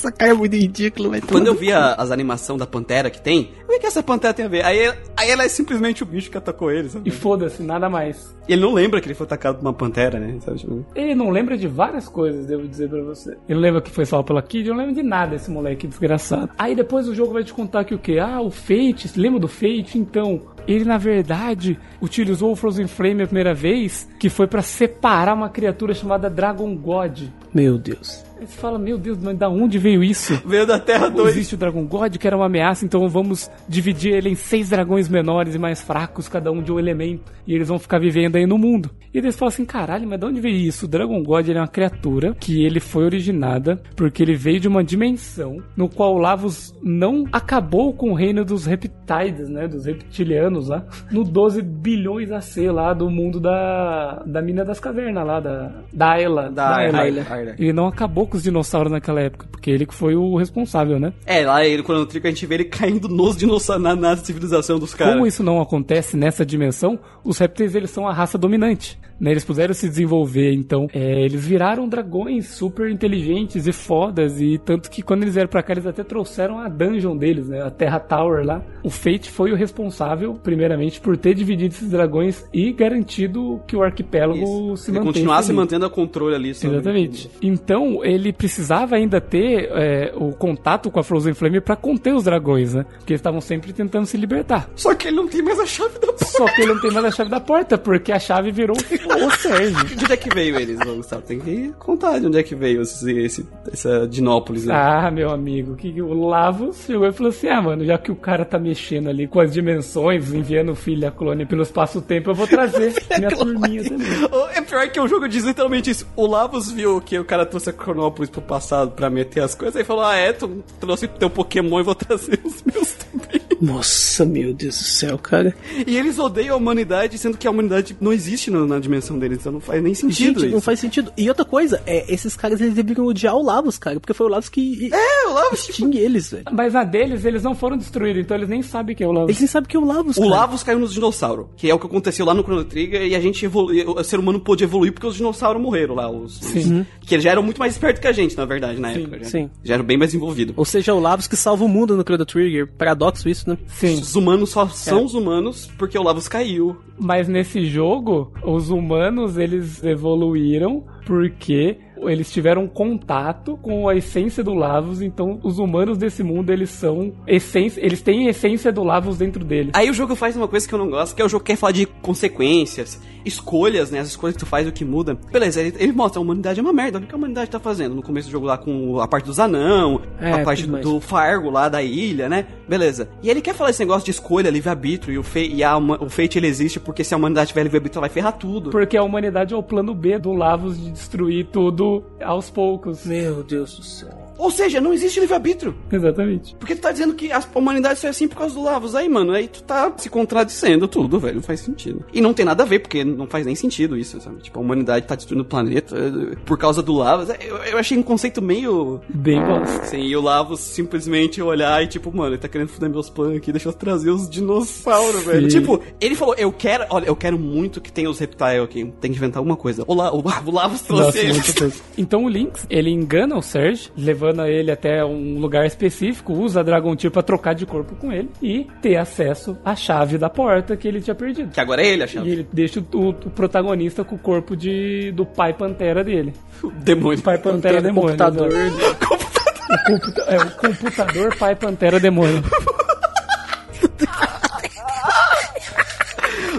[0.00, 1.22] Essa cara é muito ridículo, velho.
[1.28, 4.32] quando eu vi a- as animações da Pantera que tem, o que, que essa Pantera
[4.32, 4.64] tem a ver?
[4.64, 7.08] Aí, aí ela é simplesmente o bicho que atacou ele, sabe?
[7.08, 8.34] E foda-se, nada mais.
[8.48, 10.38] Ele não lembra que ele foi atacado por uma Pantera, né?
[10.40, 10.58] Sabe?
[10.58, 13.36] Tipo, Ele não lembra de várias coisas, devo dizer pra você.
[13.48, 16.50] Ele lembra que foi salvo pela Kid, eu não lembro de nada esse moleque desgraçado.
[16.58, 18.18] Aí depois o jogo vai te contar que o quê?
[18.18, 19.98] Ah, o Fate, lembra do Fate?
[19.98, 25.34] Então, ele na verdade utilizou o Frozen Flame a primeira vez, que foi pra separar
[25.34, 27.24] uma criatura chamada Dragon God.
[27.54, 28.24] Meu Deus.
[28.40, 30.40] Aí você fala, meu Deus, mas da onde veio isso?
[30.46, 31.28] Veio da Terra 2.
[31.28, 35.10] Existe o Dragon God, que era uma ameaça, então vamos dividir ele em seis dragões
[35.10, 38.46] menores e mais fracos, cada um de um elemento, e eles vão ficar vivendo aí
[38.46, 38.90] no mundo.
[39.12, 40.86] E eles falam assim, caralho, mas de onde veio isso?
[40.86, 44.82] O Dragon God é uma criatura que ele foi originada porque ele veio de uma
[44.82, 50.68] dimensão no qual o Lavos não acabou com o reino dos reptiles, né, dos reptilianos
[50.68, 55.72] lá, no 12 bilhões AC lá do mundo da, da mina das cavernas lá, da,
[55.92, 56.50] da Ayla.
[56.50, 56.76] Da.
[56.76, 57.26] Ayla.
[57.28, 57.54] Ayla.
[57.58, 61.12] Ele não acabou com os dinossauros naquela época, porque ele que foi o responsável, né?
[61.26, 64.78] É, lá ele, quando Trico a gente vê ele caindo nos dinossauros na, na civilização
[64.78, 65.14] dos caras.
[65.14, 68.98] Como isso não acontece nessa dimensão, os répteis eles são a raça dominante.
[69.20, 69.32] Né?
[69.32, 74.40] Eles puderam se desenvolver, então é, eles viraram dragões super inteligentes e fodas.
[74.40, 77.62] E tanto que quando eles vieram pra cá, eles até trouxeram a dungeon deles, né?
[77.62, 78.62] a Terra Tower lá.
[78.82, 83.82] O Fate foi o responsável, primeiramente, por ter dividido esses dragões e garantido que o
[83.82, 85.14] arquipélago se Ele mantesse.
[85.18, 85.56] continuasse ali.
[85.56, 86.54] mantendo a controle ali.
[86.54, 87.30] sobre- Exatamente.
[87.42, 92.24] Então, ele precisava ainda ter é, o contato com a Frozen Flame pra conter os
[92.24, 92.84] dragões, né?
[92.98, 94.70] Porque eles estavam sempre tentando se libertar.
[94.74, 96.24] Só que ele não tem mais a chave da porta.
[96.24, 98.76] Só que ele não tem mais a chave da porta, porque a chave virou
[99.16, 99.84] um o Sérgio.
[99.84, 101.22] De onde é que veio eles, Gustavo?
[101.22, 104.66] Tem que contar de onde é que veio esse, esse, essa Dinópolis.
[104.66, 104.74] Né?
[104.74, 108.16] Ah, meu amigo, que o Lavos chegou e falou assim: ah, mano, já que o
[108.16, 112.34] cara tá mexendo ali com as dimensões, enviando o filho a clone pelo espaço-tempo, eu
[112.34, 114.08] vou trazer minha turminha também.
[114.54, 116.06] É pior que o jogo diz literalmente isso.
[116.16, 119.80] O Lavos viu que o cara trouxe a Cronópolis pro passado pra meter as coisas
[119.80, 123.49] e falou: Ah, é, tu trouxe teu Pokémon e vou trazer os meus também.
[123.60, 125.54] Nossa, meu Deus do céu, cara.
[125.86, 129.38] E eles odeiam a humanidade, sendo que a humanidade não existe na, na dimensão deles,
[129.40, 130.54] então não faz nem sentido Gente, isso.
[130.54, 131.12] não faz sentido.
[131.16, 134.30] E outra coisa, é, esses caras eles deveriam odiar o Lavos, cara, porque foi o
[134.30, 136.44] Lavos que É, o Lavos, tipo, extingue eles, velho.
[136.52, 139.28] Mas a deles, eles não foram destruídos, então eles nem sabem que é o Lavos.
[139.28, 140.30] Eles nem sabem que é o Lavos, O cara.
[140.32, 143.20] Lavos caiu nos dinossauros, que é o que aconteceu lá no Chrono Trigger, e a
[143.20, 146.80] gente evoluiu, o ser humano pôde evoluir porque os dinossauros morreram lá, os, Sim.
[146.80, 149.18] os- que eles já eram muito mais espertos que a gente, na verdade, na época.
[149.18, 149.50] Já, sim.
[149.64, 150.54] já eram bem mais envolvidos.
[150.56, 152.66] Ou seja, é o Lavos que salva o mundo no Chrono Trigger.
[152.78, 153.58] Paradoxo isso, né?
[153.68, 154.00] Sim.
[154.00, 156.76] Os humanos só são os humanos porque o Lavos caiu.
[156.98, 161.78] Mas nesse jogo, os humanos eles evoluíram porque
[162.08, 167.12] eles tiveram contato com a essência do Lavos, então os humanos desse mundo eles são
[167.26, 169.72] essência, eles têm a essência do Lavos dentro deles.
[169.74, 171.52] Aí o jogo faz uma coisa que eu não gosto, que é o jogo que
[171.52, 173.98] quer falar de consequências, escolhas, né?
[173.98, 175.16] As escolhas que tu faz, o que muda.
[175.30, 176.98] Beleza, ele, ele mostra a humanidade é uma merda.
[176.98, 177.94] Olha o que a humanidade tá fazendo.
[177.94, 180.84] No começo do jogo lá com a parte dos anão, É, a parte mais.
[180.84, 182.46] do Fargo lá da ilha, né?
[182.68, 183.08] Beleza.
[183.22, 186.08] E ele quer falar esse negócio de escolha, livre-arbítrio, e, o, fe e a, o
[186.08, 188.70] fate ele existe porque se a humanidade tiver livre-arbítrio, ela vai ferrar tudo.
[188.70, 191.89] Porque a humanidade é o plano B do Lavos de destruir tudo
[192.22, 193.04] aos poucos.
[193.04, 194.19] Meu Deus do céu.
[194.40, 195.74] Ou seja, não existe livre-arbítrio.
[195.92, 196.56] Exatamente.
[196.56, 198.94] Porque tu tá dizendo que a humanidade só é assim por causa do Lavos.
[198.94, 201.36] Aí, mano, aí tu tá se contradizendo tudo, velho.
[201.36, 202.02] Não faz sentido.
[202.10, 204.40] E não tem nada a ver, porque não faz nem sentido isso, sabe?
[204.40, 207.28] Tipo, a humanidade tá destruindo o planeta eh, por causa do Lavos.
[207.28, 209.02] Eu, eu achei um conceito meio.
[209.10, 209.82] Bem bosta.
[209.82, 213.36] Assim, e o Lavos simplesmente olhar e, tipo, mano, ele tá querendo foder meus planos
[213.36, 215.48] aqui, deixa eu trazer os dinossauros, velho.
[215.48, 218.90] Tipo, ele falou, eu quero, olha, eu quero muito que tenha os reptiles aqui.
[219.02, 219.84] Tem que inventar alguma coisa.
[219.86, 221.82] O, La, o, o Lavos trouxe Nossa, eles.
[221.98, 226.62] Então o Lynx, ele engana o Serge, levando ele até um lugar específico, usa a
[226.62, 230.76] Dragon Tear pra trocar de corpo com ele e ter acesso à chave da porta
[230.76, 231.50] que ele tinha perdido.
[231.50, 232.28] Que agora é ele, a chave.
[232.28, 236.32] E ele deixa o, o protagonista com o corpo de, do pai Pantera dele.
[236.82, 237.20] Demônio.
[237.22, 238.08] Pai Pantera, Pantera, Demônio.
[238.16, 238.52] computador.
[238.52, 239.30] exato.
[239.70, 242.42] O computa- é, o computador Pai Pantera Demônio.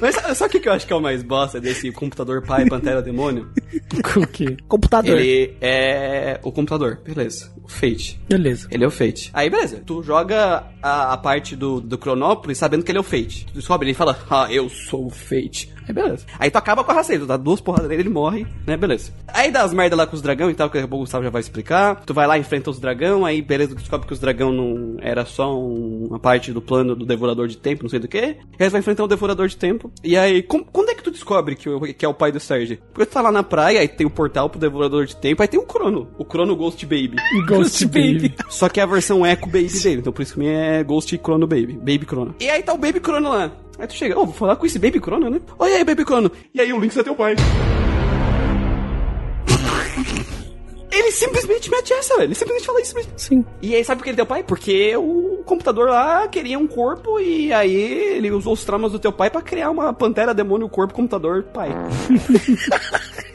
[0.02, 3.02] Mas sabe, o que eu acho que é o mais bosta desse computador pai Pantera
[3.02, 3.49] Demônio?
[4.18, 4.57] O quê?
[4.68, 5.18] Computador.
[5.19, 7.52] Ele é o computador, beleza.
[7.64, 8.19] O Fate.
[8.27, 8.68] Beleza.
[8.72, 9.30] Ele é o Fate.
[9.34, 9.81] Aí, beleza.
[9.85, 13.45] Tu joga a, a parte do, do Cronópolis sabendo que ele é o Fate.
[13.48, 15.72] Tu descobre, ele fala, ah, eu sou o Fate.
[15.88, 16.26] Aí, beleza.
[16.38, 18.76] Aí tu acaba com a raça dele, tu dá duas porradas nele, ele morre, né?
[18.77, 19.11] Beleza.
[19.27, 21.41] Aí dá as merda lá com os dragão e tal, que o Gustavo já vai
[21.41, 22.02] explicar.
[22.06, 25.26] Tu vai lá, enfrenta os dragão, aí beleza, tu descobre que os dragão não era
[25.26, 28.18] só um- uma parte do plano do Devorador de Tempo, não sei do que.
[28.18, 28.23] E
[28.64, 29.91] aí tu vai enfrentar o Devorador de Tempo.
[30.03, 32.80] E aí, com- quando é que tu descobre que, que é o pai do Serge?
[32.93, 35.47] Porque tu tá lá na praia, aí tem o portal pro Devorador de Tempo, aí
[35.47, 36.09] tem o Crono.
[36.17, 37.15] O Crono Ghost Baby.
[37.47, 38.33] Ghost Baby.
[38.49, 41.47] Só que é a versão Echo Baby dele, então por isso que é Ghost Chrono
[41.47, 41.73] Baby.
[41.73, 42.35] Baby Chrono.
[42.39, 43.51] E aí tá o Baby Chrono lá.
[43.79, 45.41] Aí tu chega, ô, vou falar com esse Baby Chrono, né?
[45.57, 46.31] Olha aí, Baby Chrono.
[46.53, 47.35] E aí o Lynx é teu pai.
[50.91, 52.27] Ele simplesmente mete essa, velho.
[52.27, 53.11] Ele simplesmente fala isso mesmo.
[53.15, 53.45] Sim.
[53.61, 54.43] E aí, sabe por que ele é teu pai?
[54.43, 59.11] Porque o computador lá queria um corpo e aí ele usou os traumas do teu
[59.11, 61.69] pai pra criar uma pantera demônio corpo computador pai.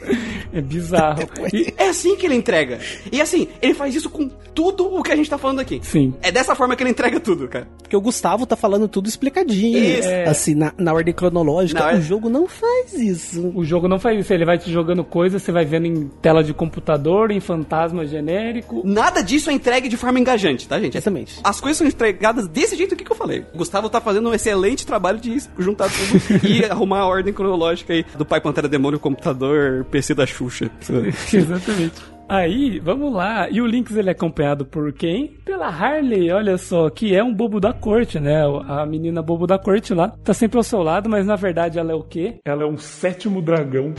[0.53, 1.27] É bizarro.
[1.53, 2.79] E- É assim que ele entrega.
[3.11, 5.79] E assim, ele faz isso com tudo o que a gente tá falando aqui.
[5.83, 6.13] sim.
[6.21, 7.67] É dessa forma que ele entrega tudo, cara.
[7.81, 9.77] Porque o Gustavo tá falando tudo explicadinho.
[9.77, 10.07] Isso.
[10.09, 10.27] É.
[10.27, 11.79] Assim, na, na ordem cronológica.
[11.91, 13.51] Na O jogo não faz isso.
[13.55, 16.43] O jogo não faz isso, ele vai te jogando coisas, você vai vendo em tela
[16.43, 18.81] de computador, em fantasma genérico.
[18.83, 20.97] Nada disso é entregue de forma engajante, tá, gente?
[20.97, 21.39] Exatamente.
[21.43, 23.45] As coisas são entregadas desse jeito aqui que eu falei.
[23.53, 27.93] O Gustavo tá fazendo um excelente trabalho de juntar tudo e arrumar a ordem cronológica
[27.93, 30.69] aí do Pai Pantera Demônio, computador, PC da Xuxa.
[31.33, 31.95] Exatamente.
[32.29, 33.49] Aí, vamos lá.
[33.49, 35.27] E o Lynx ele é acompanhado por quem?
[35.45, 38.41] Pela Harley, olha só, que é um bobo da corte, né?
[38.67, 40.09] A menina bobo da corte lá.
[40.25, 42.35] Tá sempre ao seu lado, mas na verdade ela é o quê?
[42.45, 43.93] Ela é um sétimo dragão.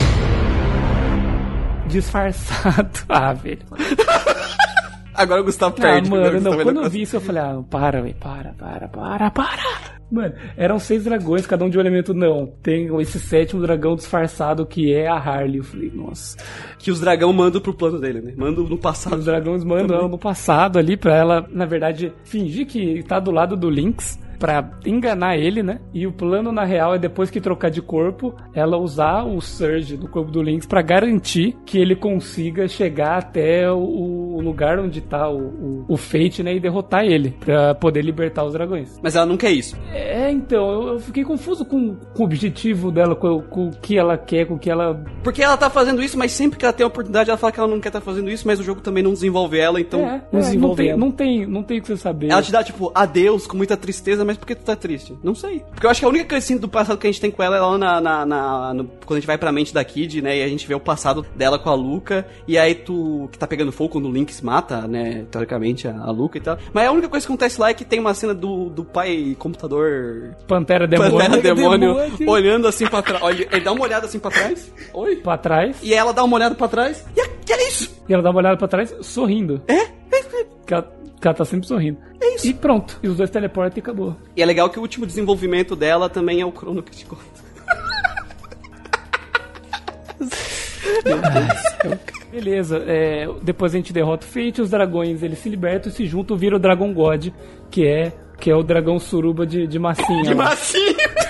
[1.87, 2.99] Disfarçado.
[3.09, 3.59] Ah, velho.
[5.15, 6.09] Agora o Gustavo Ah, perde.
[6.09, 6.63] mano, porque o não.
[6.63, 9.98] Quando eu vi isso, eu falei, ah, para, velho, para, para, para, para.
[10.11, 12.13] Mano, eram seis dragões, cada um de um elemento.
[12.13, 15.57] Não, tem esse sétimo dragão disfarçado que é a Harley.
[15.57, 16.37] Eu falei, nossa.
[16.77, 18.33] Que os dragão mandam pro plano dele, né?
[18.35, 19.19] Mandam no passado.
[19.19, 23.31] Os dragões mandam ela no passado ali pra ela, na verdade, fingir que tá do
[23.31, 24.19] lado do Lynx.
[24.39, 25.79] Pra enganar ele, né?
[25.93, 29.97] E o plano, na real, é depois que trocar de corpo, ela usar o Surge
[29.97, 35.29] do corpo do Lynx pra garantir que ele consiga chegar até o, lugar onde tá
[35.29, 36.55] o, o, o Fate, né?
[36.55, 37.31] E derrotar ele.
[37.39, 38.99] Pra poder libertar os dragões.
[39.01, 39.77] Mas ela não quer isso.
[39.91, 43.97] É, então, eu, eu fiquei confuso com, com o objetivo dela, com, com o que
[43.97, 45.03] ela quer, com o que ela.
[45.23, 47.59] Porque ela tá fazendo isso, mas sempre que ela tem a oportunidade, ela fala que
[47.59, 49.99] ela não quer estar fazendo isso, mas o jogo também não desenvolve ela, então.
[49.99, 50.99] é, não é, não, desenvolve tem, ela.
[50.99, 52.31] não tem, não tem o que você saber.
[52.31, 55.17] Ela te dá, tipo, adeus com muita tristeza, mas por que tu tá triste?
[55.23, 55.63] Não sei.
[55.71, 57.57] Porque eu acho que a única coisa do passado que a gente tem com ela
[57.57, 60.37] é lá na, na, na- no- quando a gente vai pra mente da Kid, né?
[60.37, 62.27] E a gente vê o passado dela com a Luca.
[62.47, 63.27] E aí tu.
[63.31, 65.25] que tá pegando fogo quando o Link se mata, né?
[65.31, 66.57] Teoricamente, a, a Luca e tal.
[66.71, 69.35] Mas a única coisa que acontece lá é que tem uma cena do, do pai
[69.39, 70.35] computador.
[70.47, 72.29] Pantera Demônio Pantera demônio, demônio.
[72.29, 73.23] olhando assim pra trás.
[73.23, 74.71] Olha, ele dá uma olhada assim pra trás.
[74.93, 75.15] Oi.
[75.17, 75.77] pra trás.
[75.81, 77.05] E ela dá uma olhada pra trás.
[77.15, 77.89] E a, que é isso?
[78.07, 79.61] E ela dá uma olhada pra trás sorrindo.
[79.67, 79.73] É?
[79.75, 80.45] É, é.
[80.65, 81.97] Que ela, que ela tá sempre sorrindo.
[82.21, 82.47] É isso.
[82.47, 82.99] E pronto.
[83.03, 84.15] E os dois teleportam e acabou.
[84.35, 87.23] E é legal que o último desenvolvimento dela também é o Chrono que te conta.
[92.31, 96.05] Beleza, é, depois a gente derrota o Fate, os dragões eles se libertam e se
[96.05, 97.29] juntam, vira o Dragon God,
[97.71, 100.23] que é, que é o dragão suruba de, de massinha.
[100.23, 100.55] Que lá.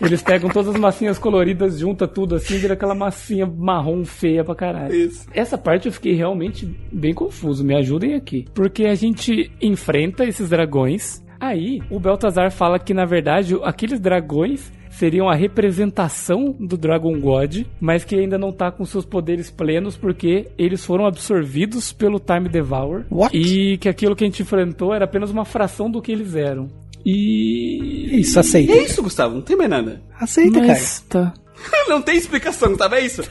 [0.00, 4.54] Eles pegam todas as massinhas coloridas, junta tudo assim, vira aquela massinha marrom feia pra
[4.54, 4.94] caralho.
[4.94, 5.26] Isso.
[5.32, 8.46] Essa parte eu fiquei realmente bem confuso, me ajudem aqui.
[8.54, 14.72] Porque a gente enfrenta esses dragões, aí o Beltazar fala que na verdade aqueles dragões
[14.90, 19.96] seriam a representação do Dragon God, mas que ainda não tá com seus poderes plenos
[19.96, 23.36] porque eles foram absorvidos pelo Time Devour What?
[23.36, 26.68] e que aquilo que a gente enfrentou era apenas uma fração do que eles eram.
[27.04, 28.72] E Isso, aceita.
[28.72, 30.02] É isso, Gustavo, não tem mais nada.
[30.18, 31.32] Aceita, mas tá.
[31.88, 32.88] Não tem explicação, tá?
[32.96, 33.22] É isso?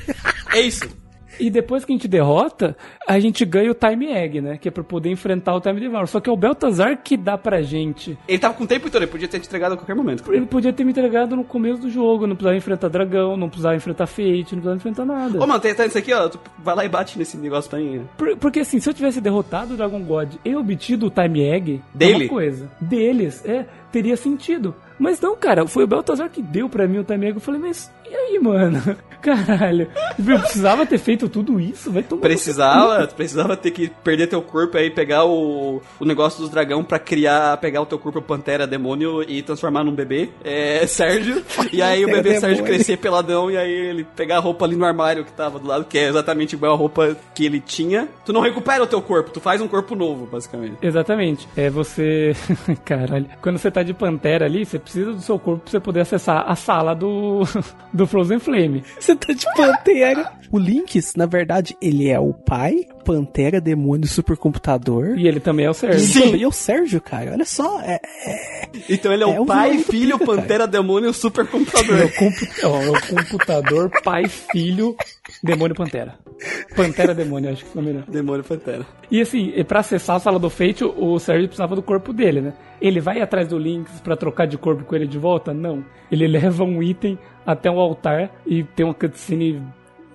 [0.54, 0.88] É isso.
[1.40, 2.76] E depois que a gente derrota,
[3.08, 4.58] a gente ganha o Time Egg, né?
[4.58, 6.08] Que é pra poder enfrentar o Time Devour.
[6.08, 8.18] Só que é o Beltazar que dá pra gente.
[8.28, 10.24] Ele tava com tempo então, ele podia ter te entregado a qualquer momento.
[10.34, 12.28] Ele podia ter me entregado no começo do jogo.
[12.28, 14.26] Não precisava enfrentar dragão, não precisava enfrentar Fate,
[14.56, 15.42] não precisava enfrentar nada.
[15.42, 16.28] Ô, mano, tem, tem isso aqui, ó.
[16.28, 18.02] Tu vai lá e bate nesse negócio pra mim.
[18.18, 21.82] Por- porque assim, se eu tivesse derrotado o Dragon God e obtido o Time Egg,
[21.96, 22.24] é Dele?
[22.26, 22.70] uma coisa.
[22.82, 24.76] Deles, é, teria sentido.
[25.00, 27.38] Mas não, cara, foi o Beltazar que deu pra mim o Time Egg.
[27.38, 28.82] Eu falei, mas e aí, mano?
[29.22, 29.88] Caralho,
[30.18, 31.92] eu precisava ter feito tudo isso?
[31.92, 32.22] Vai tomar.
[32.22, 36.84] Precisava, tu precisava ter que perder teu corpo aí, pegar o, o negócio dos dragão
[36.84, 41.44] pra criar, pegar o teu corpo Pantera Demônio e transformar num bebê, é, Sérgio.
[41.72, 44.86] E aí o bebê Sérgio crescer peladão e aí ele pegar a roupa ali no
[44.86, 48.08] armário que tava do lado, que é exatamente igual a roupa que ele tinha.
[48.26, 50.78] Tu não recupera o teu corpo, tu faz um corpo novo, basicamente.
[50.82, 51.48] Exatamente.
[51.56, 52.36] É você.
[52.84, 53.28] Caralho.
[53.42, 56.44] Quando você tá de pantera ali, você precisa do seu corpo pra você poder acessar
[56.48, 57.44] a sala do.
[57.94, 58.84] do Frozen Flame.
[59.10, 60.32] Você tá de pantera.
[60.52, 65.18] O Lynx, na verdade, ele é o pai, pantera, demônio, supercomputador.
[65.18, 66.00] E ele também é o E Sérgio.
[66.22, 67.32] ele também é o Sérgio, cara.
[67.34, 67.80] Olha só.
[67.82, 68.00] É,
[68.90, 70.32] Então ele é, É o pai, filho, cara.
[70.38, 72.00] Pantera Demônio, supercomputador.
[72.00, 72.46] É o, compu...
[72.62, 74.96] é o computador, pai, filho,
[75.44, 76.16] demônio, pantera.
[76.76, 78.04] Pantera, demônio, acho que ficou melhor.
[78.08, 78.86] Demônio Pantera.
[79.12, 82.40] E assim, pra acessar a sala do Fate, o o Sérgio precisava do corpo dele,
[82.42, 82.54] né?
[82.82, 85.54] Ele vai atrás do Lynx pra trocar de corpo com ele de volta?
[85.54, 85.84] Não.
[86.12, 87.18] Ele leva um item
[87.52, 89.62] até um altar e tem uma cutscene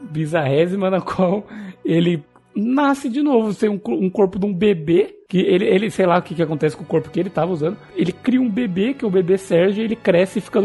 [0.00, 1.44] bizarrésima na qual
[1.84, 2.22] ele
[2.54, 6.18] nasce de novo, sem um, um corpo de um bebê, que ele, ele sei lá
[6.18, 7.76] o que, que acontece com o corpo que ele tava usando.
[7.96, 10.60] Ele cria um bebê, que é o bebê Sérgio, ele cresce e fica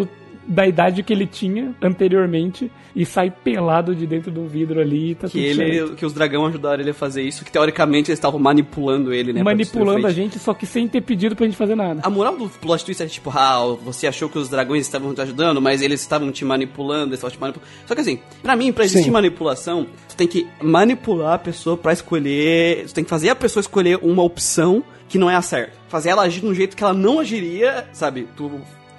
[0.50, 5.12] da idade que ele tinha anteriormente e sai pelado de dentro de um vidro ali
[5.12, 7.52] e tá Que tudo certo ele, que os dragão ajudaram ele a fazer isso, que
[7.52, 9.44] teoricamente eles estavam manipulando ele, né?
[9.44, 12.02] manipulando a gente, só que sem ter pedido pra gente fazer nada.
[12.04, 15.22] A moral do plot twist é tipo, ah, você achou que os dragões estavam te
[15.22, 17.72] ajudando, mas eles estavam te manipulando, eles estavam te manipulando.
[17.86, 19.12] Só que assim, pra mim, pra existir Sim.
[19.12, 22.86] manipulação, tu tem que manipular a pessoa pra escolher.
[22.88, 25.74] Tu tem que fazer a pessoa escolher uma opção que não é a certa.
[25.88, 28.28] Fazer ela agir de um jeito que ela não agiria, sabe?
[28.36, 28.50] Tu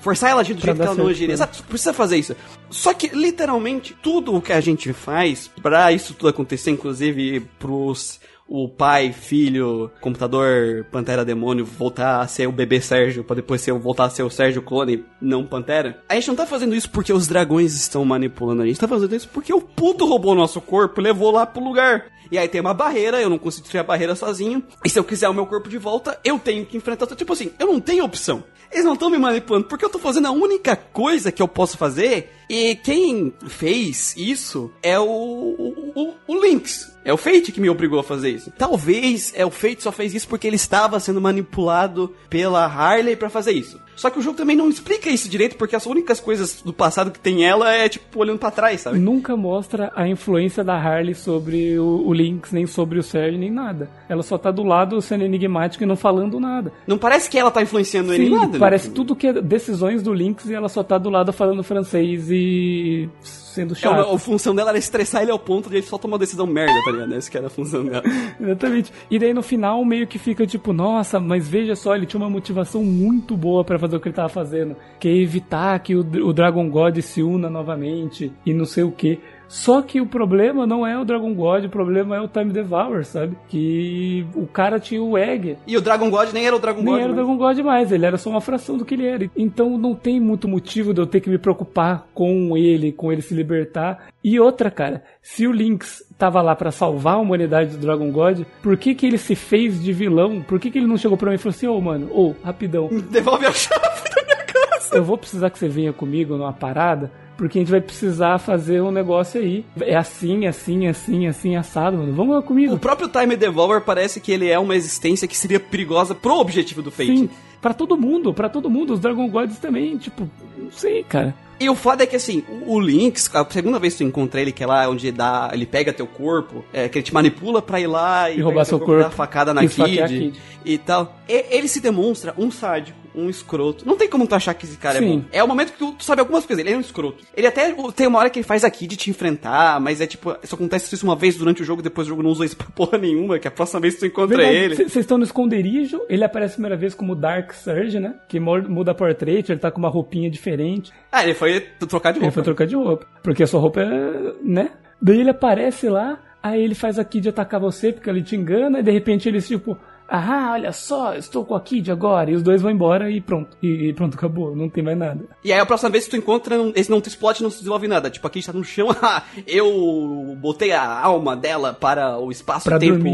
[0.00, 1.28] forçar ela a agir do Pra jeito que ela não agiria.
[1.28, 1.34] né?
[1.34, 2.36] Exato, precisa fazer isso.
[2.70, 8.20] Só que, literalmente, tudo o que a gente faz pra isso tudo acontecer, inclusive pros
[8.52, 13.72] o pai, filho, computador, Pantera Demônio voltar a ser o bebê Sérgio, pra depois ser,
[13.74, 16.02] voltar a ser o Sérgio clone, não Pantera.
[16.08, 19.14] A gente não tá fazendo isso porque os dragões estão manipulando a gente, tá fazendo
[19.14, 22.06] isso porque o puto roubou nosso corpo e levou lá pro lugar.
[22.32, 24.64] E aí tem uma barreira, eu não consigo destruir a barreira sozinho.
[24.84, 27.06] E se eu quiser o meu corpo de volta, eu tenho que enfrentar.
[27.06, 28.42] Tipo assim, eu não tenho opção.
[28.70, 31.76] Eles não estão me manipulando, porque eu tô fazendo a única coisa que eu posso
[31.76, 32.32] fazer.
[32.48, 36.92] E quem fez isso é o, o, o, o Lynx.
[37.04, 38.52] É o Fate que me obrigou a fazer isso.
[38.56, 43.30] Talvez é o Fate só fez isso porque ele estava sendo manipulado pela Harley pra
[43.30, 43.80] fazer isso.
[44.00, 47.10] Só que o jogo também não explica isso direito, porque as únicas coisas do passado
[47.10, 48.98] que tem ela é tipo olhando pra trás, sabe?
[48.98, 53.50] Nunca mostra a influência da Harley sobre o, o Lynx, nem sobre o Sérgio, nem
[53.50, 53.90] nada.
[54.08, 56.72] Ela só tá do lado sendo enigmática e não falando nada.
[56.86, 58.58] Não parece que ela tá influenciando ele em Sim, nada, né?
[58.58, 62.30] parece tudo que é decisões do Lynx e ela só tá do lado falando francês
[62.30, 63.92] e sendo É chato.
[64.06, 66.46] uma- a função dela era estressar ele ao ponto de ele só tomar uma decisão
[66.46, 67.14] merda, tá ligado?
[67.14, 68.02] Essa que era a função dela.
[68.40, 68.92] Exatamente.
[69.10, 72.30] E daí no final meio que fica tipo, nossa, mas veja só, ele tinha uma
[72.30, 76.00] motivação muito boa pra fazer o que ele tava fazendo, que é evitar que o,
[76.00, 79.20] o Dragon God se una novamente e não sei o que.
[79.50, 83.04] Só que o problema não é o Dragon God, o problema é o Time Devour,
[83.04, 83.36] sabe?
[83.48, 85.56] Que o cara tinha o Egg.
[85.66, 87.02] E o Dragon God nem era o Dragon Nem God.
[87.02, 89.28] era o Dragon God mais, ele era só uma fração do que ele era.
[89.36, 93.22] Então não tem muito motivo de eu ter que me preocupar com ele, com ele
[93.22, 94.06] se libertar.
[94.22, 98.42] E outra, cara, se o Lynx tava lá pra salvar a humanidade do Dragon God,
[98.62, 100.42] por que que ele se fez de vilão?
[100.42, 102.88] Por que que ele não chegou pra mim e falou assim, ô mano, ô, rapidão,
[103.10, 103.80] Devolve a chave
[104.14, 104.94] da minha casa.
[104.94, 107.10] eu vou precisar que você venha comigo numa parada,
[107.40, 109.64] porque a gente vai precisar fazer um negócio aí.
[109.80, 112.12] É assim, assim, assim, assim, assado, mano.
[112.12, 112.74] Vamos lá comigo.
[112.74, 116.82] O próprio Time Devolver parece que ele é uma existência que seria perigosa pro objetivo
[116.82, 117.16] do Fate.
[117.16, 117.30] Sim,
[117.62, 118.92] pra todo mundo, pra todo mundo.
[118.92, 121.34] Os Dragon Gods também, tipo, não sei, cara.
[121.58, 124.52] E o foda é que assim, o Lynx, a segunda vez que tu encontra ele,
[124.52, 127.80] que é lá onde dá, ele pega teu corpo, é, que ele te manipula pra
[127.80, 129.02] ir lá e, E roubar seu corpo.
[129.02, 130.40] dá facada na E Kid, Kid.
[130.64, 131.16] e tal.
[131.28, 133.86] E- ele se demonstra um sádico, um escroto.
[133.86, 135.18] Não tem como tu achar que esse cara é Sim.
[135.20, 135.24] bom.
[135.32, 136.64] É o momento que tu, tu sabe algumas coisas.
[136.64, 137.24] Ele é um escroto.
[137.36, 140.36] Ele até tem uma hora que ele faz a Kid te enfrentar, mas é tipo,
[140.42, 142.66] isso acontece isso uma vez durante o jogo, depois o jogo não usa isso pra
[142.74, 144.74] porra nenhuma, que a próxima vez que tu encontra Verdade, ele.
[144.76, 148.14] Vocês estão no esconderijo, ele aparece a primeira vez como Dark Surge, né?
[148.28, 150.92] Que muda portrait, ele tá com uma roupinha diferente.
[151.10, 152.34] Ah, ele foi trocar de Ele roupa.
[152.34, 153.06] foi trocar de roupa.
[153.22, 154.32] Porque a sua roupa é.
[154.42, 154.70] né?
[155.02, 158.80] Daí ele aparece lá, aí ele faz a Kid atacar você, porque ele te engana,
[158.80, 159.76] e de repente eles tipo.
[160.12, 162.30] Ah, olha só, estou com a Kid agora.
[162.30, 163.56] E os dois vão embora e pronto.
[163.62, 164.56] E, e pronto, acabou.
[164.56, 165.24] Não tem mais nada.
[165.44, 167.58] E aí a próxima vez que tu encontra, não- esse não te explode, não se
[167.58, 168.10] desenvolve nada.
[168.10, 173.04] Tipo, aqui está no chão, ah, eu botei a alma dela para o espaço-tempo...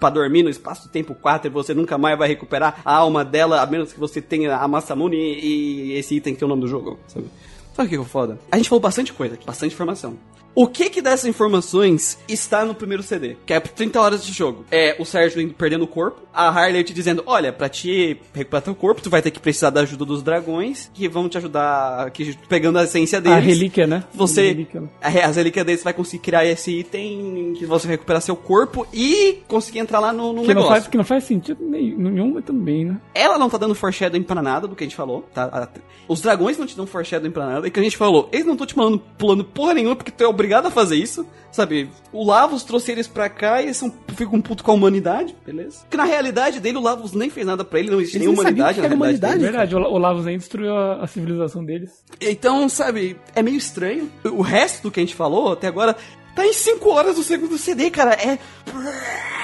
[0.00, 3.66] Pra dormir no espaço-tempo 4 e você nunca mais vai recuperar a alma dela, a
[3.66, 6.68] menos que você tenha a Masamune e, e esse item que tem o nome do
[6.68, 7.26] jogo, sabe?
[7.74, 8.38] Sabe o que que é foda?
[8.50, 10.16] A gente falou bastante coisa aqui, bastante informação.
[10.54, 13.36] O que que dessas informações está no primeiro CD?
[13.44, 14.64] Que é 30 horas de jogo.
[14.70, 18.74] É o Sérgio perdendo o corpo, a Harley te dizendo, olha, pra te recuperar teu
[18.74, 22.36] corpo, tu vai ter que precisar da ajuda dos dragões, que vão te ajudar, que,
[22.48, 23.36] pegando a essência deles.
[23.38, 24.04] A relíquia, né?
[24.12, 24.88] A Você, relíquia, né?
[25.02, 28.36] a re- as relíquias deles vai conseguir criar esse item que você vai recuperar seu
[28.36, 30.70] corpo e conseguir entrar lá no, no Que não, negócio.
[30.70, 33.00] faz, que não faz sentido nenhum, mas também, né?
[33.14, 35.44] Ela não tá dando foreshadowing pra nada do que a gente falou, tá?
[35.44, 35.68] A-
[36.08, 37.66] Os dragões não te dão foreshadowing pra nada.
[37.66, 40.22] E que a gente falou, eles não estão te mandando pulando porra nenhuma porque tu
[40.22, 41.88] é obrigado a fazer isso, sabe?
[42.12, 45.80] O Lavos trouxe eles pra cá e eles são, ficam puto com a humanidade, beleza?
[45.80, 48.34] Porque na realidade dele, o Lavos nem fez nada pra ele, não existe Eles nem
[48.34, 48.96] humanidade o que na realidade.
[48.96, 49.34] humanidade.
[49.34, 49.48] dele.
[49.48, 51.90] É verdade, o, Lavos nem destruiu a, a civilização deles.
[52.20, 54.10] Então, sabe, é meio estranho.
[54.24, 55.96] O resto do que a gente falou até agora
[56.34, 58.12] tá em 5 horas do segundo CD, cara.
[58.14, 58.38] É.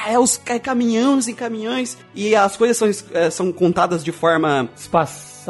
[0.08, 1.96] É os é caminhões e caminhões.
[2.14, 4.68] E as coisas são, é, são contadas de forma.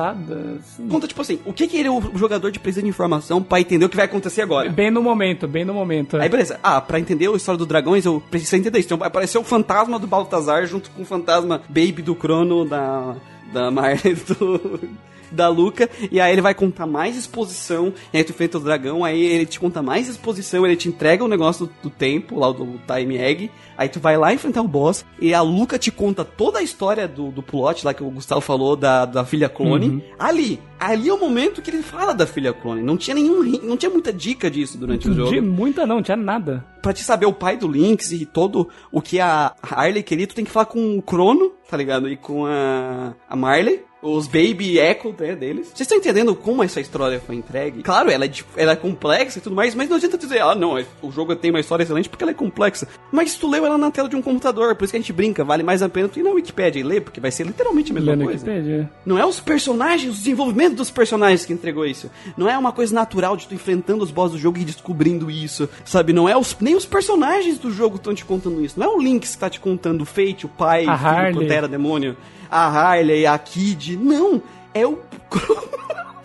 [0.01, 0.81] Espaçadas.
[0.91, 3.85] Conta, tipo assim, o que, que ele, o jogador de precisa de informação pra entender
[3.85, 4.71] o que vai acontecer agora.
[4.71, 6.17] Bem no momento, bem no momento.
[6.17, 6.23] é.
[6.23, 8.89] Aí beleza, ah, pra entender a história dos dragões, eu preciso entender isso.
[8.89, 13.17] Então vai aparecer o fantasma do Baltazar junto com o fantasma Baby do Crono, da.
[13.53, 14.81] da Marley do.
[15.31, 19.05] Da Luca, e aí ele vai contar mais exposição, e aí tu enfrenta o dragão,
[19.05, 22.51] aí ele te conta mais exposição, ele te entrega o negócio do, do tempo, lá
[22.51, 26.25] do Time Egg, aí tu vai lá enfrentar o boss, e a Luca te conta
[26.25, 30.05] toda a história do, do plot lá que o Gustavo falou, da, da filha clone,
[30.19, 33.77] ali, ali é o momento que ele fala da filha clone, não tinha nenhum, não
[33.77, 36.65] tinha muita dica disso durante o jogo De muita não, tinha nada.
[36.83, 40.35] pra te saber o pai do Lynx e todo o que a Harley queria, tu
[40.35, 42.09] tem que falar com o Crono, tá ligado?
[42.09, 43.83] E com a, a Marley.
[44.03, 45.69] Os Baby Echo né, deles.
[45.69, 47.83] Vocês estão entendendo como essa história foi entregue?
[47.83, 50.83] Claro, ela é, ela é complexa e tudo mais, mas não adianta dizer, ah, não,
[51.03, 52.89] o jogo tem uma história excelente porque ela é complexa.
[53.13, 55.45] Mas tu leu ela na tela de um computador, por isso que a gente brinca,
[55.45, 57.95] vale mais a pena tu ir na Wikipedia e ler, porque vai ser literalmente a
[57.95, 58.47] mesma Lendo coisa.
[58.47, 58.91] Wikipedia.
[59.05, 62.11] Não é os personagens, o desenvolvimento dos personagens que entregou isso.
[62.37, 65.69] Não é uma coisa natural de tu enfrentando os boss do jogo e descobrindo isso,
[65.85, 66.13] sabe?
[66.13, 68.81] Não é os, nem os personagens do jogo estão te contando isso.
[68.81, 71.11] Não é o Lynx que tá te contando o Fate, o pai, A o filho,
[71.11, 71.35] Harley.
[71.35, 72.17] Pantera, demônio,
[72.51, 73.97] a Harley, a Kid.
[73.97, 74.43] Não,
[74.75, 74.99] é o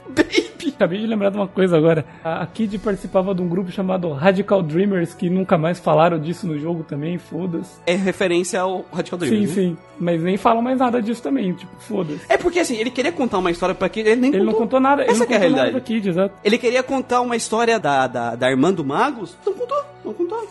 [0.10, 0.56] Baby.
[0.76, 2.06] Acabei de lembrar de uma coisa agora.
[2.24, 6.58] A Kid participava de um grupo chamado Radical Dreamers, que nunca mais falaram disso no
[6.60, 7.80] jogo também, foda-se.
[7.86, 9.50] É referência ao Radical Sim, Dreamers.
[9.56, 9.56] né?
[9.64, 9.78] sim.
[10.00, 12.22] Mas nem falam mais nada disso também, tipo, foda-se.
[12.28, 14.80] É porque assim, ele queria contar uma história pra Kid, ele nem Ele não contou
[14.80, 15.80] nada, ele Essa não que é a contou realidade.
[15.80, 16.36] da Kid, exato.
[16.44, 19.38] Ele queria contar uma história da, da, da irmã do Magus.
[19.46, 20.48] Não contou, não contou.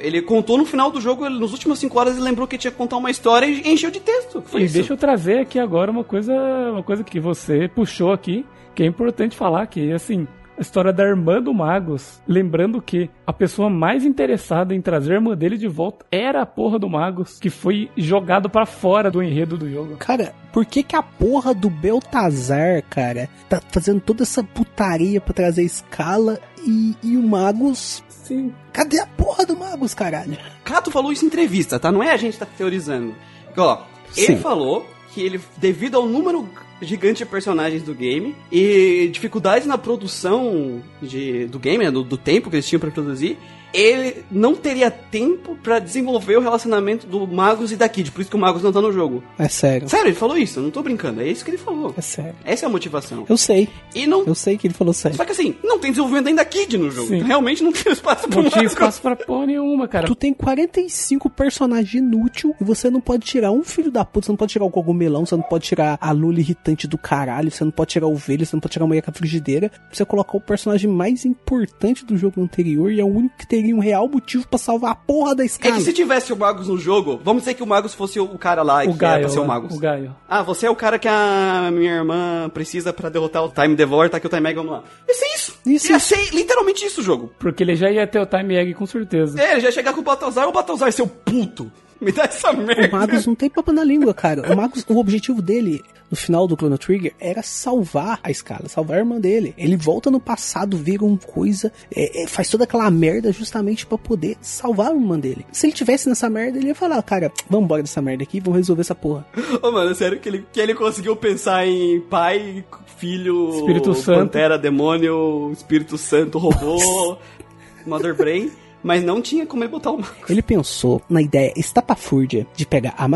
[0.00, 2.70] Ele contou no final do jogo, ele, nos últimos 5 horas ele lembrou que tinha
[2.70, 4.42] que contar uma história e encheu de texto.
[4.42, 4.74] Foi E isso.
[4.74, 6.32] deixa eu trazer aqui agora uma coisa,
[6.72, 8.44] uma coisa que você puxou aqui,
[8.74, 10.26] que é importante falar, que assim,
[10.56, 15.16] a história da irmã do Magus, lembrando que a pessoa mais interessada em trazer a
[15.16, 19.22] irmã dele de volta era a porra do Magus, que foi jogado pra fora do
[19.22, 19.96] enredo do jogo.
[19.98, 25.32] Cara, por que que a porra do Beltazar, cara, tá fazendo toda essa putaria pra
[25.34, 28.02] trazer escala e, e o Magus...
[28.28, 28.52] Sim.
[28.74, 30.36] Cadê a porra do Magus, caralho?
[30.62, 31.90] Cato falou isso em entrevista, tá?
[31.90, 33.14] Não é a gente que tá teorizando.
[33.56, 33.82] Ó,
[34.14, 36.46] ele falou que ele, devido ao número
[36.82, 42.18] gigante de personagens do game e dificuldades na produção de, do game, né, do, do
[42.18, 43.38] tempo que eles tinham pra produzir,
[43.72, 48.30] ele não teria tempo pra desenvolver o relacionamento do Magus e da Kid, por isso
[48.30, 49.22] que o Magus não tá no jogo.
[49.38, 49.88] É sério.
[49.88, 51.94] Sério, ele falou isso, eu não tô brincando, é isso que ele falou.
[51.96, 52.34] É sério.
[52.44, 53.26] Essa é a motivação.
[53.28, 53.68] Eu sei.
[53.94, 54.24] E não.
[54.24, 55.16] Eu sei que ele falou sério.
[55.16, 57.08] Só que assim, não tem desenvolvimento ainda da Kid no jogo.
[57.08, 57.22] Sim.
[57.22, 60.06] Realmente não tem espaço pro Não tinha espaço pra porra nenhuma, cara.
[60.06, 64.32] Tu tem 45 personagens inútil e você não pode tirar um filho da puta, você
[64.32, 67.64] não pode tirar o cogumelão, você não pode tirar a Lula irritante do caralho, você
[67.64, 69.70] não pode tirar o ovelha, você não pode tirar a mulher com a frigideira.
[69.92, 73.74] Você colocar o personagem mais importante do jogo anterior e é o único que teria
[73.74, 75.74] um real motivo pra salvar a porra da É escala.
[75.74, 78.62] que se tivesse o Magus no jogo, vamos dizer que o Magus fosse o cara
[78.62, 79.76] lá O que era Gaio, pra ser o Magus.
[79.76, 80.14] o Gaio.
[80.28, 84.08] Ah, você é o cara que a minha irmã precisa pra derrotar o Time Devor,
[84.08, 84.82] tá aqui o Time Egg, vamos lá.
[85.08, 85.58] Ia ser isso.
[85.66, 86.06] Isso, Ia isso.
[86.14, 87.32] ser literalmente isso o jogo.
[87.38, 89.40] Porque ele já ia ter o Time Egg com certeza.
[89.42, 91.70] É, ele já ia chegar com o Baltazar, o Baltazar, seu puto.
[92.00, 92.96] Me dá essa O merda.
[92.96, 94.52] Magus não tem papo na língua, cara.
[94.52, 98.96] O Magus, o objetivo dele no final do Chrono Trigger era salvar a escala, salvar
[98.96, 99.54] a irmã dele.
[99.58, 103.98] Ele volta no passado, vira uma coisa, é, é, faz toda aquela merda justamente pra
[103.98, 105.44] poder salvar a irmã dele.
[105.52, 108.58] Se ele tivesse nessa merda, ele ia falar, cara, vamos embora dessa merda aqui, vamos
[108.58, 109.26] resolver essa porra.
[109.62, 112.64] Ô, mano, é sério que ele, que ele conseguiu pensar em pai,
[112.96, 114.18] filho, Espírito Santo.
[114.20, 117.18] pantera, demônio, Espírito Santo, robô,
[117.86, 118.50] Mother Brain,
[118.82, 120.28] mas não tinha como ele botar o Magus.
[120.28, 123.08] Ele pensou na ideia estapafúrdia de pegar a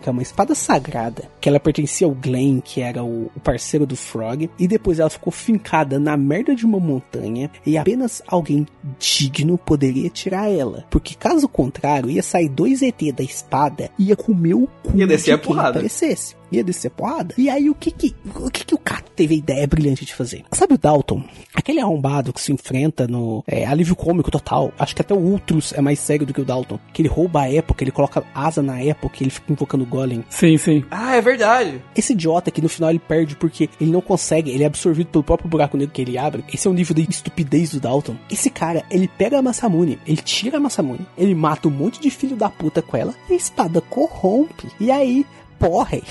[0.00, 3.86] que é uma espada sagrada, que ela pertencia ao Glenn, que era o, o parceiro
[3.86, 8.66] do Frog, e depois ela ficou fincada na merda de uma montanha, e apenas alguém
[8.98, 10.84] digno poderia tirar ela.
[10.90, 15.06] Porque caso contrário, ia sair dois ET da espada e ia comer o cu Ia
[15.06, 15.70] descer de a quem porrada.
[15.70, 16.37] aparecesse.
[16.50, 17.34] Ia descer a porrada.
[17.36, 20.14] E aí, o que que o, que que o Cato teve a ideia brilhante de
[20.14, 20.44] fazer?
[20.52, 21.22] Sabe o Dalton?
[21.54, 24.72] Aquele arrombado que se enfrenta no é, alívio cômico total.
[24.78, 26.78] Acho que até o Ultros é mais sério do que o Dalton.
[26.92, 30.24] Que ele rouba a época, ele coloca asa na época, ele fica invocando o Golem.
[30.30, 30.84] Sim, sim.
[30.90, 31.82] Ah, é verdade.
[31.94, 35.24] Esse idiota que no final ele perde porque ele não consegue, ele é absorvido pelo
[35.24, 36.44] próprio buraco negro que ele abre.
[36.52, 38.16] Esse é o nível de estupidez do Dalton.
[38.30, 42.10] Esse cara, ele pega a Masamune, ele tira a Masamune, ele mata um monte de
[42.10, 44.68] filho da puta com ela, e a espada corrompe.
[44.80, 45.26] E aí,
[45.58, 46.02] porre.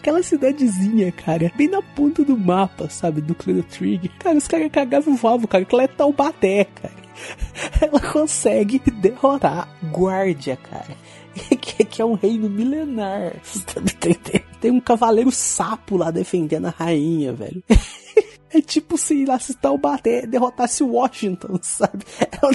[0.00, 4.10] Aquela cidadezinha, cara, bem na ponta do mapa, sabe, do Chrono Trigger.
[4.18, 6.94] Cara, os caras cagavam o vavo, cara, aquela é Taubaté, cara.
[7.82, 10.96] Ela consegue derrotar Guardia, cara.
[11.60, 13.34] Que, que é um reino milenar.
[14.60, 17.62] Tem um cavaleiro sapo lá defendendo a rainha, velho.
[18.52, 22.04] É tipo se lá se Taubaté derrotasse Washington, sabe?
[22.20, 22.50] É o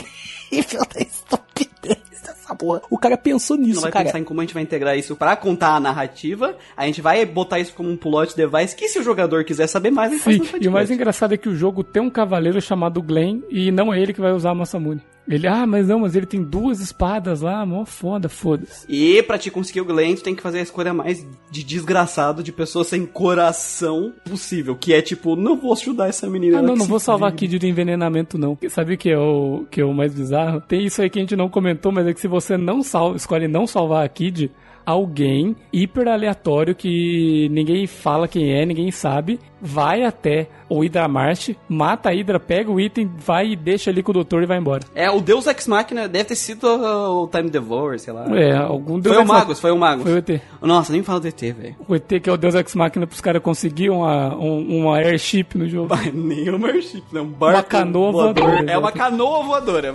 [0.51, 2.81] nível da estupidez dessa porra.
[2.89, 4.05] O cara pensou nisso, não vai cara.
[4.05, 6.55] pensar em como a gente vai integrar isso pra contar a narrativa.
[6.75, 9.91] A gente vai botar isso como um plot device que se o jogador quiser saber
[9.91, 12.09] mais, ele faz Sim, no e o mais engraçado é que o jogo tem um
[12.09, 15.01] cavaleiro chamado Glenn e não é ele que vai usar a Masamune.
[15.27, 18.85] Ele, ah, mas não, mas ele tem duas espadas lá, mó foda, foda-se.
[18.87, 22.43] E pra te conseguir o Glenn, tu tem que fazer a escolha mais de desgraçado,
[22.43, 24.75] de pessoa sem coração possível.
[24.75, 26.59] Que é tipo, não vou ajudar essa menina.
[26.59, 27.35] Ah, não, não vou salvar a.
[27.35, 28.57] Kid de envenenamento, não.
[28.69, 30.61] Sabe o que é o que é o mais bizarro?
[30.61, 33.15] Tem isso aí que a gente não comentou, mas é que se você não sal
[33.15, 34.51] escolhe não salvar a Kid,
[34.85, 41.49] alguém hiper aleatório que ninguém fala quem é, ninguém sabe, vai até o Hydra March,
[41.67, 44.57] mata a Hydra, pega o item, vai e deixa ali com o doutor e vai
[44.57, 44.83] embora.
[44.95, 48.25] É, o Deus Ex Machina deve ter sido uh, o Time Devourer, sei lá.
[48.37, 50.03] É, algum Deus Foi o Ex Machina- Magus, foi o Magus.
[50.03, 50.41] Foi o ET.
[50.61, 51.75] Nossa, nem fala do ET, velho.
[51.87, 55.55] O ET que é o Deus Ex Machina pros caras conseguirem uma, um- uma airship
[55.57, 55.93] no jogo.
[56.13, 57.21] Nem o Mership, né?
[57.21, 59.87] Um barco Uma canoa voadora, É uma canoa voadora.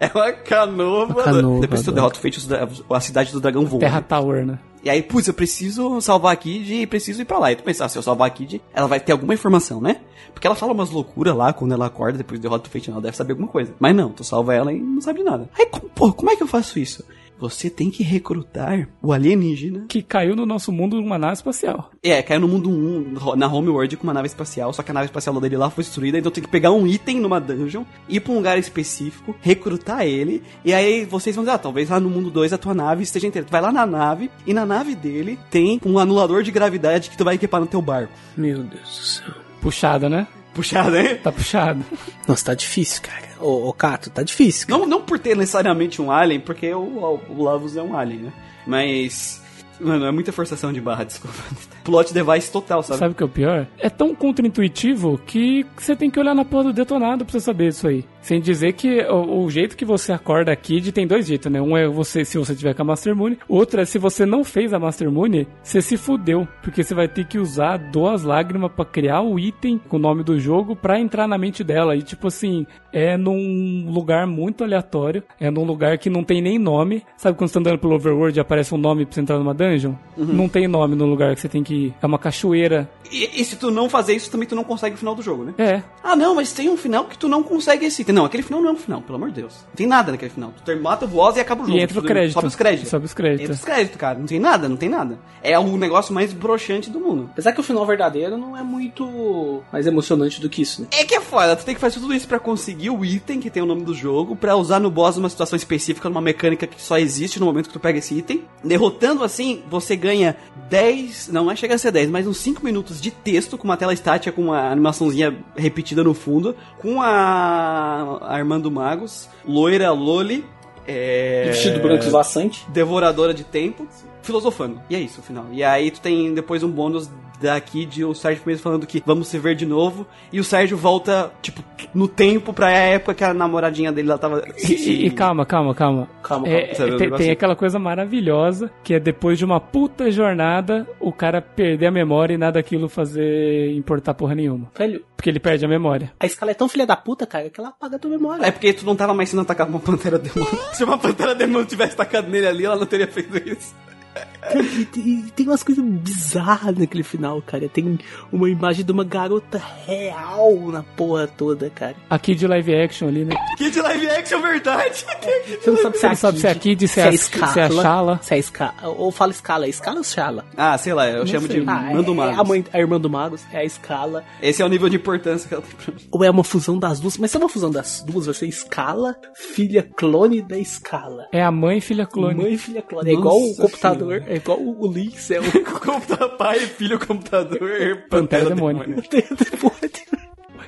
[0.00, 1.60] É uma canoa voadora.
[1.60, 3.80] Depois tu derrota o feitiço da a cidade do dragão voa.
[3.80, 4.58] Terra Tower, né?
[4.82, 7.52] E aí, putz, eu preciso salvar a Kid e preciso ir pra lá.
[7.52, 10.00] E tu pensar, se eu salvar a Kid, ela vai ter alguma informação, né?
[10.32, 13.16] Porque ela fala umas loucuras lá quando ela acorda, depois derrota o feitiço, ela deve
[13.16, 13.74] saber alguma coisa.
[13.78, 15.50] Mas não, tu salva ela e não sabe de nada.
[15.58, 17.04] Aí, pô, como é que eu faço isso?
[17.40, 19.86] Você tem que recrutar o alienígena.
[19.88, 21.90] Que caiu no nosso mundo numa nave espacial.
[22.02, 25.06] É, caiu no mundo 1, na Homeworld com uma nave espacial, só que a nave
[25.06, 28.32] espacial dele lá foi destruída, então tem que pegar um item numa dungeon, ir pra
[28.32, 32.30] um lugar específico, recrutar ele, e aí vocês vão dizer, ah, talvez lá no mundo
[32.30, 33.46] 2 a tua nave esteja inteira.
[33.46, 37.16] Tu vai lá na nave, e na nave dele tem um anulador de gravidade que
[37.16, 38.12] tu vai equipar no teu barco.
[38.36, 39.34] Meu Deus do céu.
[39.62, 40.26] Puxada, né?
[40.54, 41.16] Puxado, hein?
[41.22, 41.84] Tá puxado.
[42.26, 43.28] Nossa, tá difícil, cara.
[43.40, 44.66] Ô, ô Cato, tá difícil.
[44.66, 44.78] cara.
[44.80, 48.32] Não, não por ter necessariamente um alien, porque o, o Lavos é um alien, né?
[48.66, 49.40] Mas.
[49.80, 51.36] Mano, é muita forçação de barra, desculpa.
[51.84, 52.98] plot device total, sabe?
[52.98, 53.66] Sabe o que é o pior?
[53.78, 57.68] É tão contraintuitivo que você tem que olhar na porra do detonado pra você saber
[57.68, 58.04] isso aí.
[58.22, 61.60] Sem dizer que o, o jeito que você acorda a Kid tem dois jeitos, né?
[61.60, 64.44] Um é você se você tiver com a Master Moon, outro é se você não
[64.44, 68.70] fez a Master Moon, você se fudeu, porque você vai ter que usar duas lágrimas
[68.72, 71.96] pra criar o item com o nome do jogo pra entrar na mente dela.
[71.96, 76.58] E tipo assim, é num lugar muito aleatório, é num lugar que não tem nem
[76.58, 77.02] nome.
[77.16, 79.54] Sabe quando você tá andando pelo Overworld e aparece um nome pra você entrar numa
[79.54, 79.94] dungeon?
[80.16, 81.94] Não tem nome no lugar que você tem que ir.
[82.02, 82.88] É uma cachoeira.
[83.10, 85.44] E, e se tu não fazer isso, também tu não consegue o final do jogo,
[85.44, 85.54] né?
[85.58, 88.09] É, Ah, não, mas tem um final que tu não consegue esse item.
[88.12, 89.54] Não, aquele final não é um final, pelo amor de Deus.
[89.68, 90.52] Não tem nada naquele final.
[90.64, 91.78] Tu mata o boss e acaba o jogo.
[91.78, 92.34] E entra o crédito.
[92.34, 92.88] Sobe os créditos.
[92.90, 93.58] Sobe os Entra créditos.
[93.58, 94.18] os créditos, cara.
[94.18, 95.18] Não tem nada, não tem nada.
[95.42, 97.28] É o negócio mais broxante do mundo.
[97.32, 100.88] Apesar que o final verdadeiro não é muito mais emocionante do que isso, né?
[100.92, 103.50] É que é foda, tu tem que fazer tudo isso pra conseguir o item que
[103.50, 106.80] tem o nome do jogo, pra usar no boss numa situação específica, numa mecânica que
[106.80, 108.44] só existe no momento que tu pega esse item.
[108.62, 110.36] Derrotando assim, você ganha
[110.68, 113.76] 10, não é chega a ser 10, mas uns 5 minutos de texto com uma
[113.76, 119.90] tela estática com uma animaçãozinha repetida no fundo, com a, a irmã do Magos, loira
[119.90, 120.44] Loli,
[120.86, 121.44] é...
[121.46, 122.64] Vestido branco esvaçante.
[122.68, 123.86] Devoradora de tempo,
[124.22, 124.80] filosofando.
[124.90, 125.46] E é isso, o final.
[125.52, 127.08] E aí tu tem depois um bônus
[127.40, 130.06] daqui de o Sérgio mesmo falando que vamos se ver de novo.
[130.32, 131.62] E o Sérgio volta, tipo,
[131.94, 134.44] no tempo pra época que a namoradinha dele lá tava.
[134.58, 136.08] E, e- e calma, calma, calma.
[136.22, 136.74] Calma, É, calma.
[136.74, 141.12] Sabe o tem, tem aquela coisa maravilhosa que é depois de uma puta jornada, o
[141.12, 144.70] cara perder a memória e nada daquilo fazer importar porra nenhuma.
[144.76, 146.12] Velho, Porque ele perde a memória.
[146.18, 148.44] a escala é tão filha da puta, cara, que ela apaga a tua memória.
[148.44, 150.58] É porque tu não tava mais sendo atacado por uma pantera demônio.
[150.72, 153.74] Se uma pantera demônio tivesse atacado nele ali, ela não teria feito isso.
[154.14, 154.62] Cara,
[154.96, 157.68] e, e tem umas coisas bizarras naquele final, cara.
[157.68, 157.98] Tem
[158.32, 161.94] uma imagem de uma garota real na porra toda, cara.
[162.08, 163.34] Aqui de live action ali, né?
[163.56, 165.04] Que de live action, verdade!
[165.60, 167.38] Você não sabe se Você não sabe se é a Kid, se é a- se
[167.60, 168.18] é a Shala.
[168.22, 168.74] Se é a Scala.
[168.96, 169.66] Ou fala Scala.
[169.66, 170.44] É Scala ou Shala?
[170.56, 171.60] ah, sei lá, eu chamo sei.
[171.60, 172.38] de Ah, Mando é, Magos.
[172.38, 174.24] a, mãe, a irmã do Magos é a Scala.
[174.42, 176.00] Esse é o nível de importância que ela tem pra mim.
[176.10, 177.18] Ou é uma fusão das duas.
[177.18, 181.26] Mas se é uma fusão das duas, vai ser Scala, filha clone da Scala.
[181.32, 182.34] É a mãe e filha clone.
[182.42, 183.10] Mãe filha clone.
[183.10, 183.68] É igual o Nossa
[184.00, 184.24] computador.
[184.32, 185.30] É igual o o Lynx.
[185.30, 185.42] É o
[185.80, 187.60] Computador, pai, filho, computador,
[188.08, 188.96] Pantera demônio.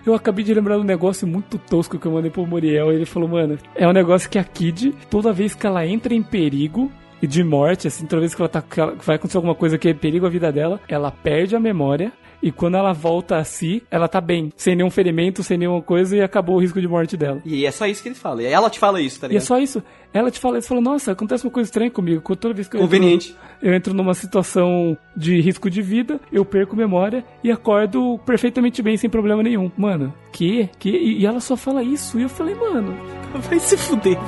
[0.05, 2.93] Eu acabei de lembrar um negócio muito tosco que eu mandei pro Muriel.
[2.93, 6.23] Ele falou, mano, é um negócio que a Kid, toda vez que ela entra em
[6.23, 6.91] perigo
[7.23, 8.61] e de morte, assim, toda vez que ela tá.
[8.61, 11.55] que ela- que vai acontecer alguma coisa que é perigo à vida dela, ela perde
[11.55, 12.12] a memória.
[12.43, 16.17] E quando ela volta a si, ela tá bem, sem nenhum ferimento, sem nenhuma coisa,
[16.17, 17.41] e acabou o risco de morte dela.
[17.45, 18.43] E é só isso que ele fala.
[18.43, 19.45] E ela te fala isso, tá E é ligado?
[19.47, 19.83] só isso.
[20.12, 22.21] Ela te fala, você fala, nossa, acontece uma coisa estranha comigo.
[22.37, 23.31] Toda vez que eu Conveniente.
[23.31, 28.83] Entro, eu entro numa situação de risco de vida, eu perco memória e acordo perfeitamente
[28.83, 29.71] bem, sem problema nenhum.
[29.77, 30.69] Mano, que?
[30.79, 30.91] Que?
[30.91, 32.19] E e ela só fala isso.
[32.19, 32.95] E eu falei, mano,
[33.49, 34.19] Vai se fuder.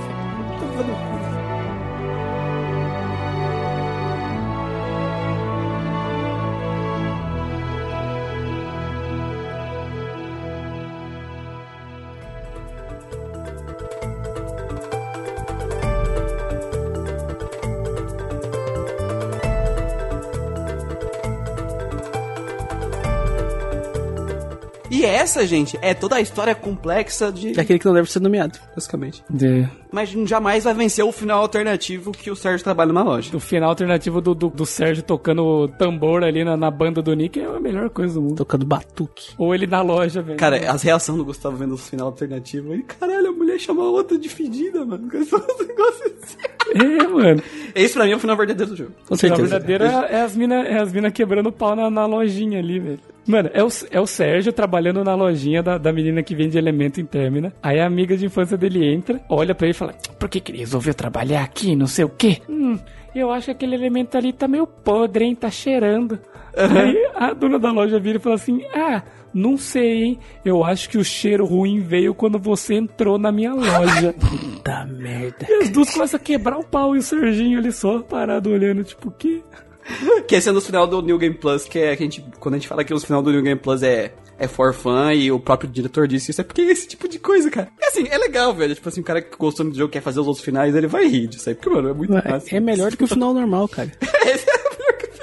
[25.25, 27.53] Essa, gente, é toda a história complexa de.
[27.53, 29.25] Daquele que não deve ser nomeado, basicamente.
[29.28, 33.35] de- Mas jamais vai vencer o final alternativo que o Sérgio trabalha numa loja.
[33.36, 37.41] o final alternativo do, do, do Sérgio tocando tambor ali na, na banda do Nick
[37.41, 38.36] é a melhor coisa do mundo.
[38.36, 39.33] Tocando batuque.
[39.39, 40.39] Ou ele na loja, velho.
[40.39, 43.91] Cara, as reações do Gustavo vendo o final alternativo, ele, caralho, a mulher chamou a
[43.91, 45.09] outra de fedida, mano.
[45.15, 45.33] Esse
[45.67, 46.36] negócio assim.
[46.75, 47.43] É, mano.
[47.75, 48.93] Esse pra mim é o final verdadeiro do jogo.
[49.07, 49.59] Com O final certeza.
[49.60, 53.01] verdadeiro é, é as minas é as mina quebrando pau na, na lojinha ali, velho.
[53.26, 57.01] Mano, é o, é o Sérgio trabalhando na lojinha da, da menina que vende elemento
[57.01, 57.52] em Termina.
[57.62, 60.52] Aí a amiga de infância dele entra, olha pra ele e fala: Por que, que
[60.52, 61.75] ele resolveu trabalhar aqui?
[61.75, 62.39] Não sei o quê.
[62.49, 62.78] Hum,
[63.15, 65.34] eu acho que aquele elemento ali tá meio podre, hein?
[65.34, 66.18] Tá cheirando.
[66.57, 69.02] Aí a dona da loja vira e fala assim: Ah,
[69.35, 70.19] não sei, hein?
[70.45, 74.15] Eu acho que o cheiro ruim veio quando você entrou na minha loja.
[74.21, 75.47] Puta merda.
[75.49, 78.85] e as duas começam a quebrar o pau e o Serginho ali só parado olhando,
[78.85, 79.43] tipo, o quê?
[80.27, 82.25] Que esse é no final do New Game Plus, que é que a gente.
[82.41, 84.15] Quando a gente fala que o final do New Game Plus é.
[84.37, 87.21] É for fun e o próprio diretor disse isso, é porque é esse tipo de
[87.21, 87.69] coisa, cara.
[87.81, 88.75] É assim, é legal, velho.
[88.75, 91.07] Tipo assim, o cara que gostou do jogo quer fazer os outros finais, ele vai
[91.07, 92.53] rir disso aí, porque, mano, é muito massa.
[92.53, 93.93] É, é melhor do que o final normal, cara.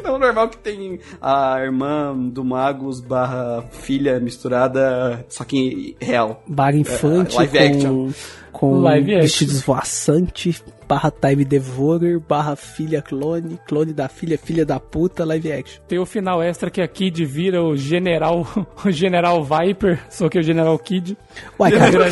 [0.01, 3.63] Esse é o melhor que o final normal que tem a irmã do Magus barra
[3.71, 6.43] filha misturada, só que real.
[6.47, 8.09] Barra infante live com, action.
[8.51, 9.21] com Live action.
[9.21, 15.51] vestido esvoaçante, barra time devourer, barra filha clone, clone da filha, filha da puta, live
[15.51, 15.81] action.
[15.87, 18.45] Tem o final extra que a Kid vira o General,
[18.83, 21.17] o General Viper, só que é o General Kid.
[21.59, 22.09] Uai, cara,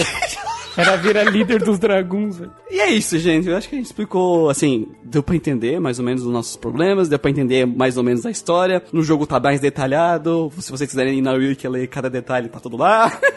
[0.79, 2.51] Ela vira líder dos dragões, velho.
[2.71, 3.47] E é isso, gente.
[3.49, 6.55] Eu acho que a gente explicou, assim, deu pra entender mais ou menos os nossos
[6.55, 8.81] problemas, deu pra entender mais ou menos a história.
[8.91, 10.51] No jogo tá mais detalhado.
[10.59, 13.11] Se vocês quiserem ir na Wiki ler cada detalhe, tá tudo lá.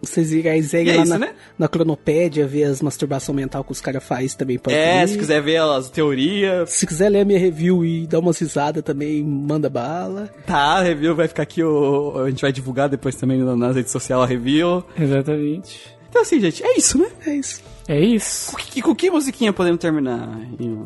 [0.00, 0.28] Vocês
[0.68, 1.32] seguem é lá isso, na, né?
[1.58, 5.08] na cronopédia, ver as masturbação mental que os caras fazem também pode é, ir.
[5.08, 8.82] se quiser ver as teorias, Se quiser ler a minha review e dar umas risadas
[8.82, 10.28] também, manda bala.
[10.46, 13.74] tá, a review vai ficar aqui, o, a gente vai divulgar depois também na- nas
[13.76, 14.84] redes sociais a review.
[14.98, 15.80] Exatamente.
[16.14, 17.08] Então assim, gente, é isso, né?
[17.26, 17.60] É isso.
[17.88, 18.52] É isso.
[18.52, 20.28] Com que, com que musiquinha podemos terminar?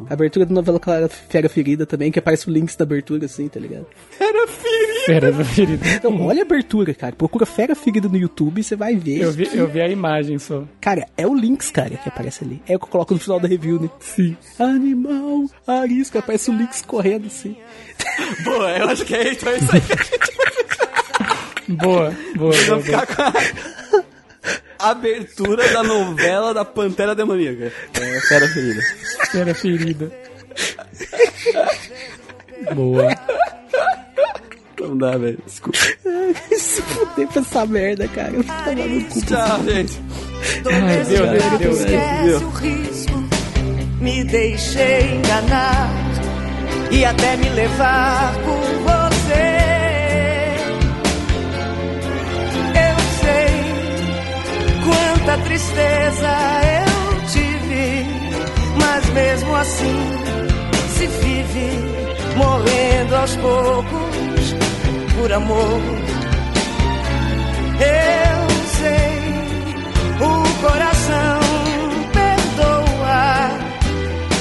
[0.09, 3.61] Abertura da novela Clara Fera Ferida também, que aparece o links da abertura, assim, tá
[3.61, 3.85] ligado?
[4.19, 5.05] Era filho!
[5.05, 5.85] Fera da ferida.
[5.95, 7.15] Então, olha a abertura, cara.
[7.15, 9.21] Procura Fera Ferida no YouTube e você vai ver.
[9.21, 10.65] Eu vi, eu vi a imagem só.
[10.81, 12.63] Cara, é o links, cara, que aparece ali.
[12.67, 13.91] É o que eu coloco no final da review, né?
[14.01, 14.35] Sim.
[14.59, 17.55] Animal, arisca, aparece o links correndo assim.
[18.45, 19.83] Boa, eu acho que é, então é isso aí.
[21.77, 22.53] Boa, boa, boa.
[22.63, 23.01] Vamos boa.
[23.01, 23.33] ficar com a
[24.79, 27.73] abertura da novela da Pantera Demoníaca.
[28.01, 28.83] É, Fera Ferida.
[29.31, 30.13] Fera ferida.
[32.75, 33.09] Boa.
[34.81, 35.39] Não dá, velho.
[35.45, 35.79] Desculpa.
[36.57, 38.33] Se fuder pra essa merda, cara.
[38.33, 39.27] Eu vou tomar no cu.
[39.27, 40.01] Tchau, gente.
[40.67, 41.73] Ai, deu, deu, deu, deu.
[41.73, 43.25] Esquece o risco,
[44.01, 45.91] me deixei enganar
[46.91, 48.98] e até me levar por você.
[55.29, 56.31] Quanta tristeza
[56.65, 58.07] eu tive,
[58.81, 60.01] mas mesmo assim
[60.97, 61.71] se vive
[62.35, 64.55] morrendo aos poucos
[65.15, 65.81] por amor.
[67.81, 68.49] Eu
[68.79, 69.21] sei,
[70.25, 71.41] o coração
[72.15, 73.51] perdoa,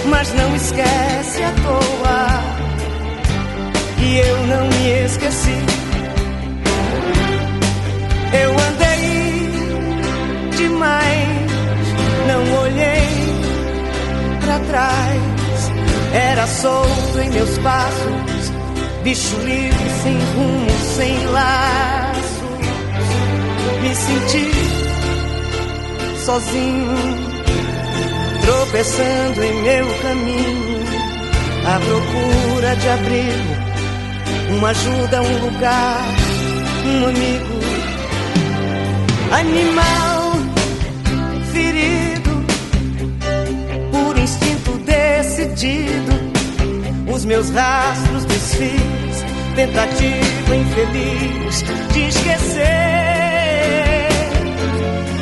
[0.06, 2.42] mas não esquece à toa.
[4.00, 5.66] E eu não me esqueci.
[8.42, 8.87] Eu andei
[10.78, 11.52] demais,
[12.28, 13.08] não olhei
[14.42, 15.72] pra trás.
[16.14, 18.52] Era solto em meus passos,
[19.04, 22.38] bicho livre, sem rumo, sem laços.
[23.82, 24.52] Me senti
[26.24, 26.96] sozinho,
[28.46, 30.84] tropeçando em meu caminho,
[31.66, 36.06] à procura de abrigo, uma ajuda, um lugar,
[36.86, 37.58] um amigo.
[39.30, 40.17] Animal
[44.28, 46.12] instinto decidido,
[47.14, 49.24] os meus rastros desfiz,
[49.56, 52.68] tentativa infeliz de esquecer.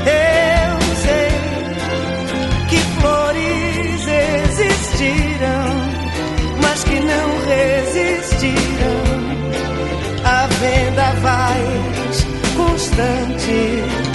[0.07, 1.29] Eu sei
[2.69, 4.07] que flores
[4.57, 5.65] existiram,
[6.63, 8.55] mas que não resistiram
[10.23, 12.25] a vendavais
[12.57, 14.14] constantes.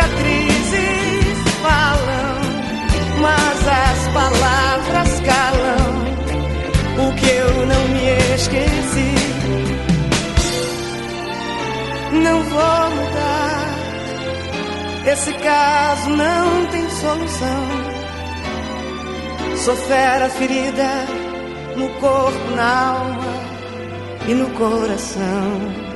[0.00, 2.40] Cicatrizes falam,
[3.20, 6.10] mas as palavras calam
[6.98, 9.14] o que eu não me esqueci.
[12.12, 13.68] Não vou mudar,
[15.12, 17.66] esse caso não tem solução.
[19.56, 21.06] Sou fera ferida
[21.76, 23.34] no corpo, na alma
[24.26, 25.90] e no coração.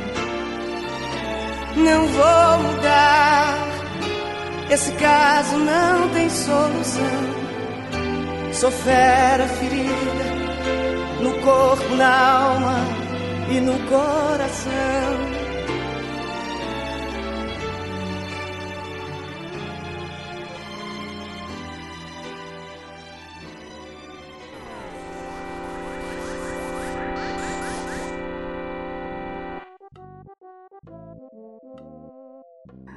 [1.77, 3.64] Não vou mudar.
[4.75, 7.21] Esse caso não tem solução.
[8.55, 10.25] Sou fera ferida
[11.23, 12.75] no corpo, na alma
[13.53, 15.44] e no coração.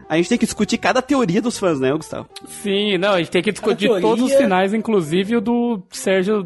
[0.09, 2.27] A gente tem que discutir cada teoria dos fãs, né, Gustavo?
[2.47, 6.45] Sim, não, a gente tem que discutir teoria- todos os finais, inclusive o do Sérgio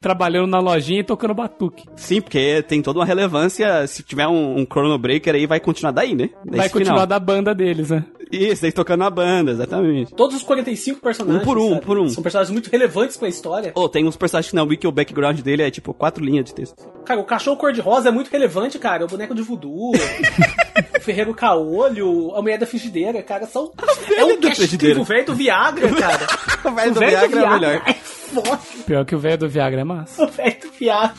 [0.00, 1.84] trabalhando na lojinha e tocando batuque.
[1.94, 3.86] Sim, porque tem toda uma relevância.
[3.86, 6.28] Se tiver um, um Chrono Breaker aí, vai continuar daí, né?
[6.44, 7.06] Vai continuar final.
[7.06, 8.04] da banda deles, né?
[8.32, 10.14] Isso, daí tocando a banda, exatamente.
[10.14, 11.42] Todos os 45 personagens.
[11.42, 11.80] Um por um, sabe?
[11.84, 12.08] por um.
[12.08, 13.72] São personagens muito relevantes pra história.
[13.74, 16.54] Ou tem uns personagens que na Wiki o background dele é tipo quatro linhas de
[16.54, 16.76] texto.
[17.04, 19.04] Cara, o cachorro cor-de-rosa é muito relevante, cara.
[19.04, 19.92] O boneco de voodoo,
[20.96, 23.70] o ferreiro caolho, a mulher da frigideira, cara, são.
[24.16, 24.98] É um da cast frigideira.
[25.00, 26.26] o velho do Viagra, cara.
[26.64, 27.82] O velho do Viagra é o melhor.
[28.34, 28.58] É foda.
[28.86, 30.24] Pior que o velho do Viagra é massa.
[30.24, 31.14] O velho do Viagra.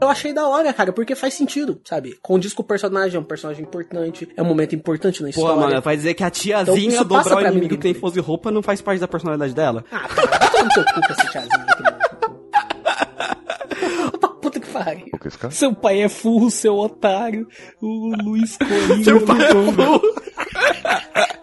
[0.00, 2.18] Eu achei da hora, cara, porque faz sentido, sabe?
[2.22, 5.56] Condiz com o personagem, é um personagem importante, é um momento importante na história.
[5.56, 8.50] mano, vai dizer que a Então, tiazinha passa dobrar o inimigo que tem fosse roupa
[8.50, 9.84] não faz parte da personalidade dela?
[9.90, 11.82] Ah, cara, teu cu com esse tiazinho aqui,
[14.40, 15.06] puta que pariu.
[15.50, 17.48] Seu pai é furro, seu otário.
[17.80, 19.04] O Luiz Coringa.
[19.04, 19.72] Seu pai é no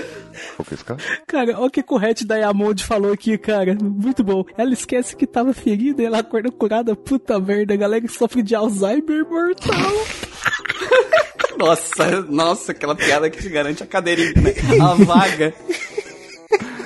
[0.00, 0.26] jogo.
[0.58, 1.00] O que esse cara?
[1.26, 3.76] Cara, olha o que o Hatch Diamond falou aqui, cara.
[3.80, 4.44] Muito bom.
[4.56, 6.94] Ela esquece que tava ferida e ela acorda curada.
[6.94, 9.74] Puta merda, a galera que sofre de Alzheimer mortal.
[11.58, 14.52] Nossa, nossa, aquela piada que te garante a cadeirinha, né?
[14.78, 15.54] A vaga.